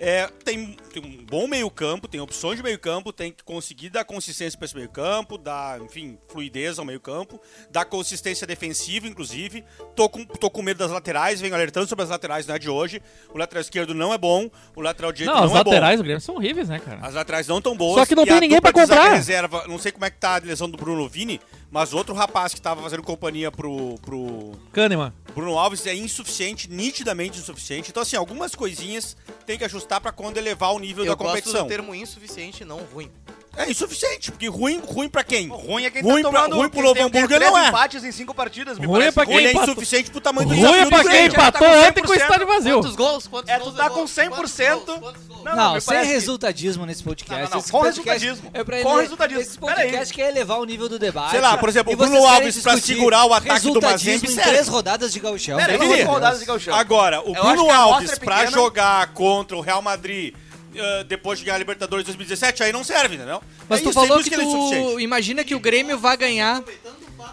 É, 0.04 0.28
tem, 0.44 0.76
tem 0.92 1.04
um 1.06 1.24
bom 1.24 1.48
meio-campo, 1.48 2.08
tem 2.08 2.20
opções 2.20 2.58
de 2.58 2.64
meio-campo, 2.64 3.14
tem 3.14 3.32
que 3.32 3.44
conseguir 3.44 3.92
dar 3.92 4.04
consistência 4.04 4.58
para 4.58 4.66
esse 4.66 4.76
meio-campo, 4.76 5.38
dar, 5.38 5.80
enfim, 5.80 6.18
fluidez 6.28 6.80
ao 6.80 6.86
meio-campo, 6.86 7.40
dar 7.70 7.86
consistência 7.86 8.48
defensiva, 8.48 9.08
inclusive. 9.08 9.64
Tô 9.96 10.10
com, 10.10 10.26
tô 10.26 10.50
com 10.50 10.64
medo 10.64 10.78
das 10.78 10.90
laterais, 10.90 11.40
venho 11.40 11.54
alertando 11.54 11.86
sobre 11.88 12.02
as 12.04 12.10
laterais, 12.10 12.48
não 12.48 12.56
é 12.56 12.58
de 12.58 12.68
hoje. 12.68 13.00
O 13.32 13.38
lateral 13.38 13.62
esquerdo 13.62 13.94
não 13.94 14.12
é 14.12 14.18
bom, 14.18 14.50
o 14.76 14.82
lateral 14.82 15.12
direito 15.12 15.36
Não, 15.36 15.42
não, 15.42 15.50
as 15.50 15.52
é 15.52 15.58
laterais 15.60 15.98
bom. 15.98 16.02
do 16.02 16.04
Grêmio 16.06 16.22
são 16.22 16.34
horríveis, 16.34 16.68
né, 16.68 16.80
cara? 16.80 17.00
As 17.04 17.14
laterais 17.14 17.48
não 17.48 17.62
tão 17.62 17.78
boas. 17.78 18.00
Só 18.00 18.06
que 18.08 18.16
não 18.16 18.26
tem 18.26 18.40
ninguém 18.40 18.58
zaga 18.60 18.74
comprar. 18.74 19.14
reserva, 19.14 19.68
não 19.68 19.78
sei 19.78 19.92
como 19.92 20.06
é 20.06 20.10
que 20.10 20.18
tá 20.18 20.38
a 20.38 20.40
lesão 20.40 20.68
do 20.68 20.78
Bruno 20.78 21.08
Vini, 21.08 21.40
mas 21.72 21.94
outro 21.94 22.14
rapaz 22.14 22.54
que 22.54 22.62
tava 22.62 22.82
fazendo 22.82 23.02
companhia 23.02 23.50
pro, 23.50 23.98
pro 24.02 24.52
Kahneman. 24.74 25.14
Bruno 25.34 25.58
Alves 25.58 25.88
é 25.88 25.96
insuficiente, 25.96 26.70
nitidamente 26.70 27.40
insuficiente. 27.40 27.90
Então, 27.90 28.04
assim, 28.04 28.18
algumas 28.18 28.54
coisinhas 28.54 29.16
tem 29.46 29.58
que 29.58 29.64
ajustar 29.64 30.02
pra 30.02 30.12
quando 30.12 30.38
elevar 30.38 30.74
o 30.74 30.80
nível 30.80 31.06
Eu 31.06 31.12
da 31.12 31.16
gosto 31.16 31.30
competição. 31.30 31.64
do 31.64 31.70
termo 31.70 31.96
insuficiente, 31.96 32.66
não 32.66 32.80
ruim. 32.80 33.10
É 33.58 33.70
insuficiente, 33.70 34.32
porque 34.32 34.48
ruim, 34.48 34.80
ruim 34.86 35.10
pra 35.10 35.26
quem? 35.26 35.50
Ruim 35.50 35.84
é 35.84 35.92
quem 35.92 36.02
ruim 36.02 36.24
tá 36.24 36.30
pra, 36.30 36.40
tomando... 36.44 36.56
ruim 36.56 36.70
pro 36.70 36.80
quem 36.80 36.84
Novo 36.84 37.02
Hamburgo 37.04 37.28
três 37.28 37.42
não 37.52 37.58
é. 37.58 37.68
empates 37.68 38.04
em 38.06 38.12
cinco 38.12 38.34
partidas, 38.34 38.80
me 38.80 38.86
Ruim 38.88 38.96
é 39.04 39.12
parece. 39.12 39.14
pra 39.16 39.26
quem 39.26 39.36
Ele 39.38 39.48
é 39.48 39.54
insuficiente 39.62 40.10
pro 40.10 40.22
tamanho 40.22 40.48
do 40.48 40.56
Ruim 40.56 40.64
é 40.64 40.68
desafio 40.72 40.88
pra 40.90 40.98
do 40.98 41.04
quem 41.04 41.12
Grêmio. 41.12 41.32
empatou 41.34 41.62
tá 41.68 41.74
com 41.74 41.88
ontem 41.88 42.02
com 42.02 42.08
o 42.08 42.16
100%. 42.16 42.22
estádio 42.22 42.48
vazio. 42.48 42.74
Quantos 42.80 42.96
gols? 42.96 43.28
Quantos 43.28 43.50
É, 43.50 43.60
gols 43.60 43.72
tu 43.74 43.78
tá 43.78 43.90
com 43.90 44.04
100%. 44.06 44.30
Quantos 44.30 44.56
gols? 44.86 45.00
Quantos 45.02 45.28
gols? 45.28 45.44
Não, 45.44 45.56
Não, 45.56 45.80
sem 45.82 45.86
parece 45.94 46.08
que- 46.08 46.14
resultadismo 46.14 46.86
nesse 46.86 47.04
podcast. 47.04 47.34
Não, 47.34 47.42
não, 47.44 47.50
não, 47.52 47.60
Esse 47.60 47.72
com 47.72 47.80
podcast 47.80 48.26
resultadismo. 48.26 48.52
É 48.54 48.64
pra 48.64 48.82
Com 48.84 48.92
ele, 48.94 49.02
resultadismo. 49.02 49.42
Esse 49.42 49.58
podcast 49.60 50.14
quer 50.14 50.30
elevar 50.30 50.58
o 50.60 50.66
nível 50.66 50.88
do 50.88 50.98
debate. 50.98 51.32
Sei 51.32 51.42
lá, 51.42 51.58
por 51.58 51.68
exemplo, 51.68 51.94
o 51.94 51.98
Bruno 51.98 52.26
Alves 52.26 52.58
pra 52.60 52.78
segurar 52.78 53.26
o 53.26 53.34
ataque 53.34 53.48
do 53.50 53.54
resultadismo 53.54 54.30
Mazembe, 54.30 54.42
em 54.42 54.44
três 54.50 54.68
rodadas 54.70 55.12
de 55.12 55.20
gauchão. 55.20 55.58
De 55.58 56.04
rodadas 56.04 56.40
de 56.40 56.46
gauchão. 56.46 56.74
Agora, 56.74 57.20
o 57.20 57.34
Bruno 57.34 57.70
Alves 57.70 58.14
é 58.14 58.16
pra 58.16 58.46
jogar 58.46 59.08
contra 59.14 59.58
o 59.58 59.62
Real 59.62 59.82
Madrid 59.82 60.34
eh, 60.76 61.04
depois 61.04 61.40
de 61.40 61.46
ganhar 61.46 61.56
a 61.56 61.60
Libertadores 61.60 62.06
2017, 62.06 62.64
aí 62.64 62.72
não 62.72 62.84
serve, 62.84 63.16
entendeu? 63.16 63.42
Mas 63.70 63.80
é 63.80 63.84
tu 63.84 63.90
isso, 63.90 64.00
falou 64.00 64.24
que 64.24 64.34
é 64.34 64.38
tu 64.38 65.00
imagina 65.00 65.44
que 65.44 65.56
o 65.56 65.60
Grêmio 65.60 65.98
vai 65.98 66.16
ganhar. 66.18 66.62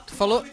Tu 0.06 0.14
falou, 0.14 0.44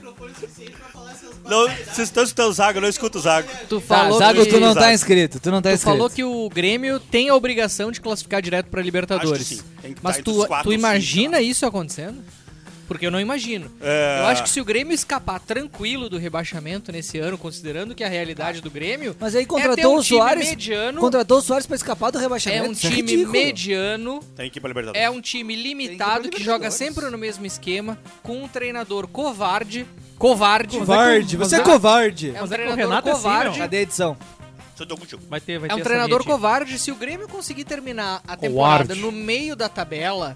Não, 1.46 1.68
vocês 1.68 2.08
estão 2.08 2.24
escutando 2.24 2.50
o 2.50 2.54
Zago, 2.54 2.78
eu 2.78 2.82
não 2.82 2.90
escuto 2.90 3.18
o 3.18 3.22
Zago. 3.22 3.48
tu 3.70 3.80
Tá, 3.82 3.88
falou 3.88 4.18
Zago, 4.20 4.44
que 4.44 4.50
tu 4.50 4.60
não 4.60 4.74
tá 4.74 4.94
inscrito. 4.94 5.40
Tu 5.40 5.52
não 5.52 5.62
tá 5.62 5.70
Tu 5.70 5.74
inscrito. 5.76 5.92
falou 5.96 6.10
que 6.10 6.24
o 6.24 6.50
Grêmio 6.50 7.00
tem 7.00 7.30
a 7.30 7.36
obrigação 7.36 7.92
de 7.92 8.02
classificar 8.02 8.42
direto 8.42 8.68
pra 8.68 8.82
Libertadores. 8.82 9.42
Acho 9.42 9.50
que 9.50 9.56
sim. 9.56 9.64
Tem 9.82 9.94
que 9.94 10.00
Mas 10.04 10.18
tá 10.18 10.24
tu, 10.24 10.32
tu 10.34 10.40
ou 10.40 10.48
cinco, 10.48 10.74
imagina 10.74 11.42
isso 11.42 11.66
acontecendo? 11.66 12.24
Porque 12.88 13.06
eu 13.06 13.12
não 13.12 13.20
imagino. 13.20 13.72
É. 13.82 14.20
Eu 14.22 14.26
acho 14.28 14.44
que 14.44 14.50
se 14.50 14.62
o 14.62 14.66
Grêmio 14.66 14.94
escapar 14.94 15.40
tranquilo 15.40 16.08
do 16.10 16.18
rebaixamento 16.18 16.92
nesse 16.92 17.18
ano, 17.18 17.38
considerando 17.38 17.96
que 17.96 18.04
a 18.04 18.08
realidade 18.08 18.62
do 18.62 18.70
Grêmio 18.70 19.16
Mas 19.20 19.34
aí 19.36 19.42
é 19.42 19.46
ter 19.46 19.50
contratou 19.50 19.96
um 19.96 19.98
o 19.98 20.04
Soares. 20.04 20.50
mediano, 20.50 21.02
Contratou 21.02 21.38
o 21.40 21.42
Soares 21.42 21.66
pra 21.66 21.76
escapar 21.76 22.12
do 22.12 22.18
é 22.18 22.22
rebaixamento. 22.22 22.70
um 22.70 22.72
Isso 22.74 22.82
time 22.82 22.96
ridículo. 23.02 23.32
mediano, 23.32 24.20
Tem 24.36 24.50
que 24.50 24.60
ir 24.60 24.62
pra 24.62 24.68
Libertadores. 24.68 25.02
é 25.04 25.10
um 25.10 25.20
time 25.22 25.56
limitado 25.56 26.30
que 26.30 26.44
joga 26.44 26.70
sempre 26.70 27.10
no 27.10 27.18
mesmo 27.18 27.46
esquema, 27.46 27.98
com 28.22 28.44
um 28.44 28.48
treinador 28.48 29.08
covarde, 29.08 29.86
covarde, 30.18 30.78
Covarde, 30.78 31.38
você 31.38 31.56
é 31.58 31.60
covarde. 31.62 32.30
É 32.30 32.40
um 32.40 32.42
Mas 32.42 32.52
é 32.52 32.56
que 32.56 32.62
o 32.62 32.66
treinador 32.66 32.90
Renato 32.90 33.10
é 33.10 33.12
assim, 33.12 33.22
covarde. 33.24 33.50
meu. 33.50 33.60
Cadê 33.60 33.78
a 33.78 33.82
edição? 33.82 34.18
Vai 35.30 35.40
ter, 35.40 35.58
vai 35.58 35.70
É 35.70 35.74
um 35.74 35.78
ter 35.78 35.84
treinador 35.84 36.24
covarde. 36.26 36.78
Se 36.78 36.92
o 36.92 36.96
Grêmio 36.96 37.28
conseguir 37.28 37.64
terminar 37.64 38.22
a 38.28 38.36
temporada 38.36 38.94
no 38.94 39.12
meio 39.12 39.56
da 39.56 39.70
tabela, 39.70 40.36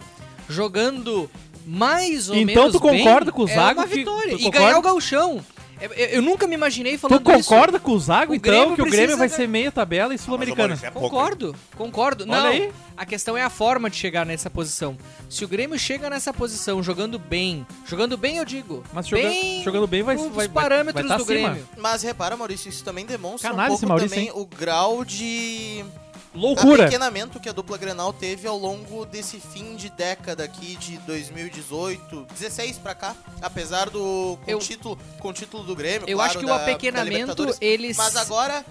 jogando 0.50 1.30
mais 1.70 2.30
ou 2.30 2.36
Então 2.36 2.64
menos 2.64 2.72
tu 2.74 2.80
concorda 2.80 3.26
bem, 3.26 3.34
com 3.34 3.44
o 3.44 3.50
é 3.50 3.54
Zago 3.56 3.80
uma 3.82 3.88
que- 3.88 3.96
vitória. 3.96 4.32
tu 4.32 4.40
E 4.40 4.44
concorda? 4.46 4.60
ganhar 4.60 4.78
o 4.78 4.82
gauchão. 4.82 5.46
Eu, 5.82 5.94
eu- 5.94 6.08
eu 6.08 6.22
nunca 6.22 6.46
me 6.46 6.56
imaginei 6.56 6.98
Tu 6.98 7.00
falando 7.00 7.22
isso. 7.22 7.50
concorda 7.50 7.80
com 7.80 7.94
o 7.94 8.00
Zago, 8.00 8.34
O 8.34 8.36
então, 8.36 8.52
Grêmio 8.54 8.76
que 8.76 8.82
o 8.82 8.86
Grêmio 8.86 9.16
vai 9.18 9.30
ganhar. 9.30 9.38
ser 9.38 9.48
meia 9.48 9.72
tabela 9.72 10.14
e 10.14 10.18
sul-americana? 10.18 10.76
Maurício, 10.76 10.88
é? 10.88 10.92
Concordo, 10.92 11.56
concordo. 11.78 12.26
Olha 12.26 12.42
Não, 12.42 12.50
aí. 12.50 12.70
a 12.98 13.06
questão 13.06 13.38
é 13.38 13.44
a 13.44 13.50
forma 13.50 13.90
de 13.90 13.96
chegar 13.96 14.26
nessa 14.26 14.50
posição. 14.50 14.98
Se 15.30 15.46
o 15.46 15.48
Grêmio 15.48 15.80
chega 15.80 16.10
nessa 16.10 16.34
posição 16.34 16.84
jogando 16.84 17.18
bem, 17.18 17.66
jogando 17.88 18.18
bem 18.18 18.38
eu 18.40 18.44
digo, 18.46 18.84
Mas 18.92 19.08
joga- 19.08 19.24
bem 19.24 19.64
jogando 19.64 19.88
bem 19.88 20.04
vai- 20.04 20.18
vai- 20.18 20.30
vai- 20.30 20.50
parâmetros 20.50 21.08
vai 21.08 21.18
tá 21.18 21.24
do 21.24 21.32
acima. 21.32 21.50
Grêmio. 21.52 21.70
Mas 21.78 22.04
repara, 22.04 22.36
Maurício, 22.36 22.68
isso 22.68 22.84
também 22.84 23.06
demonstra 23.06 23.50
Canalha 23.50 23.70
um 23.70 23.72
pouco 23.78 23.88
Maurício, 23.88 24.10
também 24.10 24.26
hein? 24.28 24.34
o 24.36 24.46
grau 24.46 25.06
de 25.06 25.86
Loucura. 26.34 26.84
apequenamento 26.84 27.40
que 27.40 27.50
a 27.50 27.52
dupla 27.52 27.78
Grenal 27.78 28.14
teve 28.14 28.48
ao 28.48 28.58
longo 28.58 29.06
desse 29.06 29.40
fim 29.40 29.76
de 29.76 29.90
década 29.90 30.44
aqui 30.44 30.76
de 30.76 30.98
2018, 31.00 32.28
16 32.34 32.78
pra 32.78 32.94
cá, 32.94 33.16
apesar 33.42 33.90
do 33.90 34.38
com 34.46 34.52
Eu- 34.52 34.60
título 34.60 34.98
com 35.20 35.30
o 35.30 35.34
título 35.34 35.64
do 35.64 35.76
Grêmio, 35.76 36.08
Eu 36.08 36.18
claro, 36.18 36.30
acho 36.30 36.40
que 36.40 36.46
o 36.46 36.48
da- 36.48 36.58
da 36.58 36.64
apequenamento, 36.64 37.58
eles... 37.60 37.98
Mas 37.98 38.16
agora 38.16 38.64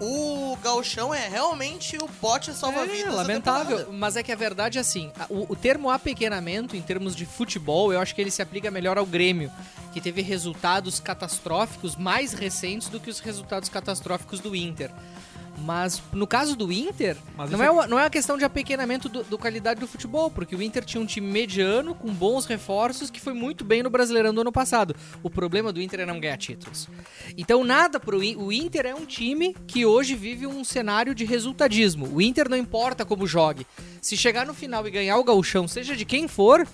o 0.00 0.56
gauchão 0.62 1.14
é 1.14 1.28
realmente 1.28 1.96
o 1.96 2.08
bote 2.20 2.52
salva-vidas. 2.52 3.12
É, 3.12 3.16
lamentável. 3.16 3.92
Mas 3.92 4.16
é 4.16 4.22
que 4.22 4.32
a 4.32 4.36
verdade 4.36 4.76
é 4.76 4.80
assim: 4.80 5.12
o, 5.30 5.52
o 5.52 5.56
termo 5.56 5.88
apequenamento, 5.88 6.76
em 6.76 6.82
termos 6.82 7.14
de 7.14 7.24
futebol, 7.24 7.92
eu 7.92 8.00
acho 8.00 8.14
que 8.14 8.20
ele 8.20 8.30
se 8.30 8.42
aplica 8.42 8.70
melhor 8.70 8.98
ao 8.98 9.06
Grêmio, 9.06 9.50
que 9.92 10.00
teve 10.00 10.20
resultados 10.20 10.98
catastróficos 11.00 11.94
mais 11.96 12.32
recentes 12.32 12.88
do 12.88 12.98
que 12.98 13.08
os 13.08 13.20
resultados 13.20 13.68
catastróficos 13.68 14.40
do 14.40 14.54
Inter. 14.54 14.90
Mas 15.58 16.02
no 16.12 16.26
caso 16.26 16.56
do 16.56 16.72
Inter, 16.72 17.16
Mas 17.36 17.50
não 17.50 17.62
é, 17.62 17.70
uma, 17.70 17.86
não 17.86 17.98
é 17.98 18.02
uma 18.02 18.10
questão 18.10 18.36
de 18.36 18.44
apequenamento 18.44 19.08
do, 19.08 19.22
do 19.24 19.38
qualidade 19.38 19.80
do 19.80 19.86
futebol, 19.86 20.30
porque 20.30 20.54
o 20.54 20.62
Inter 20.62 20.84
tinha 20.84 21.00
um 21.00 21.06
time 21.06 21.26
mediano, 21.26 21.94
com 21.94 22.12
bons 22.12 22.46
reforços, 22.46 23.10
que 23.10 23.20
foi 23.20 23.32
muito 23.32 23.64
bem 23.64 23.82
no 23.82 23.90
Brasileirão 23.90 24.34
do 24.34 24.40
ano 24.40 24.52
passado. 24.52 24.94
O 25.22 25.30
problema 25.30 25.72
do 25.72 25.80
Inter 25.80 26.00
é 26.00 26.06
não 26.06 26.20
ganhar 26.20 26.36
títulos. 26.36 26.88
Então, 27.36 27.64
nada 27.64 28.00
pro 28.00 28.18
O 28.18 28.52
Inter 28.52 28.86
é 28.86 28.94
um 28.94 29.04
time 29.04 29.54
que 29.66 29.86
hoje 29.86 30.14
vive 30.14 30.46
um 30.46 30.64
cenário 30.64 31.14
de 31.14 31.24
resultadismo. 31.24 32.08
O 32.12 32.20
Inter 32.20 32.48
não 32.48 32.56
importa 32.56 33.04
como 33.04 33.26
jogue. 33.26 33.66
Se 34.00 34.16
chegar 34.16 34.46
no 34.46 34.54
final 34.54 34.86
e 34.86 34.90
ganhar 34.90 35.16
o 35.18 35.24
gauchão, 35.24 35.66
seja 35.66 35.96
de 35.96 36.04
quem 36.04 36.28
for, 36.28 36.66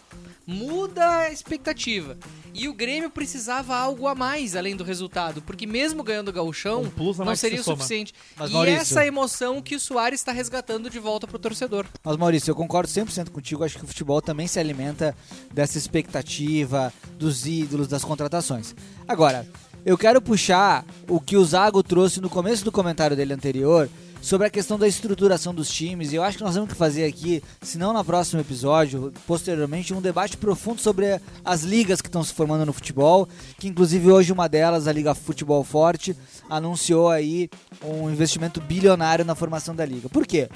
muda 0.46 1.18
a 1.18 1.32
expectativa. 1.32 2.18
E 2.52 2.68
o 2.68 2.74
Grêmio 2.74 3.10
precisava 3.10 3.74
algo 3.76 4.06
a 4.08 4.14
mais 4.14 4.56
além 4.56 4.74
do 4.76 4.84
resultado, 4.84 5.40
porque 5.42 5.66
mesmo 5.66 6.02
ganhando 6.02 6.28
o 6.28 6.32
gauchão, 6.32 6.82
Um 6.82 7.24
não 7.24 7.36
seria 7.36 7.62
se 7.62 7.70
o 7.70 7.74
suficiente. 7.76 8.12
Mas, 8.36 8.50
e 8.50 8.52
Maurício- 8.52 8.80
essa 8.80 9.06
emoção 9.06 9.62
que 9.62 9.74
o 9.76 9.80
Soares 9.80 10.20
está 10.20 10.32
resgatando 10.32 10.90
de 10.90 10.98
volta 10.98 11.26
pro 11.26 11.38
torcedor. 11.38 11.86
Mas 12.02 12.16
Maurício, 12.16 12.50
eu 12.50 12.54
concordo 12.54 12.88
100% 12.90 13.30
contigo. 13.30 13.62
Acho 13.64 13.78
que 13.78 13.84
o 13.84 13.88
futebol 13.88 14.20
também 14.20 14.46
se 14.46 14.58
alimenta 14.58 15.16
dessa 15.52 15.78
expectativa, 15.78 16.92
dos 17.18 17.46
ídolos, 17.46 17.88
das 17.88 18.04
contratações. 18.04 18.74
Agora, 19.06 19.46
eu 19.84 19.96
quero 19.96 20.20
puxar 20.20 20.84
o 21.08 21.20
que 21.20 21.36
o 21.36 21.44
Zago 21.44 21.82
trouxe 21.82 22.20
no 22.20 22.28
começo 22.28 22.64
do 22.64 22.72
comentário 22.72 23.16
dele 23.16 23.32
anterior 23.32 23.88
sobre 24.20 24.46
a 24.46 24.50
questão 24.50 24.78
da 24.78 24.86
estruturação 24.86 25.54
dos 25.54 25.70
times. 25.70 26.12
E 26.12 26.16
eu 26.16 26.22
acho 26.22 26.38
que 26.38 26.44
nós 26.44 26.54
temos 26.54 26.68
que 26.68 26.74
fazer 26.74 27.04
aqui, 27.04 27.42
se 27.62 27.78
não 27.78 27.92
no 27.92 28.04
próximo 28.04 28.40
episódio, 28.40 29.12
posteriormente, 29.26 29.94
um 29.94 30.00
debate 30.00 30.36
profundo 30.36 30.80
sobre 30.80 31.20
as 31.44 31.62
ligas 31.62 32.00
que 32.00 32.08
estão 32.08 32.22
se 32.22 32.32
formando 32.32 32.66
no 32.66 32.72
futebol. 32.72 33.28
Que 33.58 33.68
inclusive 33.68 34.10
hoje 34.10 34.32
uma 34.32 34.48
delas, 34.48 34.86
a 34.86 34.92
Liga 34.92 35.14
Futebol 35.14 35.64
Forte, 35.64 36.16
anunciou 36.48 37.08
aí 37.08 37.48
um 37.84 38.10
investimento 38.10 38.60
bilionário 38.60 39.24
na 39.24 39.34
formação 39.34 39.74
da 39.74 39.84
liga. 39.84 40.08
Por 40.08 40.26
quê? 40.26 40.48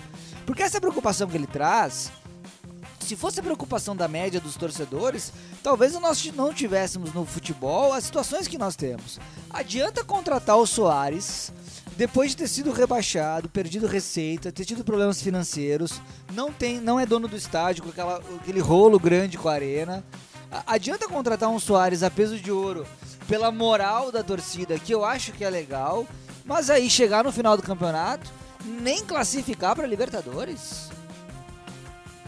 Porque 0.44 0.62
essa 0.62 0.80
preocupação 0.80 1.26
que 1.26 1.36
ele 1.36 1.46
traz, 1.46 2.10
se 3.00 3.16
fosse 3.16 3.40
a 3.40 3.42
preocupação 3.42 3.94
da 3.94 4.08
média 4.08 4.40
dos 4.40 4.56
torcedores, 4.56 5.32
talvez 5.62 5.92
nós 5.94 6.24
não 6.34 6.52
tivéssemos 6.52 7.12
no 7.12 7.24
futebol 7.24 7.92
as 7.92 8.04
situações 8.04 8.48
que 8.48 8.58
nós 8.58 8.76
temos. 8.76 9.18
Adianta 9.50 10.04
contratar 10.04 10.56
o 10.56 10.66
Soares 10.66 11.52
depois 11.96 12.30
de 12.30 12.38
ter 12.38 12.48
sido 12.48 12.72
rebaixado, 12.72 13.48
perdido 13.48 13.86
receita, 13.86 14.50
ter 14.50 14.64
tido 14.64 14.84
problemas 14.84 15.22
financeiros, 15.22 16.00
não 16.32 16.52
tem, 16.52 16.80
não 16.80 16.98
é 16.98 17.06
dono 17.06 17.28
do 17.28 17.36
estádio 17.36 17.84
com 17.84 17.90
aquela, 17.90 18.20
aquele 18.40 18.60
rolo 18.60 18.98
grande 18.98 19.38
com 19.38 19.48
a 19.48 19.54
arena. 19.54 20.04
Adianta 20.66 21.08
contratar 21.08 21.48
um 21.48 21.58
Soares 21.58 22.02
a 22.02 22.10
peso 22.10 22.38
de 22.38 22.50
ouro 22.50 22.86
pela 23.28 23.50
moral 23.50 24.12
da 24.12 24.22
torcida, 24.22 24.78
que 24.78 24.92
eu 24.92 25.04
acho 25.04 25.32
que 25.32 25.44
é 25.44 25.50
legal, 25.50 26.06
mas 26.44 26.68
aí 26.70 26.90
chegar 26.90 27.24
no 27.24 27.32
final 27.32 27.56
do 27.56 27.62
campeonato, 27.62 28.30
nem 28.64 29.04
classificar 29.04 29.74
para 29.74 29.86
Libertadores. 29.86 30.90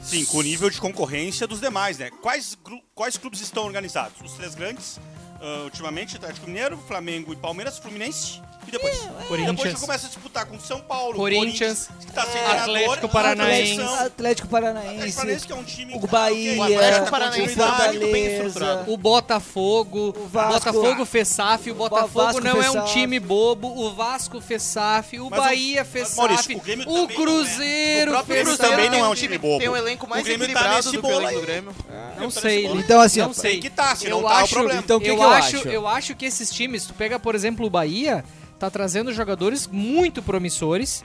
Sim, 0.02 0.24
com 0.26 0.38
o 0.38 0.42
nível 0.42 0.70
de 0.70 0.80
concorrência 0.80 1.46
dos 1.46 1.60
demais, 1.60 1.98
né? 1.98 2.10
Quais, 2.22 2.56
quais 2.94 3.16
clubes 3.16 3.40
estão 3.40 3.64
organizados? 3.64 4.20
Os 4.24 4.34
três 4.34 4.54
grandes, 4.54 5.00
ah, 5.40 5.62
ultimamente, 5.64 6.16
Atlético 6.16 6.46
Mineiro, 6.46 6.78
Flamengo 6.86 7.32
e 7.32 7.36
Palmeiras, 7.36 7.78
Fluminense. 7.78 8.40
E 8.66 8.70
depois? 8.70 8.98
Corinthians. 9.28 9.56
Depois 9.56 9.74
tu 9.74 9.80
começa 9.80 10.06
a 10.06 10.08
disputar 10.08 10.46
com 10.46 10.58
São 10.58 10.80
Paulo, 10.80 11.14
Corinthians, 11.14 11.88
que 12.00 12.12
tá 12.12 12.22
sem 12.26 12.40
Atlético 12.40 12.72
treinador, 12.72 13.08
Paranaense. 13.08 13.80
Atlético- 13.80 14.06
Atlético 14.06 14.48
Paranaense, 14.48 14.90
Atlético 14.90 15.16
Paranaense, 15.16 15.46
que 15.46 15.52
é 15.52 15.56
um 15.56 15.64
time 15.64 15.94
o 15.94 16.06
Bahia, 16.06 16.58
o 16.58 16.62
Atlético 16.62 17.06
o 17.06 17.10
Paranaense 17.10 17.54
Fortaleza, 17.54 18.84
O 18.88 18.96
Botafogo, 18.96 20.14
o 20.16 20.26
Vasco. 20.26 20.52
Botafogo 20.72 21.04
FESAF, 21.04 21.70
o 21.70 21.74
Botafogo 21.74 22.40
não 22.40 22.62
é 22.62 22.70
um 22.70 22.84
time 22.86 23.20
bobo, 23.20 23.68
o 23.68 23.94
Vasco 23.94 24.40
FESAF, 24.40 25.20
o 25.20 25.30
Bahia 25.30 25.84
FESAF, 25.84 26.16
Maurício, 26.16 26.60
o 26.86 27.04
é. 27.04 27.06
Cruzeiro 27.06 28.18
O 28.18 28.24
Cruzeiro 28.24 28.56
também 28.58 28.90
não 28.90 28.98
é 28.98 29.08
um 29.08 29.14
tem 29.14 29.22
time 29.22 29.38
bobo. 29.38 29.58
Tem 29.58 29.68
um 29.68 29.76
elenco 29.76 30.08
mais 30.08 30.24
tá 30.24 30.32
equilibrado 30.32 30.90
do 30.92 31.02
que 31.02 31.06
o 31.06 31.30
do 31.30 31.40
Grêmio. 31.40 31.74
Não 32.18 32.30
sei, 32.30 32.66
Então, 32.66 33.00
assim, 33.00 33.20
não 33.20 33.32
sei. 33.32 33.60
Que 33.60 33.70
tá, 33.70 33.94
se 33.94 34.06
eu 34.06 34.10
não 34.10 34.22
tá, 34.22 34.28
é 34.28 34.40
o 34.40 34.44
acho, 34.44 34.54
problema. 34.54 34.80
Então, 34.80 34.96
o 34.96 35.00
que 35.00 35.08
eu, 35.08 35.22
acho? 35.22 35.56
eu 35.68 35.86
acho 35.86 36.14
que 36.14 36.24
esses 36.26 36.50
times, 36.50 36.86
tu 36.86 36.94
pega, 36.94 37.18
por 37.18 37.34
exemplo, 37.34 37.66
o 37.66 37.70
Bahia, 37.70 38.24
tá 38.58 38.70
trazendo 38.70 39.12
jogadores 39.12 39.66
muito 39.66 40.22
promissores 40.22 41.04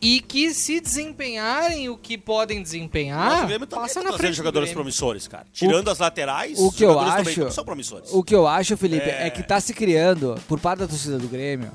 e 0.00 0.20
que 0.20 0.52
se 0.52 0.80
desempenharem 0.80 1.88
o 1.88 1.96
que 1.96 2.18
podem 2.18 2.58
Mas 2.58 2.70
desempenhar, 2.70 3.44
o 3.44 3.46
Grêmio 3.46 3.66
também 3.66 3.86
passa 3.86 4.02
tá 4.02 4.10
na 4.10 4.16
frente 4.18 4.32
do 4.32 4.36
jogadores 4.36 4.72
promissores, 4.72 5.26
cara. 5.26 5.46
Tirando 5.52 5.90
as 5.90 5.98
laterais, 5.98 6.58
o 6.58 6.68
os 6.68 6.74
que 6.74 6.84
eu 6.84 6.98
acho, 7.00 7.50
são 7.50 7.64
promissores. 7.64 8.12
o 8.12 8.22
que 8.22 8.34
eu 8.34 8.46
acho, 8.46 8.76
Felipe, 8.76 9.08
é... 9.08 9.26
É. 9.26 9.30
que 9.30 9.42
tá 9.42 9.60
se 9.60 9.72
criando 9.72 10.34
por 10.46 10.60
parte 10.60 10.80
da 10.80 10.86
torcida 10.86 11.18
do 11.18 11.26
Grêmio. 11.26 11.72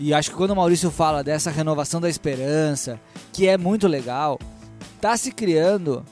E 0.00 0.12
acho 0.12 0.30
que 0.30 0.36
quando 0.36 0.52
o 0.52 0.56
Maurício 0.56 0.90
fala 0.90 1.22
dessa 1.22 1.50
renovação 1.50 2.00
da 2.00 2.08
esperança, 2.08 2.98
que 3.32 3.46
é 3.46 3.56
muito 3.56 3.86
legal, 3.86 4.40
tá 5.00 5.16
se 5.16 5.30
criando 5.30 6.04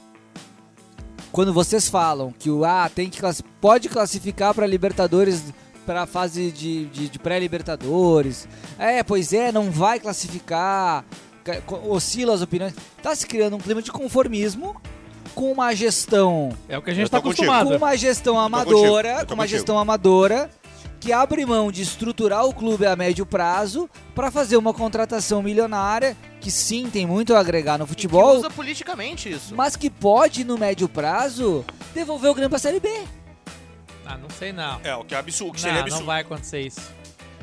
quando 1.31 1.51
vocês 1.51 1.89
falam 1.89 2.31
que 2.31 2.51
o 2.51 2.63
ah, 2.63 2.89
tem 2.93 3.09
que 3.09 3.19
pode 3.59 3.89
classificar 3.89 4.53
para 4.53 4.67
Libertadores 4.67 5.43
para 5.85 6.03
a 6.03 6.05
fase 6.05 6.51
de, 6.51 6.85
de, 6.85 7.09
de 7.09 7.19
pré-Libertadores. 7.19 8.47
É, 8.79 9.03
pois 9.03 9.33
é, 9.33 9.51
não 9.51 9.69
vai 9.71 9.99
classificar. 9.99 11.03
Oscila 11.87 12.33
as 12.33 12.41
opiniões. 12.41 12.73
Tá 13.01 13.15
se 13.15 13.27
criando 13.27 13.55
um 13.55 13.59
clima 13.59 13.81
de 13.81 13.91
conformismo 13.91 14.75
com 15.35 15.51
uma 15.51 15.73
gestão 15.73 16.49
É 16.69 16.77
o 16.77 16.81
que 16.81 16.91
a 16.91 16.93
gente 16.93 17.09
tá 17.09 17.19
contigo. 17.19 17.43
acostumado. 17.51 17.69
com 17.69 17.75
uma 17.85 17.97
gestão 17.97 18.39
amadora, 18.39 19.25
com 19.25 19.33
uma 19.33 19.43
contigo. 19.43 19.47
gestão 19.47 19.77
amadora 19.77 20.49
que 20.99 21.11
abre 21.11 21.45
mão 21.45 21.69
de 21.69 21.81
estruturar 21.81 22.45
o 22.45 22.53
clube 22.53 22.85
a 22.85 22.95
médio 22.95 23.25
prazo 23.25 23.89
para 24.15 24.31
fazer 24.31 24.55
uma 24.55 24.73
contratação 24.73 25.41
milionária 25.43 26.15
que 26.39 26.49
sim 26.49 26.89
tem 26.89 27.05
muito 27.05 27.35
a 27.35 27.39
agregar 27.39 27.77
no 27.77 27.83
Que 27.85 27.89
futebol, 27.89 28.37
usa 28.37 28.49
politicamente 28.49 29.29
isso. 29.29 29.53
mas 29.53 29.75
que 29.75 29.89
pode 29.89 30.45
no 30.45 30.57
médio 30.57 30.87
prazo 30.87 31.65
devolver 31.93 32.31
o 32.31 32.33
Grêmio 32.33 32.49
para 32.49 32.59
série 32.59 32.79
B. 32.79 32.89
Ah, 34.05 34.17
não 34.17 34.29
sei 34.29 34.51
não. 34.51 34.79
É, 34.83 34.95
o 34.95 35.03
que 35.03 35.15
é 35.15 35.17
absurdo, 35.17 35.51
o 35.51 35.53
que 35.53 35.59
Não, 35.59 35.63
seria 35.63 35.79
não 35.79 35.83
absurdo. 35.87 36.05
vai 36.05 36.21
acontecer 36.21 36.61
isso. 36.61 36.81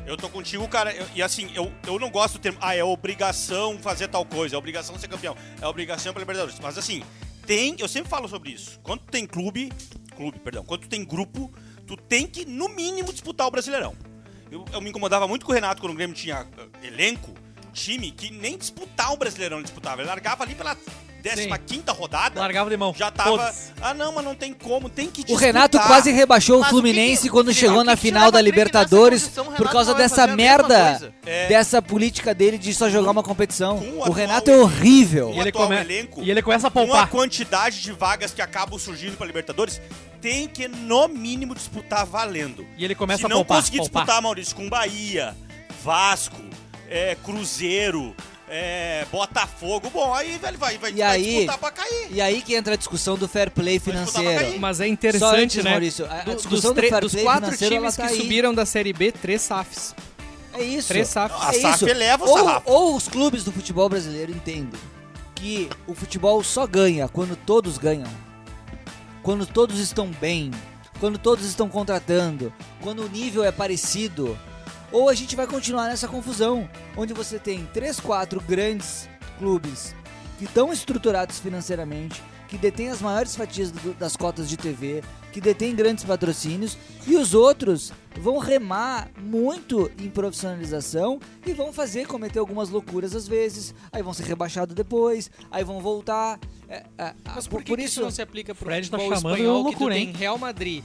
Eu 0.05 0.17
tô 0.17 0.29
contigo, 0.29 0.67
cara. 0.67 0.91
eu- 0.93 1.05
e 1.15 1.21
assim, 1.21 1.51
eu, 1.53 1.71
eu 1.85 1.99
não 1.99 2.09
gosto 2.09 2.33
do 2.33 2.39
termo. 2.39 2.57
Ah, 2.61 2.75
é 2.75 2.83
obrigação 2.83 3.77
fazer 3.79 4.07
tal 4.07 4.25
coisa, 4.25 4.55
é 4.55 4.57
obrigação 4.57 4.97
ser 4.97 5.07
campeão, 5.07 5.35
é 5.61 5.67
obrigação 5.67 6.11
pra 6.13 6.19
Libertadores. 6.21 6.59
Mas 6.59 6.77
assim, 6.77 7.03
tem. 7.45 7.75
Eu 7.79 7.87
sempre 7.87 8.09
falo 8.09 8.27
sobre 8.27 8.51
isso. 8.51 8.79
Quando 8.81 9.01
tem 9.05 9.25
clube. 9.25 9.71
Clube, 10.15 10.39
perdão. 10.39 10.63
Quando 10.63 10.87
tem 10.87 11.03
grupo, 11.05 11.51
tu 11.87 11.95
tem 11.97 12.27
que, 12.27 12.45
no 12.45 12.67
mínimo, 12.69 13.11
disputar 13.11 13.47
o 13.47 13.51
Brasileirão. 13.51 13.95
Eu, 14.51 14.65
eu 14.73 14.81
me 14.81 14.89
incomodava 14.89 15.27
muito 15.27 15.45
com 15.45 15.51
o 15.51 15.55
Renato 15.55 15.81
quando 15.81 15.93
o 15.93 15.95
Grêmio 15.95 16.15
tinha 16.15 16.45
eh, 16.83 16.87
elenco, 16.87 17.33
time, 17.71 18.11
que 18.11 18.29
nem 18.29 18.57
disputar 18.57 19.13
o 19.13 19.17
Brasileirão 19.17 19.57
ele 19.57 19.63
disputava. 19.63 20.01
Ele 20.01 20.09
largava 20.09 20.43
ali 20.43 20.53
pela 20.53 20.75
15 21.21 21.83
rodada. 21.91 22.39
Largava 22.39 22.69
de 22.69 22.77
mão. 22.77 22.93
Já 22.97 23.11
tava. 23.11 23.29
Todos. 23.37 23.71
Ah, 23.81 23.93
não, 23.93 24.11
mas 24.13 24.23
não 24.25 24.35
tem 24.35 24.53
como, 24.53 24.89
tem 24.89 25.07
que 25.09 25.21
O 25.21 25.25
disputar. 25.25 25.45
Renato 25.47 25.79
quase 25.79 26.11
rebaixou 26.11 26.57
o 26.57 26.59
Mas 26.61 26.67
o 26.67 26.71
Fluminense 26.71 27.21
que 27.23 27.27
que- 27.27 27.29
quando 27.29 27.53
chegou 27.53 27.79
o 27.79 27.83
na 27.83 27.91
que 27.95 28.01
que 28.01 28.07
final 28.07 28.31
da 28.31 28.41
Libertadores 28.41 29.27
o 29.37 29.43
por 29.53 29.69
causa 29.69 29.91
não 29.91 29.97
dessa 29.97 30.27
merda? 30.27 31.13
É. 31.25 31.47
dessa 31.47 31.81
política 31.81 32.33
dele 32.33 32.57
de 32.57 32.73
só 32.73 32.89
jogar 32.89 33.11
uma 33.11 33.23
competição. 33.23 33.77
Com 33.79 33.85
o 33.85 33.97
O 33.97 34.01
atual 34.01 34.11
Renato 34.13 34.51
é 34.51 34.57
horrível. 34.57 35.31
E 35.33 35.39
ele, 35.39 35.51
come... 35.51 35.75
elenco, 35.75 36.21
e 36.23 36.31
ele 36.31 36.41
começa 36.41 36.67
a 36.67 36.71
com 36.71 36.79
a 36.79 36.85
poupar. 36.85 37.09
quantidade 37.09 37.81
de 37.81 37.91
vagas 37.91 38.33
que 38.33 38.41
acabam 38.41 38.77
surgindo 38.79 39.15
para 39.17 39.27
Libertadores, 39.27 39.81
tem 40.19 40.47
que, 40.47 40.67
no 40.67 41.07
mínimo, 41.07 41.53
disputar 41.55 42.05
valendo. 42.05 42.65
E 42.77 42.83
ele 42.85 42.95
começa 42.95 43.19
Se 43.21 43.25
a 43.25 43.29
não 43.29 43.37
poupar. 43.37 43.57
conseguir 43.57 43.77
poupar. 43.79 44.03
disputar, 44.03 44.21
Maurício, 44.21 44.55
com 44.55 44.69
Bahia, 44.69 45.35
Vasco, 45.83 46.41
é, 46.89 47.15
Cruzeiro, 47.23 48.15
é, 48.53 49.05
Botafogo, 49.09 49.89
bom, 49.89 50.13
aí 50.13 50.37
velho, 50.37 50.57
vai, 50.57 50.77
vai, 50.77 50.91
E 50.91 50.95
vai 50.95 51.03
aí- 51.09 51.23
disputar 51.23 51.57
pra 51.57 51.71
cair. 51.71 52.07
E 52.11 52.19
aí 52.21 52.41
que 52.41 52.53
entra 52.53 52.73
a 52.73 52.77
discussão 52.77 53.17
do 53.17 53.27
fair 53.27 53.49
play 53.49 53.79
financeiro. 53.79 54.59
Mas 54.59 54.81
é 54.81 54.83
Só 54.83 54.89
interessante, 54.89 55.35
antes, 55.41 55.63
né? 55.63 55.69
Maurício, 55.71 56.05
a- 56.05 56.13
a 56.19 56.23
Do- 56.23 56.35
discussão 56.35 56.73
dos, 56.73 56.83
do 56.83 56.89
fair 56.89 57.01
dos 57.01 57.11
play 57.13 57.23
quatro 57.23 57.57
times 57.57 57.95
que 57.95 58.01
tá 58.01 58.07
aí. 58.09 58.17
subiram 58.17 58.53
da 58.53 58.65
Série 58.65 58.91
B, 58.91 59.11
três 59.13 59.41
SAFs. 59.41 59.95
É 60.53 60.61
isso. 60.61 60.89
Três 60.89 61.07
SAFs. 61.07 61.41
A 61.41 61.55
é 61.55 61.59
SAF 61.61 61.75
isso. 61.75 61.87
eleva 61.89 62.25
o 62.25 62.29
ou, 62.29 62.37
sarrafo. 62.37 62.69
ou 62.69 62.95
os 62.95 63.07
clubes 63.07 63.45
do 63.45 63.53
futebol 63.53 63.87
brasileiro 63.87 64.33
entendem 64.33 64.79
que 65.33 65.69
o 65.87 65.95
futebol 65.95 66.43
só 66.43 66.67
ganha 66.67 67.07
quando 67.07 67.37
todos 67.37 67.77
ganham. 67.77 68.11
Quando 69.23 69.45
todos 69.45 69.79
estão 69.79 70.07
bem. 70.19 70.51
Quando 70.99 71.17
todos 71.17 71.45
estão 71.45 71.69
contratando. 71.69 72.53
Quando 72.81 73.03
o 73.05 73.07
nível 73.09 73.43
é 73.43 73.51
parecido. 73.51 74.37
Ou 74.91 75.09
a 75.09 75.13
gente 75.13 75.35
vai 75.35 75.47
continuar 75.47 75.87
nessa 75.87 76.07
confusão. 76.07 76.69
Onde 76.97 77.13
você 77.13 77.39
tem 77.39 77.65
três, 77.73 77.99
quatro 77.99 78.41
grandes 78.41 79.07
clubes 79.37 79.95
que 80.37 80.45
estão 80.45 80.71
estruturados 80.73 81.39
financeiramente. 81.39 82.21
Que 82.47 82.57
detêm 82.57 82.89
as 82.89 83.01
maiores 83.01 83.33
fatias 83.35 83.71
do- 83.71 83.93
das 83.93 84.17
cotas 84.17 84.49
de 84.49 84.57
TV. 84.57 85.01
Que 85.31 85.39
detêm 85.39 85.73
grandes 85.73 86.03
patrocínios. 86.03 86.77
E 87.07 87.15
os 87.15 87.33
outros 87.33 87.93
vão 88.19 88.37
remar 88.37 89.09
muito 89.17 89.89
em 89.97 90.09
profissionalização 90.09 91.17
e 91.45 91.53
vão 91.53 91.71
fazer 91.71 92.05
cometer 92.05 92.39
algumas 92.39 92.69
loucuras 92.69 93.15
às 93.15 93.25
vezes, 93.25 93.73
aí 93.89 94.03
vão 94.03 94.13
ser 94.13 94.23
rebaixados 94.25 94.75
depois, 94.75 95.31
aí 95.49 95.63
vão 95.63 95.79
voltar. 95.79 96.37
É, 96.67 96.83
é, 96.97 97.13
Mas 97.23 97.47
por, 97.47 97.51
por 97.59 97.63
que, 97.63 97.71
por 97.71 97.77
que 97.77 97.83
isso 97.85 97.93
isso 97.93 98.01
não 98.01 98.11
se 98.11 98.21
aplica 98.21 98.53
pro 98.53 98.65
Fred 98.65 98.89
tá 98.91 98.97
futebol 98.97 99.17
chamando 99.17 99.35
espanhol 99.37 99.61
loucura, 99.63 99.95
que 99.95 100.05
tem 100.05 100.13
Real 100.13 100.37
Madrid, 100.37 100.83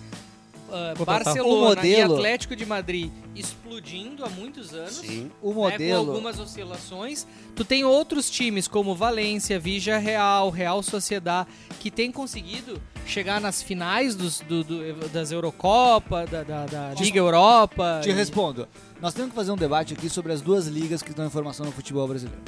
Contratar. 0.67 1.25
Barcelona 1.25 1.55
O 1.55 1.61
modelo- 1.69 2.15
e 2.15 2.17
Atlético 2.19 2.57
de 2.57 2.67
Madrid 2.67 3.11
explodindo 3.35 4.25
há 4.25 4.29
muitos 4.29 4.73
anos. 4.75 4.95
Sim. 4.97 5.31
o 5.43 5.49
né, 5.51 5.55
modelo 5.55 6.05
com 6.05 6.11
algumas 6.13 6.39
oscilações. 6.41 7.27
Tu 7.55 7.65
tem 7.65 7.85
outros 7.85 8.29
times 8.31 8.67
como 8.69 8.95
Valência, 8.95 9.59
Vigia 9.59 9.99
Real, 9.99 10.51
Real 10.51 10.83
Sociedad, 10.83 11.47
que 11.81 11.91
tem 11.91 12.11
conseguido 12.11 12.81
chegar 13.07 13.41
nas 13.41 13.63
finais 13.63 14.15
dos, 14.17 14.41
do- 14.41 14.65
do- 14.65 15.09
das 15.09 15.31
Eurocopa, 15.33 16.27
da, 16.27 16.43
da- 16.43 16.67
da 16.67 16.95
Liga 16.95 17.19
Europa. 17.19 18.01
te 18.03 18.11
e- 18.11 18.13
respondo. 18.13 18.67
Nós 19.01 19.15
temos 19.15 19.31
que 19.31 19.37
fazer 19.37 19.53
um 19.53 19.57
debate 19.57 19.93
aqui 19.95 20.09
sobre 20.09 20.33
as 20.33 20.41
duas 20.41 20.67
ligas 20.67 21.03
que 21.03 21.11
estão 21.11 21.25
em 21.27 21.31
formação 21.31 21.65
no 21.67 21.73
futebol 21.73 22.09
brasileiro. 22.09 22.43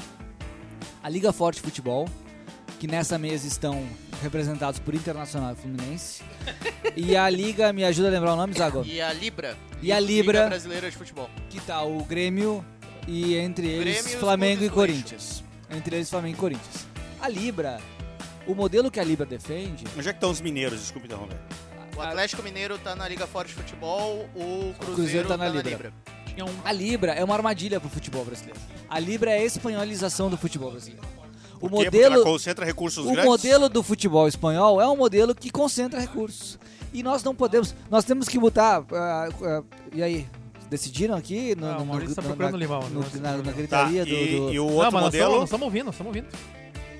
A 1.02 1.08
Liga 1.08 1.32
Forte 1.32 1.60
Futebol, 1.60 2.08
que 2.78 2.86
nessa 2.86 3.18
mesa 3.18 3.46
estão 3.46 3.86
representados 4.22 4.78
por 4.80 4.94
Internacional 4.94 5.52
e 5.52 5.56
Fluminense, 5.56 6.22
e 6.96 7.16
a 7.16 7.28
Liga, 7.28 7.72
me 7.72 7.84
ajuda 7.84 8.08
a 8.08 8.10
lembrar 8.10 8.34
o 8.34 8.36
nome, 8.36 8.54
Zago? 8.54 8.84
E 8.84 9.00
a 9.00 9.12
Libra. 9.12 9.56
E 9.82 9.92
a 9.92 9.98
Liga 10.00 10.12
Libra, 10.22 10.46
Brasileira 10.48 10.90
de 10.90 10.96
Futebol. 10.96 11.28
que 11.50 11.60
tá 11.60 11.82
o 11.82 12.02
Grêmio 12.04 12.64
e 13.06 13.36
entre 13.36 13.66
eles 13.68 14.02
Grêmio 14.02 14.18
Flamengo 14.20 14.64
e 14.64 14.70
Corinthians. 14.70 15.42
Entre 15.70 15.96
eles 15.96 16.08
Flamengo 16.10 16.36
e 16.36 16.38
Corinthians. 16.40 16.86
A 17.20 17.28
Libra, 17.28 17.80
o 18.46 18.54
modelo 18.54 18.90
que 18.90 18.98
a 19.00 19.04
Libra 19.04 19.26
defende, 19.26 19.84
Onde 19.96 20.08
é 20.08 20.12
que 20.12 20.16
estão 20.16 20.30
os 20.30 20.40
mineiros? 20.40 20.80
Desculpa 20.80 21.06
interromper. 21.06 21.36
O 21.96 22.00
Atlético 22.00 22.42
Mineiro 22.44 22.78
tá 22.78 22.94
na 22.94 23.08
Liga 23.08 23.26
Forte 23.26 23.48
de 23.48 23.54
Futebol, 23.54 24.28
o 24.36 24.72
Cruzeiro, 24.78 24.94
Cruzeiro 24.94 25.28
tá 25.28 25.36
na 25.36 25.46
tá 25.46 25.50
na 25.52 25.56
Libra. 25.56 25.70
Libra. 25.70 25.92
Tinha 26.32 26.44
um- 26.44 26.60
a 26.64 26.70
Libra 26.70 27.12
é 27.12 27.24
uma 27.24 27.34
armadilha 27.34 27.80
pro 27.80 27.88
futebol 27.88 28.24
brasileiro. 28.24 28.58
A 28.88 29.00
Libra 29.00 29.32
é 29.32 29.38
a 29.40 29.44
espanholização 29.44 30.30
do 30.30 30.36
futebol 30.36 30.70
brasileiro. 30.70 31.04
O 31.60 31.68
Por 31.68 31.70
modelo 31.70 32.22
concentra 32.22 32.64
recursos 32.64 33.04
O 33.04 33.10
grandes. 33.10 33.24
modelo 33.24 33.68
do 33.68 33.82
futebol 33.82 34.28
espanhol 34.28 34.80
é 34.80 34.88
um 34.88 34.96
modelo 34.96 35.34
que 35.34 35.50
concentra 35.50 35.98
recursos. 36.00 36.58
E 36.92 37.02
nós 37.02 37.22
não 37.22 37.34
podemos. 37.34 37.74
Nós 37.90 38.04
temos 38.04 38.28
que 38.28 38.38
botar. 38.38 38.84
ah, 38.92 39.28
ah, 39.42 39.62
e 39.92 40.02
aí? 40.02 40.26
Decidiram 40.70 41.14
aqui? 41.16 41.54
No, 41.56 41.66
Ah, 41.66 41.76
o 41.76 41.78
no- 41.80 41.86
Maurício 41.86 42.14
tá 42.14 42.22
no- 42.22 42.28
procurando 42.28 42.52
na, 42.52 42.58
limão, 42.58 42.80
no- 42.88 42.90
Maurício 43.00 43.20
tá 43.20 43.30
na- 43.36 43.42
na 43.42 43.52
gritaria 43.52 44.04
Tá, 44.04 44.10
do, 44.10 44.16
e, 44.16 44.36
do- 44.40 44.52
e 44.52 44.60
o 44.60 44.66
Não, 44.66 44.74
outro 44.74 44.90
nós 44.92 45.02
modelo... 45.04 45.10
estamos- 45.24 45.34
nós 45.38 45.44
estamos 45.44 45.64
ouvindo, 45.64 45.90
estamos 45.90 46.06
ouvindo. 46.16 46.28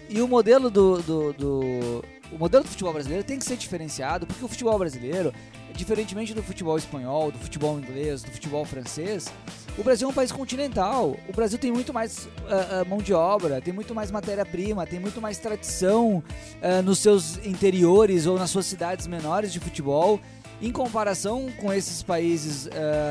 E 0.09 0.23
o 0.23 0.29
modelo 0.29 0.71
do, 0.71 1.03
do, 1.03 1.33
do- 1.35 2.05
O 2.33 2.37
modelo 2.39 2.63
do 2.65 2.69
futebol 2.69 2.93
brasileiro 2.93 3.25
tem 3.25 3.39
que 3.39 3.45
ser 3.45 3.57
diferenciado, 3.57 4.27
porque 4.27 4.45
o 4.45 4.49
futebol 4.49 4.79
brasileiro, 4.79 5.33
diferentemente 5.75 6.35
do 6.35 6.43
futebol 6.43 6.77
espanhol, 6.77 7.31
do 7.31 7.39
futebol 7.39 7.79
inglês, 7.79 8.23
do 8.23 8.31
futebol 8.31 8.65
francês, 8.67 9.33
o 9.79 9.83
Brasil 9.85 10.09
é 10.09 10.11
um 10.11 10.15
país 10.15 10.33
continental. 10.33 11.17
O 11.29 11.33
Brasil 11.33 11.57
tem 11.59 11.71
muito 11.71 11.95
mais 11.95 12.29
ah, 12.49 12.81
ah, 12.81 12.85
mão 12.85 12.99
de 12.99 13.15
obra, 13.15 13.61
tem 13.61 13.73
muito 13.73 13.95
mais 13.95 14.11
matéria-prima, 14.11 14.85
tem 14.85 14.99
muito 14.99 15.21
mais 15.21 15.39
tradição 15.39 16.23
ah, 16.61 16.83
nos 16.83 16.99
seus 16.99 17.39
interiores 17.47 18.27
ou 18.27 18.39
nas 18.39 18.51
suas 18.51 18.67
cidades 18.67 19.07
menores 19.07 19.53
de 19.53 19.61
futebol. 19.61 20.21
Em 20.61 20.73
comparação 20.73 21.49
com 21.61 21.73
esses 21.73 22.03
países 22.03 22.69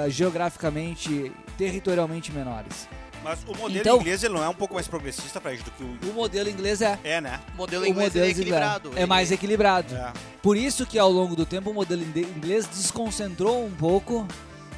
geograficamente, 0.09 1.31
territorialmente 1.57 2.29
menores. 2.29 2.89
Mas 3.23 3.39
o 3.47 3.55
modelo 3.55 3.79
Então- 3.79 3.97
inglês 4.01 4.21
ele 4.21 4.33
não 4.33 4.43
é 4.43 4.49
um 4.49 4.53
pouco 4.53 4.73
mais 4.73 4.85
progressista, 4.87 5.39
Fred, 5.39 5.63
do 5.63 5.71
que 5.71 5.83
o. 5.83 6.11
O 6.11 6.13
modelo 6.13 6.49
inglês 6.49 6.81
é. 6.81 6.99
É, 7.05 7.21
né? 7.21 7.39
O 7.53 7.57
modelo 7.57 7.83
o 7.83 7.87
inglês 7.87 8.09
modelo 8.09 8.25
é 8.25 8.29
inglês 8.29 8.37
equilibrado. 8.39 8.91
É 8.97 9.05
mais 9.05 9.31
equilibrado. 9.31 9.95
É. 9.95 10.11
Por 10.41 10.57
isso 10.57 10.85
que 10.85 10.99
ao 10.99 11.09
longo 11.09 11.37
do 11.37 11.45
tempo 11.45 11.69
o 11.69 11.73
modelo 11.73 12.03
inglês 12.03 12.67
desconcentrou 12.67 13.65
um 13.65 13.71
pouco 13.71 14.27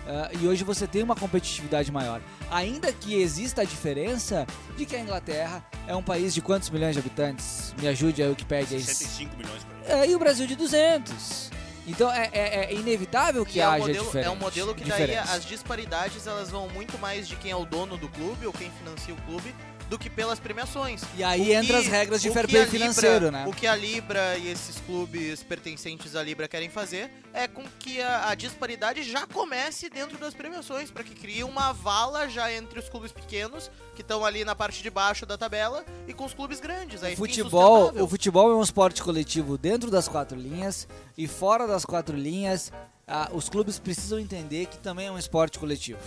eh, 0.10 0.32
e 0.42 0.48
hoje 0.48 0.64
você 0.64 0.88
tem 0.88 1.04
uma 1.04 1.16
competitividade 1.16 1.92
maior. 1.92 2.20
Ainda 2.52 2.92
que 2.92 3.14
exista 3.16 3.62
a 3.62 3.66
diferença 3.66 4.46
de 4.76 4.86
que 4.86 4.96
a 4.96 5.00
Inglaterra 5.00 5.64
é 5.88 5.96
um 5.96 6.02
país 6.04 6.34
de 6.34 6.42
quantos 6.42 6.70
milhões 6.70 6.94
de 6.96 7.00
habitantes? 7.00 7.74
Me 7.80 7.88
ajude 7.88 8.24
a 8.24 8.28
Wikipedia. 8.28 8.78
aí. 8.78 8.84
65 8.84 9.38
milhões. 9.38 9.62
É, 9.86 10.08
e 10.08 10.16
o 10.16 10.20
Brasil 10.20 10.46
de 10.48 10.56
200. 10.56 11.50
Então 11.88 12.12
é, 12.12 12.30
é- 12.34 12.66
é 12.66 12.74
inevitável 12.76 13.44
que 13.46 13.58
E 13.58 13.62
é 13.62 13.68
um 13.68 13.72
haja 13.72 13.80
modelo, 13.88 14.06
diferença. 14.06 14.30
é 14.30 14.32
um 14.32 14.36
modelo 14.36 14.76
que 14.76 14.84
daí 14.84 15.02
diferença. 15.02 15.34
as 15.34 15.46
disparidades 15.46 16.28
elas 16.28 16.50
vão 16.52 16.70
muito 16.70 17.00
mais 17.00 17.28
de 17.28 17.36
quem 17.36 17.50
é 17.52 17.56
o 17.56 17.66
dono 17.66 17.98
do 17.98 18.08
clube 18.10 18.46
ou 18.46 18.54
quem 18.54 18.70
financia 18.72 19.12
o 19.14 19.18
clube 19.24 19.56
do 19.90 19.98
que 19.98 20.10
pelas 20.10 20.40
premiações. 20.40 21.02
E 21.18 21.24
aí 21.24 21.46
que- 21.46 21.52
entra 21.54 21.80
as 21.80 21.88
regras 21.88 22.22
de 22.22 22.30
fair 22.30 22.48
play 22.48 22.62
Libra- 22.64 22.80
financeiro, 22.80 23.32
né? 23.32 23.46
O 23.48 23.52
que 23.54 23.66
a 23.66 23.76
Libra 23.76 24.38
e 24.38 24.48
esses 24.48 24.76
clubes 24.82 25.42
pertencentes 25.44 26.16
à 26.16 26.22
Libra 26.22 26.48
querem 26.48 26.70
fazer 26.70 27.12
é 27.34 27.48
com 27.48 27.64
que 27.80 28.00
a, 28.02 28.30
a 28.30 28.36
disparidade 28.36 29.02
já 29.04 29.26
comece 29.26 29.90
dentro 29.90 30.18
das 30.18 30.34
premiações, 30.34 30.92
para 30.92 31.04
que 31.04 31.16
crie 31.16 31.44
uma 31.44 31.74
vala 31.74 32.30
já 32.30 32.52
entre 32.54 32.78
os 32.80 32.88
clubes 32.88 33.12
pequenos, 33.12 33.72
que 33.96 34.02
estão 34.02 34.24
ali 34.24 34.46
na 34.46 34.56
parte 34.56 34.82
de 34.84 34.90
baixo 34.90 35.26
da 35.26 35.38
tabela, 35.38 35.84
e 36.08 36.14
com 36.14 36.24
os 36.26 36.34
clubes 36.34 36.60
grandes. 36.60 37.04
Aí 37.04 37.14
O 37.14 37.18
futebol, 37.18 37.92
o 38.04 38.08
futebol 38.08 38.52
é 38.52 38.56
um 38.56 38.62
esporte 38.62 39.02
coletivo 39.02 39.58
dentro 39.58 39.90
das 39.90 40.08
quatro 40.08 40.38
linhas 40.38 40.88
e 41.18 41.28
fora 41.28 41.66
das 41.68 41.84
quatro 41.84 42.16
linhas, 42.16 42.72
ah, 43.08 43.30
os 43.34 43.50
clubes 43.50 43.80
precisam 43.80 44.20
entender 44.20 44.68
que 44.68 44.78
também 44.78 45.08
é 45.08 45.12
um 45.12 45.18
esporte 45.18 45.58
coletivo. 45.58 46.00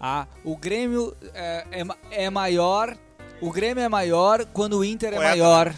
Ah, 0.00 0.26
o 0.44 0.56
Grêmio 0.56 1.14
é, 1.34 1.66
é 1.72 1.84
ma- 1.84 1.96
é 2.10 2.30
maior, 2.30 2.96
o 3.40 3.50
Grêmio 3.50 3.82
é 3.82 3.88
maior 3.88 4.44
quando 4.46 4.78
o 4.78 4.84
Inter 4.84 5.14
é 5.14 5.16
Poeta, 5.16 5.28
maior. 5.30 5.74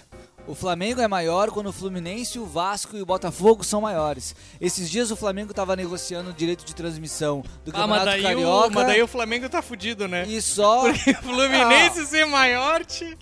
O 0.47 0.55
Flamengo 0.55 1.01
é 1.01 1.07
maior 1.07 1.51
quando 1.51 1.69
o 1.69 1.73
Fluminense, 1.73 2.39
o 2.39 2.47
Vasco 2.47 2.97
e 2.97 3.03
o 3.03 3.07
Botafogo 3.07 3.63
são 3.63 3.83
maiores. 3.83 4.35
Esses 4.61 4.91
dias 4.91 5.11
o 5.11 5.17
Flamengo 5.17 5.53
estava 5.53 5.77
negociando 5.77 6.31
o 6.31 6.33
direito 6.33 6.65
de 6.65 6.75
transmissão 6.75 7.43
do 7.65 7.71
Ah, 7.73 7.87
mas 7.87 8.01
Campeonato 8.01 8.07
daí, 8.07 8.23
Carioca. 8.23 8.67
o, 8.67 8.73
mas 8.73 8.87
daí 8.87 9.03
o 9.03 9.07
Flamengo 9.07 9.49
tá 9.49 9.63
fudido, 9.63 10.09
né? 10.09 10.25
E 10.27 10.41
só. 10.43 10.83
Porque 10.83 11.11
o 11.13 11.23
Fluminense 11.23 12.07
ser 12.07 12.27
maior, 12.27 12.85
te... 12.85 13.17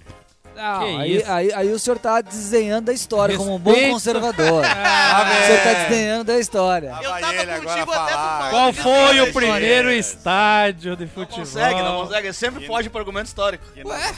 Não, 0.58 0.80
Que 0.80 0.96
aí, 1.00 1.16
isso? 1.16 1.30
aí, 1.32 1.52
aí 1.54 1.72
o 1.72 1.78
senhor 1.78 1.98
tá 1.98 2.20
desenhando 2.20 2.88
a 2.90 2.92
história 2.92 3.36
como 3.36 3.54
um 3.54 3.58
bom 3.58 3.70
Respeito. 3.70 3.92
conservador. 3.94 4.64
Ah, 5.10 5.22
o 5.42 5.46
senhor 5.46 5.58
tá 5.62 5.72
velho. 5.72 5.88
desenhando 5.88 6.30
a 6.30 6.38
história. 6.38 6.88
Eu 7.00 7.10
tava 7.10 7.34
ele 7.34 7.50
agora 7.50 7.60
contigo 7.60 7.92
até 7.92 8.12
falar. 8.12 8.50
Qual 8.50 8.72
foi 8.74 9.20
o 9.22 9.32
primeiro 9.32 9.90
estádio 9.90 10.96
de 10.96 11.06
futebol? 11.06 11.38
Consegue, 11.38 11.82
não 11.82 12.04
consegue. 12.04 12.32
Sempre 12.34 12.66
foge 12.66 12.90
pro 12.90 12.98
argumento 13.00 13.26
histórico. 13.26 13.64
Ué, 13.86 14.14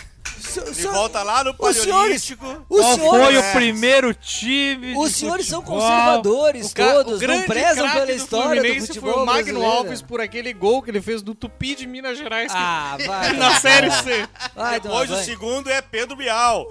Ele 0.57 0.75
senhor- 0.75 0.93
volta 0.93 1.23
lá 1.23 1.45
no 1.45 1.55
Paleolítico. 1.55 2.47
os 2.69 2.81
Qual 2.81 2.95
senhores, 2.95 3.25
foi 3.25 3.35
É. 3.35 3.39
o 3.39 3.53
primeiro 3.53 4.15
time 4.15 4.97
os 4.97 5.15
senhores 5.15 5.47
são 5.47 5.63
conservadores 5.63 6.71
O 6.71 6.75
ca- 6.75 6.93
todos, 6.93 7.07
o 7.13 7.13
não 7.15 7.19
grande 7.19 7.47
prezam 7.47 7.75
craque 7.85 7.93
pela 7.95 8.07
do 8.07 8.13
história 8.13 8.49
do 8.49 8.55
Fluminense 8.61 8.87
futebol 8.87 9.13
foi 9.13 9.23
o 9.23 9.27
Magno 9.27 9.43
brasileiro. 9.45 9.73
Alves 9.77 10.03
por 10.03 10.21
aquele 10.21 10.53
gol 10.53 10.83
que 10.83 10.91
ele 10.91 11.01
fez 11.01 11.23
do 11.23 11.35
Tupi 11.35 11.75
de 11.75 11.87
Minas 11.87 12.19
Gerais. 12.19 12.51
que- 12.53 12.59
Ah, 12.59 12.97
vai. 13.07 13.33
na 13.37 13.61
Série 13.61 13.91
C. 13.91 14.29
Vai, 14.55 14.81
Depois 14.81 15.11
o 15.11 15.17
segundo 15.19 15.69
é 15.71 15.81
Pedro 15.83 16.17
Bial. 16.17 16.67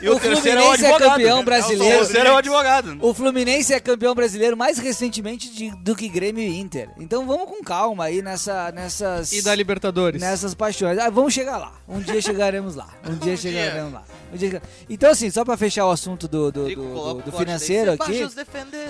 E 0.00 0.08
o, 0.08 0.16
O 0.16 0.20
terceiro 0.20 0.60
é 0.60 0.62
o 0.62 0.64
Fluminense 0.66 0.84
é 0.84 0.88
advogado. 0.88 1.10
campeão 1.10 1.40
O 1.40 1.42
brasileiro. 1.44 1.98
terceiro 1.98 2.28
é 2.28 2.32
o 2.32 2.36
advogado. 2.36 2.98
O 3.00 3.14
Fluminense 3.14 3.72
é 3.74 3.80
campeão 3.80 4.14
brasileiro 4.14 4.56
mais 4.56 4.78
recentemente 4.78 5.48
de- 5.50 5.70
do 5.76 5.94
que 5.94 6.08
Grêmio 6.08 6.42
e 6.42 6.58
Inter. 6.58 6.90
Então 6.98 7.26
vamos 7.26 7.48
com 7.48 7.62
calma 7.62 8.04
aí 8.04 8.22
nessa, 8.22 8.70
nessas. 8.72 9.32
E 9.32 9.42
da 9.42 9.54
Libertadores. 9.54 10.20
nessas 10.20 10.54
paixões. 10.54 10.98
Ah, 10.98 11.10
vamos 11.10 11.32
chegar 11.32 11.56
lá. 11.58 11.72
Um 11.88 12.00
dia 12.00 12.20
chegaremos 12.20 12.74
lá. 12.74 12.88
Um 13.08 13.14
dia 13.16 13.34
Um 13.34 13.36
chegaremos 13.36 13.92
lá. 13.92 14.04
Um 14.32 14.36
dia 14.36 14.62
Então, 14.88 15.10
assim, 15.10 15.30
só 15.30 15.44
pra 15.44 15.56
fechar 15.56 15.86
o 15.86 15.90
assunto 15.90 16.26
do, 16.26 16.50
do, 16.50 16.68
do- 16.68 16.76
coloca 16.92 17.22
do- 17.22 17.32
financeiro 17.38 17.92
aqui. 17.92 18.12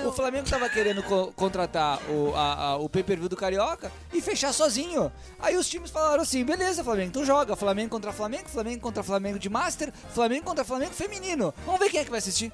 O 0.06 0.12
Flamengo 0.12 0.48
tava 0.48 0.68
querendo 0.68 1.02
co- 1.02 1.32
contratar 1.36 2.00
o, 2.10 2.32
a- 2.34 2.54
a- 2.54 2.76
o 2.76 2.88
pay-per-view 2.88 3.28
do 3.28 3.36
Carioca 3.36 3.92
e 4.12 4.20
fechar 4.22 4.52
sozinho. 4.52 5.12
Aí 5.38 5.56
os 5.56 5.68
times 5.68 5.90
falaram 5.90 6.22
assim: 6.22 6.44
beleza, 6.44 6.82
Flamengo, 6.82 7.08
então 7.08 7.24
joga. 7.24 7.54
Flamengo 7.56 7.90
contra 7.90 8.12
Flamengo, 8.12 8.48
Flamengo 8.48 8.80
contra 8.80 9.02
Flamengo 9.02 9.38
de 9.38 9.48
Master, 9.50 9.92
Flamengo 10.14 10.44
contra 10.44 10.64
Flamengo 10.64 10.92
feminino. 10.94 11.52
Vamos 11.64 11.80
ver 11.80 11.90
quem 11.90 12.00
é 12.00 12.04
que 12.04 12.10
vai 12.10 12.18
assistir. 12.18 12.52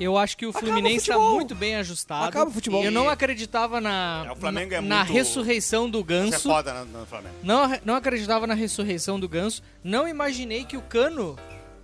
Eu 0.00 0.18
acho 0.18 0.36
que 0.36 0.44
o 0.46 0.50
Acaba 0.50 0.66
Fluminense 0.66 1.06
tá 1.06 1.12
futebol. 1.14 1.34
muito 1.34 1.54
bem 1.54 1.76
ajustado. 1.76 2.24
Acaba 2.26 2.50
o 2.50 2.52
futebol. 2.52 2.82
Eu 2.82 2.90
não 2.90 3.08
acreditava 3.08 3.80
na, 3.80 4.24
É, 4.26 4.32
o 4.32 4.36
Flamengo 4.36 4.74
é 4.74 4.80
na, 4.80 4.86
na 4.88 4.96
muito- 5.04 5.12
ressurreição 5.12 5.88
do 5.88 5.98
Isso 6.00 6.04
é 6.10 6.14
Ganso. 6.30 6.48
foda 6.48 6.72
no, 6.84 7.00
no 7.00 7.06
Flamengo. 7.06 7.34
Não, 7.42 7.78
não 7.84 7.94
acreditava 7.94 8.46
na 8.46 8.54
ressurreição 8.54 9.20
do 9.20 9.28
Ganso. 9.28 9.62
Não 9.84 10.08
imaginei 10.08 10.64
que 10.64 10.76
o 10.76 10.82
Cano 10.82 11.38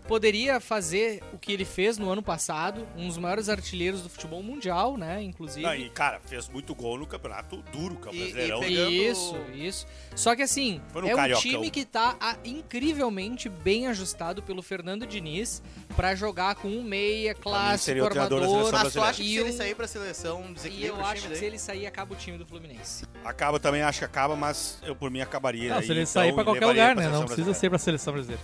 poderia 0.09 0.59
fazer 0.59 1.22
o 1.32 1.38
que 1.38 1.52
ele 1.52 1.64
fez 1.66 1.98
no 1.98 2.11
ano 2.11 2.22
passado, 2.22 2.84
um 2.96 3.06
dos 3.06 3.18
maiores 3.18 3.48
artilheiros 3.48 4.00
do 4.02 4.09
futebol 4.09 4.42
mundial, 4.42 4.96
né? 4.96 5.22
Inclusive. 5.22 5.64
Não, 5.64 5.74
e, 5.74 5.90
cara, 5.90 6.18
fez 6.24 6.48
muito 6.48 6.74
gol 6.74 6.98
no 6.98 7.06
campeonato 7.06 7.59
duro, 7.70 7.94
que 7.96 8.09
é 8.09 8.11
o 8.11 8.14
E- 8.14 8.16
e 8.16 8.20
Brasileirão. 8.22 8.61
pegando- 8.61 8.90
Isso, 8.90 9.36
isso. 9.54 9.86
Só 10.16 10.34
que 10.34 10.42
assim, 10.42 10.80
é 11.06 11.14
um 11.36 11.38
time 11.38 11.70
que 11.70 11.84
tá 11.84 12.16
ah, 12.18 12.36
incrivelmente 12.44 13.48
bem 13.48 13.86
ajustado 13.86 14.42
pelo 14.42 14.62
Fernando 14.62 15.06
Diniz 15.06 15.62
pra 15.94 16.14
jogar 16.14 16.54
com 16.54 16.68
um 16.68 16.82
meia 16.82 17.34
clássico, 17.34 17.84
seria 17.84 18.04
o 18.04 18.09
treinador 18.09 18.40
da 18.40 18.46
armador. 18.46 18.64
seleção 18.70 18.84
Mas 18.84 18.92
tu 18.94 19.02
acha 19.02 19.22
que 19.22 19.28
e 19.28 19.34
se 19.34 19.38
ele 19.40 19.52
sair 19.52 19.74
pra 19.74 19.86
seleção, 19.86 20.44
E 20.64 20.84
eu 20.86 21.04
acho 21.04 21.22
que 21.22 21.28
daí? 21.28 21.36
se 21.38 21.44
ele 21.44 21.59
sair, 21.59 21.86
acaba 21.86 22.14
o 22.14 22.16
time 22.16 22.38
do 22.38 22.46
Fluminense. 22.46 23.04
Acaba 23.24 23.61
também, 23.61 23.82
acho 23.82 23.98
que 23.98 24.04
acaba, 24.06 24.34
mas 24.34 24.78
eu 24.82 24.96
por 24.96 25.11
mim 25.11 25.20
acabaria. 25.20 25.68
Não, 25.70 25.78
aí, 25.78 25.84
se 25.84 25.90
ele 25.92 26.00
então, 26.00 26.12
sair 26.12 26.32
pra 26.32 26.44
qualquer 26.44 26.64
lugar, 26.66 26.96
né? 26.96 27.02
Não 27.04 27.11
precisa 27.24 27.24
brasileira. 27.26 27.54
ser 27.54 27.68
pra 27.68 27.78
seleção 27.78 28.12
brasileira. 28.14 28.42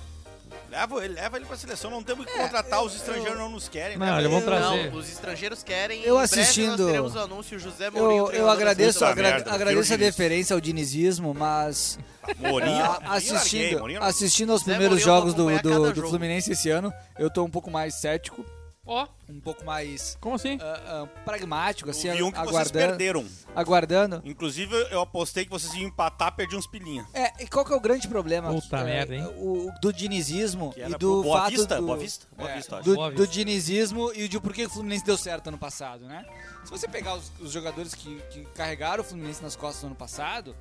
Leva 0.75 1.05
ele, 1.05 1.15
leva 1.15 1.37
ele 1.37 1.47
pra 1.47 1.57
seleção, 1.57 1.89
não 1.91 2.03
temos 2.03 2.27
que 2.27 2.33
contratar, 2.37 2.83
os 2.83 2.97
estrangeiros 2.97 3.39
não 3.39 3.49
nos 3.49 3.69
querem. 3.69 3.97
Não, 3.97 4.07
leva 4.07 4.21
eles 4.21 4.31
vão 4.33 4.43
trazer. 4.43 4.91
Não, 4.91 4.99
os 4.99 5.09
estrangeiros 5.09 5.63
querem. 5.63 6.01
Eu 6.03 6.17
em 6.17 6.27
breve 6.27 6.41
assistindo- 6.41 6.77
Nós 6.79 6.87
teremos 6.87 7.17
anúncio 7.17 7.59
José 7.61 7.91
Mourinho. 7.91 8.27
Eu, 8.27 8.33
eu 8.33 8.51
agradeço, 8.51 9.05
agra- 9.05 9.31
merda, 9.31 9.53
agradeço 9.53 9.93
a 9.95 9.97
deferência 9.97 10.53
ao 10.55 10.61
dinizismo, 10.61 11.33
mas 11.33 11.97
Mourinho, 12.39 12.85
assistindo, 13.07 14.03
assistindo 14.03 14.51
aos 14.53 14.63
primeiros 14.65 15.01
jogos 15.01 15.33
do, 15.35 15.45
do, 15.63 15.93
do. 15.93 16.09
Fluminense 16.09 16.51
esse 16.53 16.69
ano, 16.71 16.93
eu 17.19 17.31
tô 17.31 17.45
um 17.45 17.51
pouco 17.51 17.71
mais 17.71 17.95
cético, 17.95 18.45
Ó, 18.87 19.07
um 19.31 19.41
pouco 19.41 19.65
mais 19.65 20.17
Como 20.21 20.35
assim? 20.35 20.59
ah, 20.61 21.05
ah, 21.05 21.07
pragmático, 21.25 21.89
assim, 21.89 22.09
Eu 22.09 22.17
vi 22.17 22.23
um 22.23 22.31
que 22.31 22.37
vocês 22.39 22.49
aguardando, 22.51 22.89
perderam. 22.89 23.27
aguardando. 23.57 24.23
Inclusive, 24.27 24.75
eu 24.91 25.01
apostei 25.01 25.45
que 25.47 25.51
vocês 25.51 25.73
iam 25.73 25.85
empatar, 25.89 26.35
perdi 26.37 26.55
uns 26.55 26.67
pilinha. 26.67 27.07
É, 27.15 27.33
e 27.43 27.47
qual 27.47 27.65
que 27.65 27.73
é 27.73 27.77
o 27.77 27.81
grande 27.81 28.07
problema? 28.07 28.53
Puta 28.53 28.79
É, 28.81 28.85
merda, 28.85 29.15
hein? 29.17 29.27
O, 29.39 29.71
do 29.81 29.91
dinizismo 29.91 30.73
Que 30.75 30.83
e 30.83 30.89
do 30.99 31.23
Boa 31.23 31.39
fato 31.39 31.51
Vista, 31.53 31.77
do, 31.77 31.87
Boa 31.87 31.97
Vista, 31.97 32.27
Boa 32.37 32.51
é, 32.51 32.57
Vista, 32.57 32.77
acho. 32.77 32.85
do, 32.85 32.95
Boa 32.95 33.11
do 33.11 33.17
Vista. 33.23 33.33
dinizismo 33.33 34.13
e 34.15 34.29
de 34.29 34.39
por 34.39 34.53
que 34.53 34.67
o 34.67 34.71
Fluminense 34.71 35.05
deu 35.05 35.17
certo 35.17 35.49
ano 35.49 35.59
passado, 35.59 36.05
né? 36.05 36.23
Se 36.65 36.71
você 36.71 36.87
pegar 36.87 37.15
os, 37.15 37.33
os 37.41 37.53
jogadores 37.53 37.95
que, 37.95 38.21
que 38.31 38.45
carregaram 38.55 39.03
o 39.03 39.07
Fluminense 39.07 39.43
nas 39.43 39.57
costas 39.57 39.83
no 39.83 39.89
ano 39.89 39.97
passado, 39.97 40.55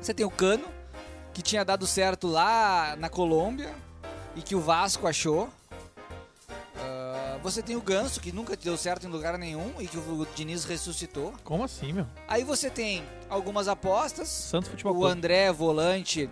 você 0.00 0.12
tem 0.12 0.26
o 0.26 0.30
Cano, 0.30 0.64
que 1.32 1.42
tinha 1.42 1.64
dado 1.64 1.86
certo 1.86 2.26
lá 2.26 2.96
na 2.98 3.08
Colômbia 3.08 3.72
e 4.34 4.42
que 4.42 4.56
o 4.56 4.60
Vasco 4.60 5.06
achou. 5.06 5.48
Ah, 6.78 7.38
você 7.42 7.62
tem 7.62 7.76
o 7.76 7.80
Ganso, 7.80 8.20
que 8.20 8.32
nunca 8.32 8.56
deu 8.56 8.76
certo 8.76 9.06
em 9.06 9.10
lugar 9.10 9.38
nenhum 9.38 9.72
e 9.78 9.86
que 9.86 9.96
o 9.96 10.26
Diniz 10.34 10.64
ressuscitou. 10.64 11.32
Como 11.44 11.64
assim, 11.64 11.92
meu? 11.92 12.06
Aí 12.28 12.44
você 12.44 12.68
tem 12.70 13.02
algumas 13.28 13.68
apostas, 13.68 14.28
Santos 14.28 14.68
Futebol 14.68 14.92
o 14.92 14.96
Clube. 15.00 15.12
André, 15.12 15.50
volante, 15.52 16.28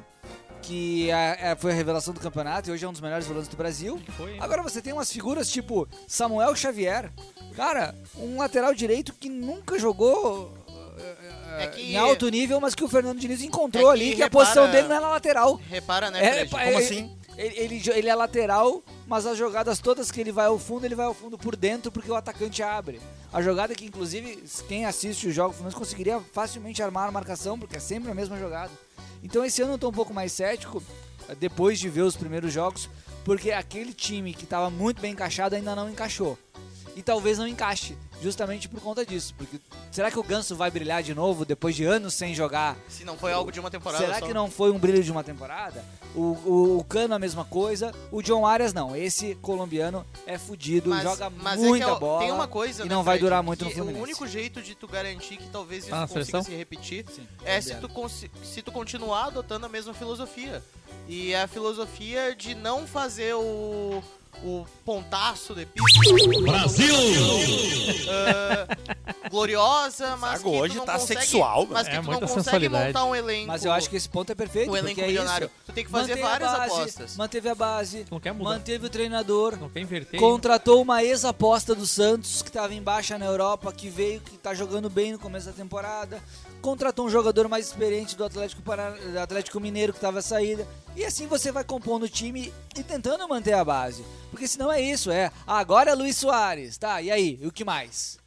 que 0.62 1.11
é- 1.11 1.51
é- 1.53 1.57
foi 1.57 1.72
a 1.72 1.74
revelação 1.74 2.12
do 2.14 2.20
campeonato 2.20 2.68
e 2.68 2.72
hoje 2.72 2.84
é 2.84 2.88
um 2.88 2.92
dos 2.92 3.01
melhores 3.01 3.26
volantes 3.26 3.49
do 3.49 3.57
Brasil. 3.57 4.01
Foi, 4.16 4.32
hein? 4.32 4.38
Agora 4.40 4.62
você 4.62 4.80
tem 4.82 4.92
umas 4.92 5.11
figuras 5.12 5.51
tipo 5.51 5.88
Samuel 6.09 6.55
Xavier. 6.57 7.12
Cara, 7.55 7.95
um 8.16 8.38
lateral 8.38 8.74
direito 8.74 9.12
que 9.14 9.28
nunca 9.28 9.78
jogou 9.78 10.53
É 11.59 11.64
eh, 11.64 11.66
que- 11.68 11.92
em 11.92 11.97
alto 11.97 12.28
nível, 12.28 12.61
mas 12.61 12.74
que 12.74 12.82
o 12.82 12.88
Fernando 12.88 13.18
Diniz 13.18 13.42
encontrou 13.42 13.92
É 13.92 13.97
que 13.97 14.03
ali, 14.05 14.16
que 14.16 14.22
a 14.22 14.26
repara- 14.26 14.45
posição 14.45 14.70
dele 14.70 14.88
não 14.88 14.97
é 14.97 15.01
na 15.01 15.09
lateral. 15.09 15.61
Repara, 15.70 16.11
né, 16.11 16.24
É, 16.24 16.32
Fred? 16.32 16.51
pa- 16.51 16.64
Como 16.64 16.78
é- 16.78 16.82
assim? 16.84 17.16
Ele, 17.37 17.59
ele, 17.59 17.91
ele 17.91 18.09
é 18.09 18.14
lateral, 18.14 18.82
mas 19.07 19.26
as 19.26 19.37
jogadas 19.37 19.80
todas 19.80 20.11
que 20.11 20.20
ele 20.20 20.30
vai 20.30 20.47
ao 20.47 20.59
fundo, 20.59 20.85
ele 20.85 20.95
vai 20.95 21.07
ao 21.07 21.14
fundo 21.14 21.37
por 21.37 21.57
dentro 21.57 21.91
porque 21.91 22.11
o 22.11 22.14
atacante 22.14 22.62
abre. 22.62 23.01
A 23.32 23.43
jogada 23.43 23.74
que, 23.74 23.85
inclusive, 23.85 24.45
quem 24.68 24.87
assiste 24.87 25.26
o 25.26 25.32
jogo 25.32 25.53
Fluminense 25.53 25.76
conseguiria 25.76 26.20
facilmente 26.32 26.82
armar 26.82 27.09
a 27.09 27.12
marcação, 27.12 27.59
porque 27.59 27.76
é 27.76 27.80
sempre 27.80 28.11
a 28.11 28.14
mesma 28.14 28.39
jogada. 28.39 28.70
Então 29.22 29.45
esse 29.45 29.62
ano 29.62 29.72
eu 29.72 29.78
tô 29.78 29.89
um 29.89 29.93
pouco 29.93 30.14
mais 30.14 30.32
cético, 30.32 30.82
depois 31.41 31.78
de 31.80 31.89
ver 31.89 32.03
os 32.03 32.16
primeiros 32.16 32.53
jogos, 32.53 32.89
porque 33.24 33.51
aquele 33.51 33.93
time 33.93 34.35
que 34.35 34.45
estava 34.45 34.70
muito 34.70 35.01
bem 35.01 35.12
encaixado 35.12 35.57
ainda 35.57 35.74
não 35.74 35.91
encaixou. 35.91 36.39
E 36.97 37.03
talvez 37.03 37.38
não 37.38 37.47
encaixe, 37.49 37.97
justamente 38.22 38.68
por 38.68 38.80
conta 38.80 39.05
disso. 39.05 39.34
Porque 39.36 39.59
será 39.90 40.11
que 40.11 40.18
o 40.18 40.22
Ganso 40.22 40.55
vai 40.57 40.70
brilhar 40.70 41.03
de 41.03 41.14
novo 41.14 41.45
depois 41.45 41.74
de 41.74 41.84
anos 41.84 42.14
sem 42.14 42.34
jogar? 42.34 42.76
Se 42.88 43.05
não 43.05 43.16
foi 43.16 43.32
algo 43.32 43.51
de 43.51 43.59
uma 43.61 43.70
temporada 43.70 44.05
Será 44.05 44.18
só. 44.20 44.26
que 44.26 44.32
não 44.34 44.51
foi 44.51 44.70
um 44.70 44.78
brilho 44.78 45.03
de 45.03 45.11
uma 45.11 45.24
temporada? 45.24 45.84
O, 46.14 46.20
o, 46.20 46.78
o 46.78 46.84
Cano 46.84 47.14
a 47.14 47.18
mesma 47.18 47.45
coisa, 47.45 47.92
o 48.12 48.22
John 48.22 48.47
Arias 48.47 48.72
não. 48.72 48.95
Esse 48.95 49.34
colombiano 49.36 50.07
é 50.26 50.38
fudido, 50.38 50.90
Mas- 50.90 51.03
joga 51.03 51.28
mas 51.30 51.61
é 51.61 51.66
muita 51.66 51.84
que 51.86 51.90
é 51.90 51.99
bola 51.99 52.20
Tem 52.20 52.30
uma 52.32 52.47
coisa, 52.47 52.84
e 52.84 52.88
né, 52.88 52.95
não 52.95 53.03
vai 53.03 53.18
durar 53.18 53.42
muito 53.42 53.64
no 53.64 53.70
Fluminense. 53.70 54.01
O 54.01 54.03
único 54.05 54.26
jeito 54.26 54.62
de 54.62 54.74
tu 54.74 54.86
garantir 54.86 55.36
que 55.36 55.49
talvez 55.49 55.84
isso 55.84 55.95
Ah, 55.95 56.03
consiga 56.03 56.24
seleção? 56.24 56.42
se 56.45 56.55
repetir 56.55 57.05
é 57.45 57.61
se 57.61 57.74
tu, 57.74 57.88
se 58.45 58.62
tu 58.62 58.70
continuar 58.70 59.26
adotando 59.26 59.66
a 59.66 59.68
mesma 59.68 59.92
filosofia. 59.92 60.62
E 61.09 61.32
é 61.32 61.42
a 61.42 61.49
filosofia 61.49 62.34
de 62.34 62.55
não 62.55 62.86
fazer 62.86 63.34
o, 63.34 64.03
o 64.43 64.66
pontaço 64.85 65.55
de 65.55 65.64
pista. 65.66 66.01
Brasil! 66.43 66.95
Ah, 68.11 68.66
gloriosa, 69.30 70.16
mas 70.16 70.43
tu 70.43 70.51
hoje 70.51 70.76
não 70.76 70.85
tá 70.85 70.99
consegue, 70.99 71.20
sexual, 71.20 71.66
mas 71.70 71.89
que 71.89 71.95
É, 71.95 72.01
tu 72.01 72.11
não 72.11 72.20
consegue 72.20 72.43
sensualidade. 72.43 72.87
montar 72.89 73.05
um 73.05 73.14
elenco. 73.14 73.47
Mas 73.49 73.64
eu 73.64 73.72
acho 73.72 73.89
que 73.89 73.97
esse 73.97 74.09
ponto 74.09 74.30
é 74.30 74.35
perfeito. 74.35 74.70
Um 74.70 74.76
elenco 74.76 75.01
é 75.01 75.07
milionário. 75.07 75.47
isso. 75.47 75.55
Tu 75.66 75.72
tem 75.72 75.85
que 75.85 75.91
fazer 75.91 76.09
Manteve 76.16 76.28
várias 76.28 76.53
base, 76.53 76.72
apostas. 76.72 77.16
Manteve 77.16 77.49
a 77.49 77.55
base, 77.55 78.07
não 78.11 78.20
quer 78.20 78.32
mudar. 78.32 78.51
manteve 78.51 78.87
o 78.87 78.91
treinador, 78.91 79.57
Não 79.59 79.68
quer 79.70 79.80
inverter. 79.80 80.20
contratou 80.20 80.82
uma 80.82 81.03
ex-aposta 81.03 81.74
do 81.74 81.87
Santos 81.87 82.43
que 82.43 82.49
estava 82.49 82.74
em 82.74 82.82
baixa 82.82 83.16
na 83.18 83.26
Europa, 83.26 83.72
que 83.72 83.89
veio, 83.89 84.20
que 84.20 84.37
tá 84.37 84.55
jogando 84.55 84.91
bem 84.91 85.12
no 85.12 85.18
começo 85.18 85.47
da 85.47 85.53
temporada. 85.53 86.22
Contratou 86.65 87.05
um 87.05 87.11
jogador 87.11 87.47
mais 87.47 87.67
experiente 87.67 88.17
do 88.17 88.25
Atlético, 88.25 88.62
Pará- 88.62 88.93
do 88.93 89.19
Atlético 89.21 89.61
Mineiro 89.61 89.93
que 89.93 89.99
estava 89.99 90.23
saída. 90.23 90.67
E 90.97 91.05
assim 91.05 91.27
você 91.27 91.53
vai 91.53 91.62
compondo 91.62 92.05
o 92.05 92.09
time 92.09 92.51
e 92.75 92.83
tentando 92.83 93.29
manter 93.29 93.53
a 93.53 93.62
base. 93.62 94.03
Porque 94.31 94.49
senão 94.49 94.73
é 94.73 94.81
isso, 94.81 95.11
é. 95.11 95.31
ah, 95.47 95.59
Agora 95.59 95.91
é 95.91 95.95
Luiz 95.95 96.17
Soares, 96.17 96.79
tá? 96.79 97.03
E 97.03 97.11
aí? 97.11 97.39
E 97.43 97.47
o 97.47 97.53
que 97.53 97.67
mais? 97.67 98.19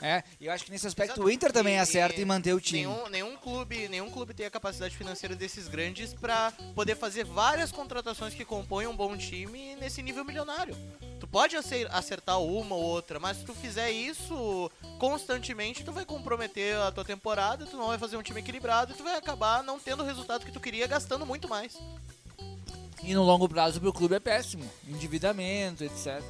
É, 0.00 0.22
e 0.40 0.46
eu 0.46 0.52
acho 0.52 0.64
que 0.64 0.70
nesse 0.70 0.86
aspecto 0.86 1.14
Exato. 1.14 1.26
o 1.26 1.30
Inter 1.30 1.52
também 1.52 1.74
E- 1.74 1.78
acerta 1.78 2.18
e 2.18 2.22
em 2.22 2.24
manter 2.24 2.54
o 2.54 2.60
time. 2.60 2.86
Nenhum, 2.86 3.08
nenhum 3.10 3.36
clube, 3.36 3.86
nenhum 3.88 4.08
clube 4.10 4.32
tem 4.32 4.46
a 4.46 4.50
capacidade 4.50 4.96
financeira 4.96 5.34
desses 5.36 5.68
grandes 5.68 6.14
pra 6.14 6.50
poder 6.74 6.96
fazer 6.96 7.24
várias 7.24 7.70
contratações 7.70 8.32
que 8.32 8.44
compõem 8.46 8.86
um 8.86 8.96
bom 8.96 9.14
time 9.16 9.74
nesse 9.76 10.00
nível 10.00 10.24
milionário. 10.24 10.74
Pode 11.30 11.56
acer- 11.56 11.88
acertar 11.94 12.40
uma 12.40 12.74
ou 12.74 12.82
outra, 12.82 13.20
mas 13.20 13.36
se 13.36 13.44
tu 13.44 13.54
fizer 13.54 13.90
isso 13.90 14.70
constantemente, 14.98 15.84
tu 15.84 15.92
vai 15.92 16.04
comprometer 16.04 16.74
a 16.76 16.90
tua 16.90 17.04
temporada, 17.04 17.66
tu 17.66 17.76
não 17.76 17.88
vai 17.88 17.98
fazer 17.98 18.16
um 18.16 18.22
time 18.22 18.40
equilibrado 18.40 18.92
e 18.92 18.96
tu 18.96 19.04
vai 19.04 19.14
acabar 19.16 19.62
não 19.62 19.78
tendo 19.78 20.02
o 20.02 20.06
resultado 20.06 20.44
que 20.44 20.52
tu 20.52 20.58
queria 20.60 20.86
gastando 20.86 21.26
muito 21.26 21.46
mais. 21.48 21.76
E 23.02 23.14
no 23.14 23.22
longo 23.22 23.48
prazo 23.48 23.80
pro 23.80 23.92
clube 23.92 24.14
é 24.14 24.20
péssimo. 24.20 24.68
Endividamento, 24.86 25.84
etc. 25.84 26.22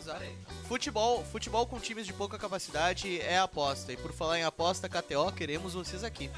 Exato. 0.00 0.24
Futebol, 0.66 1.24
futebol 1.24 1.66
com 1.66 1.78
times 1.78 2.06
de 2.06 2.12
pouca 2.12 2.38
capacidade 2.38 3.20
é 3.20 3.38
aposta. 3.38 3.92
E 3.92 3.96
por 3.96 4.12
falar 4.12 4.38
em 4.38 4.44
aposta, 4.44 4.88
KTO, 4.88 5.30
queremos 5.32 5.74
vocês 5.74 6.02
aqui. 6.02 6.28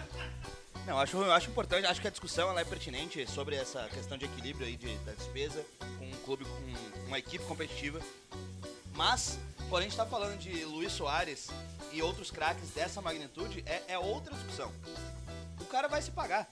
Não, 0.87 0.99
acho, 0.99 1.22
acho 1.30 1.51
importante, 1.51 1.87
acho 1.87 2.01
que 2.01 2.09
a 2.09 2.11
discussão 2.11 2.51
ela 2.51 2.61
é 2.61 2.64
pertinente 2.64 3.26
sobre 3.30 3.57
essa 3.57 3.89
questão 3.89 4.18
de 4.18 4.26
equilíbrio 4.26 4.66
aí 4.66 4.76
de, 4.76 4.95
da 4.99 5.12
despesa 5.12 5.64
com 5.99 6.05
um 6.05 6.16
clube, 6.24 6.45
com 6.45 7.07
uma 7.07 7.18
equipe 7.18 7.45
competitiva. 7.47 8.01
Mas, 8.93 9.39
quando 9.70 9.82
a 9.82 9.85
gente 9.85 9.97
tá 9.97 10.05
falando 10.05 10.39
de 10.39 10.64
Luiz 10.64 10.93
Soares 10.93 11.49
e 11.91 12.03
outros 12.03 12.30
craques 12.30 12.70
dessa 12.70 13.01
magnitude, 13.01 13.64
é, 13.66 13.82
é 13.89 13.99
outra 13.99 14.35
discussão. 14.35 14.70
O 15.59 15.64
cara 15.64 15.89
vai 15.89 16.03
se 16.03 16.11
pagar. 16.11 16.49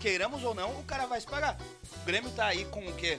Queiramos 0.00 0.42
ou 0.42 0.54
não, 0.54 0.78
o 0.80 0.84
cara 0.84 1.06
vai 1.06 1.20
se 1.20 1.26
pagar. 1.26 1.56
O 2.02 2.04
Grêmio 2.04 2.30
tá 2.32 2.46
aí 2.46 2.64
com 2.64 2.84
o 2.86 2.94
quê? 2.96 3.18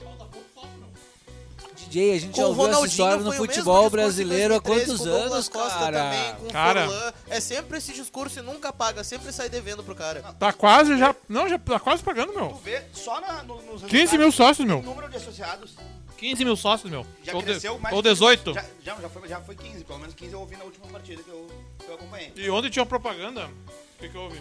DJ, 1.75 2.13
a 2.15 2.19
gente 2.19 2.31
Com 2.35 2.41
já 2.41 2.47
ouviu 2.47 2.67
essa 2.67 2.85
história 2.85 3.17
no 3.23 3.31
futebol 3.33 3.89
brasileiro 3.89 4.55
há 4.55 4.59
2013, 4.59 4.97
quantos 4.97 5.07
anos, 5.31 5.49
Costa 5.49 5.79
cara? 5.79 6.03
Também, 6.03 6.35
com 6.35 6.47
Cara. 6.51 6.85
Forlan. 6.87 7.13
É 7.29 7.39
sempre 7.39 7.77
esse 7.77 7.93
discurso 7.93 8.39
e 8.39 8.41
nunca 8.41 8.71
paga, 8.71 9.03
sempre 9.03 9.31
sai 9.31 9.49
devendo 9.49 9.83
pro 9.83 9.95
cara. 9.95 10.21
Tá 10.39 10.53
quase 10.53 10.97
já. 10.97 11.15
Não, 11.27 11.47
já 11.49 11.57
tá 11.59 11.79
quase 11.79 12.03
pagando, 12.03 12.31
Tu 12.33 12.39
meu. 12.39 12.55
vê 12.63 12.83
só 12.93 13.19
na, 13.19 13.43
no, 13.43 13.61
nos 13.63 13.83
15 13.83 14.17
mil 14.17 14.31
sócios, 14.31 14.65
meu. 14.67 14.81
número 14.81 15.09
de 15.09 15.17
associados 15.17 15.75
15 16.17 16.45
mil 16.45 16.55
sócios, 16.55 16.91
meu. 16.91 17.03
já 17.23 17.33
Ou, 17.33 17.41
cresceu 17.41 17.79
mais 17.79 17.95
ou 17.95 18.01
de- 18.01 18.09
18. 18.09 18.53
Já, 18.53 18.65
já, 18.83 18.95
já 18.95 19.09
foi, 19.09 19.27
já 19.27 19.41
foi 19.41 19.55
15, 19.55 19.83
pelo 19.83 19.99
menos 19.99 20.13
15 20.13 20.33
eu 20.33 20.39
ouvi 20.39 20.55
na 20.55 20.63
última 20.65 20.85
partida 20.87 21.23
que 21.23 21.29
eu, 21.29 21.47
que 21.79 21.87
eu 21.89 21.95
acompanhei. 21.95 22.31
E 22.35 22.49
ontem 22.51 22.69
tinha 22.69 22.85
propaganda. 22.85 23.47
O 23.47 23.99
que, 23.99 24.07
que 24.09 24.17
houve? 24.17 24.39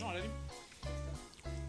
Não, 0.00 0.08
olha 0.08 0.18
ali. 0.18 0.30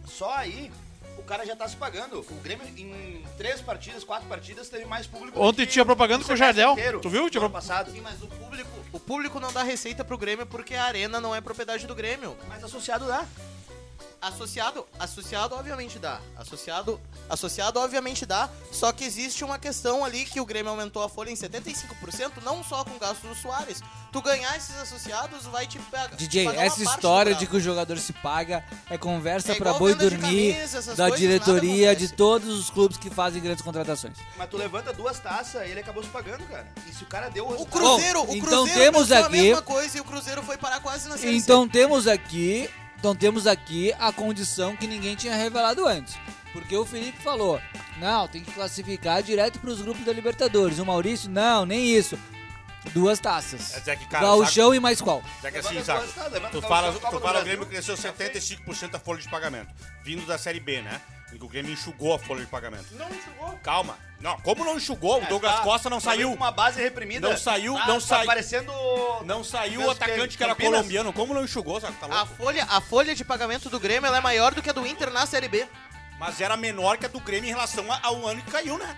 Só 0.08 0.32
aí 0.34 0.70
o 1.18 1.22
cara 1.22 1.44
já 1.46 1.54
tá 1.56 1.68
se 1.68 1.76
pagando. 1.76 2.20
O 2.20 2.34
Grêmio 2.42 2.66
em 2.76 3.24
três 3.36 3.60
partidas, 3.60 4.04
quatro 4.04 4.28
partidas 4.28 4.68
teve 4.68 4.84
mais 4.84 5.06
público. 5.06 5.40
Ontem 5.40 5.66
tinha 5.66 5.84
propaganda 5.84 6.24
com 6.24 6.32
o 6.32 6.36
Jardel. 6.36 6.72
inteiro 6.72 7.00
Tu 7.00 7.08
viu? 7.08 7.28
Tinha 7.30 7.40
ano 7.40 7.50
pro- 7.50 7.60
passado. 7.60 7.90
Sim, 7.90 8.00
mas 8.00 8.22
o 8.22 8.26
público, 8.26 8.70
o 8.92 9.00
público 9.00 9.40
não 9.40 9.52
dá 9.52 9.62
receita 9.62 10.04
pro 10.04 10.18
Grêmio 10.18 10.46
porque 10.46 10.74
a 10.74 10.84
arena 10.84 11.20
não 11.20 11.34
é 11.34 11.40
propriedade 11.40 11.86
do 11.86 11.94
Grêmio. 11.94 12.36
Mas 12.48 12.62
associado 12.64 13.06
dá. 13.06 13.24
Associado, 14.20 14.86
associado 14.98 15.54
obviamente 15.54 15.98
dá. 15.98 16.20
Associado, 16.36 17.00
associado 17.28 17.78
obviamente 17.78 18.24
dá. 18.26 18.48
Só 18.72 18.90
que 18.90 19.04
existe 19.04 19.44
uma 19.44 19.58
questão 19.58 20.04
ali 20.04 20.24
que 20.24 20.40
o 20.40 20.46
Grêmio 20.46 20.70
aumentou 20.70 21.02
a 21.02 21.08
folha 21.08 21.30
em 21.30 21.34
75%, 21.34 22.42
não 22.42 22.64
só 22.64 22.82
com 22.84 22.96
o 22.96 22.98
gasto 22.98 23.26
do 23.26 23.34
Soares. 23.34 23.82
Tu 24.12 24.22
ganhar 24.22 24.56
esses 24.56 24.74
associados 24.76 25.44
vai 25.44 25.66
te 25.66 25.78
pagar. 25.78 26.16
DJ, 26.16 26.46
essa 26.56 26.82
história 26.82 27.34
de 27.34 27.46
que 27.46 27.56
o 27.56 27.60
jogador 27.60 27.98
se 27.98 28.12
paga 28.14 28.64
é 28.88 28.96
conversa 28.96 29.52
É 29.52 29.54
pra 29.56 29.66
igual 29.70 29.78
boi 29.78 29.94
dormir 29.94 30.54
camisa, 30.54 30.82
da 30.94 31.08
coisas, 31.08 31.20
diretoria 31.20 31.94
de 31.94 32.08
todos 32.08 32.48
os 32.58 32.70
clubes 32.70 32.96
que 32.96 33.10
fazem 33.10 33.42
grandes 33.42 33.62
contratações. 33.62 34.16
Mas 34.36 34.48
tu 34.48 34.56
levanta 34.56 34.92
duas 34.92 35.18
taças 35.20 35.66
e 35.66 35.70
ele 35.70 35.80
acabou 35.80 36.02
se 36.02 36.08
pagando, 36.08 36.44
cara. 36.46 36.66
E 36.88 36.94
se 36.94 37.02
o 37.02 37.06
cara 37.06 37.28
deu 37.28 37.44
o 37.44 37.48
O 37.48 37.52
resultado... 37.52 37.78
Cruzeiro, 37.78 38.24
Bom, 38.24 38.32
o 38.32 38.36
então 38.36 38.48
Cruzeiro 38.64 38.80
temos 38.80 39.08
pensou 39.08 39.24
aqui- 39.24 39.38
a 39.38 39.42
mesma 39.42 39.62
coisa 39.62 39.98
e 39.98 40.00
o 40.00 40.04
Cruzeiro 40.04 40.42
foi 40.42 40.56
parar 40.56 40.80
quase 40.80 41.08
na. 41.08 41.16
Então 41.30 41.68
temos 41.68 42.06
aqui, 42.08 42.70
então 42.98 43.14
temos 43.14 43.46
aqui 43.46 43.92
a 43.98 44.12
condição 44.12 44.76
que 44.76 44.86
ninguém 44.86 45.16
tinha 45.16 45.34
revelado 45.34 45.86
antes. 45.86 46.16
Porque 46.52 46.76
o 46.76 46.86
Felipe 46.86 47.20
falou: 47.22 47.60
"Não, 47.98 48.26
tem 48.26 48.42
que 48.42 48.52
classificar 48.52 49.22
direto 49.22 49.58
para 49.58 49.70
os 49.70 49.80
grupos 49.82 50.04
da 50.04 50.12
Libertadores". 50.12 50.78
O 50.78 50.86
Maurício: 50.86 51.30
"Não, 51.30 51.66
nem 51.66 51.94
isso". 51.94 52.18
Duas 52.92 53.18
taças. 53.18 53.86
É 53.86 53.96
que, 53.96 54.06
cara, 54.06 54.24
Gauchão 54.24 54.74
e 54.74 54.80
mais 54.80 55.00
qual? 55.00 55.22
Já 55.42 55.50
que 55.50 55.58
assim, 55.58 55.82
taças, 55.82 56.14
levanta 56.32 56.50
Tu 56.50 56.62
fala, 56.62 56.92
tu 56.92 57.20
fala 57.20 57.40
o. 57.40 57.44
Grêmio 57.44 57.66
cresceu 57.66 57.96
75% 57.96 58.90
da 58.90 58.98
folha 58.98 59.20
de 59.20 59.28
pagamento. 59.28 59.68
Vindo 60.04 60.24
da 60.24 60.38
Série 60.38 60.60
B, 60.60 60.80
né? 60.82 61.00
Que 61.38 61.44
o 61.44 61.48
Grêmio 61.48 61.72
enxugou 61.72 62.14
a 62.14 62.18
folha 62.18 62.40
de 62.40 62.46
pagamento. 62.46 62.86
Não 62.92 63.08
enxugou. 63.10 63.58
Calma. 63.62 63.98
Não, 64.20 64.38
como 64.40 64.64
não 64.64 64.76
enxugou? 64.76 65.20
O 65.20 65.22
É, 65.22 65.26
Douglas 65.26 65.56
tá- 65.56 65.60
Costa 65.62 65.90
não 65.90 65.98
tá 66.00 66.04
saiu. 66.10 66.30
com 66.30 66.36
uma 66.36 66.50
base 66.50 66.80
reprimida. 66.80 67.28
Não 67.28 67.36
saiu, 67.36 67.74
Tá- 67.74 67.86
não 67.86 68.00
tá 68.00 68.06
saiu. 68.06 68.26
parecendo... 68.26 68.72
Não 69.24 69.44
saiu 69.44 69.82
o 69.82 69.90
atacante 69.90 70.28
que 70.30 70.36
que 70.38 70.42
era 70.44 70.54
Campinas. 70.54 70.72
colombiano. 70.78 71.12
Como 71.12 71.34
não 71.34 71.44
enxugou, 71.44 71.80
sabe? 71.80 71.94
Tá 71.96 72.06
A 72.22 72.24
folha, 72.24 72.64
a 72.70 72.80
folha 72.80 73.14
de 73.14 73.24
pagamento 73.24 73.68
do 73.68 73.78
Grêmio 73.78 74.12
é 74.12 74.20
maior 74.20 74.54
do 74.54 74.62
que 74.62 74.70
a 74.70 74.72
do 74.72 74.86
Inter 74.86 75.10
na 75.10 75.26
Série 75.26 75.48
B. 75.48 75.66
Mas 76.18 76.40
era 76.40 76.56
menor 76.56 76.96
que 76.96 77.04
a 77.04 77.08
do 77.08 77.20
Grêmio 77.20 77.48
em 77.48 77.52
relação 77.52 77.84
ao 78.02 78.26
ano 78.26 78.40
que 78.42 78.50
caiu, 78.50 78.78
né? 78.78 78.96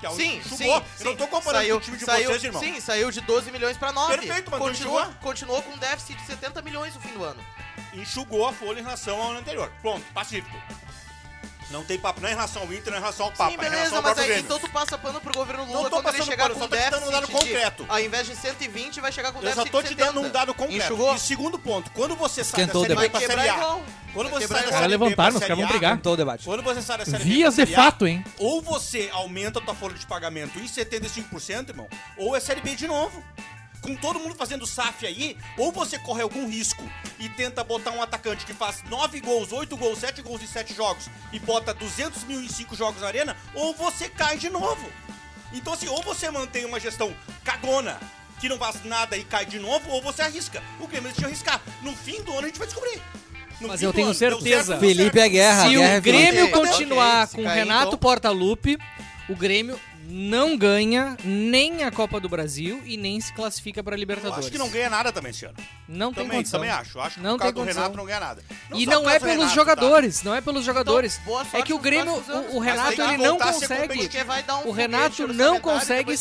Que 0.00 0.06
é 0.06 0.10
Sim, 0.10 0.36
enxugou. 0.36 0.56
sim, 0.58 0.70
Eu 0.70 0.84
sim. 0.96 1.04
não 1.04 1.16
tô 1.16 1.26
comparando 1.26 1.64
saiu, 1.64 1.74
com 1.76 1.80
o 1.80 1.84
time 1.84 1.96
de 1.96 2.04
saiu, 2.04 2.28
vocês, 2.30 2.44
irmão. 2.44 2.60
Sim, 2.62 2.80
saiu 2.80 3.10
de 3.10 3.20
12 3.22 3.50
milhões 3.50 3.76
pra 3.78 3.90
9. 3.90 4.16
Perfeito, 4.18 4.50
mas 4.50 4.60
continuou, 4.60 5.06
continuou 5.22 5.62
com 5.62 5.72
um 5.72 5.78
déficit 5.78 6.14
de 6.18 6.26
70 6.26 6.60
milhões 6.62 6.94
no 6.94 7.00
fim 7.00 7.14
do 7.14 7.24
ano. 7.24 7.42
Enxugou 7.94 8.46
a 8.46 8.52
folha 8.52 8.78
em 8.80 8.82
relação 8.82 9.20
ao 9.20 9.30
ano 9.30 9.40
anterior. 9.40 9.72
Pronto, 9.80 10.04
pacífico. 10.12 10.56
Não 11.70 11.84
tem 11.84 11.98
papo, 11.98 12.18
não 12.22 12.28
é 12.28 12.32
em 12.32 12.34
relação 12.34 12.62
ao 12.62 12.72
Inter, 12.72 12.86
não 12.86 12.94
é 12.94 12.96
em 12.96 13.00
relação 13.00 13.26
ao 13.26 13.32
Papa, 13.32 13.50
Sim, 13.50 13.56
é 13.58 13.66
em 13.66 13.70
relação 13.70 13.78
beleza, 13.80 13.96
ao 13.96 14.02
mas 14.02 14.18
aí 14.18 14.24
Grêmio. 14.26 14.44
então 14.44 14.58
tu 14.58 14.70
passa 14.70 14.96
pano 14.96 15.20
pro 15.20 15.34
governo 15.34 15.66
Não 15.66 15.72
Lula 15.74 15.90
tô 15.90 15.96
quando 15.96 16.06
ele 16.08 16.12
passando 16.18 16.30
chegar 16.30 16.42
pano, 16.44 16.54
com 16.54 16.60
só 16.60 16.68
tô 16.68 16.76
te 16.76 16.80
dando 16.90 16.94
um 16.94 17.10
déficit 17.10 17.12
dado 17.12 17.26
de- 17.26 17.32
concreto. 17.32 17.86
Ao 17.88 18.00
invés 18.00 18.26
de 18.26 18.36
120, 18.36 19.00
vai 19.02 19.12
chegar 19.12 19.32
com 19.32 19.38
Eu 19.40 19.42
déficit 19.44 19.64
só 19.66 19.70
tô 19.70 19.82
de 19.82 19.88
te 19.88 19.94
70. 19.94 20.12
dando 20.12 20.26
um 20.26 20.30
dado 20.30 20.54
concreto. 20.54 20.82
Enxugou? 20.84 21.14
E 21.14 21.18
segundo 21.18 21.58
ponto, 21.58 21.90
quando 21.90 22.16
você 22.16 22.40
Esquentou 22.40 22.86
sai 22.86 22.94
da 22.94 22.94
Série 22.96 23.08
B 23.08 23.10
pra 23.10 23.18
Vai 23.20 23.28
Série 23.28 23.40
quebrar 23.42 23.54
A, 23.54 23.56
igual. 23.58 23.82
quando 24.14 24.30
Vai 24.30 24.40
você 24.40 24.46
quebrar 24.46 24.56
sai 24.56 24.62
da 24.64 24.68
igual. 24.68 24.82
Série 24.82 24.98
B 24.98 25.04
levantaram, 25.04 25.14
pra 25.14 25.26
os 25.28 25.32
caras 25.34 25.40
Série 25.48 25.54
vão 25.60 25.64
A, 25.64 25.68
brigar. 25.72 25.96
Tentou 25.96 26.12
o 26.12 26.16
debate. 26.16 26.44
Quando 26.44 26.62
você 26.62 26.82
sai 26.82 26.98
da 26.98 27.04
Série 27.04 27.18
B 27.18 27.24
Vias 27.24 27.54
pra 27.54 27.64
de 27.64 27.70
Série 27.70 27.80
A, 27.80 27.84
fato, 27.90 28.06
hein? 28.06 28.24
Ou 28.38 28.62
você 28.62 29.10
aumenta 29.12 29.58
a 29.58 29.62
tua 29.62 29.74
folha 29.74 29.94
de 29.94 30.06
pagamento 30.06 30.58
em 30.58 30.66
75%, 30.66 31.68
irmão, 31.68 31.86
ou 32.16 32.34
é 32.34 32.40
Série 32.40 32.60
B 32.62 32.74
de 32.76 32.86
novo. 32.86 33.22
Com 33.88 33.94
todo 33.96 34.20
mundo 34.20 34.34
fazendo 34.34 34.66
SAF 34.66 35.06
aí, 35.06 35.34
ou 35.56 35.72
você 35.72 35.98
corre 35.98 36.20
algum 36.20 36.46
risco 36.46 36.84
e 37.18 37.26
tenta 37.30 37.64
botar 37.64 37.90
um 37.92 38.02
atacante 38.02 38.44
que 38.44 38.52
faz 38.52 38.82
9 38.90 39.18
gols, 39.20 39.50
8 39.50 39.74
gols, 39.78 39.98
7 40.00 40.20
gols 40.20 40.42
em 40.42 40.46
7 40.46 40.74
jogos 40.74 41.08
e 41.32 41.38
bota 41.38 41.72
200 41.72 42.24
mil 42.24 42.38
em 42.42 42.48
5 42.48 42.76
jogos 42.76 43.00
na 43.00 43.06
arena, 43.06 43.34
ou 43.54 43.72
você 43.72 44.06
cai 44.10 44.36
de 44.36 44.50
novo. 44.50 44.86
Então 45.54 45.72
assim, 45.72 45.88
ou 45.88 46.02
você 46.02 46.30
mantém 46.30 46.66
uma 46.66 46.78
gestão 46.78 47.14
cagona, 47.42 47.98
que 48.38 48.46
não 48.46 48.58
faz 48.58 48.84
nada 48.84 49.16
e 49.16 49.24
cai 49.24 49.46
de 49.46 49.58
novo, 49.58 49.88
ou 49.90 50.02
você 50.02 50.20
arrisca. 50.20 50.62
O 50.78 50.86
Grêmio 50.86 51.10
deixa 51.10 51.24
arriscar. 51.26 51.58
No 51.80 51.96
fim 51.96 52.20
do 52.22 52.32
ano 52.32 52.42
a 52.42 52.46
gente 52.48 52.58
vai 52.58 52.66
descobrir. 52.68 53.00
No 53.58 53.68
Mas 53.68 53.80
fim 53.80 53.86
eu 53.86 53.92
do 53.92 53.96
tenho 53.96 54.08
ano, 54.08 54.14
certeza. 54.14 54.64
certo, 54.64 54.80
Felipe 54.80 55.18
é 55.18 55.28
guerra, 55.30 55.62
Se 55.64 55.70
guerra 55.74 55.94
é 55.94 55.98
o 55.98 56.02
Grêmio 56.02 56.44
Ok, 56.48 56.52
continuar 56.60 57.22
ok, 57.24 57.26
se 57.28 57.36
com 57.36 57.44
cair, 57.44 57.58
Renato 57.60 57.86
então- 57.86 57.98
Portaluppi, 57.98 58.78
o 59.30 59.34
Grêmio 59.34 59.80
não 60.10 60.56
ganha 60.56 61.16
nem 61.22 61.84
a 61.84 61.90
Copa 61.90 62.18
do 62.18 62.28
Brasil 62.30 62.80
e 62.86 62.96
nem 62.96 63.20
se 63.20 63.30
classifica 63.34 63.82
para 63.84 63.94
Eu 63.94 63.98
Libertadores. 63.98 64.38
acho 64.46 64.50
que 64.50 64.56
não 64.56 64.70
ganha 64.70 64.88
nada 64.88 65.12
também 65.12 65.30
esse 65.30 65.44
ano. 65.44 65.54
Não 65.86 66.12
tem 66.12 66.24
também, 66.24 66.38
condição. 66.38 66.60
também 66.60 66.72
acho. 66.74 66.98
Acho 66.98 67.16
que 67.16 67.20
Não 67.20 67.36
causa 67.36 67.44
tem 67.44 67.52
do 67.52 67.60
condição. 67.60 67.82
Renato 67.82 67.96
não 67.98 68.04
ganha 68.06 68.20
nada. 68.20 68.42
e 68.74 68.84
só 68.84 68.90
não 68.90 69.10
é 69.10 69.18
pelos 69.20 69.36
Renato, 69.36 69.54
jogadores, 69.54 70.22
não 70.22 70.34
é 70.34 70.40
pelos 70.40 70.64
jogadores. 70.64 71.18
boa 71.26 71.46
é 71.52 71.62
que 71.62 71.74
o 71.74 71.78
Grêmio, 71.78 72.14
o, 72.14 72.56
o 72.56 72.58
Renato 72.58 72.96
tem 72.96 73.08
ele 73.14 73.22
não 73.22 73.36
a 73.36 73.52
consegue. 73.52 74.08
um 74.64 74.68
O 74.68 74.72
Renato 74.72 75.28
não 75.28 75.60
consegue-. 75.60 76.14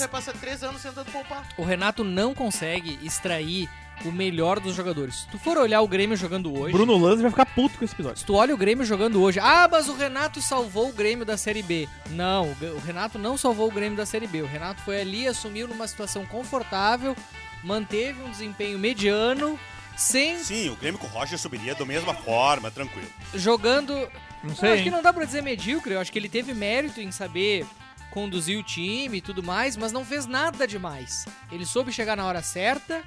O 1.57 1.63
Renato 1.63 2.03
não 2.03 2.33
consegue 2.33 2.99
extrair 3.03 3.69
o 4.05 4.11
melhor 4.11 4.59
dos 4.59 4.75
jogadores. 4.75 5.21
Se 5.21 5.27
tu 5.27 5.37
for 5.39 5.57
olhar 5.57 5.81
o 5.81 5.87
Grêmio 5.87 6.15
jogando 6.15 6.53
hoje, 6.57 6.73
Bruno 6.73 6.97
Lanz 6.97 7.21
vai 7.21 7.29
ficar 7.31 7.45
puto 7.45 7.77
com 7.77 7.85
esse 7.85 7.93
episódio. 7.93 8.19
se 8.19 8.25
tu 8.25 8.35
olha 8.35 8.53
o 8.53 8.57
Grêmio 8.57 8.85
jogando 8.85 9.21
hoje, 9.21 9.39
ah, 9.39 9.67
mas 9.71 9.89
o 9.89 9.95
Renato 9.95 10.41
salvou 10.41 10.89
o 10.89 10.93
Grêmio 10.93 11.25
da 11.25 11.37
Série 11.37 11.61
B. 11.63 11.87
Não, 12.11 12.49
o 12.51 12.79
Renato 12.85 13.17
não 13.17 13.37
salvou 13.37 13.67
o 13.67 13.71
Grêmio 13.71 13.97
da 13.97 14.05
Série 14.05 14.27
B. 14.27 14.41
O 14.41 14.47
Renato 14.47 14.81
foi 14.83 15.01
ali, 15.01 15.27
assumiu 15.27 15.67
numa 15.67 15.87
situação 15.87 16.25
confortável, 16.25 17.15
manteve 17.63 18.21
um 18.21 18.29
desempenho 18.29 18.77
mediano, 18.77 19.59
sem 19.95 20.37
Sim, 20.37 20.69
o 20.69 20.75
Grêmio 20.75 20.99
com 20.99 21.07
o 21.07 21.09
Roger 21.09 21.39
subiria 21.39 21.73
da 21.73 21.85
mesma 21.85 22.13
forma, 22.13 22.69
tranquilo. 22.69 23.07
jogando. 23.33 23.93
Não 24.43 24.51
Eu 24.51 24.55
sei, 24.55 24.73
acho 24.73 24.83
que 24.83 24.91
não 24.91 25.01
dá 25.01 25.11
pra 25.11 25.25
dizer 25.25 25.41
medíocre, 25.41 25.95
eu 25.95 25.99
acho 25.99 26.11
que 26.11 26.19
ele 26.19 26.29
teve 26.29 26.53
mérito 26.53 27.01
em 27.01 27.11
saber 27.11 27.65
conduzir 28.11 28.57
o 28.57 28.63
time 28.63 29.17
e 29.17 29.21
tudo 29.21 29.41
mais, 29.43 29.75
mas 29.75 29.91
não 29.91 30.05
fez 30.05 30.25
nada 30.27 30.67
demais. 30.67 31.25
Ele 31.51 31.65
soube 31.65 31.91
chegar 31.91 32.15
na 32.15 32.25
hora 32.25 32.41
certa, 32.43 33.03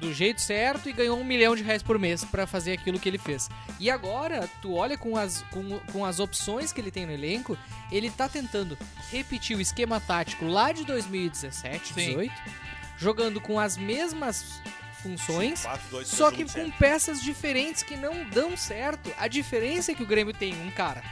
do 0.00 0.12
jeito 0.12 0.40
certo 0.40 0.88
e 0.88 0.92
ganhou 0.92 1.18
um 1.18 1.24
milhão 1.24 1.54
de 1.54 1.62
reais 1.62 1.82
por 1.82 1.98
mês 1.98 2.24
pra 2.24 2.46
fazer 2.46 2.72
aquilo 2.72 2.98
que 2.98 3.08
ele 3.08 3.18
fez. 3.18 3.48
E 3.78 3.90
agora, 3.90 4.48
tu 4.62 4.74
olha 4.74 4.96
com 4.96 5.16
as, 5.16 5.42
com, 5.50 5.78
com 5.92 6.04
as 6.04 6.18
opções 6.18 6.72
que 6.72 6.80
ele 6.80 6.90
tem 6.90 7.06
no 7.06 7.12
elenco, 7.12 7.56
ele 7.90 8.10
tá 8.10 8.28
tentando 8.28 8.76
repetir 9.10 9.56
o 9.56 9.60
esquema 9.60 10.00
tático 10.00 10.46
lá 10.46 10.72
de 10.72 10.84
2017, 10.84 11.94
18, 11.94 12.32
jogando 12.96 13.40
com 13.40 13.58
as 13.58 13.76
mesmas 13.76 14.60
funções, 15.02 15.62
4, 15.62 15.90
2, 15.90 16.08
só 16.08 16.30
que 16.30 16.44
com 16.44 16.70
peças 16.72 17.22
diferentes 17.22 17.82
que 17.82 17.96
não 17.96 18.28
dão 18.30 18.56
certo. 18.56 19.12
A 19.18 19.28
diferença 19.28 19.92
é 19.92 19.94
que 19.94 20.02
o 20.02 20.06
Grêmio 20.06 20.34
tem 20.34 20.54
um 20.62 20.70
cara 20.70 21.02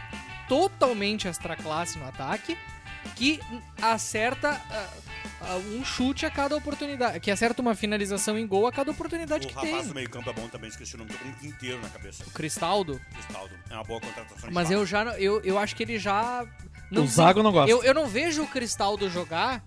totalmente 0.48 1.28
extra 1.28 1.56
classe 1.56 1.98
no 1.98 2.06
ataque 2.06 2.56
que 3.14 3.40
acerta 3.80 4.60
ah, 4.70 4.90
um 5.74 5.84
chute 5.84 6.26
a 6.26 6.30
cada 6.30 6.56
oportunidade, 6.56 7.20
que 7.20 7.30
acerta 7.30 7.62
uma 7.62 7.74
finalização 7.74 8.38
em 8.38 8.46
gol 8.46 8.66
a 8.66 8.72
cada 8.72 8.90
oportunidade 8.90 9.46
O 9.46 9.48
que 9.48 9.54
rapaz 9.54 9.72
tem. 9.78 9.86
do 9.88 9.94
meio 9.94 10.10
campo 10.10 10.28
é 10.30 10.32
bom 10.32 10.48
também, 10.48 10.68
esqueci 10.68 10.94
o 10.94 10.98
nome, 10.98 11.10
tô 11.12 11.18
com 11.18 11.28
um 11.28 11.48
inteiro 11.48 11.80
na 11.80 11.88
cabeça. 11.88 12.24
O 12.26 12.30
Cristaldo, 12.30 13.00
Cristaldo. 13.12 13.54
É 13.70 13.74
uma 13.74 13.84
boa 13.84 14.00
contratação 14.00 14.48
de 14.48 14.54
mas 14.54 14.70
eu 14.70 14.84
já 14.84 15.04
não- 15.04 15.12
eu, 15.12 15.40
eu 15.42 15.58
acho 15.58 15.76
que 15.76 15.82
ele 15.84 15.98
já 15.98 16.44
O 16.90 17.06
Zago 17.06 17.42
não 17.42 17.52
gosta. 17.52 17.70
Eu, 17.70 17.82
eu 17.84 17.94
não 17.94 18.06
vejo 18.06 18.42
o 18.42 18.46
Cristaldo 18.48 19.08
jogar 19.10 19.62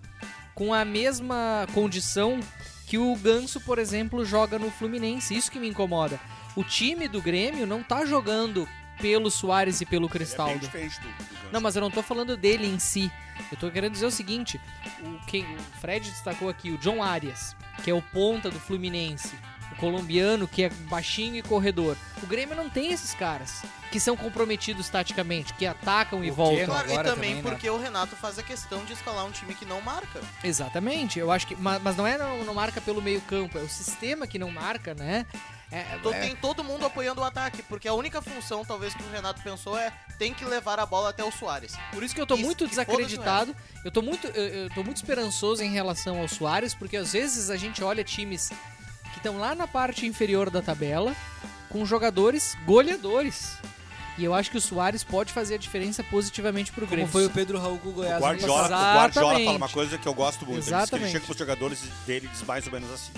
com 0.54 0.74
a 0.74 0.84
mesma 0.84 1.66
condição 1.72 2.38
que 2.86 2.98
o 2.98 3.14
Ganso, 3.16 3.60
por 3.60 3.78
exemplo, 3.78 4.24
joga 4.24 4.58
no 4.58 4.70
Fluminense. 4.70 5.34
Isso 5.34 5.50
que 5.50 5.58
me 5.58 5.68
incomoda. 5.68 6.20
O 6.54 6.62
time 6.62 7.08
do 7.08 7.22
Grêmio 7.22 7.66
não 7.66 7.82
tá 7.82 8.04
jogando 8.04 8.68
pelo 9.02 9.30
Soares 9.30 9.80
e 9.82 9.84
pelo 9.86 10.06
Ele 10.06 10.06
é 10.06 10.18
bem 10.18 10.26
Cristaldo. 10.26 10.66
do, 10.68 10.70
do. 10.70 11.52
Não, 11.52 11.60
mas 11.60 11.76
eu 11.76 11.82
não 11.82 11.90
tô 11.90 12.02
falando 12.02 12.36
dele 12.36 12.66
em 12.66 12.78
si. 12.78 13.10
Eu 13.50 13.58
tô 13.58 13.70
querendo 13.70 13.92
dizer 13.92 14.06
o 14.06 14.10
seguinte: 14.10 14.58
o, 15.00 15.26
quem, 15.26 15.44
o 15.44 15.58
Fred 15.80 16.08
destacou 16.08 16.48
aqui 16.48 16.70
o 16.70 16.78
John 16.78 17.02
Arias, 17.02 17.54
que 17.84 17.90
é 17.90 17.94
o 17.94 18.00
ponta 18.00 18.50
do 18.50 18.58
Fluminense. 18.58 19.34
O 19.72 19.76
colombiano, 19.76 20.46
que 20.46 20.64
é 20.64 20.68
baixinho 20.68 21.34
e 21.36 21.42
corredor. 21.42 21.96
O 22.22 22.26
Grêmio 22.26 22.54
não 22.54 22.68
tem 22.68 22.92
esses 22.92 23.14
caras 23.14 23.62
que 23.90 23.98
são 23.98 24.14
comprometidos 24.16 24.88
taticamente, 24.90 25.54
que 25.54 25.64
atacam 25.66 26.22
e 26.22 26.30
O 26.30 26.34
voltam. 26.34 26.56
Keno 26.58 26.72
Claro, 26.72 26.88
e 26.88 26.92
agora 26.92 27.08
também, 27.08 27.30
também, 27.30 27.42
né? 27.42 27.50
porque 27.50 27.70
o 27.70 27.78
Renato 27.78 28.14
faz 28.14 28.38
a 28.38 28.42
questão 28.42 28.84
de 28.84 28.92
escalar 28.92 29.24
um 29.24 29.30
time 29.30 29.54
que 29.54 29.64
não 29.64 29.80
marca. 29.80 30.20
Exatamente, 30.44 31.18
eu 31.18 31.32
acho 31.32 31.46
que. 31.46 31.56
ma- 31.56 31.78
Mas, 31.78 31.96
não 31.96 32.06
é 32.06 32.18
não, 32.18 32.44
não 32.44 32.52
marca 32.54 32.82
pelo 32.82 33.00
meio-campo, 33.00 33.58
é 33.58 33.62
o 33.62 33.68
sistema 33.68 34.26
que 34.26 34.38
não 34.38 34.50
marca, 34.50 34.94
né? 34.94 35.24
É, 35.72 35.96
Então 35.96 36.12
é- 36.12 36.20
tem 36.20 36.36
todo 36.36 36.62
mundo 36.62 36.84
apoiando 36.84 37.22
o 37.22 37.24
ataque, 37.24 37.62
porque 37.62 37.88
a 37.88 37.94
única 37.94 38.20
função, 38.20 38.62
talvez, 38.64 38.94
que 38.94 39.02
o 39.02 39.10
Renato 39.10 39.42
pensou 39.42 39.76
é 39.78 39.90
tem 40.18 40.34
que 40.34 40.44
levar 40.44 40.78
a 40.78 40.84
bola 40.84 41.08
até 41.10 41.24
o 41.24 41.32
Soares. 41.32 41.72
por 41.92 42.02
isso 42.02 42.14
que 42.14 42.20
eu 42.20 42.26
tô 42.26 42.34
Isso, 42.34 42.44
muito 42.44 42.68
desacreditado. 42.68 43.56
Eu 43.84 43.90
tô 43.90 44.02
muito, 44.02 44.26
eu, 44.28 44.44
eu 44.64 44.70
tô 44.70 44.84
muito 44.84 44.98
esperançoso 44.98 45.62
em 45.62 45.70
relação 45.72 46.20
ao 46.20 46.28
Soares, 46.28 46.74
porque 46.74 46.96
às 46.96 47.12
vezes 47.12 47.48
a 47.48 47.56
gente 47.56 47.82
olha 47.82 48.04
times 48.04 48.50
que 49.12 49.16
estão 49.18 49.38
lá 49.38 49.54
na 49.54 49.66
parte 49.66 50.06
inferior 50.06 50.50
da 50.50 50.60
tabela 50.60 51.16
com 51.70 51.84
jogadores 51.86 52.54
goleadores. 52.66 53.56
E 54.18 54.24
eu 54.24 54.34
acho 54.34 54.50
que 54.50 54.58
o 54.58 54.60
Soares 54.60 55.02
pode 55.02 55.32
fazer 55.32 55.54
a 55.54 55.58
diferença 55.58 56.04
positivamente 56.04 56.70
pro 56.70 56.82
Como 56.82 56.90
Grêmio. 56.96 57.10
foi 57.10 57.24
o 57.24 57.30
Pedro 57.30 57.58
Raul 57.58 57.78
com 57.78 57.88
o 57.88 57.92
O 57.92 57.94
Goiás. 57.94 58.20
no 58.20 58.26
Guardiola, 58.26 58.52
o. 58.52 58.68
Guardiola 58.68 59.06
Exatamente. 59.08 59.44
fala 59.46 59.56
uma 59.56 59.68
coisa 59.70 59.96
que 59.96 60.06
eu 60.06 60.12
gosto 60.12 60.44
muito. 60.44 60.58
Ele 60.58 60.60
diz 60.60 60.66
que 60.68 60.70
ele 60.74 60.82
Exatamente. 60.82 61.12
chega 61.12 61.24
pros 61.24 61.38
jogadores 61.38 61.80
dele 62.06 62.26
e 62.26 62.28
diz 62.28 62.42
mais 62.42 62.66
ou 62.66 62.72
menos 62.74 62.92
assim. 62.92 63.12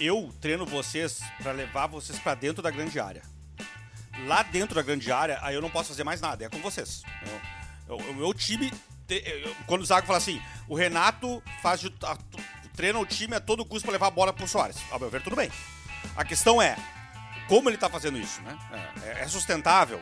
Eu 0.00 0.32
treino 0.40 0.64
vocês 0.64 1.20
pra 1.42 1.52
levar 1.52 1.86
vocês 1.86 2.18
pra 2.18 2.34
dentro 2.34 2.62
da 2.62 2.70
grande 2.70 3.00
área. 3.00 3.22
Lá 4.26 4.42
dentro 4.42 4.74
da 4.74 4.82
grande 4.82 5.10
área, 5.12 5.38
aí 5.42 5.54
eu 5.54 5.62
não 5.62 5.70
posso 5.70 5.88
fazer 5.90 6.04
mais 6.04 6.20
nada, 6.20 6.44
é 6.44 6.48
com 6.48 6.58
vocês. 6.60 7.02
O 7.88 8.12
meu 8.14 8.32
time, 8.34 8.72
quando 9.66 9.82
o 9.82 9.86
Zago 9.86 10.06
fala 10.06 10.18
assim, 10.18 10.40
o 10.68 10.74
Renato 10.74 11.42
faz 11.62 11.80
de- 11.80 11.92
a- 12.02 12.18
treina 12.76 12.98
o 12.98 13.06
time 13.06 13.34
a 13.36 13.40
todo 13.40 13.64
custo 13.64 13.84
pra 13.86 13.92
levar 13.92 14.08
a 14.08 14.10
bola 14.10 14.32
pro 14.32 14.46
Soares. 14.46 14.76
Ao 14.90 14.98
meu 15.00 15.08
ver, 15.10 15.22
tudo 15.22 15.36
bem. 15.36 15.50
A 16.16 16.24
questão 16.24 16.60
é, 16.60 16.76
como 17.48 17.68
ele 17.70 17.76
tá 17.76 17.88
fazendo 17.88 18.18
isso, 18.18 18.40
né? 18.42 18.56
É, 19.04 19.22
é 19.22 19.28
sustentável? 19.28 20.00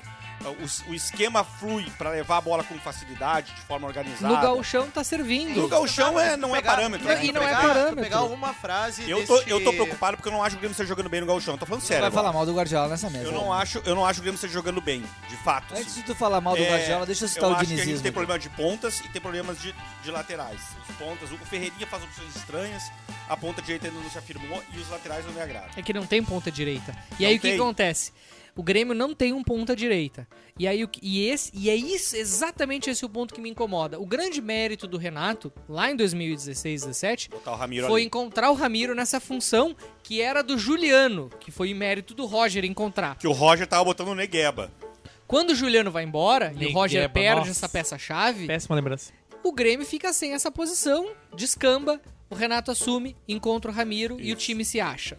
O, 0.87 0.91
o 0.91 0.95
esquema 0.95 1.43
flui 1.43 1.91
pra 1.99 2.11
levar 2.11 2.37
a 2.37 2.41
bola 2.41 2.63
com 2.63 2.79
facilidade, 2.79 3.53
de 3.53 3.61
forma 3.63 3.87
organizada. 3.89 4.33
No 4.33 4.41
gauchão 4.41 4.89
tá 4.91 5.03
servindo. 5.03 5.61
No 5.61 5.67
gauchão 5.69 6.21
é, 6.21 6.37
não 6.37 6.55
é 6.55 6.61
Pegar- 6.61 6.77
parâmetro. 6.77 7.05
E 7.07 7.27
né? 7.27 7.33
não 7.33 7.43
é 7.43 7.47
pegar, 7.47 7.61
parâmetro. 7.63 8.03
Pegar 8.03 8.23
uma 8.25 8.55
frase 8.55 9.11
Eu 9.11 9.27
tô, 9.27 9.35
deste- 9.37 9.51
eu 9.51 9.65
tô 9.65 9.73
preocupado 9.73 10.17
porque 10.17 10.29
eu 10.29 10.33
não 10.33 10.43
acho 10.45 10.51
que 10.51 10.57
o 10.59 10.61
Grêmio 10.61 10.73
esteja 10.73 10.89
jogando 10.89 11.09
bem 11.09 11.21
no 11.21 11.27
gauchão. 11.27 11.55
Eu 11.55 11.59
tô 11.59 11.67
falando 11.67 11.83
sério 11.83 12.03
Vai 12.03 12.09
agora. 12.09 12.23
falar 12.23 12.33
mal 12.33 12.47
do 12.47 12.55
Guardiola 12.55 12.89
nessa 12.89 13.11
mesa. 13.11 13.25
Eu 13.25 13.33
não 13.33 13.53
acho, 13.53 13.83
eu 13.85 13.95
não 13.97 14.07
acho 14.07 14.15
que 14.15 14.21
o 14.21 14.23
Grêmio 14.23 14.37
esteja 14.37 14.53
jogando 14.53 14.81
bem, 14.81 15.03
de 15.29 15.37
fato. 15.39 15.73
Antes 15.75 15.87
assim. 15.89 16.01
de 16.01 16.07
tu 16.07 16.15
falar 16.15 16.41
mal 16.41 16.55
do 16.55 16.63
É, 16.63 16.69
Guardiola, 16.71 17.07
deixa 17.07 17.25
eu 17.25 17.29
citar 17.29 17.45
eu 17.45 17.51
o 17.51 17.55
acho 17.57 17.67
que 17.67 17.81
a 17.81 17.85
gente 17.85 18.03
tem 18.03 18.13
problema 18.13 18.39
de 18.39 18.49
pontas 18.51 19.01
e 19.01 19.09
tem 19.09 19.21
problemas 19.21 19.61
de, 19.61 19.75
de 20.05 20.11
laterais. 20.13 20.61
Os 20.89 20.95
pontas, 20.97 21.33
o 21.33 21.39
Ferreirinha 21.39 21.87
faz 21.89 22.05
opções 22.05 22.37
estranhas, 22.37 22.85
a 23.29 23.37
ponta 23.37 23.61
direita 23.61 23.89
ainda 23.89 23.99
não 24.01 24.09
se 24.11 24.19
afirmou 24.19 24.63
e 24.73 24.79
os 24.79 24.89
laterais 24.91 25.25
não 25.27 25.33
me 25.33 25.41
agradam. 25.41 25.71
É 25.77 25.83
que 25.83 25.93
não 25.93 26.07
tem 26.07 26.23
ponta 26.23 26.53
direita. 26.53 26.95
E 27.19 27.23
Não 27.25 27.31
aí 27.31 27.37
o 27.37 27.41
que 27.41 27.49
tem. 27.49 27.57
acontece? 27.59 28.13
O 28.57 28.63
Grêmio 28.63 28.95
não 28.95 29.15
tem 29.15 29.35
um 29.35 29.45
ponta 29.45 29.77
direita. 29.77 30.27
E 30.59 30.67
aí 30.67 30.89
e 31.03 31.29
esse 31.29 31.53
e 31.55 31.69
é 31.69 31.77
isso 31.77 32.17
exatamente 32.17 32.89
esse 32.89 33.05
o 33.05 33.09
ponto 33.09 33.35
que 33.35 33.41
me 33.41 33.51
incomoda. 33.51 34.01
O 34.01 34.07
grande 34.07 34.41
mérito 34.41 34.87
do 34.89 34.97
Renato 34.97 35.53
lá 35.69 35.91
em 35.91 35.97
2016, 35.97 36.87
17 36.87 37.29
Botar 37.29 37.53
o 37.53 37.57
Ramiro 37.57 37.87
foi 37.87 38.01
ali. 38.01 38.07
encontrar 38.07 38.51
o 38.51 38.55
Ramiro 38.55 38.95
nessa 38.95 39.21
função 39.21 39.77
que 40.03 40.23
era 40.23 40.43
do 40.43 40.57
Juliano, 40.57 41.31
que 41.39 41.51
foi 41.51 41.75
mérito 41.75 42.15
do 42.15 42.25
Roger 42.25 42.65
encontrar. 42.65 43.19
Que 43.19 43.29
o 43.29 43.33
Roger 43.33 43.67
tava 43.67 43.85
botando 43.85 44.09
o 44.09 44.15
Negueba. 44.15 44.73
Quando 45.27 45.51
o 45.51 45.55
Juliano 45.55 45.91
vai 45.91 46.05
embora 46.05 46.55
e 46.57 46.67
o 46.67 46.73
Roger 46.73 47.03
Negueba, 47.03 47.13
perde 47.15 47.49
nossa. 47.49 47.51
essa 47.51 47.69
peça-chave, 47.69 48.47
Péssima 48.47 48.75
lembrança. 48.77 49.13
o 49.43 49.53
Grêmio 49.53 49.85
fica 49.85 50.13
sem 50.15 50.33
essa 50.33 50.51
posição, 50.51 51.11
descamba, 51.37 52.01
o 52.31 52.35
Renato 52.35 52.71
assume, 52.71 53.17
encontra 53.29 53.71
o 53.71 53.75
Ramiro 53.75 54.17
e 54.19 54.33
o 54.33 54.37
time 54.37 54.65
se 54.65 54.81
acha. 54.81 55.19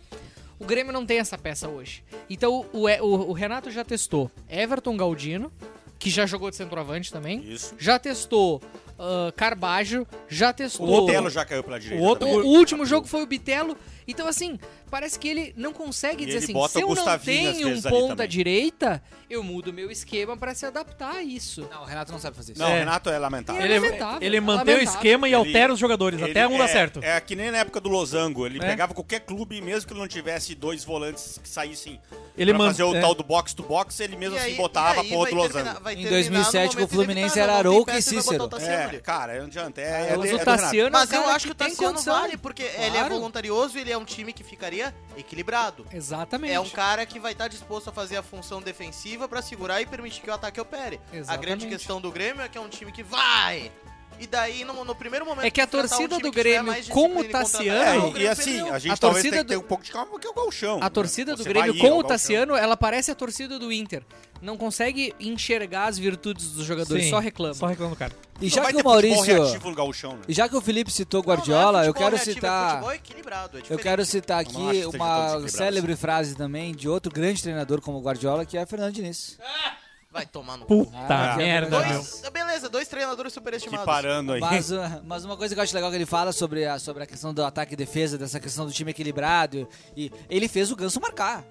O 0.60 0.66
Grêmio 0.66 0.92
não 0.94 1.06
tem 1.06 1.20
essa 1.20 1.38
peça 1.38 1.68
hoje. 1.68 2.04
Então 2.30 2.66
o, 2.74 2.88
o- 2.88 3.30
o 3.30 3.34
Renato 3.34 3.70
já 3.72 3.84
testou 3.84 4.32
Everton 4.50 4.98
Galdino, 4.98 5.52
que 6.00 6.10
já 6.10 6.26
jogou 6.26 6.50
de 6.50 6.56
centroavante 6.56 7.12
também. 7.12 7.40
Isso. 7.52 7.76
Já 7.78 7.98
testou 8.00 8.62
ah, 9.00 9.32
Carbajo, 9.36 10.06
já 10.28 10.52
testou. 10.54 10.88
O 10.88 11.04
Otelo 11.04 11.30
já 11.30 11.46
caiu 11.46 11.64
pela 11.64 11.80
direita. 11.80 12.04
o 12.04 12.08
outro-. 12.08 12.28
O 12.28 12.46
último 12.48 12.86
jogo 12.86 13.08
foi 13.08 13.22
o 13.22 13.26
Bitelo. 13.26 13.78
Então, 14.10 14.26
assim, 14.26 14.58
parece 14.90 15.20
que 15.20 15.28
ele 15.28 15.54
não 15.58 15.74
consegue 15.74 16.24
E 16.24 16.26
dizer 16.28 16.38
assim: 16.38 16.54
bota 16.54 16.70
se 16.70 16.78
o 16.78 16.90
eu 16.92 16.96
não 16.96 17.20
tenho 17.20 17.76
um 17.78 17.82
ponta 17.82 18.08
também. 18.16 18.28
direita, 18.30 19.04
eu 19.30 19.44
mudo 19.44 19.74
meu 19.74 19.92
esquema 19.92 20.38
pra 20.38 20.56
se 20.56 20.66
adaptar 20.66 21.16
a 21.16 21.22
isso. 21.22 21.68
Não, 21.70 21.82
o 21.82 21.86
Renato 21.86 22.14
não 22.14 22.20
sabe 22.20 22.38
fazer 22.38 22.54
isso. 22.54 22.62
Não, 22.62 22.70
o 22.70 22.74
É. 22.74 22.80
Renato 22.80 23.10
é 23.10 23.20
lamentável. 23.20 23.62
Ele- 23.62 23.74
Ele, 23.74 23.86
lamentável, 23.86 24.20
ele 24.26 24.38
é 24.38 24.40
mantém 24.40 24.62
o 24.62 24.78
lamentável. 24.78 24.84
esquema 24.96 25.28
e 25.28 25.32
Ele- 25.32 25.36
altera 25.36 25.74
os 25.74 25.80
jogadores, 25.80 26.22
Ele 26.22 26.32
até 26.32 26.48
um 26.48 26.58
dá 26.58 26.64
é- 26.64 26.68
certo. 26.68 27.04
É 27.04 27.20
que 27.20 27.36
nem 27.36 27.52
na 27.52 27.58
época 27.58 27.82
do 27.82 27.90
Losango. 27.90 28.46
Ele 28.46 28.60
É. 28.60 28.66
pegava 28.66 28.94
qualquer 28.94 29.20
clube, 29.20 29.60
mesmo 29.62 29.86
que 29.86 29.92
ele 29.94 30.00
não 30.00 30.08
tivesse 30.08 30.56
dois 30.56 30.86
volantes 30.86 31.38
que 31.44 31.50
saíssem 31.50 32.00
Ele 32.38 32.54
pra 32.54 32.66
fazer 32.68 32.84
o 32.84 32.96
é. 32.96 33.02
tal 33.02 33.14
do 33.14 33.26
box 33.26 33.54
to 33.54 33.64
box, 33.64 34.00
ele 34.00 34.16
mesmo 34.16 34.36
E 34.38 34.40
assim 34.40 34.48
aí- 34.52 34.56
botava 34.56 35.04
do 35.04 35.10
terminar- 35.10 35.30
Losango. 35.36 35.70
Em 35.70 35.74
terminar 35.74 36.04
no 36.04 36.10
2007 36.12 36.78
com 36.78 36.84
o 36.84 36.88
Fluminense 36.88 37.20
inevitável, 37.38 37.44
era 37.44 37.54
Arouca 37.58 37.98
e 37.98 38.02
Cícero. 38.02 38.44
o 38.50 38.58
É, 38.58 38.87
ali. 38.90 39.02
cara, 39.02 39.38
não 39.40 39.46
adianta. 39.46 39.82
É, 39.82 40.16
Mas 40.18 40.30
é, 40.30 40.34
o 40.34 40.40
é 40.40 40.46
Tassiano 40.46 40.88
é 40.88 40.90
um 40.90 40.92
Mas 40.92 41.12
eu 41.12 41.30
acho 41.30 41.46
que 41.48 41.52
o 41.52 41.56
tem 41.56 41.70
Tassiano 41.70 41.94
condição. 41.94 42.20
vale, 42.20 42.38
porque 42.38 42.64
ele 42.64 42.86
é 42.98 43.00
Claro. 43.00 43.10
voluntarioso 43.16 43.78
e 43.78 43.82
ele 43.82 43.92
é 43.92 43.98
um 43.98 44.06
time 44.06 44.34
que 44.34 44.44
ficaria 44.44 44.94
equilibrado. 45.16 45.86
Exatamente. 45.94 46.54
É 46.54 46.60
um 46.60 46.70
cara 46.70 47.06
que 47.06 47.20
vai 47.20 47.32
estar 47.34 47.48
disposto 47.48 47.90
a 47.90 47.94
fazer 47.94 48.18
a 48.18 48.24
função 48.24 48.62
defensiva 48.62 49.28
pra 49.28 49.42
segurar 49.42 49.82
e 49.82 49.86
permitir 49.86 50.22
que 50.22 50.30
o 50.30 50.34
ataque 50.34 50.60
opere. 50.62 51.00
A 51.12 51.16
Exatamente. 51.16 51.46
grande 51.46 51.68
questão 51.68 52.00
do 52.02 52.12
Grêmio 52.12 52.42
é 52.44 52.48
que 52.50 52.58
é 52.58 52.62
um 52.62 52.70
time 52.70 52.92
que 52.92 53.04
vai! 53.04 53.72
E 54.20 54.26
daí, 54.26 54.64
no, 54.66 54.84
no 54.84 54.96
primeiro 54.96 55.26
momento... 55.26 55.46
É 55.46 55.52
que 55.52 55.62
a 55.62 55.66
um 55.66 55.68
torcida 55.68 56.16
time 56.18 56.22
do 56.24 56.32
Grêmio 56.32 56.74
com 56.90 57.18
o 57.18 57.24
e 57.24 57.30
Tassiano- 57.30 57.84
É, 57.84 58.00
o 58.00 58.18
e 58.18 58.28
assim, 58.28 58.62
a 58.70 58.80
gente 58.80 58.94
A 58.94 58.98
talvez 58.98 59.24
torcida 59.24 59.30
tenha 59.32 59.44
que 59.44 59.50
ter 59.50 59.56
do- 59.56 59.62
um 59.62 59.68
pouco 59.68 59.84
de 59.84 59.92
calma, 59.92 60.08
porque 60.12 60.26
é 60.26 60.30
o 60.30 60.34
Galchão. 60.34 60.80
A 60.82 60.90
torcida 60.90 61.36
do 61.36 61.44
Você 61.44 61.50
Grêmio 61.50 61.76
ir 61.76 61.80
com 61.80 61.98
o. 62.00 62.04
Tassiano, 62.04 62.56
ela 62.56 62.76
parece 62.76 63.12
a 63.12 63.16
torcida 63.16 63.60
do 63.60 63.72
Inter. 63.72 64.04
não 64.42 64.56
consegue 64.56 65.16
enxergar 65.20 65.86
as 65.86 65.98
virtudes 65.98 66.52
dos 66.52 66.64
jogadores, 66.66 67.06
Sim, 67.06 67.10
só 67.10 67.18
reclama. 67.20 67.54
Só 67.56 67.66
reclama 67.66 67.96
do 67.96 67.98
cara. 67.98 68.14
E 68.40 68.50
já 68.50 68.72
que 68.72 68.80
o 68.80 68.84
Maurício. 68.84 69.74
gauchão, 69.74 70.14
né? 70.16 70.22
E 70.28 70.34
já 70.34 70.48
que 70.48 70.56
o 70.56 70.62
Felipe 70.62 70.92
citou 70.92 71.22
Não, 71.22 71.26
não 71.28 71.34
é 71.34 71.38
Guardiola, 71.38 71.86
eu 71.86 71.94
quero 71.94 72.16
reativo, 72.16 72.32
É 72.32 72.34
citar. 72.36 72.70
futebol 72.70 72.94
equilibrado, 72.94 73.58
é 73.58 73.62
Eu 73.70 73.80
quero 73.80 74.06
citar 74.06 74.40
aqui 74.40 74.56
uma 74.96 75.48
célebre 75.50 75.96
frase 75.96 76.36
também 76.36 76.74
de 76.74 76.88
outro 76.88 77.12
grande 77.12 77.42
treinador 77.42 77.82
como 77.82 77.98
o 77.98 78.02
Guardiola, 78.02 78.46
que 78.46 78.56
é 78.58 78.66
Fernando 78.66 78.94
Diniz. 78.94 79.40
Vai 80.18 80.26
tomar 80.26 80.58
no 80.58 80.66
Puta 80.66 80.92
Ah, 80.96 81.36
que 81.36 81.44
é 81.44 81.46
merda, 81.46 81.80
meu. 81.80 81.94
Dois, 81.94 82.24
beleza, 82.34 82.70
dois 82.70 82.88
treinadores 82.88 83.32
Que 83.32 83.40
superestimados. 83.40 83.86
parando 83.86 84.34
aí. 84.34 84.40
Mas, 84.40 84.72
uh, 84.72 84.78
mas 85.06 85.24
uma 85.24 85.38
coisa 85.38 85.54
que 85.54 85.60
eu 85.60 85.64
acho 85.64 85.76
legal 85.76 85.92
que 85.92 85.96
ele 85.96 86.08
fala 86.08 86.32
sobre 86.32 86.66
a, 86.66 86.80
sobre 86.80 87.04
a 87.04 87.06
questão 87.06 87.32
do 87.32 87.44
ataque 87.46 87.74
e 87.74 87.78
defesa, 87.78 88.18
dessa 88.18 88.40
questão 88.40 88.66
do 88.66 88.72
time 88.72 88.90
equilibrado, 88.90 89.68
e 89.96 90.12
ele 90.28 90.48
fez 90.48 90.72
o 90.72 90.76
Ganso 90.76 91.00
marcar. 91.00 91.44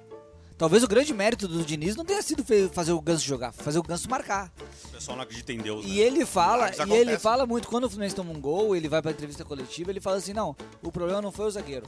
Talvez 0.59 0.83
o 0.83 0.89
grande 0.89 1.15
mérito 1.15 1.47
do 1.47 1.63
Diniz 1.65 1.95
não 1.95 2.05
tenha 2.05 2.21
sido 2.23 2.43
fazer 2.73 2.91
o 2.91 3.01
Ganso 3.01 3.25
jogar, 3.25 3.53
fazer 3.53 3.79
o 3.79 3.83
Ganso 3.85 4.11
marcar. 4.11 4.51
O 4.87 4.89
pessoal 4.89 5.17
não 5.17 5.23
acredita 5.23 5.53
em 5.53 5.59
Deus, 5.59 5.85
E 5.85 5.89
né? 5.91 5.95
ele 5.99 6.27
fala, 6.27 6.69
e 6.89 6.93
ele 6.93 7.19
fala 7.21 7.47
muito, 7.47 7.69
quando 7.69 7.85
o 7.85 7.89
Fluminense 7.89 8.17
toma 8.17 8.33
um 8.33 8.41
gol, 8.41 8.75
ele 8.75 8.89
vai 8.89 9.01
pra 9.01 9.13
entrevista 9.13 9.45
coletiva, 9.45 9.91
ele 9.93 10.01
fala 10.01 10.17
assim, 10.17 10.33
não, 10.33 10.57
o 10.83 10.91
problema 10.91 11.23
não 11.23 11.31
foi 11.31 11.47
o 11.47 11.51
zagueiro. 11.51 11.87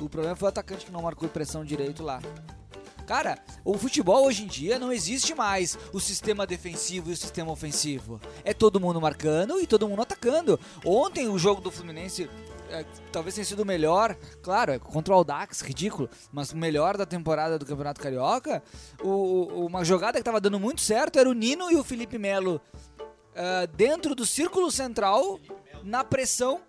O 0.00 0.08
problema 0.08 0.36
foi 0.36 0.46
o 0.46 0.48
atacante 0.50 0.84
que 0.86 0.92
não 0.92 1.02
marcou 1.02 1.28
pressão 1.28 1.64
direito 1.64 2.02
lá. 2.04 2.20
Cara, 3.10 3.40
o 3.64 3.76
futebol 3.76 4.24
hoje 4.24 4.44
em 4.44 4.46
dia 4.46 4.78
não 4.78 4.92
existe 4.92 5.34
mais 5.34 5.76
o 5.92 5.98
sistema 5.98 6.46
defensivo 6.46 7.10
e 7.10 7.12
o 7.12 7.16
sistema 7.16 7.50
ofensivo. 7.50 8.20
É 8.44 8.54
todo 8.54 8.78
mundo 8.78 9.00
marcando 9.00 9.60
e 9.60 9.66
todo 9.66 9.88
mundo 9.88 10.00
atacando. 10.02 10.60
Ontem 10.86 11.26
o 11.26 11.36
jogo 11.36 11.60
do 11.60 11.72
Fluminense 11.72 12.30
é, 12.70 12.84
talvez 13.10 13.34
tenha 13.34 13.44
sido 13.44 13.64
o 13.64 13.66
melhor, 13.66 14.14
claro, 14.40 14.70
é 14.70 14.78
contra 14.78 15.12
o 15.12 15.16
Audax, 15.16 15.60
ridículo, 15.60 16.08
mas 16.30 16.52
o 16.52 16.56
melhor 16.56 16.96
da 16.96 17.04
temporada 17.04 17.58
do 17.58 17.66
Campeonato 17.66 18.00
Carioca. 18.00 18.62
O- 19.02 19.08
o- 19.08 19.66
uma 19.66 19.84
jogada 19.84 20.16
que 20.18 20.22
tava 20.24 20.40
dando 20.40 20.60
muito 20.60 20.80
certo 20.80 21.18
era 21.18 21.28
o 21.28 21.32
Nino 21.32 21.68
e 21.68 21.74
o 21.74 21.82
Felipe 21.82 22.16
Melo 22.16 22.60
ah, 23.34 23.66
dentro 23.74 24.14
do 24.14 24.24
círculo 24.24 24.70
central, 24.70 25.40
na 25.82 26.04
pressão, 26.04 26.60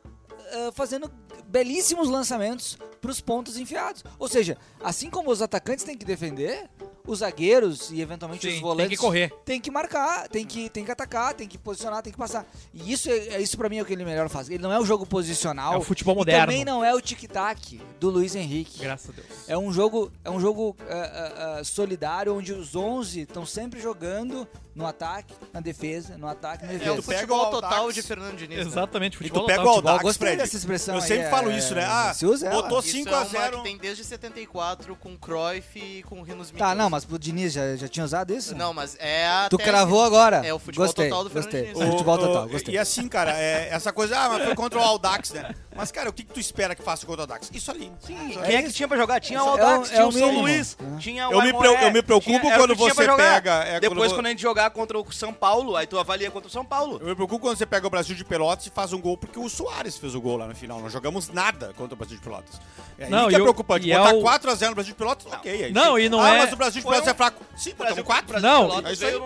ah, 0.54 0.72
fazendo 0.74 1.08
belíssimos 1.52 2.10
lançamentos 2.10 2.78
para 3.02 3.12
os 3.12 3.20
pontos 3.20 3.58
enfiados. 3.58 4.04
Ou 4.18 4.28
seja, 4.28 4.58
assim 4.82 5.10
como 5.10 5.30
os 5.30 5.42
atacantes 5.42 5.84
têm 5.84 5.98
que 5.98 6.06
defender, 6.06 6.70
os 7.06 7.20
zagueiros 7.20 7.90
e 7.92 8.00
eventualmente 8.00 8.44
Sim, 8.44 8.48
os 8.50 8.54
tem 8.54 8.62
volantes 8.62 8.90
que 8.92 8.98
correr. 8.98 9.34
tem 9.44 9.60
que 9.60 9.70
marcar, 9.72 10.30
tem 10.30 10.46
que, 10.46 10.70
tem 10.70 10.86
que 10.86 10.92
atacar, 10.92 11.34
tem 11.34 11.48
que 11.48 11.58
posicionar, 11.58 12.02
tem 12.04 12.14
que 12.14 12.18
passar. 12.18 12.46
E 12.74 12.94
isso 12.94 13.10
é, 13.10 13.18
é- 13.18 13.42
isso 13.42 13.58
para 13.58 13.68
mim 13.68 13.78
é 13.80 13.82
o 13.82 13.86
que 13.86 13.92
ele 13.92 14.06
melhor 14.06 14.30
faz. 14.30 14.50
Ele 14.50 14.62
não 14.62 14.72
é 14.72 14.80
o 14.80 14.86
jogo 14.86 15.06
posicional. 15.06 15.74
É 15.74 15.78
o 15.78 15.82
futebol 15.82 16.16
moderno. 16.16 16.46
também 16.46 16.64
não 16.64 16.86
é 16.86 16.94
o 16.94 17.02
tic-tac 17.02 17.82
do 18.00 18.10
Luiz 18.10 18.36
Henrique. 18.36 18.80
Graças 18.80 19.10
a 19.10 19.14
Deus. 19.14 19.28
É 19.48 19.58
um 19.58 19.74
jogo, 19.74 20.12
é 20.24 20.30
um 20.30 20.40
jogo 20.40 20.78
ah, 20.90 21.58
ah, 21.60 21.64
solidário 21.64 22.36
onde 22.36 22.54
os 22.54 22.76
11 22.76 23.22
estão 23.22 23.46
sempre 23.46 23.82
jogando 23.82 24.48
no 24.74 24.86
ataque, 24.88 25.34
na 25.52 25.60
defesa, 25.60 26.18
no 26.18 26.28
ataque, 26.28 26.66
na 26.66 26.72
É 26.72 26.78
defesa. 26.78 26.92
o 26.94 26.96
tu 26.98 27.04
pega 27.04 27.20
futebol 27.20 27.48
o 27.48 27.52
total 27.52 27.92
de 27.92 28.02
Fernando 28.02 28.38
Diniz. 28.38 28.58
né? 28.58 28.64
Exatamente, 28.64 29.16
E 29.16 29.18
futebol 29.18 29.42
tu 29.44 29.46
pega 29.48 29.62
o 29.62 29.66
total. 29.66 29.76
Audax, 29.92 30.02
gostei 30.04 30.28
Fred. 30.30 30.42
dessa 30.42 30.56
expressão 30.58 30.96
Eu 30.96 31.02
aí, 31.02 31.08
sempre 31.08 31.24
é- 31.26 31.30
falo 31.30 31.52
isso, 31.52 31.76
né? 31.76 31.86
Ah, 31.86 32.14
se 32.14 32.26
usa 32.26 32.48
ela. 32.48 32.62
botou 32.62 32.80
Isso 32.80 32.90
5 32.92 33.10
é 33.10 33.14
a 33.14 33.18
uma 33.18 33.26
0 33.26 33.58
que 33.58 33.64
tem 33.64 33.78
desde 33.78 34.04
74 34.06 34.96
com 34.96 35.18
Cruyff 35.18 35.78
e 35.80 36.04
com 36.04 36.22
Rinos 36.22 36.52
Tá, 36.52 36.74
não, 36.74 36.90
mas 36.90 37.04
pro 37.04 37.20
Diniz 37.20 37.52
já, 37.54 37.76
já 37.76 37.88
tinha 37.88 38.06
usado 38.06 38.34
isso? 38.34 38.56
Não, 38.56 38.74
mas 38.74 38.96
é 39.00 39.28
a 39.28 39.48
Tu 39.50 39.58
tese. 39.58 39.70
cravou 39.70 40.04
agora. 40.04 40.38
É 40.46 40.54
o 40.54 40.60
futebol 40.60 40.86
gostei, 40.86 41.10
total 41.10 41.24
do 41.26 41.30
Fernando 41.30 41.46
gostei. 41.52 41.74
Diniz. 41.74 41.88
O 41.88 41.92
futebol 41.92 42.18
total, 42.18 42.48
gostei. 42.48 42.76
E 42.76 42.78
assim, 42.78 43.08
cara, 43.10 43.38
é, 43.38 43.70
essa 43.72 43.92
coisa, 43.92 44.18
ah, 44.18 44.30
mas 44.30 44.44
foi 44.46 44.56
contra 44.56 44.80
o 44.80 44.82
Audax, 44.82 45.32
né? 45.32 45.54
Mas, 45.76 45.92
cara, 45.92 46.10
o 46.10 46.14
que, 46.14 46.24
que 46.24 46.34
tu 46.34 46.40
espera 46.40 46.76
que 46.76 46.84
faça 46.84 47.06
contra 47.06 47.22
o 47.22 47.24
Audax? 47.24 47.50
Isso 47.54 47.72
ali. 47.72 47.92
Sim, 48.02 48.16
Quem 48.46 48.56
é 48.58 48.62
que 48.64 48.74
tinha 48.74 48.88
pra 48.88 48.98
jogar? 48.98 49.20
Tinha 49.22 49.42
o 49.42 49.48
É 49.48 49.50
o- 49.50 49.52
Audax, 49.52 49.90
é 49.90 49.94
tinha 49.94 50.06
o 50.06 50.10
o 50.10 50.12
São 50.12 50.22
mínimo. 50.28 50.42
Luís, 50.42 50.78
É. 50.80 50.98
tinha 51.00 51.30
o 51.30 51.32
Eu 51.32 51.42
me 51.42 51.48
Aimoré, 51.48 51.86
eu 51.88 51.92
me 51.92 52.02
preocupo 52.04 52.40
tinha- 52.40 52.54
o 52.54 52.58
quando 52.58 52.76
você 52.76 52.94
pega- 53.16 53.64
é, 53.64 53.80
Depois, 53.80 54.00
quando 54.12 54.16
quando 54.16 54.26
a 54.26 54.30
gente 54.30 54.42
jogar 54.42 54.70
contra 54.72 55.00
o 55.00 55.12
São 55.12 55.32
Paulo, 55.34 55.76
aí 55.78 55.88
tu 55.88 55.98
avalia 55.98 56.30
contra 56.30 56.48
o 56.48 56.52
São 56.52 56.66
Paulo. 56.66 56.98
Eu 57.02 57.08
me 57.08 57.16
preocupo 57.16 57.40
quando 57.40 57.58
você 57.58 57.66
pega 57.66 57.88
o 57.88 57.90
Brasil 57.90 58.16
de 58.16 58.24
Pelotas 58.26 58.66
e 58.68 58.70
faz 58.70 58.92
um 58.94 59.00
gol, 59.02 59.18
porque 59.18 59.40
o 59.40 59.48
Soares 59.50 59.98
fez 59.98 60.14
o 60.14 60.22
gol 60.22 60.38
lá 60.38 60.46
no 60.48 60.56
final. 60.56 60.80
Não 60.82 60.90
jogamos 60.90 61.30
nada 61.30 61.74
contra 61.78 61.94
o 61.94 61.98
Brasil 61.98 62.18
de 62.18 62.24
Pelotas. 62.24 62.60
É 63.00 63.08
Não, 63.10 63.20
aí 63.24 63.28
que 63.28 63.32
e 63.34 63.36
é 63.36 63.40
preocupante. 63.42 63.88
e 63.88 63.92
é 63.92 63.98
Botar 63.98 64.14
o- 64.16 64.22
4x0 64.22 64.70
no 64.70 64.76
Brasil 64.76 64.94
de 64.94 64.98
Pelotas, 64.98 65.26
ok. 65.34 65.64
aí 65.66 65.72
Não, 65.72 65.96
sim. 65.96 66.02
e 66.04 66.10
não 66.10 66.22
ah, 66.22 66.36
é- 66.36 66.38
mas 66.40 66.54
o 66.54 66.56
Brasil 66.58 66.82
de 66.82 66.88
Pelotas 66.88 67.08
um- 67.08 67.12
é 67.12 67.14
fraco. 67.14 67.44
Sim, 67.56 67.74
botamos 67.78 68.04
4. 68.04 68.40
Não, 68.42 68.70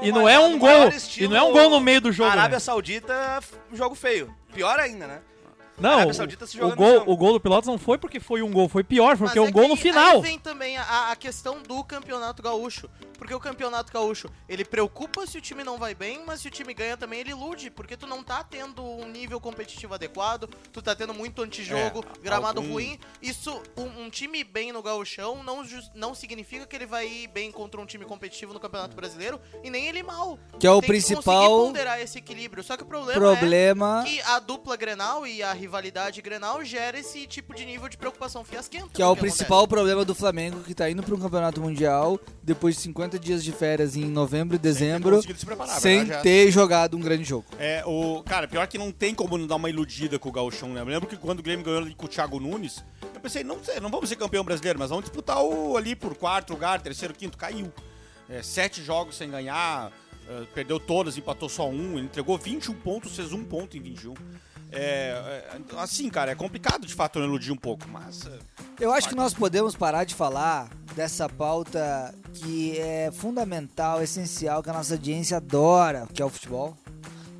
e- 0.03 0.07
e 0.07 0.11
não 0.11 0.29
é 0.29 0.39
um 0.39 0.57
gol- 0.59 0.69
e 1.17 1.27
não 1.27 1.35
é 1.37 1.41
um 1.43 1.51
gol 1.51 1.69
no 1.71 1.79
meio 1.79 1.99
do 2.01 2.11
jogo, 2.11 2.29
Arábia 2.29 2.57
né? 2.57 2.59
Saudita, 2.59 3.39
jogo 3.73 3.95
feio. 3.95 4.33
Pior 4.53 4.79
ainda, 4.79 5.07
né? 5.07 5.19
Não, 5.77 5.91
Arábia 5.91 6.13
Saudita 6.13 6.47
se 6.47 6.61
o, 6.61 6.75
gol, 6.75 6.95
chão. 6.99 7.03
o 7.07 7.17
gol 7.17 7.33
do 7.33 7.39
Pelotas 7.39 7.67
não 7.67 7.77
foi 7.77 7.97
porque 7.97 8.19
foi 8.19 8.41
um 8.41 8.51
gol, 8.51 8.69
foi 8.69 8.83
pior, 8.83 9.09
Mas 9.11 9.19
porque 9.19 9.39
é 9.39 9.41
um 9.41 9.47
é 9.47 9.51
gol 9.51 9.63
que 9.63 9.69
no 9.69 9.75
final. 9.75 10.15
Aí 10.17 10.21
vem 10.21 10.39
também 10.39 10.77
a, 10.77 11.11
a 11.11 11.15
questão 11.15 11.61
do 11.61 11.83
campeonato 11.83 12.41
gaúcho. 12.41 12.89
Porque 13.17 13.33
o 13.33 13.39
campeonato 13.39 13.93
gaúcho, 13.93 14.29
ele 14.47 14.65
preocupa 14.65 15.25
se 15.25 15.37
o 15.37 15.41
time 15.41 15.63
não 15.63 15.77
vai 15.77 15.95
bem, 15.95 16.23
mas 16.27 16.41
se 16.41 16.49
o 16.49 16.51
time 16.51 16.73
ganha 16.73 16.97
também, 16.97 17.21
ele 17.21 17.29
ilude. 17.31 17.69
Porque 17.71 17.95
tu 17.95 18.05
não 18.05 18.21
tá 18.21 18.43
tendo 18.43 18.83
um 18.83 19.07
nível 19.07 19.39
competitivo 19.39 19.93
adequado, 19.93 20.49
tu 20.73 20.81
tá 20.81 20.93
tendo 20.93 21.13
muito 21.13 21.41
antijogo, 21.41 22.03
É, 22.17 22.21
gramado 22.21 22.59
algum- 22.59 22.73
ruim. 22.73 22.99
Isso, 23.21 23.61
um, 23.77 24.03
um 24.03 24.09
time 24.09 24.43
bem 24.43 24.73
no 24.73 24.83
gauchão 24.83 25.41
não, 25.43 25.63
não 25.93 26.13
significa 26.13 26.65
que 26.65 26.75
ele 26.75 26.85
vai 26.85 27.07
ir 27.07 27.27
bem 27.27 27.51
contra 27.53 27.79
um 27.79 27.85
time 27.85 28.03
competitivo 28.03 28.53
no 28.53 28.59
campeonato 28.59 28.95
brasileiro, 28.97 29.39
e 29.63 29.69
nem 29.69 29.87
ele 29.87 30.03
mal. 30.03 30.37
Que 30.59 30.67
é 30.67 30.71
o 30.71 30.81
Tem 30.81 30.89
principal 30.89 31.23
conseguir 31.23 31.67
ponderar 31.67 32.01
esse 32.01 32.17
equilíbrio. 32.17 32.63
Só 32.63 32.75
que 32.75 32.83
o 32.83 32.85
problema, 32.85 33.13
problema 33.19 34.03
é 34.05 34.09
que 34.09 34.21
a 34.23 34.39
dupla 34.39 34.75
Grenal 34.75 35.25
e 35.25 35.41
a 35.41 35.53
rivalidade 35.65 36.21
Grenal 36.21 36.63
gera 36.63 36.99
esse 36.99 37.25
tipo 37.25 37.53
de 37.53 37.65
nível 37.65 37.89
de 37.89 37.97
preocupação 37.97 38.43
fiasquenta. 38.43 38.89
Que 38.93 39.01
é 39.01 39.07
o 39.07 39.15
que 39.15 39.21
principal 39.21 39.67
problema 39.67 40.05
do 40.05 40.13
Flamengo, 40.13 40.61
que 40.61 40.73
tá 40.73 40.89
indo 40.89 41.01
para 41.01 41.13
um 41.13 41.19
campeonato 41.19 41.59
mundial 41.59 42.19
depois 42.41 42.75
de 42.75 42.81
50 42.81 43.17
dias 43.19 43.43
de 43.43 43.51
férias 43.51 43.95
em 43.95 44.05
novembro 44.05 44.55
e 44.55 44.59
dezembro, 44.59 45.21
se 45.21 45.27
sem 45.79 45.99
verdade 45.99 46.11
é 46.11 46.13
essa. 46.13 46.23
ter 46.23 46.51
jogado 46.51 46.95
um 46.95 47.01
grande 47.01 47.23
jogo. 47.23 47.45
É, 47.57 47.83
o, 47.85 48.23
cara, 48.23 48.47
pior 48.47 48.67
que 48.67 48.77
não 48.77 48.91
tem 48.91 49.13
como 49.15 49.37
não 49.37 49.47
dar 49.47 49.55
uma 49.55 49.69
iludida 49.69 50.19
com 50.19 50.29
o 50.29 50.31
Gauchão, 50.31 50.69
né? 50.69 50.81
Eu 50.81 50.85
lembro 50.85 51.07
que 51.07 51.17
quando 51.17 51.39
o 51.39 51.43
Grêmio 51.43 51.65
ganhou 51.65 51.81
ali 51.81 51.95
com 51.95 52.05
o 52.05 52.09
Thiago 52.09 52.39
Nunes, 52.39 52.83
eu 53.13 53.19
pensei, 53.19 53.43
não, 53.43 53.63
sei, 53.63 53.79
não 53.79 53.89
vamos 53.89 54.07
ser 54.07 54.15
campeão 54.15 54.43
brasileiro, 54.43 54.77
mas 54.77 54.89
vamos 54.89 55.05
disputar 55.05 55.41
o 55.41 55.75
ali 55.75 55.95
por 55.95 56.15
quarto 56.15 56.53
lugar, 56.53 56.79
terceiro, 56.81 57.13
quinto, 57.13 57.37
caiu. 57.37 57.71
É, 58.29 58.41
sete 58.41 58.83
jogos 58.83 59.15
sem 59.17 59.29
ganhar, 59.29 59.91
é, 60.27 60.43
perdeu 60.53 60.79
todas, 60.79 61.17
empatou 61.17 61.49
só 61.49 61.69
um, 61.69 61.97
ele 61.97 62.05
entregou 62.05 62.37
21 62.37 62.73
pontos, 62.75 63.15
fez 63.15 63.33
um 63.33 63.43
ponto 63.43 63.77
em 63.77 63.81
21. 63.81 64.13
É, 64.71 65.47
é, 65.51 65.79
assim, 65.79 66.09
cara, 66.09 66.31
é 66.31 66.35
complicado 66.35 66.85
de 66.85 66.93
fato 66.93 67.19
não 67.19 67.25
iludir 67.27 67.51
um 67.51 67.57
pouco, 67.57 67.87
mas. 67.87 68.25
é, 68.25 68.39
Eu 68.83 68.91
acho 68.91 69.07
que 69.07 69.15
nós 69.15 69.33
podemos 69.33 69.75
parar 69.75 70.03
de 70.03 70.13
falar 70.15 70.69
dessa 70.95 71.29
pauta 71.29 72.13
que 72.33 72.77
é 72.79 73.11
fundamental, 73.11 74.01
essencial, 74.03 74.61
que 74.61 74.69
a 74.69 74.73
nossa 74.73 74.93
audiência 74.95 75.37
adora, 75.37 76.07
que 76.13 76.21
é 76.21 76.25
o 76.25 76.29
futebol, 76.29 76.75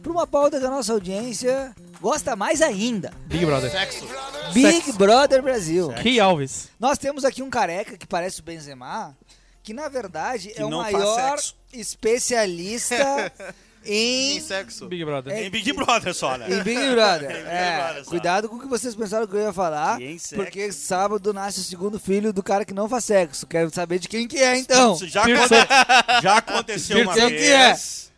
para 0.01 0.11
uma 0.11 0.25
pauta 0.27 0.59
que 0.59 0.65
a 0.65 0.69
nossa 0.69 0.93
audiência 0.93 1.73
gosta 1.99 2.35
mais 2.35 2.61
ainda. 2.61 3.11
Big 3.25 3.45
Brother. 3.45 3.71
Sexo. 3.71 4.07
Big 4.53 4.83
Sexo. 4.83 4.93
Brother 4.93 5.41
Brasil. 5.41 5.91
Key 6.01 6.19
Alves. 6.19 6.69
Nós 6.79 6.97
temos 6.97 7.25
aqui 7.25 7.41
um 7.41 7.49
careca 7.49 7.97
que 7.97 8.05
parece 8.05 8.39
o 8.39 8.43
Benzema, 8.43 9.17
que 9.63 9.73
na 9.73 9.89
verdade 9.89 10.49
Que 10.49 10.61
é 10.61 10.65
o 10.65 10.69
maior 10.69 11.37
especialista 11.73 12.95
em 13.85 14.37
Em 14.37 14.41
sexo. 14.41 14.87
Big 14.87 15.03
Brother. 15.05 15.33
É, 15.33 15.41
Tem 15.41 15.49
Big 15.49 15.71
Brother 15.73 16.13
só, 16.13 16.37
né? 16.37 16.47
Em 16.49 16.63
Big 16.63 16.89
Brother. 16.91 17.27
Big 17.35 17.47
É, 17.47 17.77
Brother 17.83 18.03
só. 18.03 18.09
cuidado 18.09 18.49
com 18.49 18.55
o 18.55 18.59
que 18.59 18.67
vocês 18.67 18.95
pensaram 18.95 19.27
que 19.27 19.35
eu 19.35 19.41
ia 19.41 19.53
falar. 19.53 20.01
Em. 20.01 20.17
Porque 20.35 20.71
sábado 20.71 21.33
nasce 21.33 21.59
o 21.59 21.63
segundo 21.63 21.99
filho 21.99 22.33
do 22.33 22.43
cara 22.43 22.65
que 22.65 22.73
não 22.73 22.89
faz 22.89 23.05
sexo. 23.05 23.45
Quero 23.47 23.73
saber 23.73 23.99
de 23.99 24.07
quem 24.07 24.27
que 24.27 24.37
é, 24.37 24.57
então. 24.57 24.93
Isso 24.95 25.07
já, 25.07 25.21
aconte- 25.23 26.21
já 26.23 26.37
aconteceu 26.37 27.01
uma 27.03 27.13
vez. 27.13 28.11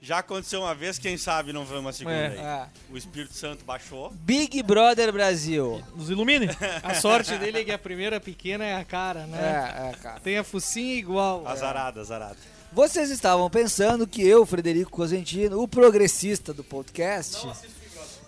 Que 0.00 0.06
Já 0.06 0.18
aconteceu 0.18 0.60
uma 0.60 0.74
vez, 0.74 0.98
quem 0.98 1.16
sabe 1.16 1.50
não 1.50 1.64
foi 1.64 1.78
uma 1.78 1.90
segunda 1.90 2.14
É. 2.14 2.26
aí. 2.26 2.38
É. 2.38 2.66
O 2.92 2.96
Espírito 2.98 3.32
Santo 3.32 3.64
baixou. 3.64 4.12
Big 4.12 4.62
Brother 4.62 5.10
Brasil. 5.10 5.82
Nos 5.96 6.10
ilumine. 6.10 6.50
A 6.82 6.92
sorte 6.92 7.38
dele 7.38 7.60
é 7.60 7.64
que 7.64 7.72
a 7.72 7.78
primeira 7.78 8.20
pequena 8.20 8.64
é 8.66 8.76
a 8.76 8.84
cara, 8.84 9.26
né? 9.26 9.38
É, 9.38 9.88
é, 9.88 9.92
cara. 10.02 10.20
Tem 10.20 10.36
a 10.36 10.44
focinha 10.44 10.94
igual. 10.94 11.48
Azarada, 11.48 12.02
azarada. 12.02 12.36
Vocês 12.74 13.08
estavam 13.08 13.48
pensando 13.48 14.04
que 14.04 14.26
eu, 14.26 14.44
Frederico 14.44 14.90
Cosentino, 14.90 15.62
o 15.62 15.68
progressista 15.68 16.52
do 16.52 16.64
podcast, 16.64 17.46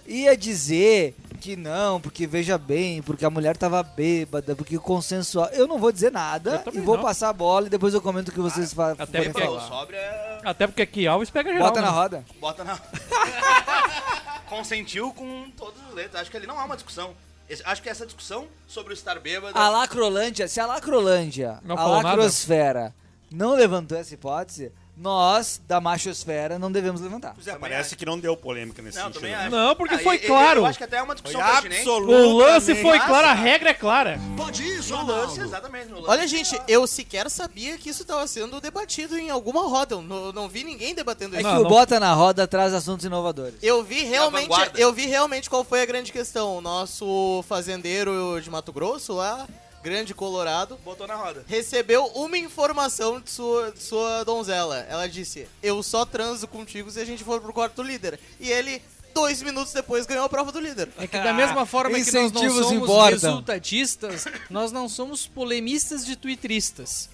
ia 0.06 0.36
dizer 0.36 1.16
que 1.40 1.56
não, 1.56 2.00
porque 2.00 2.28
veja 2.28 2.56
bem, 2.56 3.02
porque 3.02 3.24
a 3.24 3.30
mulher 3.30 3.56
tava 3.56 3.82
bêbada, 3.82 4.54
porque 4.54 4.78
consensual. 4.78 5.48
Eu 5.48 5.66
não 5.66 5.78
vou 5.80 5.90
dizer 5.90 6.12
nada 6.12 6.62
Eu 6.66 6.74
e 6.74 6.80
vou 6.80 6.96
não. 6.96 7.02
passar 7.02 7.30
a 7.30 7.32
bola 7.32 7.66
e 7.66 7.70
depois 7.70 7.92
eu 7.92 8.00
comento 8.00 8.30
o 8.30 8.34
que 8.34 8.38
vocês 8.38 8.72
fa 8.72 8.92
até 8.96 9.22
porque- 9.24 9.42
falar. 9.42 9.66
Sobre 9.66 9.96
é... 9.96 10.40
Até 10.44 10.68
porque 10.68 10.86
Key 10.86 11.08
Alves 11.08 11.28
pega 11.28 11.50
geral. 11.52 11.66
Bota 11.66 11.80
né? 11.80 11.86
na 11.88 11.92
roda. 11.92 12.24
Bota 12.40 12.62
na... 12.62 12.78
Consentiu 14.48 15.12
com 15.12 15.50
todos 15.56 15.80
os 15.88 15.92
letras. 15.92 16.22
Acho 16.22 16.30
que 16.30 16.36
ali 16.36 16.46
não 16.46 16.60
há 16.60 16.64
uma 16.64 16.76
discussão. 16.76 17.14
Acho 17.64 17.82
que 17.82 17.88
essa 17.88 18.06
discussão 18.06 18.46
sobre 18.68 18.92
o 18.92 18.94
estar 18.94 19.18
bêbado... 19.18 19.58
A 19.58 19.68
Lacrolândia, 19.68 20.46
se 20.46 20.60
a 20.60 20.66
Lacrolândia, 20.66 21.58
Não 21.64 21.74
a 21.74 21.78
falou 21.78 22.02
nada? 22.02 22.94
Não 23.36 23.54
levantou 23.54 23.98
essa 23.98 24.14
hipótese, 24.14 24.72
nós, 24.96 25.60
da 25.68 25.78
machosfera, 25.78 26.58
não 26.58 26.72
devemos 26.72 27.02
levantar. 27.02 27.34
Pois 27.34 27.46
é, 27.46 27.54
parece 27.56 27.94
que 27.94 28.06
não 28.06 28.18
deu 28.18 28.34
polêmica 28.34 28.80
nesse 28.80 28.96
Não, 28.96 29.04
sentido. 29.08 29.20
também 29.20 29.34
acho. 29.34 29.50
Não, 29.50 29.76
porque 29.76 29.96
Ah, 29.96 29.98
foi 29.98 30.16
e- 30.16 30.20
claro. 30.20 30.60
Eu 30.60 30.66
acho 30.66 30.78
que 30.78 30.84
até 30.84 30.96
é 30.96 31.02
uma 31.02 31.14
discussão 31.14 31.38
Foi 31.38 31.50
pertinente. 31.52 31.80
absoluto. 31.82 32.12
O 32.12 32.36
lance 32.38 32.74
foi 32.76 32.98
claro, 33.00 33.26
a 33.26 33.34
regra 33.34 33.68
é 33.70 33.74
clara. 33.74 34.16
No 34.16 35.06
lance, 35.06 35.38
exatamente. 35.40 35.88
No 35.88 35.96
lance. 35.96 36.08
Olha, 36.08 36.26
gente, 36.26 36.58
eu 36.66 36.86
sequer 36.86 37.28
sabia 37.28 37.76
que 37.76 37.90
isso 37.90 38.02
estava 38.02 38.26
sendo 38.26 38.58
debatido 38.58 39.18
em 39.18 39.28
alguma 39.28 39.68
roda. 39.68 39.96
Eu 39.96 40.02
não, 40.02 40.32
não 40.32 40.48
vi 40.48 40.64
ninguém 40.64 40.94
debatendo 40.94 41.36
É 41.36 41.40
isso. 41.40 41.46
que 41.48 41.52
Não, 41.54 41.60
o 41.60 41.64
não. 41.64 41.70
Bota 41.70 42.00
na 42.00 42.14
Roda 42.14 42.46
traz 42.48 42.72
assuntos 42.72 43.04
inovadores. 43.04 43.56
Eu 43.62 43.84
vi 43.84 44.02
realmente, 44.04 44.48
eu 44.76 44.94
vi 44.94 45.04
realmente 45.04 45.50
qual 45.50 45.62
foi 45.62 45.82
a 45.82 45.86
grande 45.86 46.10
questão. 46.10 46.56
O 46.56 46.60
nosso 46.62 47.44
fazendeiro 47.46 48.40
de 48.42 48.48
Mato 48.48 48.72
Grosso 48.72 49.12
lá, 49.12 49.46
grande 49.86 50.12
colorado, 50.12 50.76
Botou 50.84 51.06
na 51.06 51.14
roda. 51.14 51.44
recebeu 51.46 52.06
uma 52.06 52.36
informação 52.36 53.20
de 53.20 53.30
sua, 53.30 53.70
de 53.70 53.80
sua 53.82 54.24
donzela. 54.24 54.78
Ela 54.88 55.08
disse: 55.08 55.46
Eu 55.62 55.80
só 55.82 56.04
transo 56.04 56.48
contigo 56.48 56.90
se 56.90 56.98
a 57.00 57.04
gente 57.04 57.22
for 57.22 57.40
pro 57.40 57.52
quarto 57.52 57.82
líder. 57.82 58.18
E 58.40 58.50
ele, 58.50 58.82
dois 59.14 59.40
minutos 59.42 59.72
depois, 59.72 60.04
ganhou 60.04 60.24
a 60.24 60.28
prova 60.28 60.50
do 60.50 60.58
líder. 60.58 60.88
É 60.98 61.06
que 61.06 61.16
da 61.18 61.32
mesma 61.32 61.64
forma 61.66 61.90
que 62.00 62.12
nós 62.12 62.32
não 62.32 62.42
Incentivos 62.42 62.66
somos 62.66 62.82
importam. 62.82 63.30
resultadistas, 63.30 64.24
nós 64.50 64.72
não 64.72 64.88
somos 64.88 65.26
polemistas 65.26 66.04
de 66.04 66.16
twitteristas. 66.16 67.08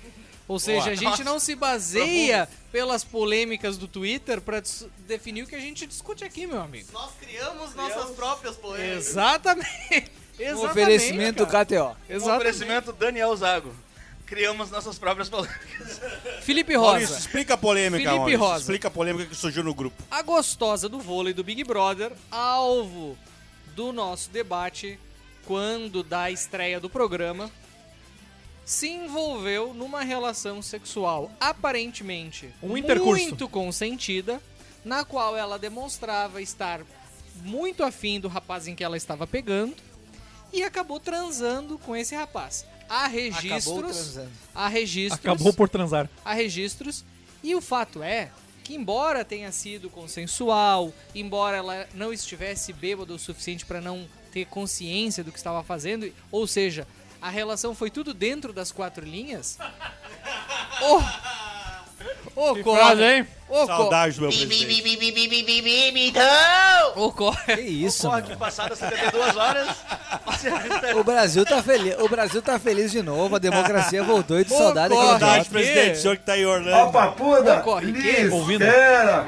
Ou 0.48 0.58
seja, 0.58 0.90
a 0.90 0.94
gente 0.94 1.22
não 1.22 1.38
se 1.38 1.54
baseia 1.54 2.48
pelas 2.72 3.04
polêmicas 3.04 3.76
do 3.78 3.86
Twitter 3.86 4.40
pra 4.40 4.60
dis- 4.60 4.86
definir 5.06 5.44
o 5.44 5.46
que 5.46 5.54
a 5.54 5.60
gente 5.60 5.86
discute 5.86 6.24
aqui, 6.24 6.46
meu 6.46 6.60
amigo. 6.60 6.88
Nós 6.92 7.12
criamos 7.20 7.74
nossas 7.74 8.10
próprias 8.10 8.56
polêmicas. 8.56 9.06
Exatamente. 9.08 10.10
Um 10.42 10.46
Exatamente, 10.46 10.70
oferecimento 10.70 11.46
cara. 11.46 11.64
KTO. 11.64 11.74
Um 11.76 12.14
Exatamente. 12.14 12.30
oferecimento 12.30 12.92
Daniel 12.92 13.36
Zago. 13.36 13.74
Criamos 14.26 14.70
nossas 14.70 14.98
próprias 14.98 15.28
polêmicas. 15.28 16.00
Felipe 16.42 16.76
Maurício, 16.76 17.08
Rosa. 17.14 17.20
explica 17.20 17.54
a 17.54 17.56
polêmica, 17.56 17.98
Felipe 18.04 18.16
Maurício. 18.18 18.40
Rosa. 18.40 18.60
Explica 18.60 18.88
a 18.88 18.90
polêmica 18.90 19.26
que 19.26 19.36
surgiu 19.36 19.62
no 19.62 19.74
grupo. 19.74 20.02
A 20.10 20.22
gostosa 20.22 20.88
do 20.88 20.98
vôlei 20.98 21.34
do 21.34 21.44
Big 21.44 21.62
Brother, 21.64 22.12
alvo 22.30 23.16
do 23.74 23.92
nosso 23.92 24.30
debate 24.30 24.98
quando 25.46 26.02
da 26.02 26.30
estreia 26.30 26.80
do 26.80 26.88
programa, 26.88 27.50
se 28.64 28.88
envolveu 28.88 29.74
numa 29.74 30.02
relação 30.02 30.62
sexual 30.62 31.30
aparentemente 31.40 32.48
Um 32.62 32.76
intercurso. 32.76 33.22
muito 33.22 33.48
consentida, 33.48 34.40
na 34.84 35.04
qual 35.04 35.36
ela 35.36 35.58
demonstrava 35.58 36.40
estar 36.40 36.80
muito 37.42 37.82
afim 37.82 38.18
do 38.20 38.28
rapaz 38.28 38.66
em 38.66 38.74
que 38.74 38.84
ela 38.84 38.96
estava 38.96 39.26
pegando 39.26 39.74
e 40.52 40.62
acabou 40.62 41.00
transando 41.00 41.78
com 41.78 41.94
esse 41.96 42.14
rapaz. 42.14 42.66
Há 42.88 43.06
Acabou 43.06 43.20
registros, 43.20 43.82
transando. 43.96 44.30
há 44.54 44.68
registros 44.68 45.20
Acabou 45.24 45.52
por 45.52 45.68
transar. 45.68 46.10
há 46.24 46.34
registros. 46.34 47.04
E 47.42 47.54
o 47.54 47.60
fato 47.60 48.02
é 48.02 48.30
que, 48.62 48.74
embora 48.74 49.24
tenha 49.24 49.50
sido 49.50 49.88
consensual, 49.90 50.92
embora 51.14 51.56
ela 51.56 51.88
não 51.94 52.12
estivesse 52.12 52.72
bêbada 52.72 53.12
o 53.14 53.18
suficiente 53.18 53.64
para 53.66 53.80
não 53.80 54.06
ter 54.30 54.44
consciência 54.46 55.24
do 55.24 55.32
que 55.32 55.38
estava 55.38 55.62
fazendo, 55.64 56.12
ou 56.30 56.46
seja, 56.46 56.86
a 57.20 57.28
relação 57.30 57.74
foi 57.74 57.90
tudo 57.90 58.12
dentro 58.14 58.52
das 58.52 58.70
quatro 58.70 59.04
linhas. 59.04 59.58
O, 60.84 60.98
Que 61.00 61.06
ocorre, 62.34 62.62
frase, 62.62 63.02
hein? 63.02 63.26
ocorre, 63.48 63.66
Saudade 63.66 64.14
do 64.16 64.20
meu 64.22 64.30
presidente. 64.30 64.64
ocorre, 66.96 67.56
Que 67.56 67.60
isso, 67.62 68.02
Corre 68.08 68.22
mano. 68.22 68.26
que 68.32 68.36
passadas 68.36 68.78
72 68.78 69.36
horas. 69.36 69.68
O 70.96 71.04
Brasil 71.04 71.44
tá 71.44 71.62
feliz. 71.62 71.94
O 72.00 72.08
Brasil 72.08 72.42
tá 72.42 72.58
feliz 72.58 72.90
de 72.90 73.00
novo. 73.02 73.36
A 73.36 73.38
democracia 73.38 74.02
voltou 74.02 74.40
e 74.40 74.44
de 74.44 74.50
saudade 74.50 74.92
Ocorre. 74.92 75.06
daquele 75.12 75.20
Saudade, 75.20 75.44
Que? 75.44 75.50
presidente, 75.50 75.98
o 75.98 76.00
senhor 76.02 76.16
que 76.16 76.24
tá 76.26 76.38
em 76.38 76.44
Orlando. 76.46 76.88
ocorre 77.60 77.92
que 77.92 78.28
Ouvindo. 78.32 78.64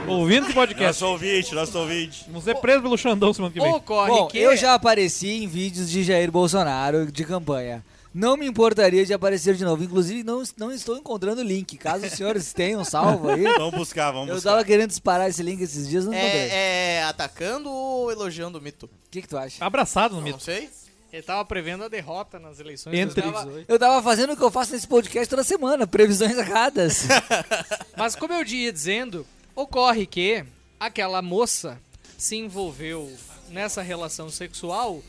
Ouvindo 0.09 0.45
esse 0.47 0.55
podcast. 0.55 1.03
Nosso 1.03 1.07
ouvinte, 1.13 1.55
nosso 1.55 1.79
ouvinte. 1.79 2.25
Vamos 2.27 2.45
ser 2.45 2.57
presos 2.57 2.83
pelo 2.83 2.99
Xandão 2.99 3.33
semana 3.33 3.53
que 3.53 3.61
vem. 3.61 3.73
ocorre 3.73 4.11
Bom, 4.11 4.27
que 4.27 4.39
eu 4.39 4.57
já 4.57 4.75
apareci 4.75 5.45
em 5.45 5.47
vídeos 5.47 5.89
de 5.91 6.03
Jair 6.03 6.31
Bolsonaro 6.33 7.11
de 7.11 7.25
campanha. 7.25 7.85
Não 8.15 8.37
me 8.37 8.47
importaria 8.47 9.05
de 9.05 9.13
aparecer 9.13 9.57
de 9.57 9.65
novo. 9.65 9.83
Inclusive, 9.83 10.23
não, 10.23 10.43
não 10.57 10.71
estou 10.71 10.97
encontrando 10.97 11.41
o 11.41 11.45
link. 11.45 11.77
Caso 11.77 12.07
os 12.07 12.13
senhores 12.13 12.53
tenham 12.55 12.85
salvo 12.85 13.29
aí. 13.31 13.43
Vamos 13.43 13.75
buscar, 13.75 14.13
vamos 14.13 14.29
Eu 14.29 14.37
buscar. 14.37 14.51
tava 14.53 14.65
querendo 14.65 14.89
disparar 14.91 15.29
esse 15.29 15.43
link 15.43 15.61
esses 15.61 15.89
dias, 15.89 16.05
não 16.05 16.13
encontrei. 16.15 16.47
O 16.47 16.53
É, 16.53 16.95
é 16.99 17.03
atacando 17.03 17.69
ou 17.71 18.13
elogiando 18.13 18.59
o 18.59 18.61
mito? 18.63 18.89
que, 19.11 19.21
que 19.23 19.29
tu 19.29 19.37
acha? 19.37 19.65
Abraçado 19.65 20.13
no 20.15 20.21
Não 20.21 20.29
mito. 20.29 20.43
sei. 20.43 20.71
ele 21.13 21.23
tava 21.23 21.45
prevendo 21.45 21.83
a 21.85 21.89
derrota 21.89 22.39
nas 22.39 22.59
eleições 22.61 22.93
de 22.95 23.01
Entre- 23.01 23.21
2018. 23.23 23.71
Eu 23.71 23.79
tava 23.79 24.01
fazendo 24.03 24.33
o 24.33 24.37
que 24.37 24.43
eu 24.43 24.51
faço 24.51 24.73
nesse 24.73 24.87
podcast 24.87 25.29
toda 25.29 25.43
semana. 25.45 25.87
Previsões 25.87 26.37
erradas. 26.39 27.07
Mas 27.97 28.15
como 28.17 28.33
eu 28.33 28.45
ia 28.45 28.73
dizendo, 28.73 29.27
ocorre 29.57 30.07
que 30.07 30.45
aquela 30.79 31.21
moça 31.23 31.79
se 32.19 32.37
envolveu 32.37 33.13
nessa 33.51 33.83
relação 33.83 34.29
sexual 34.31 35.03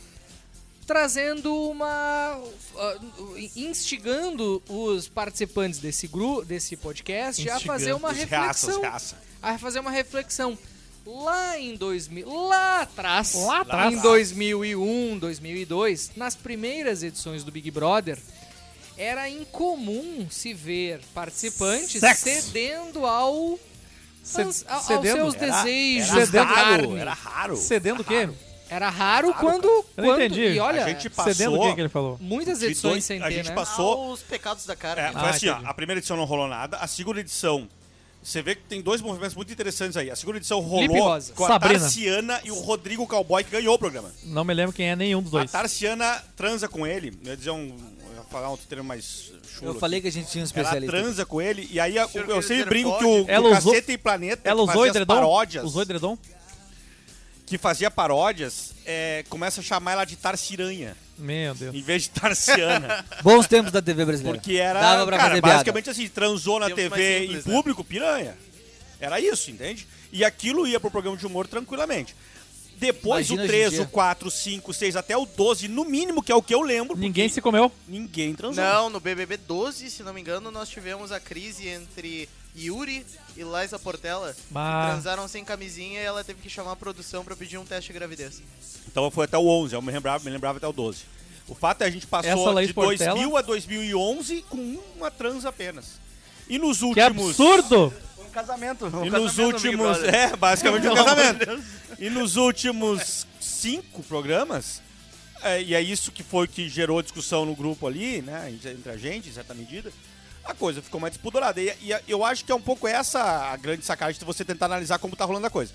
trazendo 0.85 1.53
uma 1.69 2.39
ah, 2.77 2.97
instigando 3.55 4.61
os 4.69 5.07
participantes 5.07 5.79
desse 5.79 6.07
grupo, 6.07 6.45
desse 6.45 6.75
podcast 6.77 7.41
a 7.41 7.55
Instigando. 7.55 7.65
fazer 7.65 7.93
uma 7.93 8.11
reflexão, 8.11 8.81
raça. 8.81 9.17
a 9.41 9.57
fazer 9.57 9.79
uma 9.79 9.91
reflexão 9.91 10.57
lá 11.05 11.59
em 11.59 11.75
2000, 11.75 12.27
lá 12.47 12.81
atrás, 12.81 13.33
Lá 13.35 13.61
atrás. 13.61 13.93
em 13.93 13.99
2001, 14.01 15.17
2002, 15.19 16.11
nas 16.15 16.35
primeiras 16.35 17.03
edições 17.03 17.43
do 17.43 17.51
Big 17.51 17.69
Brother, 17.71 18.17
era 18.97 19.29
incomum 19.29 20.27
se 20.29 20.53
ver 20.53 21.01
participantes 21.13 21.99
Sexo. 21.99 22.23
cedendo 22.23 23.05
ao, 23.05 23.59
aos 24.69 24.85
cedendo? 24.85 25.31
seus 25.31 25.35
Era- 25.35 25.63
desejos 25.63 26.33
Era 26.33 26.43
raro, 26.43 26.83
carne. 26.83 26.99
era 26.99 27.13
raro. 27.13 27.57
Cedendo 27.57 28.01
o 28.01 28.05
quê? 28.05 28.29
Era 28.69 28.89
raro 28.89 29.33
quando, 29.33 29.65
Eu 29.67 29.85
não 29.97 30.03
quando 30.05 30.21
entendi. 30.23 30.41
e 30.55 30.59
olha, 30.59 30.83
A 30.85 30.87
gente 30.89 31.09
passou... 31.09 31.33
Cedendo 31.33 31.59
o 31.59 31.75
que 31.75 31.81
ele 31.81 31.89
falou? 31.89 32.17
muitas 32.19 32.61
edições 32.63 32.93
dois- 32.93 33.03
sem 33.05 33.21
a 33.21 33.27
ter, 33.27 33.33
gente 33.35 33.49
né? 33.49 33.55
passou... 33.55 34.11
Os 34.11 34.21
pecados 34.23 34.65
da 34.65 34.75
carne. 34.75 35.01
É, 35.03 35.11
foi 35.11 35.21
Ah, 35.21 35.29
assim, 35.29 35.49
ó, 35.49 35.59
a 35.63 35.73
primeira 35.73 35.99
edição 35.99 36.17
não 36.17 36.25
rolou 36.25 36.47
nada, 36.47 36.77
a 36.77 36.87
segunda 36.87 37.19
edição... 37.19 37.67
Você 38.23 38.41
vê 38.41 38.55
que 38.55 38.63
tem 38.63 38.81
dois 38.81 39.01
movimentos 39.01 39.35
muito 39.35 39.53
interessantes 39.53 39.95
aí. 39.95 40.09
A 40.09 40.15
segunda 40.15 40.39
edição 40.39 40.59
rolou 40.59 41.21
com 41.35 41.45
a 41.45 41.47
Sabrina. 41.47 41.79
Tarciana 41.79 42.41
e 42.43 42.49
o 42.49 42.55
Rodrigo 42.59 43.05
Cowboy, 43.05 43.43
que 43.43 43.51
ganhou 43.51 43.75
o 43.75 43.77
programa. 43.77 44.11
Não 44.23 44.43
me 44.43 44.51
lembro 44.51 44.73
quem 44.73 44.89
é 44.89 44.95
nenhum 44.95 45.21
dos 45.21 45.31
A 45.31 45.37
dois. 45.37 45.51
Tarciana 45.51 46.23
transa 46.35 46.67
com 46.67 46.87
ele. 46.87 47.15
Eu 47.23 47.29
ia 47.29 47.37
dizer 47.37 47.51
um... 47.51 47.67
Eu 48.09 48.15
ia 48.17 48.23
falar 48.31 48.51
um 48.51 48.57
termo 48.57 48.83
mais 48.83 49.31
chulo. 49.53 49.73
Eu 49.73 49.79
falei 49.79 50.01
que 50.01 50.07
a 50.07 50.11
gente 50.11 50.27
tinha 50.31 50.41
um 50.43 50.47
Ela 50.47 50.47
especialista. 50.47 50.91
transa 50.97 51.23
com 51.23 51.39
ele 51.39 51.69
e 51.71 51.79
aí 51.79 51.99
a- 51.99 52.09
eu 52.15 52.25
quer 52.25 52.41
sempre 52.41 52.65
brinco 52.65 52.97
que 52.97 53.03
pode? 53.03 53.21
o, 53.21 53.25
que 53.25 53.31
Ela 53.31 53.47
o 53.47 53.57
usou- 53.59 53.71
Caceta 53.73 53.91
e 53.91 53.97
Planeta 53.99 54.41
Ela 54.49 54.61
usou 54.63 54.73
fazia 54.73 54.83
as 54.89 54.95
edredom? 54.95 55.13
paródias, 55.13 55.63
Usou 55.63 55.81
edredom? 55.83 56.17
Que 57.45 57.57
fazia 57.57 57.91
paródias, 57.91 58.73
é, 58.85 59.23
começa 59.29 59.61
a 59.61 59.63
chamar 59.63 59.93
ela 59.93 60.05
de 60.05 60.15
Tarciranha, 60.15 60.97
Meu 61.17 61.53
Deus. 61.53 61.75
em 61.75 61.81
vez 61.81 62.03
de 62.03 62.09
Tarciana. 62.09 63.05
Bons 63.21 63.47
tempos 63.47 63.71
da 63.71 63.81
TV 63.81 64.03
brasileira. 64.03 64.37
Porque 64.39 64.55
era, 64.55 64.79
Dava 64.81 65.05
pra 65.05 65.17
cara, 65.17 65.29
fazer 65.29 65.41
piada. 65.41 65.55
basicamente 65.57 65.89
assim, 65.89 66.07
transou 66.09 66.59
na 66.59 66.67
Tempos 66.67 66.97
TV 66.97 67.19
simples, 67.21 67.45
em 67.45 67.49
né? 67.49 67.55
público, 67.55 67.83
piranha. 67.83 68.35
Era 68.99 69.19
isso, 69.19 69.51
entende? 69.51 69.87
E 70.11 70.23
aquilo 70.25 70.65
ia 70.65 70.79
pro 70.79 70.89
programa 70.89 71.17
de 71.17 71.25
humor 71.25 71.47
tranquilamente. 71.47 72.15
Depois 72.77 73.29
Imagina 73.29 73.41
o 73.41 73.45
hoje 73.45 73.55
em 73.55 73.57
3, 73.59 73.71
dia. 73.71 73.81
o 73.83 73.87
4, 73.87 74.27
o 74.27 74.31
5, 74.31 74.71
o 74.71 74.73
6, 74.73 74.95
até 74.97 75.15
o 75.15 75.25
12, 75.25 75.67
no 75.67 75.85
mínimo, 75.85 76.21
que 76.21 76.31
é 76.31 76.35
o 76.35 76.41
que 76.41 76.53
eu 76.53 76.61
lembro. 76.61 76.97
Ninguém 76.97 77.29
se 77.29 77.41
comeu. 77.41 77.71
Ninguém 77.87 78.33
transou. 78.33 78.61
Não, 78.63 78.89
no 78.89 78.99
BBB 78.99 79.37
12, 79.37 79.89
se 79.89 80.03
não 80.03 80.13
me 80.13 80.19
engano, 80.19 80.51
nós 80.51 80.67
tivemos 80.67 81.11
a 81.11 81.19
crise 81.19 81.67
entre 81.69 82.27
Yuri 82.57 83.05
e 83.35 83.43
Liza 83.43 83.77
Portela. 83.79 84.33
que 84.33 84.41
Bah. 84.53 84.91
Transaram 84.91 85.27
sem 85.27 85.43
camisinha 85.43 86.01
e 86.01 86.05
ela 86.05 86.23
teve 86.23 86.41
que 86.41 86.49
chamar 86.49 86.71
a 86.71 86.75
produção 86.75 87.23
pra 87.23 87.35
pedir 87.35 87.57
um 87.57 87.65
teste 87.65 87.91
de 87.91 87.97
gravidez. 87.99 88.41
Então 88.87 89.09
foi 89.11 89.25
até 89.25 89.37
o 89.37 89.47
11, 89.47 89.75
eu 89.75 89.81
me 89.81 89.91
lembrava, 89.91 90.23
me 90.23 90.31
lembrava 90.31 90.57
até 90.57 90.67
o 90.67 90.73
12. 90.73 91.03
O 91.47 91.53
fato 91.53 91.81
é 91.81 91.85
que 91.85 91.89
a 91.89 91.93
gente 91.93 92.07
passou 92.07 92.61
de 92.61 92.73
Portela? 92.73 93.13
2000 93.15 93.37
a 93.37 93.41
2011 93.41 94.41
com 94.49 94.79
uma 94.95 95.11
trans 95.11 95.45
apenas. 95.45 95.99
E 96.49 96.57
nos 96.57 96.79
Que 96.79 96.85
últimos... 96.85 97.39
absurdo! 97.39 97.93
Um 98.19 98.29
casamento. 98.29 98.85
Um 98.85 99.05
E 99.05 99.09
nos 99.09 99.35
casamento 99.35 99.37
no 99.37 99.61
Big 99.61 99.75
últimos... 99.75 100.03
É, 100.03 100.35
basicamente 100.35 100.87
um 100.87 100.93
casamento. 100.95 101.63
E 101.99 102.09
nos 102.09 102.35
últimos 102.35 103.27
cinco 103.39 104.01
programas, 104.03 104.81
é, 105.41 105.61
e 105.61 105.75
é 105.75 105.81
isso 105.81 106.11
que 106.11 106.23
foi 106.23 106.47
que 106.47 106.67
gerou 106.67 107.01
discussão 107.01 107.45
no 107.45 107.55
grupo 107.55 107.85
ali, 107.87 108.21
né, 108.21 108.51
entre 108.51 108.91
a 108.91 108.97
gente, 108.97 109.29
em 109.29 109.33
certa 109.33 109.53
medida, 109.53 109.91
a 110.45 110.53
coisa 110.53 110.81
ficou 110.81 110.99
mais 110.99 111.13
despudorada. 111.13 111.61
E, 111.61 111.75
e 111.81 111.95
eu 112.07 112.23
acho 112.23 112.45
que 112.45 112.51
é 112.51 112.55
um 112.55 112.61
pouco 112.61 112.87
essa 112.87 113.51
a 113.51 113.57
grande 113.57 113.85
sacagem 113.85 114.19
de 114.19 114.25
você 114.25 114.45
tentar 114.45 114.67
analisar 114.67 114.99
como 114.99 115.15
tá 115.15 115.25
rolando 115.25 115.47
a 115.47 115.49
coisa. 115.49 115.73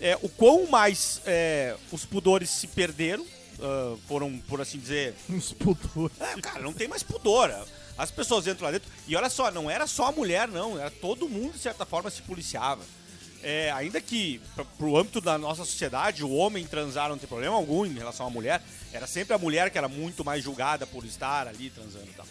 É, 0.00 0.18
o 0.20 0.28
quão 0.28 0.66
mais 0.66 1.20
é, 1.24 1.76
os 1.90 2.04
pudores 2.04 2.50
se 2.50 2.66
perderam, 2.66 3.24
ah, 3.60 3.96
foram, 4.08 4.38
por 4.48 4.60
assim 4.60 4.78
dizer, 4.78 5.14
Uns 5.30 5.52
putores. 5.52 6.20
é, 6.20 6.40
cara, 6.40 6.60
não 6.60 6.72
tem 6.72 6.88
mais 6.88 7.02
pudor. 7.02 7.50
As 7.96 8.10
pessoas 8.10 8.46
entram 8.46 8.66
lá 8.66 8.72
dentro. 8.72 8.90
E 9.06 9.14
olha 9.14 9.30
só, 9.30 9.50
não 9.50 9.70
era 9.70 9.86
só 9.86 10.06
a 10.06 10.12
mulher, 10.12 10.48
não. 10.48 10.78
Era 10.78 10.90
todo 10.90 11.28
mundo, 11.28 11.52
de 11.52 11.58
certa 11.58 11.84
forma, 11.84 12.10
se 12.10 12.22
policiava. 12.22 12.82
É, 13.42 13.70
ainda 13.72 14.00
que, 14.00 14.40
pra, 14.54 14.64
pro 14.64 14.96
âmbito 14.96 15.20
da 15.20 15.36
nossa 15.36 15.64
sociedade, 15.64 16.24
o 16.24 16.30
homem 16.32 16.66
transar 16.66 17.08
não 17.08 17.18
tem 17.18 17.28
problema 17.28 17.54
algum 17.54 17.84
em 17.84 17.94
relação 17.94 18.26
à 18.26 18.30
mulher. 18.30 18.62
Era 18.92 19.06
sempre 19.06 19.34
a 19.34 19.38
mulher 19.38 19.70
que 19.70 19.78
era 19.78 19.88
muito 19.88 20.24
mais 20.24 20.42
julgada 20.42 20.86
por 20.86 21.04
estar 21.04 21.46
ali 21.46 21.70
transando 21.70 22.06
e 22.06 22.14
tal. 22.14 22.26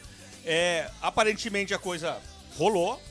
É, 0.45 0.89
aparentemente 1.01 1.73
a 1.73 1.79
coisa 1.79 2.17
rolou. 2.57 3.01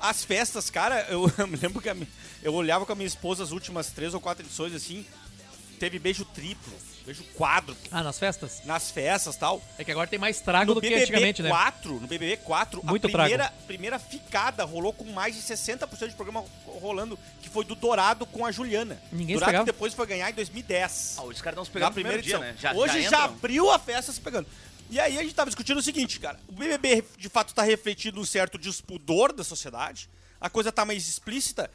As 0.00 0.24
festas, 0.24 0.70
cara, 0.70 1.06
eu, 1.10 1.30
eu 1.38 1.46
me 1.46 1.56
lembro 1.56 1.82
que 1.82 1.88
a 1.88 1.96
eu 2.42 2.54
olhava 2.54 2.86
com 2.86 2.92
a 2.92 2.94
minha 2.94 3.06
esposa 3.06 3.42
as 3.42 3.50
últimas 3.50 3.88
três 3.90 4.14
ou 4.14 4.20
quatro 4.20 4.44
edições, 4.44 4.72
assim, 4.72 5.04
teve 5.80 5.98
beijo 5.98 6.24
triplo, 6.24 6.72
beijo 7.04 7.24
quádruplo. 7.36 7.82
Ah, 7.90 8.00
nas 8.04 8.16
festas? 8.16 8.62
Nas 8.64 8.92
festas 8.92 9.34
e 9.34 9.38
tal. 9.40 9.60
É 9.76 9.82
que 9.82 9.90
agora 9.90 10.06
tem 10.06 10.20
mais 10.20 10.40
trago 10.40 10.66
no 10.66 10.74
do 10.76 10.80
que 10.80 10.86
BBB 10.88 11.02
antigamente, 11.02 11.42
né? 11.42 11.48
4, 11.48 11.94
no 11.94 12.06
BBB 12.06 12.36
4, 12.38 12.80
Muito 12.86 13.08
a 13.08 13.10
primeira, 13.10 13.52
primeira 13.66 13.98
ficada 13.98 14.64
rolou 14.64 14.92
com 14.92 15.04
mais 15.06 15.34
de 15.34 15.42
60% 15.42 16.08
de 16.10 16.14
programa 16.14 16.44
rolando, 16.80 17.18
que 17.42 17.48
foi 17.48 17.64
do 17.64 17.74
Dourado 17.74 18.24
com 18.24 18.46
a 18.46 18.52
Juliana. 18.52 19.02
Ninguém 19.10 19.26
se 19.28 19.32
Dourado 19.32 19.46
pegava? 19.50 19.64
que 19.64 19.72
depois 19.72 19.94
foi 19.94 20.06
ganhar 20.06 20.30
em 20.30 20.34
2010. 20.34 21.16
Ah, 21.18 21.24
os 21.24 21.42
caras 21.42 21.56
não 21.56 21.64
se 21.64 21.70
Na 21.70 21.74
pegaram 21.74 21.90
no 21.90 21.94
primeira 21.94 22.18
primeiro 22.22 22.40
dia, 22.40 22.50
edição. 22.50 22.70
né? 22.70 22.72
Já- 22.76 22.80
Hoje 22.80 23.02
já 23.02 23.10
já, 23.10 23.16
entram. 23.18 23.34
abriu 23.34 23.70
a 23.72 23.78
festa 23.80 24.12
se 24.12 24.20
pegando. 24.20 24.46
E 24.90 24.98
aí 24.98 25.18
a 25.18 25.22
gente 25.22 25.34
tava 25.34 25.50
discutindo 25.50 25.78
o 25.78 25.82
seguinte, 25.82 26.18
cara. 26.18 26.38
O 26.48 26.52
BBB 26.52 27.04
de 27.18 27.28
fato 27.28 27.54
tá 27.54 27.62
refletindo 27.62 28.20
um 28.20 28.24
certo 28.24 28.56
despudor 28.58 29.32
da 29.32 29.44
sociedade. 29.44 30.08
A 30.40 30.48
coisa 30.48 30.70
tá 30.72 30.84
mais 30.84 31.06
explícita. 31.08 31.70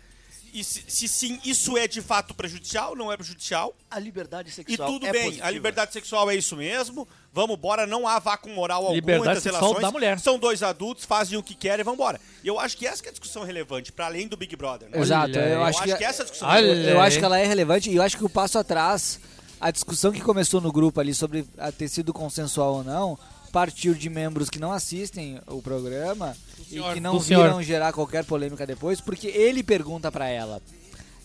E 0.53 0.64
se, 0.64 0.84
se 0.88 1.07
sim, 1.07 1.40
isso 1.44 1.76
é 1.76 1.88
de 1.88 1.99
fato 1.99 2.31
prejudicial, 2.35 2.95
não 2.95 3.11
é 3.11 3.18
prejudicial. 3.18 3.76
A 3.90 3.98
liberdade 3.98 4.49
E 4.49 4.52
sexual 4.52 4.88
tudo 4.88 5.07
é 5.07 5.11
bem, 5.11 5.23
positiva. 5.23 5.48
a 5.48 5.49
liberdade 5.49 5.91
sexual 5.94 6.30
é 6.30 6.35
isso 6.35 6.56
mesmo. 6.56 7.07
Vamos 7.34 7.57
embora, 7.57 7.88
não 7.88 8.07
há 8.07 8.19
vácuo 8.19 8.49
moral 8.52 8.84
algum 8.84 8.94
Liberdade 8.94 9.40
entre 9.40 9.49
as 9.49 9.56
relações. 9.56 9.81
da 9.81 9.91
mulher. 9.91 10.19
São 10.19 10.38
dois 10.38 10.61
adultos, 10.61 11.06
fazem 11.06 11.40
o 11.40 11.41
que 11.44 11.56
querem 11.56 11.81
e 11.81 11.84
vão 11.84 11.95
embora. 11.95 12.22
E 12.44 12.48
eu 12.48 12.60
acho 12.60 12.77
que 12.77 12.85
essa 12.85 13.02
que 13.02 13.07
é 13.07 13.10
a 13.10 13.14
discussão 13.14 13.44
relevante, 13.44 13.91
para 13.91 14.06
além 14.06 14.27
do 14.27 14.38
Big 14.38 14.56
Brother. 14.56 14.90
né? 14.91 14.99
Exato, 14.99 15.35
eu, 15.40 15.41
eu 15.44 15.64
acho 15.64 15.81
que, 15.81 15.95
que 15.95 16.03
essa 16.03 16.22
é 16.22 16.23
a 16.23 16.26
discussão 16.26 16.48
relevante. 16.52 16.88
eu 16.88 17.02
acho 17.02 17.18
que 17.18 17.26
ela 17.26 17.40
é 17.40 17.45
relevante 17.48 17.90
e 17.90 17.95
eu 17.95 18.03
acho 18.03 18.15
que 18.15 18.23
o 18.23 18.30
passo 18.30 18.60
atrás, 18.60 19.19
a 19.64 19.72
discussão 19.72 20.11
que 20.11 20.19
começou 20.19 20.60
no 20.60 20.73
grupo 20.73 20.99
ali 20.99 21.14
sobre 21.14 21.45
a 21.57 21.72
ter 21.72 21.88
sido 21.88 22.11
consensual 22.11 22.73
ou 22.73 22.84
não, 22.84 23.18
partiu 23.49 23.94
de 23.94 24.10
membros 24.10 24.49
que 24.49 24.60
não 24.60 24.73
assistem 24.73 25.40
o 25.48 25.61
programa 25.61 26.35
senhor. 26.69 26.91
e 26.91 26.94
que 26.95 26.99
não 26.99 27.18
senhor. 27.18 27.45
viram 27.45 27.64
gerar 27.64 27.94
qualquer 27.94 28.26
polêmica 28.26 28.68
depois, 28.68 28.99
porque 28.99 29.27
ele 29.27 29.64
pergunta 29.64 30.11
pra 30.11 30.27
ela. 30.27 30.61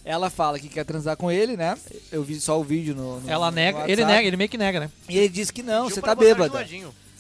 Ela 0.05 0.31
fala 0.31 0.57
que 0.57 0.69
quer 0.69 0.85
transar 0.85 1.17
com 1.17 1.33
ele, 1.33 1.57
né? 1.57 1.77
Eu 2.13 2.23
vi 2.23 2.41
só 2.41 2.61
o 2.61 2.63
vídeo 2.63 2.95
no, 2.95 3.19
no 3.19 3.29
Ela 3.29 3.51
no 3.51 3.57
nega, 3.57 3.81
ele 3.81 4.03
WhatsApp. 4.03 4.13
nega, 4.13 4.29
ele 4.29 4.37
meio 4.37 4.49
que 4.49 4.57
nega, 4.57 4.81
né? 4.81 4.91
E 5.09 5.19
ele 5.19 5.29
diz 5.29 5.51
que 5.51 5.65
não, 5.65 5.91
você 5.91 6.01
tá 6.01 6.15
bêbada. 6.15 6.65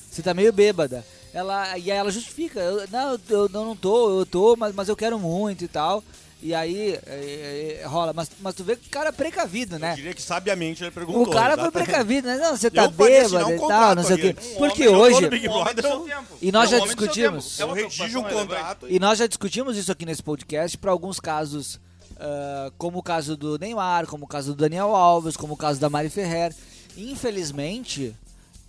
Você 0.08 0.22
tá 0.22 0.32
meio 0.32 0.52
bêbada. 0.52 1.04
Ela, 1.34 1.76
e 1.78 1.90
aí 1.90 1.98
ela 1.98 2.12
justifica, 2.12 2.60
eu, 2.60 2.86
não, 2.92 3.20
eu 3.28 3.48
não, 3.48 3.64
não 3.64 3.76
tô, 3.76 4.20
eu 4.20 4.24
tô, 4.24 4.54
mas, 4.56 4.72
mas 4.72 4.88
eu 4.88 4.94
quero 4.94 5.18
muito 5.18 5.64
e 5.64 5.68
tal. 5.68 6.02
E 6.40 6.54
aí 6.54 6.92
é, 7.06 7.80
é, 7.82 7.86
rola, 7.86 8.12
mas, 8.12 8.30
mas 8.40 8.54
tu 8.54 8.62
vê 8.62 8.76
que 8.76 8.86
o 8.86 8.90
cara 8.90 9.08
é 9.08 9.12
precavido, 9.12 9.76
né? 9.76 9.92
Eu 9.92 9.96
diria 9.96 10.14
que 10.14 10.22
sabiamente 10.22 10.84
ele 10.84 10.92
perguntou. 10.92 11.22
O 11.22 11.30
cara 11.30 11.54
foi 11.56 11.64
exatamente. 11.64 11.84
precavido, 11.86 12.28
né? 12.28 12.36
Não, 12.36 12.56
você 12.56 12.70
tá 12.70 12.84
Eu 12.84 12.90
bêbado 12.90 13.46
um 13.48 13.56
e 13.56 13.68
tal, 13.68 13.94
não 13.96 14.04
sei 14.04 14.16
o 14.16 14.18
quê. 14.20 14.36
Um 14.54 14.58
Porque 14.58 14.84
jogou 14.84 15.00
hoje. 15.02 15.28
tempo. 15.28 16.38
E 16.40 16.52
nós 16.52 16.72
É 16.72 16.78
já 16.78 16.84
discutimos. 16.84 17.58
É 17.58 17.64
Eu 17.64 17.72
redijo 17.72 18.20
um 18.20 18.22
contrato 18.22 18.86
E 18.88 19.00
nós 19.00 19.18
já 19.18 19.26
discutimos 19.26 19.76
isso 19.76 19.90
aqui 19.90 20.06
nesse 20.06 20.22
podcast 20.22 20.78
para 20.78 20.92
alguns 20.92 21.18
casos, 21.18 21.80
ah, 22.20 22.70
como 22.78 22.98
o 22.98 23.02
caso 23.02 23.36
do 23.36 23.58
Neymar, 23.58 24.06
como 24.06 24.24
o 24.24 24.28
caso 24.28 24.54
do 24.54 24.60
Daniel 24.62 24.94
Alves, 24.94 25.36
como 25.36 25.54
o 25.54 25.56
caso 25.56 25.80
da 25.80 25.90
Mari 25.90 26.08
Ferrer. 26.08 26.54
Infelizmente, 26.96 28.14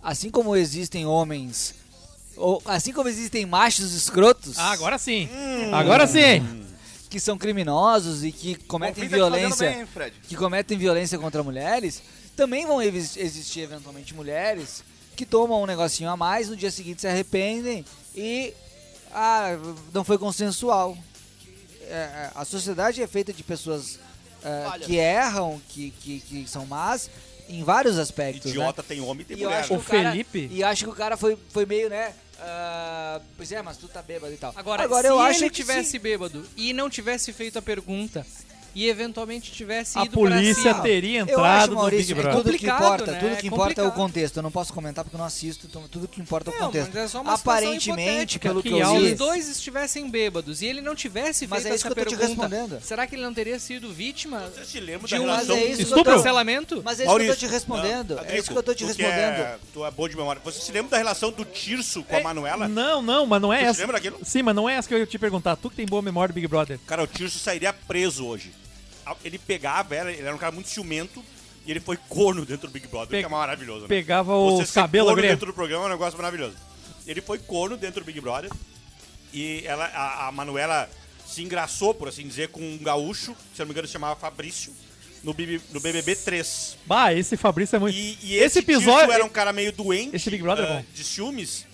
assim 0.02 0.28
como 0.28 0.56
existem 0.56 1.06
homens, 1.06 1.74
ou 2.36 2.60
assim 2.64 2.92
como 2.92 3.08
existem 3.08 3.46
machos 3.46 3.92
escrotos 3.92 4.58
Ah, 4.58 4.72
agora 4.72 4.98
sim. 4.98 5.28
Hum. 5.32 5.72
Agora 5.74 6.06
sim. 6.08 6.68
Que 7.10 7.18
são 7.20 7.36
criminosos 7.36 8.22
e 8.24 8.30
que 8.32 8.54
cometem 8.54 9.04
fazendo 9.04 9.10
violência, 9.16 9.70
bem, 9.70 10.12
que 10.28 10.36
cometem 10.36 10.78
violência 10.78 11.18
contra 11.18 11.42
mulheres, 11.42 12.00
também 12.36 12.64
vão 12.66 12.80
existir 12.80 13.60
eventualmente 13.60 14.14
mulheres 14.14 14.82
que 15.16 15.26
tomam 15.26 15.60
um 15.62 15.66
negocinho 15.66 16.08
a 16.08 16.16
mais, 16.16 16.48
no 16.48 16.56
dia 16.56 16.70
seguinte 16.70 17.00
se 17.02 17.08
arrependem 17.08 17.84
e 18.14 18.54
ah, 19.12 19.58
não 19.92 20.04
foi 20.04 20.16
consensual. 20.16 20.96
É, 21.88 22.30
a 22.34 22.44
sociedade 22.44 23.02
é 23.02 23.06
feita 23.08 23.32
de 23.32 23.42
pessoas 23.42 23.98
é, 24.44 24.78
que 24.78 24.96
erram, 24.96 25.60
que, 25.68 25.90
que, 26.00 26.20
que 26.20 26.48
são 26.48 26.64
más 26.64 27.10
em 27.48 27.64
vários 27.64 27.98
aspectos. 27.98 28.44
né? 28.44 28.50
Idiota 28.52 28.82
tem 28.84 29.00
homem 29.00 29.22
e 29.22 29.24
tem 29.24 29.36
E 29.36 29.44
mulher. 29.44 29.58
acho 29.58 29.68
que 29.68 29.74
O 29.74 29.78
o 29.78 29.82
cara, 29.82 30.10
Felipe- 30.12 30.48
E 30.52 30.62
acho 30.62 30.84
que 30.84 30.90
o 30.90 30.94
cara 30.94 31.16
foi, 31.16 31.36
foi 31.50 31.66
meio, 31.66 31.90
né? 31.90 32.14
Ah, 32.42 33.20
pois 33.36 33.52
é, 33.52 33.60
mas 33.62 33.76
tu 33.76 33.88
tá 33.88 34.02
bêbado 34.02 34.32
e 34.32 34.36
tal. 34.36 34.52
Agora, 34.56 34.82
Agora 34.82 35.02
se 35.02 35.12
eu 35.12 35.20
acho 35.20 35.42
ele 35.44 35.50
que 35.50 35.56
tivesse 35.56 35.90
sim. 35.90 35.98
bêbado 35.98 36.46
e 36.56 36.72
não 36.72 36.88
tivesse 36.88 37.32
feito 37.32 37.58
a 37.58 37.62
pergunta 37.62 38.26
e 38.74 38.88
eventualmente 38.88 39.50
tivesse 39.52 39.98
A 39.98 40.02
ido 40.04 40.10
pra 40.12 40.20
polícia 40.20 40.54
cima, 40.72 40.80
teria 40.82 41.20
Eu 41.20 41.24
acho, 41.24 41.32
entrado 41.32 41.70
no 41.70 41.76
Maurício, 41.76 42.14
Big 42.14 42.22
Brother. 42.22 42.42
tudo 42.42 42.58
que 42.58 42.66
importa, 42.66 43.12
né? 43.12 43.18
tudo 43.18 43.36
que 43.36 43.46
É 43.46 43.48
importa 43.48 43.82
é 43.82 43.86
o 43.86 43.92
contexto. 43.92 44.36
Eu 44.36 44.42
não 44.42 44.50
posso 44.50 44.72
comentar 44.72 45.04
porque 45.04 45.16
eu 45.16 45.18
não 45.18 45.26
assisto, 45.26 45.66
então 45.66 45.86
tudo 45.88 46.06
que 46.08 46.20
importa 46.20 46.50
é 46.50 46.54
o 46.54 46.58
Não, 46.58 46.66
contexto. 46.66 46.90
mas 46.94 47.04
é 47.04 47.08
só 47.08 47.20
uma 47.20 47.36
situação 47.36 47.62
Aparentemente, 47.68 48.38
pelo 48.38 48.62
que, 48.62 48.68
que 48.70 48.74
eu 48.78 48.98
li, 48.98 49.12
os 49.12 49.18
dois 49.18 49.48
estivessem 49.48 50.08
bêbados 50.10 50.62
e 50.62 50.66
ele 50.66 50.80
não 50.80 50.94
tivesse 50.94 51.46
Mas 51.46 51.62
feito 51.62 51.72
é 51.72 51.76
isso 51.76 51.86
essa 51.86 51.94
que 51.94 52.00
eu 52.00 52.04
tô 52.04 52.10
te 52.10 52.16
pergunta, 52.16 52.42
respondendo. 52.48 52.80
será 52.82 53.06
que 53.06 53.14
ele 53.14 53.22
não 53.22 53.34
teria 53.34 53.58
sido 53.58 53.92
vítima 53.92 54.40
Você 54.54 54.64
se 54.64 54.80
lembra 54.80 55.06
de 55.08 55.14
da 55.16 55.20
um 55.20 55.26
Mas 55.26 55.48
é 55.50 55.64
isso 55.64 55.82
Estupro? 55.82 56.12
cancelamento? 56.14 56.82
Mas 56.84 57.00
é 57.00 57.04
isso 57.04 57.12
que 57.14 57.18
eu 57.18 57.18
tô 57.18 57.24
Maurício, 57.26 57.48
te 57.48 57.52
respondendo. 57.52 58.16
não, 58.16 58.24
é 58.24 58.38
isso 58.38 58.50
que 58.50 58.56
eu 58.58 58.62
tô 58.62 58.74
te 58.74 58.84
tu 58.84 58.86
respondendo. 58.86 59.10
É, 59.40 59.58
tu 59.72 59.84
é 59.84 59.90
bom 59.90 60.08
de 60.08 60.16
memória. 60.16 60.40
Você 60.44 60.60
se 60.60 60.72
lembra 60.72 60.90
da 60.90 60.98
relação 60.98 61.30
do 61.32 61.44
Tirso 61.44 62.02
com 62.04 62.16
a 62.16 62.20
É, 62.20 62.22
Manuela? 62.22 62.68
Não, 62.68 63.02
não, 63.02 63.26
mas 63.26 63.42
não 63.42 63.52
é 63.52 63.64
essa. 63.64 63.80
lembra 63.80 63.96
daquilo? 63.96 64.18
Sim, 64.24 64.42
mas 64.42 64.54
não 64.54 64.68
é 64.68 64.74
essa 64.74 64.88
que 64.88 64.94
eu 64.94 64.98
ia 64.98 65.06
te 65.06 65.18
perguntar. 65.18 65.56
Tu 65.56 65.70
que 65.70 65.76
tem 65.76 65.86
boa 65.86 66.02
memória 66.02 66.32
do 66.32 66.34
Big 66.34 66.46
Brother. 66.46 66.78
Cara, 66.86 67.02
o 67.02 67.06
Tirso 67.06 67.38
sairia 67.38 67.72
preso 67.72 68.26
hoje. 68.26 68.52
Ele 69.24 69.38
pegava 69.38 69.94
ela, 69.94 70.10
ele 70.10 70.22
era 70.22 70.34
um 70.34 70.38
cara 70.38 70.52
muito 70.52 70.68
ciumento 70.68 71.24
e 71.66 71.70
ele 71.70 71.80
foi 71.80 71.96
corno 72.08 72.44
dentro 72.44 72.68
do 72.68 72.72
Big 72.72 72.86
Brother, 72.88 73.08
Pe- 73.10 73.20
que 73.20 73.24
é 73.24 73.28
maravilhoso, 73.28 73.82
né? 73.82 73.88
Pegava 73.88 74.32
ser 74.64 74.72
cabelos 74.72 75.10
corno 75.12 75.22
dentro 75.22 75.46
do 75.46 75.52
programa 75.52 75.84
é 75.84 75.86
um 75.88 75.90
negócio 75.90 76.16
maravilhoso. 76.16 76.56
Ele 77.06 77.20
foi 77.20 77.38
corno 77.38 77.76
dentro 77.76 78.00
do 78.02 78.06
Big 78.06 78.20
Brother 78.20 78.50
e 79.32 79.62
ela, 79.64 79.86
a, 79.86 80.28
a 80.28 80.32
Manuela 80.32 80.88
se 81.26 81.42
engraçou, 81.42 81.94
por 81.94 82.08
assim 82.08 82.26
dizer, 82.26 82.48
com 82.48 82.60
um 82.60 82.78
gaúcho, 82.78 83.36
se 83.54 83.62
eu 83.62 83.64
não 83.64 83.66
me 83.66 83.72
engano 83.72 83.86
se 83.86 83.92
chamava 83.92 84.18
Fabrício, 84.18 84.72
no, 85.22 85.32
BB, 85.34 85.60
no 85.70 85.80
BBB 85.80 86.16
3. 86.16 86.76
Bah, 86.86 87.12
esse 87.12 87.36
Fabrício 87.36 87.76
é 87.76 87.78
muito. 87.78 87.96
E, 87.96 88.18
e 88.22 88.34
esse 88.36 88.58
esse, 88.58 88.58
episódio 88.60 89.12
era 89.12 89.24
um 89.24 89.28
cara 89.28 89.52
meio 89.52 89.72
doente 89.72 90.16
Esse 90.16 90.30
Big 90.30 90.42
Brother 90.42 90.64
é 90.64 90.68
ah, 90.68 90.74
bom. 90.76 90.84
de 90.92 91.04
ciúmes. 91.04 91.66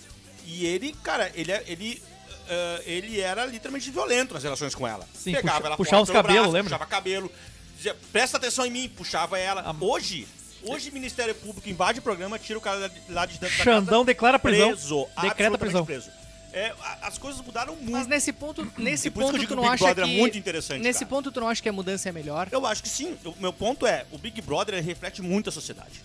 E 0.47 0.67
ele, 0.67 0.95
cara, 1.03 1.31
ele, 1.35 1.53
é- 1.53 1.65
ele, 1.67 2.03
ah, 2.49 2.81
ele 2.85 3.21
era 3.21 3.45
literalmente 3.47 3.91
violento 3.91 4.35
nas 4.35 4.43
relações 4.43 4.75
com 4.75 4.87
ela. 4.87 5.07
Sim, 5.15 5.33
Pegava 5.33 5.57
puxa- 5.59 5.67
ela 5.67 5.77
puxava 5.77 6.03
os 6.03 6.11
cabelos, 6.11 6.47
lembra? 6.53 6.65
Puxava 6.65 6.87
cabelo. 6.87 7.31
Dizia, 7.77 7.97
presta 8.13 8.37
atenção 8.39 8.65
em 8.67 8.71
mim, 8.71 8.89
puxava 8.89 9.39
ela. 9.39 9.63
Ah. 9.67 9.75
Hoje, 9.79 10.27
hoje 10.63 10.91
o 10.91 10.93
Ministério 10.93 11.35
Público 11.35 11.69
invade 11.69 11.99
o 11.99 12.03
programa, 12.03 12.39
tira 12.39 12.59
o 12.59 12.63
cara 12.63 12.91
lá 13.11 13.27
de 13.27 13.39
dentro 13.39 13.55
Xandão 13.57 13.83
da 13.85 13.91
casa. 13.91 14.05
declara 14.07 14.39
prisão. 14.39 14.69
Preso. 14.71 15.07
Decreta 15.21 15.59
prisão. 15.59 15.85
preso. 15.85 16.11
É, 16.53 16.73
as 17.03 17.19
coisas 17.19 17.43
mudaram 17.45 17.75
muito. 17.77 17.91
Mas 17.91 18.07
nesse 18.07 18.33
ponto, 18.33 18.67
nesse 18.79 19.09
E 19.09 19.11
por 19.11 19.21
isso 19.21 19.31
ponto 19.31 19.31
que 19.33 19.37
eu 19.37 19.41
digo 19.41 19.49
tu 19.49 19.49
que 19.49 19.53
o 19.53 19.57
não 19.57 19.63
Big 19.65 19.75
acha 19.75 19.85
Brother 19.85 20.05
é 20.05 20.09
que 20.09 20.19
muito 20.19 20.39
interessante, 20.39 20.81
Nesse 20.83 21.01
cara. 21.01 21.11
ponto 21.11 21.31
tu 21.31 21.39
não 21.41 21.49
acha 21.51 21.63
que 21.63 21.69
a 21.69 21.73
mudança 21.73 22.09
é 22.09 22.13
melhor? 22.13 22.49
Eu 22.51 22.65
acho 22.67 22.83
que 22.83 22.89
sim. 22.89 23.15
O 23.27 23.35
meu 23.39 23.53
ponto 23.53 23.87
é, 23.87 24.07
o 24.11 24.17
Big 24.17 24.41
Brother 24.41 24.77
ele 24.77 24.87
reflete 24.87 25.21
muito 25.21 25.51
a 25.51 25.53
sociedade. 25.53 26.03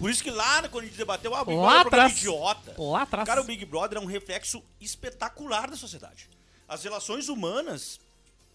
Por 0.00 0.10
isso 0.10 0.22
que 0.24 0.30
lá, 0.30 0.66
quando 0.68 0.84
a 0.84 0.86
gente 0.86 0.96
debateu, 0.96 1.34
ah, 1.34 1.42
o 1.42 1.44
Big 1.44 1.58
Lá 1.58 1.62
Brother 1.62 1.76
é 1.76 1.84
um 1.84 1.86
atrás. 2.06 2.12
idiota. 2.18 2.74
Lá 2.78 3.02
atrás. 3.02 3.26
Cara, 3.26 3.40
o 3.42 3.44
Big 3.44 3.64
Brother 3.66 3.98
é 3.98 4.00
um 4.00 4.06
reflexo 4.06 4.62
espetacular 4.80 5.70
da 5.70 5.76
sociedade. 5.76 6.26
As 6.66 6.82
relações 6.82 7.28
humanas, 7.28 8.00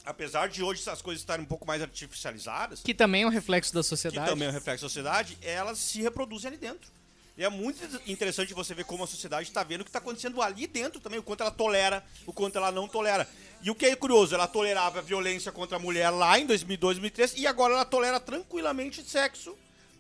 apesar 0.04 0.50
de 0.50 0.64
hoje 0.64 0.82
essas 0.82 1.02
coisas 1.04 1.22
estarem 1.22 1.46
um 1.46 1.48
pouco 1.48 1.66
mais 1.68 1.82
artificializadas, 1.84 2.82
Que 2.82 2.94
também 2.96 3.22
é 3.24 3.28
um 3.28 3.30
reflexo 3.30 3.72
da 3.74 3.82
que 3.82 3.88
sociedade. 3.88 4.28
também 4.28 4.48
é 4.48 4.52
um 4.52 4.54
reflexo 4.54 4.84
da 4.86 4.90
sociedade, 4.90 5.38
elas 5.42 5.78
se 5.78 6.02
reproduzem 6.02 6.48
ali 6.50 6.58
dentro. 6.58 6.90
E 7.38 7.44
é 7.44 7.50
muito 7.50 7.78
interessante 8.08 8.54
você 8.54 8.74
ver 8.74 8.86
como 8.86 9.04
a 9.04 9.08
sociedade 9.08 9.48
está 9.50 9.62
vendo 9.62 9.82
o 9.82 9.84
que 9.84 9.90
está 9.90 10.00
acontecendo 10.00 10.42
ali 10.42 10.66
dentro 10.68 11.02
também, 11.02 11.20
o 11.20 11.24
quanto 11.24 11.42
ela 11.42 11.52
tolera, 11.52 12.04
o 12.26 12.32
quanto 12.32 12.58
ela 12.58 12.72
não 12.72 12.88
tolera. 12.88 13.28
E 13.62 13.70
o 13.70 13.76
que 13.76 13.86
é 13.88 13.96
curioso, 13.96 14.34
ela 14.34 14.48
tolerava 14.48 15.00
a 15.00 15.02
violência 15.02 15.52
contra 15.52 15.76
a 15.76 15.80
mulher 15.80 16.10
lá 16.12 16.40
em 16.40 16.46
2002, 16.46 16.96
2003, 16.98 17.34
e 17.36 17.46
agora 17.46 17.74
ela 17.74 17.84
tolera 17.84 18.22
tranquilamente 18.22 19.04
sexo, 19.04 19.54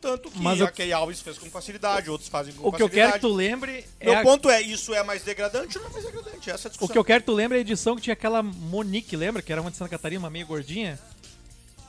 tanto 0.06 0.30
que 0.30 0.40
Mas 0.40 0.62
a 0.62 0.66
eu- 0.66 0.72
Kay 0.72 0.94
Alves 0.94 1.20
fez 1.20 1.38
com 1.40 1.50
facilidade, 1.50 2.12
outros 2.12 2.30
fazem 2.30 2.54
com 2.54 2.68
O 2.68 2.72
que 2.72 2.82
eu 2.84 2.88
facilidade. 2.88 3.12
quero 3.14 3.14
que 3.14 3.28
tu 3.28 3.34
lembre 3.34 3.84
é. 4.00 4.06
Meu 4.06 4.18
a- 4.20 4.22
ponto 4.22 4.50
é, 4.52 4.62
isso 4.62 4.94
é 4.94 5.02
mais 5.02 5.24
degradante 5.24 5.78
ou 5.80 5.84
não 5.84 5.90
é 5.90 5.94
mais 5.94 6.06
degradante? 6.06 6.50
Essa 6.52 6.68
é 6.68 6.68
a 6.68 6.70
O 6.70 6.70
discussão. 6.70 6.94
que 6.94 6.98
eu 7.00 7.04
quero 7.04 7.22
que 7.22 7.26
tu 7.26 7.34
lembre 7.34 7.58
é 7.58 7.60
a 7.60 7.62
edição 7.62 7.96
que 7.96 8.04
tinha 8.04 8.14
aquela 8.14 8.44
Monique, 8.44 9.16
lembra? 9.18 9.42
Que 9.42 9.52
era 9.52 9.62
uma 9.62 9.72
de 9.72 9.78
Santa 9.78 9.90
Catarina, 9.90 10.20
uma 10.20 10.30
meio 10.30 10.46
gordinha. 10.46 11.00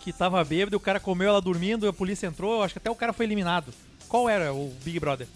Que 0.00 0.12
tava 0.12 0.42
bêbada 0.44 0.74
e 0.74 0.78
o 0.78 0.80
cara 0.80 0.98
comeu 0.98 1.28
ela 1.28 1.40
dormindo, 1.42 1.86
a 1.86 1.92
polícia 1.92 2.26
entrou, 2.26 2.62
acho 2.62 2.72
que 2.74 2.78
até 2.78 2.90
o 2.90 2.94
cara 2.94 3.12
foi 3.12 3.26
eliminado. 3.26 3.74
Qual 4.08 4.28
era 4.28 4.54
o 4.54 4.72
Big 4.82 4.98
Brother? 4.98 5.26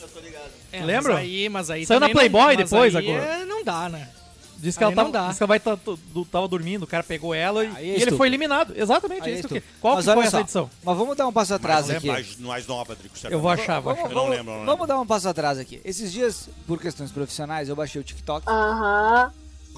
Eu 0.00 0.08
tô 0.08 0.18
ligado. 0.20 0.50
É, 0.72 0.82
Lembra? 0.84 1.14
Mas 1.14 1.22
aí, 1.22 1.48
mas 1.48 1.70
aí 1.70 1.86
Saiu 1.86 2.00
na 2.00 2.08
não- 2.08 2.14
Playboy 2.14 2.56
mas 2.56 2.70
depois, 2.70 2.96
aí 2.96 3.08
agora. 3.10 3.24
é- 3.42 3.44
não 3.44 3.62
dá, 3.62 3.88
né? 3.88 4.08
Diz 4.64 4.78
que, 4.78 4.82
ela 4.82 4.92
Aí 4.92 4.96
tava, 4.96 5.10
dá. 5.10 5.28
diz 5.28 5.36
que 5.36 5.42
ela 5.42 5.48
vai 5.48 5.60
tá- 5.60 5.74
do- 5.84 6.24
tava 6.24 6.48
dormindo, 6.48 6.84
o 6.84 6.86
cara 6.86 7.02
pegou 7.02 7.34
ela 7.34 7.62
e, 7.64 7.68
Aí 7.76 7.90
é 7.90 7.98
e 7.98 8.02
ele 8.02 8.12
foi 8.16 8.26
eliminado. 8.28 8.72
Exatamente, 8.74 9.28
é 9.28 9.32
é 9.32 9.38
isso 9.38 9.46
que. 9.48 9.60
Qual 9.80 9.96
Mas 9.96 10.06
que 10.06 10.12
foi 10.14 10.22
essa 10.22 10.30
só, 10.30 10.40
edição? 10.40 10.70
Mas 10.82 10.96
vamos 10.96 11.16
dar 11.16 11.26
um 11.26 11.32
passo 11.32 11.52
atrás 11.54 11.86
mais, 11.86 11.98
aqui. 11.98 12.06
mais, 12.06 12.36
mais 12.38 12.66
nova, 12.66 12.96
Drico, 12.96 13.14
Eu 13.30 13.40
vou 13.40 13.50
achar, 13.50 13.80
vou 13.80 13.92
achar. 13.92 14.04
Eu 14.10 14.14
não 14.14 14.26
lembro, 14.28 14.52
não 14.60 14.64
vamos 14.64 14.88
dar 14.88 14.98
um 14.98 15.06
passo 15.06 15.28
atrás 15.28 15.58
aqui. 15.58 15.82
Esses 15.84 16.10
dias, 16.10 16.48
por 16.66 16.80
questões 16.80 17.12
profissionais, 17.12 17.68
eu 17.68 17.76
baixei 17.76 18.00
o 18.00 18.04
TikTok. 18.04 18.48
Aham, 18.48 19.30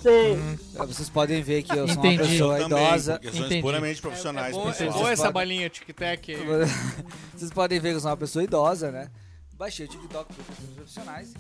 sei. 0.03 0.39
Vocês 0.77 1.09
podem 1.09 1.43
ver 1.43 1.65
que 1.65 1.73
eu 1.73 1.89
sou 1.89 1.97
Entendi. 1.97 2.23
uma 2.23 2.29
pessoa 2.29 2.59
Eu 2.61 2.67
idosa. 2.67 3.19
questões 3.19 3.47
Entendi. 3.47 3.63
puramente 3.63 4.01
profissionais. 4.01 4.55
É 4.57 4.59
é 4.61 4.63
pessoal. 4.73 4.93
boa 4.93 5.11
essa 5.11 5.23
podem- 5.25 5.33
balinha 5.33 5.69
tic-tac 5.69 6.33
aí. 6.33 6.39
Vocês 7.35 7.51
podem 7.51 7.81
ver 7.81 7.91
que 7.91 7.97
eu 7.97 8.01
sou 8.01 8.11
uma 8.11 8.17
pessoa 8.17 8.45
idosa, 8.45 8.93
né? 8.93 9.11
Baixei 9.59 9.87
o 9.87 9.89
TikTok 9.89 10.33
por 10.33 10.45
questões 10.45 10.71
profissionais. 10.77 11.33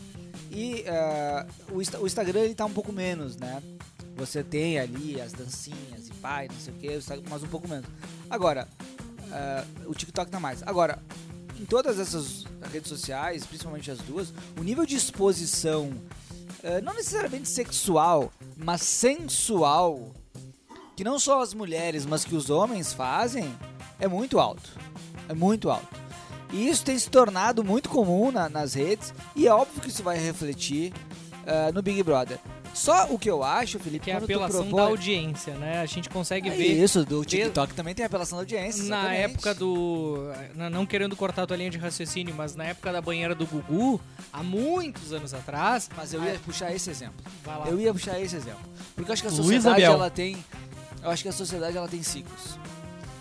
E 0.51 0.85
eh, 0.87 1.47
o, 1.71 2.03
o 2.03 2.07
Instagram 2.07 2.41
ele 2.41 2.55
tá 2.55 2.65
um 2.65 2.73
pouco 2.73 2.93
menos, 2.93 3.37
né? 3.37 3.63
Você 4.17 4.43
tem 4.43 4.79
ali 4.79 5.21
as 5.21 5.33
dancinhas 5.33 6.09
e 6.09 6.13
pai, 6.15 6.49
não 6.49 6.59
sei 6.59 6.73
o 6.73 6.77
que, 6.79 7.29
mas 7.29 7.43
um 7.43 7.49
pouco 7.49 7.69
menos. 7.69 7.87
Agora, 8.31 8.67
ah, 9.31 9.65
o 9.87 9.95
TikTok 9.95 10.31
tá 10.31 10.41
mais. 10.41 10.63
Agora, 10.63 11.03
em 11.61 11.65
todas 11.65 11.99
essas 11.99 12.45
redes 12.73 12.89
sociais, 12.89 13.47
principalmente 13.47 13.91
as 13.91 13.99
duas, 13.99 14.33
o 14.59 14.63
nível 14.63 14.87
de 14.87 14.97
exposição, 14.97 15.93
ah, 16.65 16.81
não 16.83 16.95
necessariamente 16.95 17.49
sexual, 17.49 18.33
mas 18.57 18.83
sensual, 18.83 20.13
que 20.97 21.05
não 21.05 21.19
só 21.19 21.43
as 21.43 21.53
mulheres, 21.53 22.07
mas 22.07 22.25
que 22.25 22.35
os 22.35 22.49
homens 22.49 22.93
fazem, 22.93 23.55
é 23.99 24.09
muito 24.09 24.39
alto. 24.39 24.71
É 25.29 25.35
muito 25.35 25.71
alto. 25.71 25.96
E 26.57 26.69
isso 26.69 26.85
tem 26.85 26.99
se 26.99 27.11
tornado 27.11 27.63
muito 27.63 27.89
comum 27.89 28.31
na- 28.33 28.49
nas 28.49 28.75
redes, 28.75 29.13
e 29.35 29.47
é 29.47 29.53
óbvio 29.53 29.81
que 29.83 29.89
isso 29.89 30.03
vai 30.03 30.19
refletir 30.19 30.93
ah, 31.47 31.71
no 31.73 31.83
Big 31.83 32.03
Brother. 32.03 32.39
Só 32.75 33.07
o 33.11 33.19
que 33.19 33.31
eu 33.31 33.43
acho, 33.43 33.79
Felipe, 33.79 34.05
Que 34.05 34.11
é 34.11 34.15
a 34.15 34.19
apelação 34.19 34.63
propõe- 34.67 34.77
da 34.77 34.83
audiência, 34.89 35.55
né? 35.55 35.81
A 35.81 35.87
gente 35.87 36.11
consegue 36.11 36.49
É 36.49 36.53
ver. 36.53 36.83
isso, 36.83 37.05
do 37.07 37.25
TikTok 37.25 37.73
também 37.73 37.95
tem 37.95 38.03
a 38.03 38.07
apelação 38.07 38.37
da 38.37 38.43
audiência. 38.43 38.83
Na 38.85 38.99
exatamente. 39.15 39.21
época 39.33 39.55
do. 39.55 40.19
Não 40.71 40.85
querendo 40.85 41.17
cortar 41.17 41.45
a 41.45 41.47
tua 41.47 41.57
linha 41.57 41.71
de 41.71 41.79
raciocínio, 41.79 42.35
mas 42.37 42.55
na 42.55 42.65
época 42.65 42.93
da 42.93 43.01
banheira 43.01 43.35
do 43.35 43.47
Gugu, 43.47 43.99
há 44.33 44.43
muitos 44.43 45.13
anos 45.13 45.33
atrás. 45.33 45.89
Mas 45.97 46.13
eu 46.13 46.23
ia 46.23 46.39
puxar 46.45 46.71
esse 46.75 46.91
exemplo. 46.91 47.15
Vai 47.45 47.59
lá. 47.59 47.69
Eu 47.69 47.81
ia 47.81 47.93
puxar 47.95 48.21
esse 48.21 48.37
exemplo. 48.37 48.61
Porque 48.95 49.11
eu 49.11 49.13
acho 49.15 49.23
que 49.23 49.29
a 49.29 49.33
sociedade 49.33 49.83
ela 49.83 50.11
tem. 50.11 50.37
Eu 51.03 51.11
acho 51.11 51.23
que 51.23 51.29
a 51.31 51.33
sociedade 51.33 51.77
ela 51.79 51.89
tem 51.89 52.03
ciclos. 52.03 52.59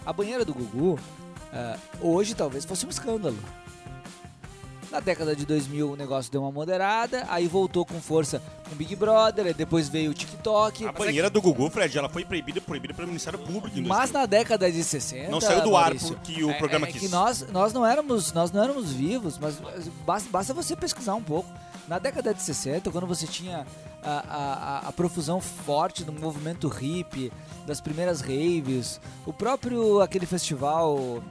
A 0.06 0.12
banheira 0.12 0.44
do 0.44 0.53
Gugu, 0.53 0.99
ah, 1.56 1.77
hoje 2.02 2.36
talvez 2.36 2.65
fosse 2.65 2.86
um 2.86 2.90
escândalo. 2.90 3.38
Na 4.91 4.99
década 4.99 5.36
de 5.36 5.45
2000 5.45 5.91
o 5.91 5.95
negócio 5.95 6.32
deu 6.32 6.41
uma 6.41 6.52
moderada, 6.52 7.26
aí 7.30 7.48
voltou 7.48 7.86
com 7.86 7.99
força 7.99 8.41
com 8.69 8.76
Big 8.76 8.95
Brother, 8.95 9.53
depois 9.53 9.90
veio 9.90 10.11
o 10.11 10.14
TikTok. 10.14 10.86
A 10.86 10.91
banheira 10.91 11.30
do 11.30 11.41
Gugu, 11.41 11.69
Fred, 11.69 11.98
ela 11.98 12.10
foi 12.10 12.26
proibida, 12.26 12.61
proibida 12.61 12.94
pelo 12.94 13.07
Ministério 13.07 13.40
Público. 13.40 13.77
Mas 13.82 14.11
2000. 14.11 14.14
na 14.14 14.26
década 14.26 14.72
de 14.72 14.84
60. 14.84 15.32
Não 15.32 15.41
saiu 15.41 15.61
do 15.61 15.76
ar 15.76 15.86
Maurício, 15.86 16.15
porque 16.15 16.44
o 16.44 16.49
é- 16.52 16.57
programa 16.57 16.88
é 16.88 16.91
quis. 16.91 17.02
que 17.02 17.07
nós, 17.07 17.45
nós, 17.52 17.73
não 17.73 17.86
éramos, 17.86 18.32
nós 18.34 18.52
não 18.52 18.64
éramos 18.64 18.91
vivos, 18.91 19.38
mas 19.38 19.56
basta, 20.06 20.30
basta 20.30 20.53
você 20.53 20.76
pesquisar 20.76 21.15
um 21.15 21.23
pouco. 21.23 21.49
Na 21.88 21.99
década 21.99 22.34
de 22.34 22.41
60, 22.41 22.90
quando 22.91 23.06
você 23.06 23.27
tinha 23.27 23.65
a, 24.06 24.80
a, 24.86 24.88
a- 24.90 24.91
profusão 24.91 25.41
forte 25.41 26.03
do 26.03 26.11
movimento 26.14 26.68
hippie, 26.68 27.32
das 27.65 27.82
primeiras 27.82 28.22
raves, 28.22 28.99
o 29.26 29.34
próprio 29.34 29.99
aquele 30.02 30.26
festival 30.26 31.22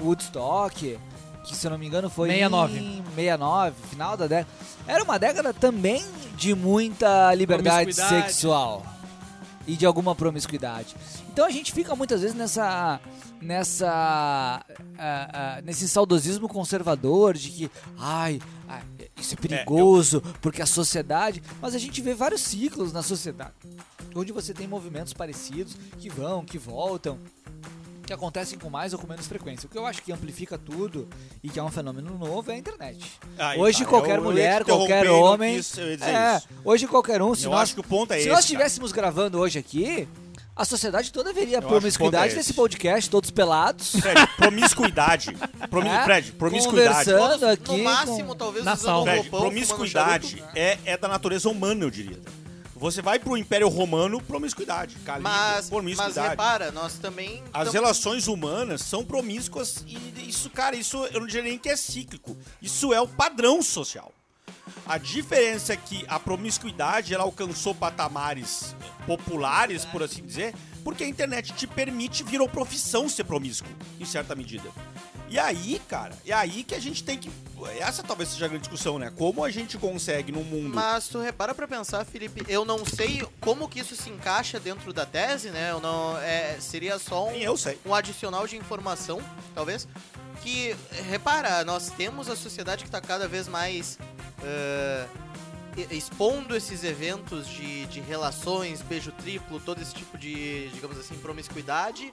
Woodstock, 0.00 0.98
que 1.44 1.56
se 1.56 1.66
eu 1.66 1.70
não 1.70 1.78
me 1.78 1.86
engano 1.86 2.08
foi 2.08 2.28
69. 2.30 2.78
em 2.78 3.02
69, 3.14 3.74
final 3.88 4.16
da 4.16 4.26
década. 4.26 4.48
Era 4.86 5.02
uma 5.04 5.18
década 5.18 5.52
também 5.52 6.04
de 6.36 6.54
muita 6.54 7.34
liberdade 7.34 7.92
sexual 8.22 8.84
e 9.66 9.76
de 9.76 9.84
alguma 9.84 10.14
promiscuidade. 10.14 10.94
Então 11.32 11.44
a 11.46 11.50
gente 11.50 11.72
fica 11.72 11.94
muitas 11.96 12.20
vezes 12.22 12.36
nessa 12.36 13.00
nessa 13.40 13.88
ah, 13.90 14.64
ah, 14.98 15.60
nesse 15.64 15.88
saudosismo 15.88 16.46
conservador 16.48 17.34
de 17.36 17.50
que 17.50 17.70
ai, 17.98 18.40
isso 19.22 19.34
é 19.34 19.36
perigoso 19.36 20.22
porque 20.40 20.62
a 20.62 20.66
sociedade, 20.66 21.42
mas 21.60 21.74
a 21.74 21.78
gente 21.78 22.00
vê 22.02 22.14
vários 22.14 22.40
ciclos 22.40 22.92
na 22.92 23.02
sociedade 23.02 23.52
onde 24.14 24.32
você 24.32 24.52
tem 24.52 24.66
movimentos 24.66 25.12
parecidos 25.12 25.76
que 25.98 26.08
vão, 26.08 26.44
que 26.44 26.58
voltam, 26.58 27.16
que 28.04 28.12
acontecem 28.12 28.58
com 28.58 28.68
mais 28.68 28.92
ou 28.92 28.98
com 28.98 29.06
menos 29.06 29.28
frequência. 29.28 29.68
O 29.68 29.70
que 29.70 29.78
eu 29.78 29.86
acho 29.86 30.02
que 30.02 30.10
amplifica 30.12 30.58
tudo 30.58 31.08
e 31.44 31.48
que 31.48 31.60
é 31.60 31.62
um 31.62 31.70
fenômeno 31.70 32.18
novo 32.18 32.50
é 32.50 32.54
a 32.54 32.58
internet. 32.58 32.98
Hoje 33.56 33.84
tá, 33.84 33.86
qualquer 33.88 34.10
eu- 34.12 34.16
eu 34.16 34.22
mulher, 34.24 34.64
te 34.64 34.66
qualquer 34.66 35.08
homem, 35.08 35.54
eu 35.54 35.60
dizer 35.62 36.00
é, 36.02 36.36
isso. 36.38 36.48
hoje 36.64 36.86
qualquer 36.88 37.22
um, 37.22 37.36
se 37.36 37.44
Eu 37.44 37.52
nós, 37.52 37.60
acho 37.60 37.74
que 37.74 37.80
o 37.80 37.84
ponto 37.84 38.12
é 38.12 38.16
se 38.16 38.22
esse, 38.22 38.30
nós 38.30 38.40
estivéssemos 38.40 38.90
gravando 38.90 39.38
hoje 39.38 39.60
aqui, 39.60 40.08
a 40.60 40.64
sociedade 40.64 41.10
toda 41.12 41.32
veria 41.32 41.58
a 41.58 41.62
promiscuidade 41.62 42.32
é 42.32 42.36
desse 42.36 42.50
esse. 42.50 42.54
podcast, 42.54 43.08
todos 43.08 43.30
pelados. 43.30 43.92
Fred, 43.92 44.26
promiscuidade. 44.36 45.36
Promi 45.70 45.88
É? 45.88 46.04
Fred, 46.04 46.32
promiscuidade. 46.32 47.10
Conversando 47.10 47.44
aqui 47.46 47.70
No 47.72 47.78
com- 47.78 47.82
máximo, 47.84 48.34
talvez 48.34 48.64
Na 48.64 48.74
usando 48.74 48.84
sala. 48.84 49.00
um 49.00 49.04
Fred, 49.04 49.18
roupão, 49.20 49.40
promiscuidade 49.40 50.44
é, 50.54 50.78
é 50.84 50.96
da 50.96 51.08
natureza 51.08 51.48
humana, 51.48 51.84
eu 51.84 51.90
diria. 51.90 52.18
Você 52.76 53.02
vai 53.02 53.18
pro 53.18 53.36
Império 53.36 53.68
Romano, 53.68 54.22
promiscuidade. 54.22 54.96
Calibre, 55.04 55.30
Mas, 55.30 55.54
mas 55.56 55.68
promiscuidade. 55.68 56.28
repara, 56.30 56.70
nós 56.72 56.94
também... 56.94 57.42
As 57.52 57.64
tam- 57.64 57.72
relações 57.72 58.26
humanas 58.26 58.80
são 58.80 59.04
promíscuas 59.04 59.84
e 59.86 59.98
isso, 60.28 60.48
cara, 60.48 60.74
isso 60.76 61.04
eu 61.12 61.20
não 61.20 61.26
diria 61.26 61.42
nem 61.42 61.58
que 61.58 61.68
é 61.68 61.76
cíclico. 61.76 62.36
Isso 62.62 62.94
é 62.94 63.00
o 63.00 63.06
padrão 63.06 63.62
social. 63.62 64.12
A 64.86 64.98
diferença 64.98 65.72
é 65.72 65.76
que 65.76 66.04
a 66.08 66.18
promiscuidade 66.18 67.14
ela 67.14 67.24
alcançou 67.24 67.74
patamares 67.74 68.74
populares, 69.06 69.84
por 69.84 70.02
assim 70.02 70.24
dizer, 70.24 70.54
porque 70.82 71.04
a 71.04 71.08
internet 71.08 71.52
te 71.52 71.66
permite, 71.66 72.24
virou 72.24 72.48
profissão 72.48 73.08
ser 73.08 73.24
promíscuo, 73.24 73.70
em 73.98 74.04
certa 74.04 74.34
medida. 74.34 74.70
E 75.30 75.38
aí, 75.38 75.80
cara, 75.88 76.12
é 76.26 76.32
aí 76.32 76.64
que 76.64 76.74
a 76.74 76.80
gente 76.80 77.04
tem 77.04 77.16
que. 77.16 77.30
Essa 77.78 78.02
talvez 78.02 78.30
seja 78.30 78.46
a 78.46 78.48
grande 78.48 78.62
discussão, 78.62 78.98
né? 78.98 79.12
Como 79.16 79.44
a 79.44 79.50
gente 79.50 79.78
consegue 79.78 80.32
num 80.32 80.42
mundo. 80.42 80.74
Mas 80.74 81.06
tu 81.06 81.20
repara 81.20 81.54
pra 81.54 81.68
pensar, 81.68 82.04
Felipe, 82.04 82.42
eu 82.48 82.64
não 82.64 82.84
sei 82.84 83.24
como 83.40 83.68
que 83.68 83.78
isso 83.78 83.94
se 83.94 84.10
encaixa 84.10 84.58
dentro 84.58 84.92
da 84.92 85.06
tese, 85.06 85.50
né? 85.50 85.70
Eu 85.70 85.80
não, 85.80 86.18
é, 86.18 86.56
seria 86.58 86.98
só 86.98 87.28
um, 87.28 87.30
Nem 87.30 87.42
eu 87.42 87.56
sei. 87.56 87.78
um 87.86 87.94
adicional 87.94 88.44
de 88.48 88.56
informação, 88.56 89.20
talvez. 89.54 89.86
Que, 90.42 90.74
repara, 91.08 91.64
nós 91.64 91.90
temos 91.90 92.28
a 92.28 92.34
sociedade 92.34 92.82
que 92.82 92.90
tá 92.90 93.00
cada 93.00 93.28
vez 93.28 93.46
mais 93.46 93.98
e- 95.76 95.96
expondo 95.96 96.56
esses 96.56 96.84
eventos 96.84 97.46
de, 97.48 97.86
de 97.86 98.00
relações, 98.00 98.82
beijo 98.82 99.12
triplo, 99.12 99.60
todo 99.60 99.80
esse 99.80 99.94
tipo 99.94 100.18
de, 100.18 100.68
digamos 100.70 100.98
assim, 100.98 101.14
promiscuidade 101.16 102.12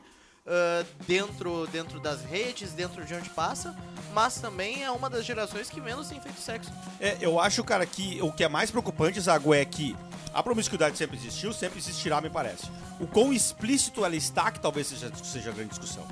eh, 0.49 0.85
dentro, 1.05 1.67
dentro 1.67 1.99
das 1.99 2.23
redes, 2.23 2.71
dentro 2.71 3.03
de 3.03 3.13
onde 3.13 3.29
passa, 3.31 3.75
mas 4.13 4.39
também 4.39 4.81
é 4.81 4.89
uma 4.89 5.09
das 5.09 5.25
gerações 5.25 5.69
que 5.69 5.81
menos 5.81 6.07
tem 6.07 6.21
feito 6.21 6.39
sexo. 6.39 6.71
É, 7.01 7.17
eu 7.19 7.37
acho, 7.37 7.61
cara, 7.65 7.85
que 7.85 8.21
o 8.21 8.31
que 8.31 8.45
é 8.45 8.47
mais 8.47 8.71
preocupante, 8.71 9.19
Zago, 9.19 9.53
é 9.53 9.65
que 9.65 9.93
a 10.33 10.41
promiscuidade 10.41 10.97
sempre 10.97 11.17
existiu, 11.17 11.51
sempre 11.51 11.79
existirá, 11.79 12.21
me 12.21 12.29
parece. 12.29 12.71
O 12.97 13.05
quão 13.07 13.33
explícito 13.33 14.05
ela 14.05 14.15
está, 14.15 14.49
que 14.49 14.59
talvez 14.61 14.87
seja, 14.87 15.11
seja 15.21 15.49
a 15.49 15.53
grande 15.53 15.71
discussão. 15.71 16.07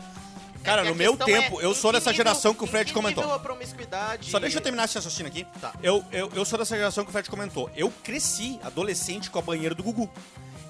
Cara, 0.66 0.82
É 0.86 0.90
no 0.90 0.96
meu 0.96 1.16
questão 1.16 1.28
tempo, 1.28 1.62
é 1.62 1.66
eu 1.66 1.74
sou 1.76 1.92
dessa 1.94 2.12
geração 2.14 2.54
que 2.54 2.64
o 2.64 2.68
Fred 2.68 2.92
comentou. 2.92 3.32
a 3.32 3.40
promiscuidade... 3.40 4.30
Só 4.30 4.40
deixa 4.40 4.58
eu 4.58 4.62
terminar 4.62 4.86
esse 4.86 4.96
raciocínio 4.96 5.32
aqui. 5.32 5.46
Tá. 5.62 5.74
Eu, 5.82 6.04
eu, 6.12 6.32
eu 6.36 6.44
sou 6.44 6.58
dessa 6.58 6.76
geração 6.76 7.04
que 7.04 7.10
o 7.10 7.14
Fred 7.14 7.30
comentou. 7.30 7.70
Eu 7.76 7.92
cresci 8.04 8.60
adolescente 8.64 9.30
com 9.30 9.40
a 9.40 9.42
banheira 9.42 9.76
do 9.76 9.84
Gugu. 9.84 10.10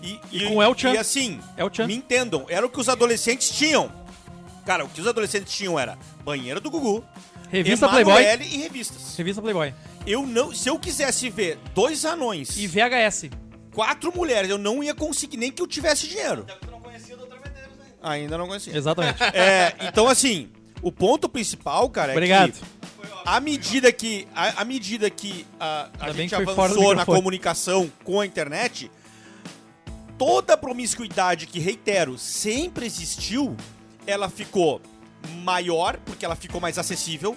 E, 0.01 0.19
E 0.31 0.47
com 0.47 0.57
o 0.57 0.61
El 0.61 0.77
Chan. 0.77 0.93
E 0.93 0.97
assim, 0.97 1.39
El 1.57 1.73
Chan. 1.73 1.87
me 1.87 1.95
entendam, 1.95 2.45
era 2.49 2.65
o 2.65 2.69
que 2.69 2.79
os 2.79 2.89
adolescentes 2.89 3.49
tinham. 3.49 3.91
Cara, 4.65 4.83
o 4.83 4.89
que 4.89 4.99
os 4.99 5.07
adolescentes 5.07 5.53
tinham 5.53 5.79
era 5.79 5.97
banheira 6.23 6.59
do 6.59 6.69
Gugu, 6.69 7.03
Revista 7.49 7.87
Playboy. 7.87 8.21
E 8.23 8.57
revistas. 8.57 9.15
Revista 9.15 9.41
Playboy. 9.41 9.73
Eu 10.05 10.25
não, 10.25 10.53
se 10.53 10.67
eu 10.69 10.77
quisesse 10.77 11.29
ver 11.29 11.57
dois 11.73 12.03
anões 12.05 12.57
E 12.57 12.67
VHS. 12.67 13.29
quatro 13.73 14.11
mulheres, 14.15 14.49
eu 14.49 14.57
não 14.57 14.83
ia 14.83 14.93
conseguir 14.93 15.37
nem 15.37 15.51
que 15.51 15.61
eu 15.61 15.67
tivesse 15.67 16.07
dinheiro. 16.07 16.45
Ainda 18.05 18.37
não 18.37 18.47
conhecia. 18.47 18.75
Exatamente. 18.75 19.17
É, 19.33 19.75
então 19.81 20.07
assim, 20.07 20.49
o 20.81 20.91
ponto 20.91 21.27
principal, 21.27 21.89
cara, 21.89 22.11
é 22.11 22.15
Obrigado. 22.15 22.53
que 22.53 22.61
à 23.25 23.39
medida 23.39 23.91
que 23.91 24.27
a, 24.35 24.61
à 24.61 24.65
medida 24.65 25.09
que 25.09 25.45
a, 25.59 25.89
a 25.99 26.11
gente 26.11 26.29
que 26.29 26.35
avançou 26.35 26.95
na 26.95 27.05
comunicação 27.05 27.91
com 28.03 28.21
a 28.21 28.25
internet, 28.25 28.91
toda 30.17 30.53
a 30.53 30.57
promiscuidade 30.57 31.47
que, 31.47 31.59
reitero, 31.59 32.17
sempre 32.17 32.85
existiu, 32.85 33.55
ela 34.05 34.29
ficou 34.29 34.81
maior, 35.43 35.97
porque 36.05 36.23
ela 36.23 36.35
ficou 36.35 36.61
mais 36.61 36.77
acessível, 36.77 37.35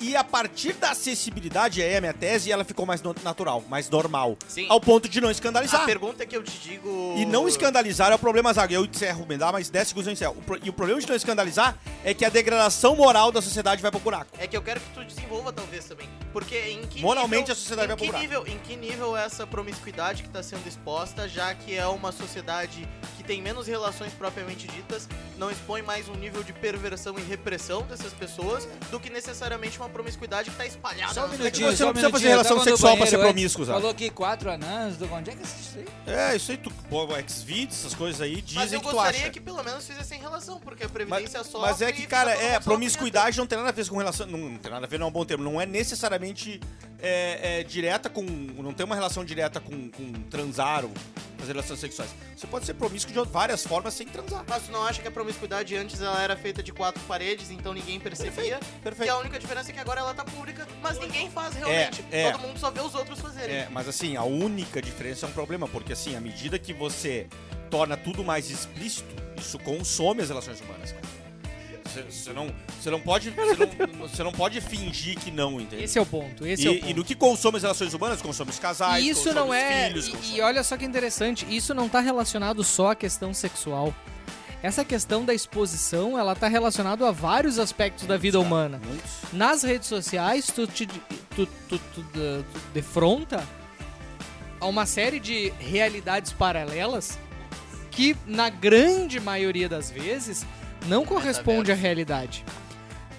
e 0.00 0.16
a 0.16 0.22
partir 0.22 0.74
da 0.74 0.90
acessibilidade, 0.90 1.82
é 1.82 1.96
a 1.96 2.00
minha 2.00 2.14
tese, 2.14 2.50
ela 2.50 2.64
ficou 2.64 2.86
mais 2.86 3.02
natural, 3.02 3.64
mais 3.68 3.88
normal. 3.90 4.36
Sim. 4.48 4.66
Ao 4.68 4.80
ponto 4.80 5.08
de 5.08 5.20
não 5.20 5.30
escandalizar. 5.30 5.82
A 5.82 5.86
pergunta 5.86 6.24
que 6.24 6.36
eu 6.36 6.42
te 6.42 6.58
digo... 6.58 7.14
E 7.16 7.24
não 7.24 7.48
escandalizar 7.48 8.12
é 8.12 8.14
o 8.14 8.18
problema, 8.18 8.52
Zaga. 8.52 8.74
Eu 8.74 8.84
encerro, 8.84 9.26
me 9.26 9.36
dá 9.36 9.50
mais 9.50 9.68
10 9.68 9.88
segundos 9.88 10.06
eu 10.06 10.12
encerro. 10.12 10.36
E 10.62 10.70
o 10.70 10.72
problema 10.72 11.00
de 11.00 11.08
não 11.08 11.16
escandalizar 11.16 11.76
é 12.04 12.14
que 12.14 12.24
a 12.24 12.28
degradação 12.28 12.96
moral 12.96 13.32
da 13.32 13.42
sociedade 13.42 13.82
vai 13.82 13.90
pro 13.90 14.00
buraco. 14.00 14.30
É 14.38 14.46
que 14.46 14.56
eu 14.56 14.62
quero 14.62 14.80
que 14.80 14.90
tu 14.90 15.04
desenvolva 15.04 15.52
talvez 15.52 15.84
também. 15.84 16.08
Porque 16.38 16.56
em 16.56 16.82
que 16.82 17.00
Moralmente 17.00 17.40
nível, 17.40 17.52
a 17.52 17.56
sociedade 17.56 17.92
em 17.92 17.96
vai 17.96 17.96
que 17.96 18.18
nível, 18.18 18.46
Em 18.46 18.58
que 18.58 18.76
nível 18.76 19.16
é 19.16 19.24
essa 19.24 19.44
promiscuidade 19.46 20.22
que 20.22 20.28
está 20.28 20.40
sendo 20.40 20.66
exposta, 20.68 21.28
já 21.28 21.52
que 21.52 21.74
é 21.74 21.86
uma 21.86 22.12
sociedade 22.12 22.88
que 23.16 23.24
tem 23.24 23.42
menos 23.42 23.66
relações 23.66 24.12
propriamente 24.12 24.68
ditas, 24.68 25.08
não 25.36 25.50
expõe 25.50 25.82
mais 25.82 26.08
um 26.08 26.14
nível 26.14 26.44
de 26.44 26.52
perversão 26.52 27.18
e 27.18 27.22
repressão 27.22 27.82
dessas 27.82 28.12
pessoas, 28.12 28.68
do 28.90 29.00
que 29.00 29.10
necessariamente 29.10 29.78
uma 29.78 29.88
promiscuidade 29.88 30.50
que 30.50 30.54
está 30.54 30.66
espalhada. 30.66 31.12
Só 31.12 31.26
um 31.26 31.28
minutinho, 31.28 31.70
você 31.70 31.76
só 31.76 31.86
não 31.86 31.92
precisa 31.92 32.12
fazer 32.12 32.28
relação 32.28 32.62
sexual 32.62 32.96
pra 32.96 33.06
ser 33.06 33.18
promíscuo, 33.18 33.64
Zago. 33.64 33.78
Falou 33.80 33.90
aqui 33.90 34.08
quatro 34.08 34.50
anãs, 34.50 34.96
do 34.96 35.12
onde 35.12 35.30
é 35.30 35.34
que 35.34 35.42
isso 35.42 35.78
aí? 35.78 35.86
É, 36.06 36.36
isso 36.36 36.52
aí, 36.52 36.56
tu, 36.56 36.70
pô, 36.88 37.08
X-Videos, 37.16 37.80
essas 37.80 37.94
coisas 37.94 38.20
aí, 38.20 38.40
dizem 38.40 38.62
Mas 38.62 38.72
eu 38.72 38.80
que 38.80 38.86
tu 38.86 38.92
gostaria 38.92 39.20
acha. 39.22 39.30
que 39.30 39.40
pelo 39.40 39.62
menos 39.64 39.84
fizessem 39.84 40.20
relação, 40.20 40.60
porque 40.60 40.84
a 40.84 40.86
Mas, 40.86 40.92
Previdência 40.92 41.42
só. 41.42 41.60
mas 41.60 41.82
é 41.82 41.90
que, 41.90 42.06
cara, 42.06 42.32
é, 42.32 42.60
promiscuidade 42.60 43.36
não 43.38 43.46
tem 43.46 43.58
nada 43.58 43.70
a 43.70 43.72
ver 43.72 43.88
com 43.88 43.96
relação. 43.96 44.26
Não, 44.26 44.38
não 44.38 44.58
tem 44.58 44.70
nada 44.70 44.86
a 44.86 44.88
ver, 44.88 44.98
não 44.98 45.06
é 45.06 45.08
um 45.10 45.12
bom 45.12 45.24
termo. 45.24 45.42
Não 45.42 45.60
é 45.60 45.66
necessariamente 45.66 46.27
é, 47.00 47.60
é, 47.60 47.64
direta 47.64 48.08
com. 48.08 48.22
Não 48.22 48.72
tem 48.72 48.84
uma 48.84 48.94
relação 48.94 49.24
direta 49.24 49.60
com, 49.60 49.90
com 49.90 50.12
transar 50.28 50.84
ou 50.84 50.92
nas 51.38 51.46
relações 51.46 51.78
sexuais. 51.78 52.10
Você 52.36 52.46
pode 52.46 52.66
ser 52.66 52.74
promíscuo 52.74 53.12
de 53.12 53.30
várias 53.30 53.64
formas 53.64 53.94
sem 53.94 54.06
transar. 54.06 54.44
Mas 54.48 54.64
tu 54.64 54.72
não 54.72 54.84
acha 54.84 55.00
que 55.00 55.06
a 55.08 55.10
promiscuidade 55.10 55.76
antes 55.76 56.00
ela 56.00 56.20
era 56.20 56.36
feita 56.36 56.62
de 56.62 56.72
quatro 56.72 57.00
paredes, 57.04 57.50
então 57.50 57.72
ninguém 57.72 58.00
percebia? 58.00 58.58
Perfeito. 58.82 59.08
E 59.08 59.10
a 59.10 59.18
única 59.18 59.38
diferença 59.38 59.70
é 59.70 59.72
que 59.72 59.80
agora 59.80 60.00
ela 60.00 60.14
tá 60.14 60.24
pública, 60.24 60.66
mas 60.82 60.98
ninguém 60.98 61.30
faz 61.30 61.54
realmente. 61.54 62.04
é. 62.10 62.32
Todo 62.32 62.40
mundo 62.42 62.58
só 62.58 62.70
vê 62.70 62.80
os 62.80 62.94
outros 62.94 63.20
fazerem. 63.20 63.54
É, 63.54 63.68
mas 63.70 63.88
assim, 63.88 64.16
a 64.16 64.24
única 64.24 64.82
diferença 64.82 65.26
é 65.26 65.28
um 65.28 65.32
problema, 65.32 65.68
porque 65.68 65.92
assim, 65.92 66.16
à 66.16 66.20
medida 66.20 66.58
que 66.58 66.72
você 66.72 67.28
torna 67.70 67.96
tudo 67.96 68.24
mais 68.24 68.50
explícito, 68.50 69.14
isso 69.38 69.58
consome 69.60 70.22
as 70.22 70.28
relações 70.28 70.60
humanas, 70.60 70.92
cara. 70.92 71.17
Você- 72.10 72.32
não, 72.32 72.52
não 72.86 73.00
pode, 73.00 73.30
você 73.98 74.22
não, 74.22 74.30
não 74.30 74.32
pode 74.32 74.60
fingir 74.60 75.18
que 75.18 75.30
não, 75.30 75.60
entendeu? 75.60 75.84
Esse 75.84 75.98
é 75.98 76.02
o 76.02 76.06
ponto, 76.06 76.46
esse 76.46 76.64
e, 76.64 76.66
é 76.66 76.70
o 76.70 76.74
ponto. 76.80 76.90
E 76.90 76.94
no 76.94 77.04
que 77.04 77.14
consome 77.14 77.56
as 77.56 77.62
relações 77.62 77.94
humanas, 77.94 78.20
consome 78.22 78.50
os 78.50 78.58
casais, 78.58 79.04
E 79.04 79.08
isso 79.10 79.24
consome 79.24 79.34
não 79.40 79.48
os 79.50 79.54
é. 79.56 79.86
filhos, 79.88 80.08
e- 80.08 80.36
e, 80.36 80.40
olha 80.40 80.62
só 80.62 80.76
que 80.76 80.84
interessante, 80.84 81.46
isso 81.48 81.72
não 81.74 81.88
tá 81.88 82.00
relacionado 82.00 82.62
só 82.62 82.92
à 82.92 82.94
questão 82.94 83.32
sexual. 83.34 83.94
Essa 84.62 84.84
questão 84.84 85.24
da 85.24 85.32
exposição, 85.32 86.18
ela 86.18 86.34
tá 86.34 86.48
relacionada 86.48 87.06
a 87.06 87.12
vários 87.12 87.58
aspectos 87.60 88.06
da 88.06 88.16
vida 88.16 88.40
humana. 88.40 88.80
Nas 89.32 89.62
redes 89.62 89.86
sociais, 89.88 90.46
tu 90.48 90.66
te 90.66 90.84
tu, 90.86 91.46
tu, 91.68 91.78
tu, 91.94 92.02
tu 92.12 92.44
defronta 92.74 93.46
a 94.60 94.66
uma 94.66 94.84
série 94.84 95.20
de 95.20 95.52
realidades 95.60 96.32
paralelas 96.32 97.16
que, 97.92 98.16
na 98.26 98.48
grande 98.50 99.20
maioria 99.20 99.68
das 99.68 99.90
vezes, 99.92 100.44
não 100.88 101.04
corresponde 101.04 101.70
à 101.70 101.74
realidade. 101.74 102.44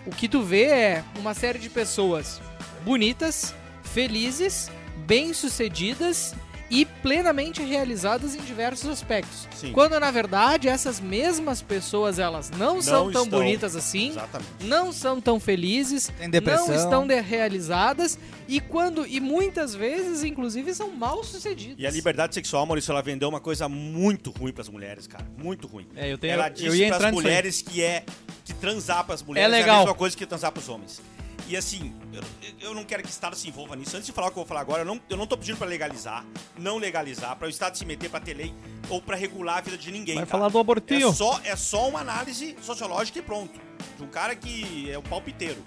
O 0.06 0.10
que 0.10 0.28
tu 0.28 0.42
vê 0.42 0.64
é 0.64 1.04
uma 1.20 1.34
série 1.34 1.60
de 1.60 1.70
pessoas 1.70 2.42
bonitas, 2.84 3.54
felizes, 3.84 4.72
bem-sucedidas 5.06 6.34
e 6.70 6.86
plenamente 6.86 7.64
realizadas 7.64 8.36
em 8.36 8.40
diversos 8.42 8.90
aspectos. 8.90 9.48
Sim. 9.56 9.72
Quando 9.72 10.00
na 10.00 10.12
verdade 10.12 10.68
essas 10.68 11.00
mesmas 11.00 11.62
pessoas 11.62 12.20
elas 12.20 12.50
não, 12.52 12.82
são 12.82 13.12
tão 13.12 13.24
estão. 13.24 13.40
bonitas 13.40 13.76
assim, 13.76 14.10
Exatamente. 14.10 14.50
não 14.62 14.92
são 14.92 15.20
tão 15.20 15.40
felizes, 15.40 16.12
não 16.44 16.74
estão 16.74 17.08
realizadas 17.08 18.18
e 18.48 18.60
quando 18.60 19.06
e 19.06 19.20
muitas 19.20 19.74
vezes 19.74 20.24
inclusive 20.24 20.74
são 20.74 20.92
mal 20.92 21.24
sucedidas. 21.24 21.76
E 21.80 21.88
a 21.88 21.92
liberdade 21.92 22.34
sexual, 22.36 22.66
Maurício, 22.66 22.92
ela 22.92 23.02
vendeu 23.02 23.30
uma 23.30 23.40
coisa 23.40 23.68
muito 23.68 24.30
ruim 24.32 24.52
pras 24.54 24.70
mulheres, 24.70 25.08
cara. 25.08 25.26
Muito 25.38 25.68
ruim. 25.68 25.88
É, 25.96 26.12
eu 26.12 26.18
tenho- 26.18 26.34
ela 26.34 26.50
disse 26.50 26.70
nisso 26.70 27.04
aí. 27.04 27.12
mulheres 27.12 27.62
que 27.62 27.82
é 27.82 28.04
que 28.46 28.54
transar 28.54 29.04
pras 29.06 29.22
mulheres 29.24 29.52
É 29.52 29.56
a 29.56 29.60
legal. 29.60 29.78
mesma 29.80 29.94
coisa 29.96 30.16
que 30.16 30.26
transar 30.26 30.52
pros 30.52 30.70
homens. 30.70 31.02
E 31.50 31.58
assim, 31.58 31.92
eu, 32.14 32.22
eu 32.62 32.76
não 32.76 32.84
quero 32.84 33.02
que 33.02 33.10
o 33.10 33.12
Estado 33.12 33.36
se 33.36 33.48
envolva 33.48 33.76
nisso. 33.76 33.98
Antes 33.98 34.06
de 34.06 34.12
falar 34.12 34.28
o 34.28 34.30
que 34.30 34.38
eu 34.38 34.44
vou 34.44 34.48
falar 34.48 34.62
agora, 34.62 34.84
eu 34.84 34.86
não, 34.86 35.02
eu 35.10 35.18
não 35.18 35.26
tô 35.26 35.36
pedindo 35.36 35.58
pra 35.58 35.66
legalizar, 35.66 36.24
não 36.56 36.78
legalizar, 36.78 37.36
pra 37.36 37.48
o 37.48 37.50
Estado 37.50 37.76
se 37.76 37.84
meter 37.86 38.08
pra 38.08 38.20
ter 38.20 38.36
lei 38.36 38.54
ou 38.88 39.02
pra 39.02 39.16
regular 39.16 39.58
a 39.58 39.62
vida 39.62 39.76
de 39.76 39.92
ninguém. 39.92 40.14
Vai 40.14 40.26
tá? 40.26 40.30
falar 40.30 40.50
do 40.50 40.60
abortinho. 40.60 41.10
É 41.10 41.14
só, 41.14 41.42
é 41.44 41.56
só 41.56 41.90
uma 41.90 42.02
análise 42.02 42.56
sociológica 42.62 43.18
e 43.18 43.24
pronto. 43.24 43.60
De 43.98 44.04
um 44.04 44.08
cara 44.08 44.36
que 44.36 44.92
é 44.92 44.98
o 44.98 45.02
palpiteiro. 45.02 45.66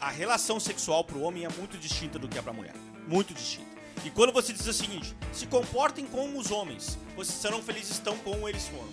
A 0.00 0.08
relação 0.08 0.58
sexual 0.58 1.04
pro 1.04 1.20
homem 1.20 1.44
é 1.44 1.48
muito 1.50 1.76
distinta 1.76 2.18
do 2.18 2.26
que 2.26 2.38
é 2.38 2.42
pra 2.42 2.54
mulher. 2.54 2.74
Muito 3.06 3.34
distinta. 3.34 3.68
E 4.02 4.10
quando 4.10 4.32
você 4.32 4.54
diz 4.54 4.66
o 4.66 4.72
seguinte, 4.72 5.14
se 5.34 5.46
comportem 5.46 6.06
como 6.06 6.38
os 6.38 6.50
homens, 6.50 6.98
vocês 7.14 7.36
serão 7.36 7.60
felizes 7.62 7.98
tão 7.98 8.16
como 8.18 8.48
eles 8.48 8.68
foram. 8.68 8.88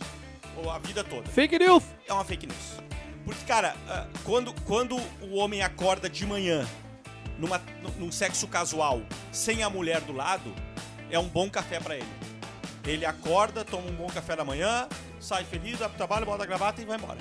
Ou 0.57 0.69
a 0.69 0.77
vida 0.77 1.05
toda. 1.05 1.29
Fake 1.29 1.57
news. 1.57 1.83
É 2.05 2.11
uma 2.11 2.25
fake 2.25 2.47
news. 2.47 2.90
Porque, 3.31 3.45
cara, 3.45 3.75
ah, 3.87 4.05
quando, 4.25 4.53
quando 4.65 4.97
o 5.21 5.35
homem 5.37 5.61
acorda 5.61 6.09
de 6.09 6.25
manhã 6.25 6.67
numa, 7.37 7.61
num- 7.97 8.11
sexo 8.11 8.45
casual 8.47 9.01
sem 9.31 9.63
a 9.63 9.69
mulher 9.69 10.01
do 10.01 10.11
lado, 10.11 10.53
é 11.09 11.17
um 11.17 11.27
bom 11.27 11.49
café 11.49 11.79
pra 11.79 11.95
ele. 11.95 12.07
Ele 12.85 13.05
acorda, 13.05 13.63
toma 13.63 13.87
um 13.89 13.95
bom 13.95 14.07
café 14.07 14.35
da 14.35 14.43
manhã, 14.43 14.87
sai 15.19 15.45
feliz, 15.45 15.77
vai 15.79 15.87
pro 15.87 15.97
trabalho, 15.97 16.25
bota 16.25 16.43
a 16.43 16.45
gravata 16.45 16.81
e 16.81 16.85
vai 16.85 16.97
embora. 16.97 17.19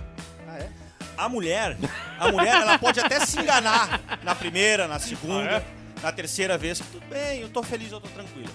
Ah, 0.48 0.58
é? 0.58 0.68
A 1.16 1.28
mulher, 1.28 1.76
a 2.18 2.32
mulher, 2.32 2.56
ela 2.56 2.78
pode 2.78 2.98
até 2.98 3.24
se 3.24 3.38
enganar 3.38 4.00
na 4.24 4.34
primeira, 4.34 4.88
na 4.88 4.98
segunda, 4.98 5.58
Ah, 5.58 6.00
na 6.02 6.10
terceira 6.12 6.56
vez. 6.58 6.78
Tudo 6.80 7.06
bem, 7.08 7.40
eu 7.40 7.48
tô 7.50 7.62
feliz, 7.62 7.92
eu 7.92 8.00
tô 8.00 8.08
tranquilo. 8.08 8.50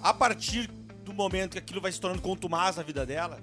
A 0.00 0.14
partir 0.14 0.68
do 1.04 1.12
momento 1.12 1.52
que 1.52 1.58
aquilo 1.58 1.80
vai 1.80 1.90
se 1.92 2.00
tornando 2.00 2.22
contumaz 2.22 2.76
na 2.76 2.82
vida 2.82 3.04
dela, 3.04 3.40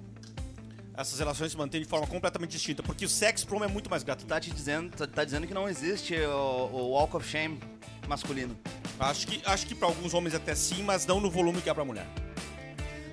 essas 0.96 1.18
relações 1.18 1.52
se 1.52 1.58
mantêm 1.58 1.80
de 1.80 1.86
forma 1.86 2.06
completamente 2.06 2.52
distinta, 2.52 2.82
porque 2.82 3.04
o 3.04 3.08
sexo 3.08 3.46
pro 3.46 3.56
homem 3.56 3.68
é 3.68 3.72
muito 3.72 3.90
mais 3.90 4.02
gratuito. 4.02 4.28
Tá 4.28 4.40
te 4.40 4.50
dizendo, 4.50 4.90
tá, 4.96 5.06
tá 5.06 5.24
dizendo 5.24 5.46
que 5.46 5.52
não 5.52 5.68
existe 5.68 6.14
o, 6.16 6.70
o 6.72 6.90
Walk 6.92 7.16
of 7.16 7.28
Shame 7.28 7.60
masculino. 8.08 8.56
Acho 8.98 9.26
que, 9.26 9.42
acho 9.44 9.66
que 9.66 9.74
pra 9.74 9.88
alguns 9.88 10.14
homens 10.14 10.34
até 10.34 10.54
sim, 10.54 10.82
mas 10.82 11.06
não 11.06 11.20
no 11.20 11.30
volume 11.30 11.60
que 11.60 11.68
é 11.68 11.74
pra 11.74 11.84
mulher. 11.84 12.06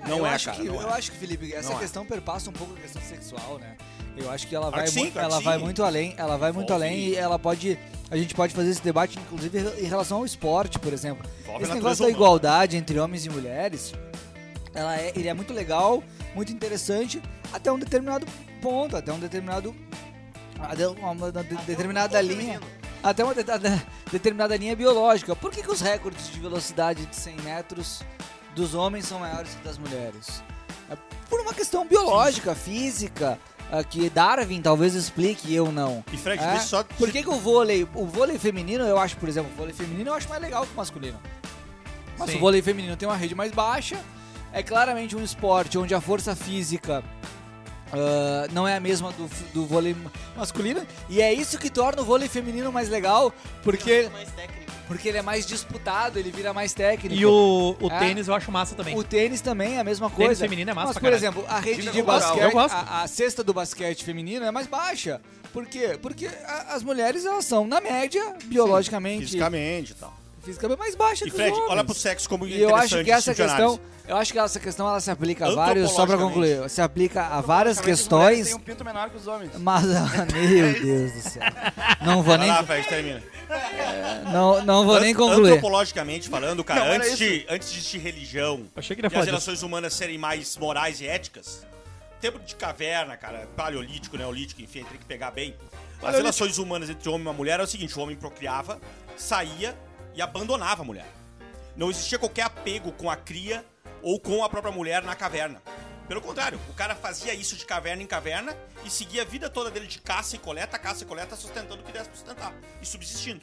Não 0.08 0.20
eu 0.20 0.26
é, 0.26 0.30
acho 0.30 0.46
cara. 0.46 0.58
que, 0.58 0.64
não 0.64 0.82
eu 0.82 0.90
é. 0.90 0.94
acho 0.94 1.12
que, 1.12 1.18
Felipe, 1.18 1.54
essa 1.54 1.70
Não 1.70 1.78
é. 1.78 1.80
questão 1.80 2.06
perpassa 2.06 2.50
um 2.50 2.54
pouco 2.54 2.74
a 2.74 2.78
questão 2.78 3.02
sexual, 3.02 3.58
né? 3.60 3.78
Eu 4.16 4.30
acho 4.30 4.48
que 4.48 4.56
ela 4.56 4.70
vai, 4.70 4.88
sim, 4.88 5.00
muito, 5.00 5.20
ela 5.20 5.40
vai 5.40 5.58
muito 5.58 5.84
além, 5.84 6.14
ela 6.18 6.38
vai 6.38 6.52
muito 6.52 6.72
além 6.72 7.00
e 7.00 7.16
ela 7.16 7.40
pode, 7.40 7.80
a 8.12 8.18
gente 8.18 8.36
pode 8.36 8.54
fazer 8.54 8.70
esse 8.70 8.82
debate 8.84 9.18
inclusive 9.18 9.60
em 9.80 9.86
relação 9.86 10.18
ao 10.18 10.26
esporte, 10.26 10.78
por 10.78 10.94
exemplo. 10.94 11.28
Envolve 11.42 11.64
esse 11.64 11.72
a 11.72 11.76
negócio 11.76 12.06
da 12.06 12.12
igualdade 12.12 12.78
entre 12.78 13.00
homens 13.00 13.26
e 13.26 13.30
mulheres, 13.30 13.94
ela 14.74 14.96
é, 14.96 15.14
ele 15.16 15.28
é 15.28 15.34
muito 15.34 15.52
legal, 15.52 16.04
muito 16.36 16.52
interessante 16.52 17.22
até 17.52 17.72
um 17.72 17.78
determinado 17.80 18.26
ponto, 18.62 18.96
até 18.96 19.12
um 19.12 19.20
determinado 19.20 19.76
até 20.60 20.88
uma, 20.88 21.12
uma 21.12 21.32
de- 21.44 21.56
determinada 21.66 22.22
linha, 22.22 22.60
até 23.04 23.24
uma 23.24 23.34
de- 23.36 23.44
de- 23.44 23.82
determinada 24.12 24.56
linha 24.56 24.76
biológica. 24.76 25.36
Por 25.36 25.52
que, 25.52 25.62
que 25.62 25.72
os 25.72 25.82
recordes 25.82 26.30
de 26.32 26.40
velocidade 26.40 27.06
de 27.06 27.16
100 27.16 27.36
metros 27.42 28.02
dos 28.56 28.74
homens 28.74 29.06
são 29.06 29.20
maiores 29.20 29.54
que 29.56 29.64
das 29.64 29.78
mulheres? 29.78 30.42
É 30.90 30.98
por 31.30 31.40
uma 31.42 31.54
questão 31.54 31.86
biológica, 31.88 32.54
física, 32.56 33.38
ah, 33.72 33.84
que 33.84 34.10
Darwin 34.10 34.62
talvez 34.62 34.94
explique 34.96 35.50
e 35.50 35.56
eu 35.56 35.72
não. 35.72 36.04
E 36.14 36.18
Fred, 36.18 36.42
É? 36.44 36.60
só. 36.60 36.84
Por 36.84 37.12
que, 37.12 37.24
que 37.24 37.30
o 37.30 37.36
vôlei, 37.40 37.88
o 37.96 38.06
vôlei 38.06 38.38
feminino, 38.38 38.84
eu 38.86 38.98
acho, 39.00 39.18
por 39.18 39.28
exemplo, 39.28 39.52
o 39.52 39.56
vôlei 39.58 39.74
feminino 39.74 40.12
eu 40.12 40.14
acho 40.14 40.30
mais 40.30 40.42
legal 40.42 40.66
que 40.66 40.72
o 40.74 40.76
masculino. 40.78 41.20
Mas 42.18 42.30
Sim. 42.30 42.38
o 42.38 42.40
vôlei 42.40 42.62
feminino 42.62 42.96
tem 42.96 43.08
uma 43.08 43.18
rede 43.18 43.34
mais 43.34 43.52
baixa, 43.52 44.00
é 44.54 44.62
claramente 44.64 45.16
um 45.16 45.24
esporte 45.24 45.78
onde 45.78 45.94
a 45.96 46.00
força 46.00 46.36
física 46.36 47.04
ah, 47.92 48.48
não 48.52 48.68
é 48.68 48.76
a 48.76 48.80
mesma 48.80 49.12
do, 49.12 49.30
do 49.54 49.66
vôlei 49.66 49.96
masculino, 50.36 50.86
e 51.10 51.22
é 51.22 51.34
isso 51.34 51.58
que 51.60 51.70
torna 51.70 52.02
o 52.02 52.06
vôlei 52.06 52.28
feminino 52.28 52.72
mais 52.72 52.90
legal, 52.90 53.32
porque, 53.62 54.10
Mais 54.12 54.32
técnico. 54.32 54.72
porque 54.88 55.10
ele 55.10 55.18
é 55.20 55.22
mais 55.22 55.46
disputado, 55.46 56.18
ele 56.18 56.32
vira 56.32 56.54
mais 56.54 56.74
técnico. 56.74 57.14
E 57.16 57.26
o, 57.26 57.76
o 57.80 57.88
É. 57.92 58.00
tênis 58.00 58.28
eu 58.28 58.34
acho 58.34 58.52
massa 58.52 58.74
também. 58.76 58.98
O 58.98 59.04
tênis 59.04 59.42
também 59.42 59.76
é 59.76 59.80
a 59.80 59.84
mesma 59.84 60.10
Tênis 60.10 60.26
coisa. 60.26 60.46
feminino 60.46 60.72
é 60.72 60.74
massa 60.74 60.88
Mas, 60.88 60.94
por 60.96 61.02
caralho. 61.04 61.20
exemplo, 61.20 61.46
a 61.48 61.60
rede 61.60 61.92
de 61.92 62.02
basquete, 62.02 62.56
a, 62.72 63.02
a 63.04 63.08
cesta 63.08 63.44
do 63.44 63.54
basquete 63.54 64.04
feminino 64.04 64.44
é 64.46 64.50
mais 64.52 64.66
baixa. 64.68 65.22
Por 65.52 65.68
quê? 65.68 65.98
Porque 66.02 66.26
a- 66.26 66.74
as 66.74 66.82
mulheres, 66.82 67.26
elas 67.26 67.46
são, 67.46 67.68
na 67.68 67.80
média, 67.80 68.36
biologicamente, 68.46 69.26
Fisicamente 69.26 69.92
e 69.92 69.96
tal. 69.96 70.23
Fisicamente 70.44 70.78
mais 70.80 70.96
baixa 70.96 71.26
E 71.26 71.32
que 71.32 71.36
Fred, 71.36 71.52
homens. 71.52 71.72
olha 71.72 71.84
pro 71.84 71.94
sexo 71.96 72.28
como 72.30 72.46
E 72.46 72.62
eu 72.62 72.76
acho 72.76 73.04
que 73.04 73.12
essa 73.12 73.34
questão, 73.34 73.80
eu 74.08 74.18
acho 74.18 74.32
que 74.34 74.40
essa 74.40 74.60
questão 74.60 74.88
ela 74.88 75.00
se 75.00 75.10
aplica 75.10 75.48
a 75.48 75.56
vários, 75.56 75.92
só 75.92 76.06
pra 76.06 76.18
concluir, 76.18 76.70
se 76.70 76.82
aplica 76.82 77.26
a 77.28 77.42
várias 77.42 77.80
questões, 77.80 78.48
têm 78.48 78.56
um 78.56 78.60
pinto 78.60 78.84
menor 78.84 79.10
que 79.10 79.18
os 79.18 79.28
homens. 79.28 79.52
mas 79.58 79.86
ah, 79.96 80.28
meu 80.34 80.82
Deus 80.82 81.12
do 81.14 81.22
céu. 81.30 81.44
Não 82.02 82.22
vou 82.22 82.38
nem 82.38 82.50
lá, 82.50 82.64
Fred, 82.64 82.88
termina. 82.88 83.24
não, 84.32 84.64
não 84.66 84.86
vou 84.86 85.00
nem 85.00 85.14
concluir. 85.14 85.52
Antropologicamente 85.54 86.30
falando, 86.30 86.64
cara, 86.64 86.86
Não, 86.86 86.92
antes, 86.94 87.18
de, 87.18 87.46
antes 87.50 87.72
de 87.72 87.78
existir 87.78 87.98
religião 88.00 88.66
Achei 88.76 88.96
que 88.96 89.02
e 89.02 89.06
as 89.06 89.12
disso. 89.12 89.26
relações 89.26 89.64
humanas 89.64 89.94
serem 89.94 90.18
mais 90.18 90.58
morais 90.58 91.00
e 91.02 91.08
éticas, 91.08 91.66
tempo 92.20 92.40
de 92.40 92.56
caverna, 92.56 93.16
cara, 93.16 93.48
paleolítico, 93.56 94.18
neolítico, 94.18 94.62
enfim, 94.62 94.84
tem 94.84 94.98
que 94.98 95.06
pegar 95.06 95.32
bem. 95.32 95.56
As 96.02 96.16
relações 96.16 96.58
humanas 96.58 96.90
entre 96.90 97.08
homem 97.08 97.22
e 97.22 97.28
uma 97.28 97.34
mulher 97.34 97.54
era 97.54 97.64
o 97.64 97.68
seguinte: 97.68 97.98
o 97.98 98.02
homem 98.02 98.16
procriava, 98.16 98.80
saía 99.16 99.74
e 100.14 100.22
abandonava 100.22 100.82
a 100.82 100.86
mulher. 100.86 101.08
Não 101.76 101.90
existia 101.90 102.20
qualquer 102.20 102.44
apego 102.44 102.92
com 102.92 103.10
a 103.10 103.16
cria 103.16 103.66
ou 104.02 104.20
com 104.20 104.44
a 104.44 104.50
própria 104.50 104.74
mulher 104.74 105.02
na 105.04 105.16
caverna. 105.16 105.62
Pelo 106.08 106.22
contrário, 106.22 106.60
o 106.70 106.74
cara 106.74 106.96
fazia 106.96 107.34
isso 107.34 107.56
de 107.56 107.66
caverna 107.66 108.04
em 108.04 108.08
caverna 108.08 108.56
e 108.86 108.90
seguia 108.90 109.22
a 109.22 109.26
vida 109.26 109.50
toda 109.50 109.72
dele 109.72 109.88
de 109.88 110.00
caça 110.00 110.36
e 110.36 110.40
coleta, 110.40 110.78
caça 110.78 111.04
e 111.04 111.08
coleta, 111.08 111.36
sustentando 111.36 111.82
o 111.82 111.84
que 111.86 111.92
desse 111.92 112.10
pra 112.10 112.16
sustentar 112.16 112.54
e 112.82 112.86
subsistindo. 112.86 113.42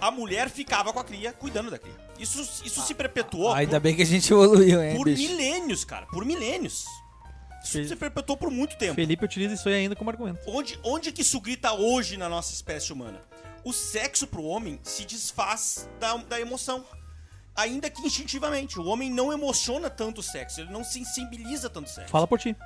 A 0.00 0.10
mulher 0.10 0.50
ficava 0.50 0.92
com 0.92 0.98
a 0.98 1.04
cria, 1.04 1.32
cuidando 1.32 1.70
da 1.70 1.78
cria. 1.78 1.94
Isso, 2.18 2.40
isso 2.64 2.82
se 2.82 2.92
perpetuou 2.92 3.52
Ainda 3.54 3.80
por, 3.80 3.84
bem 3.84 3.94
que 3.94 4.02
a 4.02 4.06
gente 4.06 4.30
evoluiu, 4.32 4.82
hein, 4.82 4.96
por 4.96 5.04
bicho. 5.04 5.22
milênios, 5.22 5.84
cara. 5.84 6.06
Por 6.06 6.24
milênios. 6.24 6.84
Isso 7.64 7.84
se 7.84 7.94
perpetuou 7.94 8.36
por 8.36 8.50
muito 8.50 8.76
tempo. 8.76 8.96
Felipe 8.96 9.24
utiliza 9.24 9.54
isso 9.54 9.68
aí 9.68 9.76
ainda 9.76 9.94
como 9.94 10.10
argumento. 10.10 10.40
Onde, 10.48 10.76
onde 10.82 11.12
que 11.12 11.22
isso 11.22 11.40
grita 11.40 11.72
hoje 11.72 12.16
na 12.16 12.28
nossa 12.28 12.52
espécie 12.52 12.92
humana? 12.92 13.20
O 13.64 13.72
sexo 13.72 14.26
pro 14.26 14.42
homem 14.42 14.80
se 14.82 15.04
desfaz 15.04 15.88
da, 16.00 16.16
da 16.16 16.40
emoção. 16.40 16.84
Ainda 17.54 17.90
que 17.90 18.00
instintivamente. 18.02 18.78
O 18.80 18.86
homem 18.86 19.10
não 19.10 19.32
emociona 19.32 19.90
tanto 19.90 20.20
o 20.20 20.22
sexo, 20.22 20.60
ele 20.60 20.72
não 20.72 20.82
sensibiliza 20.82 21.68
tanto 21.68 21.86
o 21.86 21.90
sexo. 21.90 22.10
Fala 22.10 22.26
por 22.26 22.38
ti. 22.38 22.56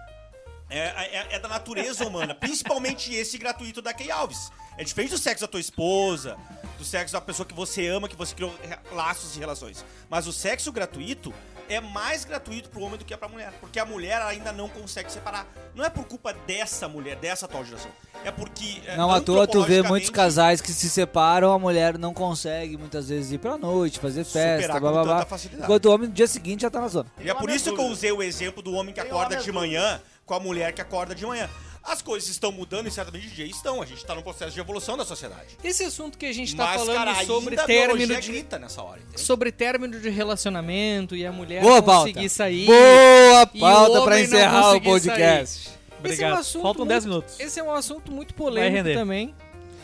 É, 0.71 0.79
é- 0.79 1.27
é 1.37 1.39
da 1.39 1.49
natureza 1.49 2.05
humana, 2.07 2.35
principalmente 2.39 3.13
esse 3.15 3.37
gratuito 3.39 3.83
da 3.83 3.93
Key 3.93 4.11
Alves. 4.11 4.51
É 4.79 4.85
diferente 4.85 5.11
do 5.11 5.19
sexo 5.19 5.43
da 5.43 5.49
tua 5.49 5.61
esposa, 5.61 6.37
do 6.79 6.85
sexo 6.85 7.13
da 7.13 7.21
pessoa 7.21 7.47
que 7.47 7.55
você 7.55 7.87
ama, 7.89 8.09
que 8.09 8.17
você 8.17 8.35
criou 8.35 8.55
laços 8.93 9.37
e 9.37 9.39
relações. 9.39 9.85
Mas 10.09 10.27
o 10.27 10.33
sexo 10.33 10.71
gratuito 10.73 11.33
é 11.69 11.81
mais 11.81 12.25
gratuito 12.25 12.69
pro 12.69 12.81
homem 12.83 12.99
do 12.99 13.05
que 13.05 13.13
é 13.13 13.17
pra 13.17 13.29
mulher. 13.29 13.53
Porque 13.61 13.79
a 13.79 13.85
mulher 13.85 14.21
ainda 14.23 14.53
não 14.53 14.69
consegue 14.69 15.11
separar. 15.11 15.47
Não 15.75 15.85
é 15.85 15.91
por 15.91 16.05
culpa 16.05 16.33
dessa 16.33 16.89
mulher, 16.89 17.17
dessa 17.17 17.47
atual 17.47 17.65
geração. 17.65 17.91
É 18.25 18.31
porque. 18.31 18.81
é, 18.87 18.97
Não 18.97 19.11
à 19.11 19.21
toa 19.21 19.47
tu 19.47 19.63
vê 19.63 19.83
muitos 19.83 20.11
casais 20.11 20.61
que 20.61 20.73
se 20.73 20.89
separam, 20.89 21.53
a 21.53 21.59
mulher 21.59 21.99
não 21.99 22.15
consegue 22.15 22.77
muitas 22.77 23.09
vezes 23.09 23.33
ir 23.33 23.39
pra 23.39 23.57
noite, 23.59 23.99
fazer 23.99 24.25
festa, 24.25 24.81
blá 24.81 24.93
blá 24.93 25.05
blá. 25.05 25.27
Enquanto 25.53 25.87
o 25.87 25.95
homem 25.95 26.09
no 26.09 26.15
dia 26.15 26.27
seguinte 26.27 26.63
já 26.63 26.71
tá 26.71 26.81
na 26.81 26.89
zona. 26.89 27.11
E 27.21 27.29
é 27.31 27.35
por 27.35 27.51
isso 27.51 27.75
que 27.75 27.81
eu 27.81 27.87
usei 27.87 28.13
o 28.13 28.23
exemplo 28.23 28.63
do 28.63 28.73
homem 28.73 28.95
que 28.95 29.01
acorda 29.01 29.37
de 29.37 29.53
manhã 29.53 30.01
com 30.25 30.35
a 30.35 30.41
mulher 30.41 30.73
que 30.73 30.81
acorda 30.81 31.15
de 31.15 31.25
manhã. 31.25 31.49
As 31.87 32.03
coisas 32.03 32.29
estão 32.29 32.51
mudando 32.51 32.89
e 32.89 32.91
certamente 32.91 33.29
dia 33.29 33.47
estão. 33.47 33.81
A 33.81 33.87
gente 33.87 34.05
tá 34.05 34.15
num 34.15 34.23
processo 34.23 34.53
de 34.53 34.61
evolução 34.61 34.97
da 34.97 35.05
sociedade. 35.05 35.57
Esse 35.63 35.85
assunto 35.85 36.19
que 36.19 36.27
a 36.27 36.33
gente 36.33 36.55
tá 36.57 36.65
Mas, 36.67 36.77
falando 36.81 36.97
cara, 36.97 37.25
sobre 37.25 37.57
término 37.57 37.97
biologia 37.97 38.21
de 38.21 38.29
grita 38.33 38.59
nessa 38.59 38.83
hora, 38.83 39.01
entende? 39.01 39.21
sobre 39.21 39.53
término 39.53 40.01
de 40.01 40.09
relacionamento 40.09 41.15
e 41.15 41.25
a 41.25 41.31
mulher 41.33 41.63
Boa 41.63 41.81
conseguir 41.83 42.15
pauta. 42.15 42.29
sair. 42.29 42.67
Boa 42.67 43.47
pauta 43.47 44.11
não 44.11 44.19
encerrar 44.19 44.73
o 44.75 44.81
podcast. 44.81 45.69
sair. 45.69 45.69
Esse 45.69 45.69
é 45.69 45.73
um 45.73 45.99
Obrigado. 45.99 46.39
assunto 46.41 46.63
Faltam 46.63 46.79
muito- 46.85 46.89
10 46.89 47.05
minutos. 47.07 47.41
Esse 47.41 47.61
é 47.61 47.63
um 47.63 47.71
assunto 47.73 48.13
muito 48.13 48.35
polêmico 48.35 48.93
também. 48.93 49.35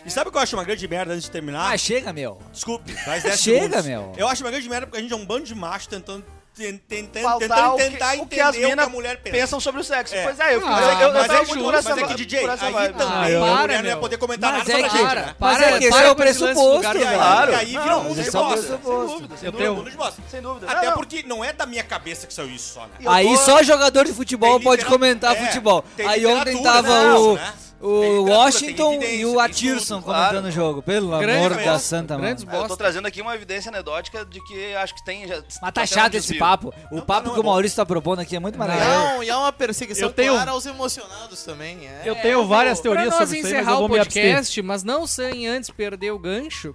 E 0.05 0.11
sabe 0.11 0.29
o 0.29 0.33
que 0.33 0.39
eu 0.39 0.43
acho 0.43 0.57
uma 0.57 0.65
grande 0.65 0.87
merda 0.89 1.13
antes 1.13 1.25
de 1.25 1.31
terminar? 1.31 1.73
Ah, 1.73 1.79
chega, 1.79 2.13
meu. 2.13 2.39
Desculpe, 2.53 2.93
mais 3.07 3.23
10 3.23 3.41
Chega, 3.41 3.61
segundos. 3.83 3.87
meu. 3.87 4.13
Eu 4.17 4.27
acho 4.27 4.43
uma 4.43 4.51
grande 4.51 4.69
merda 4.69 4.87
porque 4.87 4.99
a 4.99 5.01
gente 5.03 5.13
é 5.13 5.17
um 5.17 5.25
bando 5.25 5.45
de 5.45 5.55
macho 5.55 5.89
tentando, 5.89 6.25
ten- 6.55 6.77
tentando, 6.77 7.39
tentando 7.39 7.75
o 7.75 7.77
que- 7.77 7.83
tentar 7.91 8.09
o 8.09 8.27
que 8.27 8.41
entender 8.41 8.41
as 8.43 8.57
o 8.57 8.77
que 8.77 8.81
a 8.81 8.89
mulher 8.89 9.17
pensa. 9.23 9.37
pensam 9.37 9.61
sobre 9.61 9.81
o 9.81 9.85
sexo. 9.85 10.15
É. 10.15 10.23
Pois 10.25 10.39
é, 10.41 10.55
eu, 10.55 10.67
Ah, 10.67 10.71
mas 10.71 10.85
eu, 11.01 11.09
eu, 11.09 11.13
mas 11.15 11.27
tava 11.27 11.33
é 11.33 11.37
muito 11.39 11.49
justo, 11.55 11.65
por 11.65 11.75
essa, 11.75 11.91
mas 11.91 11.99
é 11.99 12.07
que, 12.07 12.15
DJ, 12.15 12.39
aí 12.41 12.73
vibe. 12.73 12.95
também 12.99 13.15
Ah, 13.17 13.23
a 13.23 13.31
eu- 13.31 13.41
mulher 13.41 13.57
para, 13.69 13.83
não 13.83 13.89
ia 13.89 13.97
poder 13.97 14.17
comentar 14.19 14.53
Mas 14.53 14.59
nada 14.69 14.71
é 14.71 14.75
sobre 14.75 14.87
a 14.87 14.89
gente, 14.91 15.07
Para, 15.09 15.21
né? 15.27 15.35
para, 15.39 15.53
Mas 15.53 15.63
é 15.63 15.79
que 15.79 15.85
esse 15.85 15.91
para 15.97 16.07
é 16.07 16.11
o 16.11 16.17
pressuposto, 16.17 16.93
velho. 16.93 17.15
Claro. 17.15 17.53
E 17.53 17.55
aí 17.55 17.67
vira 17.67 17.83
um 17.83 17.87
Não, 17.89 18.03
mundo 18.05 18.23
de 18.23 18.29
é 18.29 18.31
bosta. 18.31 18.63
Sem 18.63 18.79
dúvida, 18.79 19.37
sem 19.37 19.47
Eu 19.47 19.53
dúvida, 19.53 19.59
tenho- 19.59 19.73
um 19.73 19.77
mundo 19.77 19.91
de 19.91 19.97
bosta. 19.97 20.23
Sem 20.31 20.43
dúvida. 20.43 20.71
Até 20.73 20.91
porque 20.91 21.23
não 21.23 21.45
é 21.45 21.53
da 21.53 21.67
minha 21.67 21.83
cabeça 21.85 22.27
que 22.27 22.35
saiu 22.35 22.51
isso 22.51 22.75
só, 22.75 22.81
né? 22.83 22.89
Eu 23.01 23.11
Aí 23.11 23.37
só 23.39 23.63
jogador 23.63 24.05
de 24.05 24.13
futebol 24.13 24.61
pode 24.61 24.85
comentar 24.85 25.35
é, 25.37 25.47
futebol. 25.47 25.85
Aí 26.07 26.25
ontem 26.27 26.63
tava 26.63 27.19
o, 27.19 27.35
né? 27.37 27.53
O 27.83 28.25
Washington 28.29 29.03
e 29.03 29.27
o 29.27 29.41
Atirson 29.41 29.97
tudo, 29.97 30.05
comentando 30.05 30.31
claro. 30.31 30.47
o 30.47 30.51
jogo. 30.51 30.83
Pelo 30.83 31.19
Grande 31.19 31.39
amor 31.47 31.65
da 31.65 31.79
santa, 31.79 32.15
mano. 32.15 32.25
grandes 32.27 32.45
Eu 32.51 32.69
tô 32.69 32.77
trazendo 32.77 33.07
aqui 33.07 33.21
uma 33.21 33.35
evidência 33.35 33.69
anedótica 33.71 34.25
de 34.25 34.43
que 34.45 34.75
acho 34.77 34.95
que 34.95 35.05
tem. 35.05 35.27
Já, 35.27 35.43
Mas 35.61 35.73
tá 35.73 35.85
chato 35.85 36.15
esse 36.15 36.39
papo. 36.39 36.73
O 36.91 37.03
papo 37.03 37.29
não, 37.29 37.35
que 37.35 37.41
o 37.41 37.45
Maurício 37.45 37.77
tá 37.77 37.85
propondo 37.85 38.21
aqui 38.21 38.37
é 38.37 38.41
muito 38.41 38.59
legal. 38.59 38.79
Não, 38.79 39.23
e 39.23 39.29
é 39.29 39.37
uma 39.37 39.53
perseguição 39.53 40.09
Eu 40.09 40.13
tenho- 40.13 40.33
clara 40.35 40.53
aos 40.53 40.65
emocionados 40.67 41.43
também. 41.43 41.87
É. 41.87 42.03
Eu 42.05 42.15
tenho 42.17 42.47
várias 42.47 42.81
teorias 42.81 43.15
sobre 43.15 43.39
isso 43.39 43.47
aí, 43.47 43.53
mas 43.53 43.53
encerrar 43.53 43.73
eu 43.73 43.79
vou 43.79 43.87
o 43.89 43.91
me 43.91 43.99
abster. 43.99 44.23
podcast, 44.23 44.63
mas 44.63 44.83
não 44.85 45.07
sem 45.07 45.49
antes 45.49 45.71
perder 45.71 46.13
o 46.13 46.19
gancho, 46.19 46.75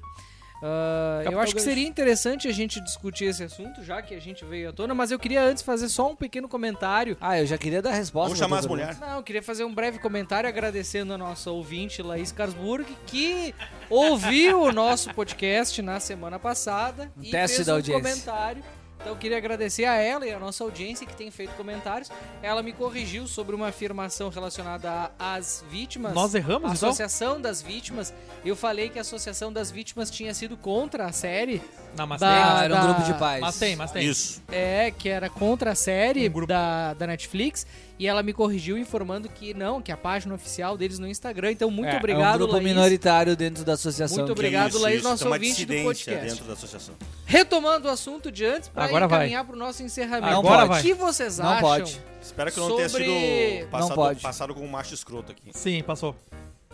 ah, 0.61 1.21
eu 1.25 1.39
acho 1.39 1.53
que 1.53 1.61
seria 1.61 1.87
interessante 1.87 2.47
a 2.47 2.51
gente 2.51 2.79
discutir 2.81 3.25
esse 3.25 3.43
assunto, 3.43 3.83
já 3.83 4.01
que 4.01 4.15
a 4.15 4.19
gente 4.19 4.43
veio 4.45 4.69
à 4.69 4.73
tona, 4.73 4.93
mas 4.95 5.11
eu 5.11 5.19
queria 5.19 5.41
antes 5.43 5.61
fazer 5.63 5.89
só 5.89 6.11
um 6.11 6.15
pequeno 6.15 6.47
comentário. 6.47 7.15
Ah, 7.21 7.39
eu 7.39 7.45
já 7.45 7.57
queria 7.57 7.81
dar 7.81 7.91
resposta. 7.91 8.29
Vamos 8.29 8.39
chamar 8.39 8.59
as 8.59 8.65
mulheres. 8.65 8.99
Não, 8.99 9.17
eu 9.17 9.23
queria 9.23 9.43
fazer 9.43 9.63
um 9.63 9.73
breve 9.73 9.99
comentário 9.99 10.47
agradecendo 10.49 11.13
a 11.13 11.17
nossa 11.17 11.51
ouvinte 11.51 12.01
Laís 12.01 12.31
Karsburg, 12.31 12.85
que 13.05 13.53
ouviu 13.89 14.61
o 14.61 14.71
nosso 14.71 15.13
podcast 15.13 15.81
na 15.81 15.99
semana 15.99 16.39
passada 16.39 17.11
Um 17.17 17.23
e 17.23 17.31
teste 17.31 17.57
fez 17.57 17.67
da 17.67 17.73
um 17.73 17.75
audiência. 17.77 18.01
comentário. 18.03 18.63
Então 18.99 19.13
eu 19.13 19.15
queria 19.15 19.37
agradecer 19.37 19.85
a 19.85 19.95
ela 19.95 20.25
e 20.25 20.31
a 20.33 20.39
nossa 20.39 20.63
audiência 20.63 21.05
que 21.05 21.15
tem 21.15 21.29
feito 21.31 21.53
comentários. 21.55 22.09
Ela 22.41 22.61
me 22.63 22.73
corrigiu 22.73 23.27
sobre 23.27 23.55
uma 23.55 23.67
afirmação 23.67 24.29
relacionada 24.29 25.11
às 25.17 25.63
vítimas. 25.69 26.13
Nós 26.13 26.33
erramos, 26.35 26.71
a 26.71 26.73
então? 26.75 26.89
Associação 26.89 27.39
das 27.39 27.61
Vítimas. 27.61 28.13
Eu 28.43 28.55
falei 28.55 28.89
que 28.89 28.97
a 28.97 29.01
Associação 29.01 29.53
das 29.53 29.69
Vítimas 29.71 30.09
tinha 30.09 30.33
sido 30.33 30.57
contra 30.57 31.05
a 31.05 31.11
série. 31.11 31.61
Não, 31.95 32.07
mas 32.07 32.19
Da- 32.19 32.27
tem. 32.33 32.43
Ah, 32.43 32.63
era 32.63 32.75
um 32.81 32.85
grupo 32.85 33.01
de 33.03 33.13
pais. 33.13 33.41
Mas 33.41 33.57
tem, 33.59 33.75
mas 33.75 33.91
tem. 33.91 34.05
Isso. 34.05 34.41
É, 34.51 34.91
que 34.91 35.07
era 35.09 35.29
contra 35.29 35.71
a 35.71 35.75
série 35.75 36.27
Um 36.29 36.45
da, 36.45 36.93
da 36.93 37.07
Netflix. 37.07 37.65
E 37.99 38.05
ela 38.07 38.21
me 38.21 38.31
corrigiu 38.31 38.77
informando 38.77 39.27
que 39.27 39.53
não, 39.55 39.81
que 39.81 39.91
a 39.91 39.97
página 39.97 40.35
oficial 40.35 40.77
deles 40.77 40.99
no 40.99 41.07
Instagram. 41.07 41.51
Então, 41.51 41.71
muito 41.71 41.89
É, 41.89 41.95
é 41.95 41.97
obrigado, 41.97 42.35
um 42.35 42.37
grupo 42.39 42.53
Laís. 42.53 42.65
minoritário 42.67 43.35
dentro 43.35 43.63
da 43.65 43.73
associação. 43.73 44.17
Muito 44.17 44.27
que- 44.27 44.31
obrigado, 44.33 44.69
Isso, 44.69 44.79
Laís, 44.79 44.99
isso, 44.99 45.09
nosso 45.09 45.27
ouvinte 45.27 45.65
do 45.65 45.73
podcast. 45.83 46.25
dentro 46.29 46.45
da 46.45 46.53
associação. 46.53 46.95
Retomando 47.25 47.87
o 47.87 47.91
assunto 47.91 48.31
de 48.31 48.45
antes, 48.45 48.69
para 48.69 48.91
encaminhar 49.05 49.43
para 49.45 49.55
o 49.55 49.57
nosso 49.59 49.81
encerramento. 49.81 50.31
Não 50.31 50.39
Agora 50.41 50.65
vai. 50.67 50.79
O 50.79 50.83
que 50.83 50.93
vocês 50.93 51.39
Não 51.39 51.47
acham? 51.49 51.61
pode. 51.61 52.01
Espero 52.21 52.51
que 52.51 52.59
eu 52.59 52.69
não 52.69 52.75
tenha 52.75 52.89
Sobre- 52.89 53.05
sido 53.05 53.61
Não 53.63 53.69
passado, 53.69 53.95
pode. 53.95 54.19
passado 54.21 54.53
como 54.53 54.65
um 54.67 54.69
macho 54.69 54.93
escroto 54.93 55.31
aqui. 55.31 55.49
Sim, 55.53 55.81
passou. 55.81 56.15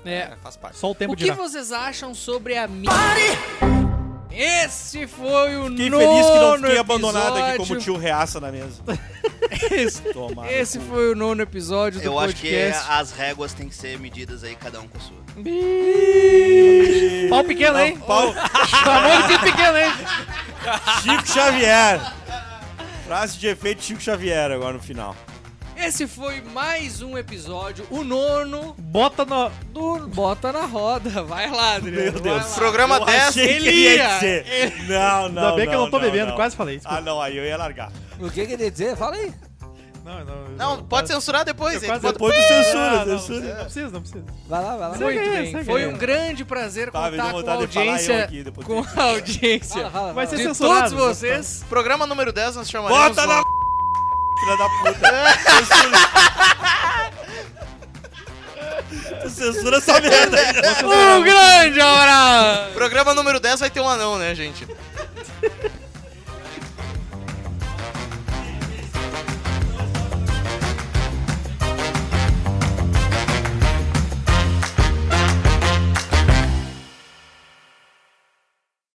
É, 0.06 0.34
faz 0.42 0.58
parte. 0.58 0.78
Só 0.78 0.92
o 0.92 0.96
tempo 0.96 1.14
o 1.14 1.16
de 1.16 1.24
que 1.24 1.32
dirá. 1.32 1.42
vocês 1.42 1.72
acham 1.72 2.14
sobre 2.14 2.58
a 2.58 2.68
minha... 2.68 2.92
Esse 4.36 5.06
foi 5.06 5.58
o 5.58 5.68
Fiquei 5.70 5.90
nono 5.90 6.04
feliz 6.08 6.26
que 6.26 6.40
não 6.40 6.58
fiquei 6.58 6.78
abandonado 6.80 7.38
aqui 7.38 7.50
episódio. 7.52 7.68
como 7.68 7.80
tio 7.80 7.98
reaça 7.98 8.40
na 8.42 8.52
mesa. 8.52 8.82
Esse, 9.72 10.02
Tomara. 10.14 10.52
esse 10.52 10.80
foi 10.80 11.12
o 11.12 11.16
nono 11.16 11.42
episódio 11.42 12.00
do 12.00 12.06
Eu 12.06 12.20
acho 12.20 12.36
que 12.36 12.50
podcast. 12.50 12.92
as 12.92 13.12
réguas 13.12 13.54
têm 13.54 13.70
que 13.70 13.76
ser 13.76 14.00
medidas 14.00 14.44
aí, 14.44 14.56
cada 14.56 14.80
um 14.82 14.88
com 14.88 14.98
a 14.98 15.02
sua. 15.02 15.18
Pau 17.30 17.44
pequeno, 17.44 17.80
hein? 17.80 17.98
Pau- 18.06 18.34
Chamou 18.68 19.28
de 19.28 19.40
pequeno, 19.40 19.78
hein? 19.78 19.94
Chico 21.02 21.28
Xavier. 21.28 22.00
Frase 23.06 23.38
de 23.38 23.48
efeito 23.48 23.84
Chico 23.84 24.02
Xavier 24.02 24.52
agora 24.52 24.74
no 24.74 24.80
final. 24.82 25.16
Esse 25.78 26.08
foi 26.08 26.42
mais 26.42 27.02
um 27.02 27.18
episódio, 27.18 27.86
o 27.90 28.04
nono 28.04 28.74
Bota 28.78 29.26
no. 29.26 29.50
do 29.72 30.08
Bota 30.08 30.52
na 30.52 30.66
Roda. 30.66 31.22
Vai 31.24 31.50
lá, 31.50 31.76
Adriano. 31.76 32.12
Meu 32.14 32.22
Deus. 32.22 32.50
lá. 32.50 32.56
Programa 32.56 32.98
Eu 32.98 33.06
10. 33.06 33.24
achei 33.28 33.48
que 33.48 33.54
ele 33.54 33.72
ia 33.72 34.08
dizer. 34.16 34.74
Não, 34.88 35.30
não, 35.30 35.44
Ainda 35.44 35.56
bem 35.56 35.68
que 35.68 35.76
eu 35.76 35.80
não 35.80 35.90
tô 35.90 36.00
bebendo, 36.00 36.28
não. 36.28 36.36
quase 36.36 36.56
falei. 36.56 36.80
Ah, 36.86 37.02
não, 37.02 37.22
aí 37.22 37.38
eu 37.38 37.44
ia 37.46 37.58
largar. 37.58 37.92
O 38.20 38.30
que 38.30 38.46
que 38.46 38.54
ele 38.54 38.64
ia 38.64 38.72
dizer? 38.72 38.96
Fala 38.96 39.16
aí. 39.16 39.34
Não, 40.06 40.24
não. 40.26 40.44
Não, 40.78 40.84
pode 40.84 41.08
censurar 41.08 41.44
depois. 41.46 41.84
Quase- 41.84 42.02
bota- 42.02 42.14
Depois 42.14 42.36
tu 42.36 42.42
censura, 42.48 42.90
Não, 42.92 43.06
não, 43.06 43.20
censura. 43.20 43.56
não 43.56 43.64
precisa, 43.64 43.90
não 43.90 44.02
precisa. 44.02 44.26
Vai 44.48 44.64
lá, 44.64 44.70
vai 44.78 44.90
lá. 44.90 44.98
Muito 44.98 45.54
bem. 45.54 45.64
Foi 45.64 45.88
um 45.88 45.98
grande 45.98 46.44
prazer 46.46 46.92
Tá, 46.92 47.10
contar 47.10 47.32
com 47.32 47.38
a 47.40 47.42
de 47.44 47.50
audiência, 47.50 48.24
aqui 48.24 48.44
depois 48.44 48.68
com 48.68 48.80
a 48.80 49.04
audiência 49.04 49.76
Fala, 49.82 49.92
fala, 49.92 50.14
Vai 50.14 50.28
ser 50.28 50.36
de 50.38 50.44
censurado. 50.44 50.90
todos 50.96 51.18
vocês. 51.18 51.66
Programa 51.70 52.06
número 52.06 52.32
10 52.34 52.58
nós 52.58 52.70
chamaremos... 52.70 53.16
Bota 53.16 53.26
na 53.28 53.40
o- 53.42 53.63
filha 54.44 54.58
da 54.58 54.70
puta. 54.70 55.00
Censura. 55.66 55.98
Tu 59.22 59.30
Censura 59.32 59.78
essa 59.78 60.02
merda 60.02 60.38
aí. 60.38 60.86
Um 60.86 61.24
grande 61.24 61.80
abraço! 61.80 62.74
Programa 62.74 63.14
número 63.14 63.40
10 63.40 63.60
vai 63.62 63.70
ter 63.70 63.80
um 63.80 63.88
anão, 63.88 64.18
né, 64.18 64.36
gente? 64.36 64.68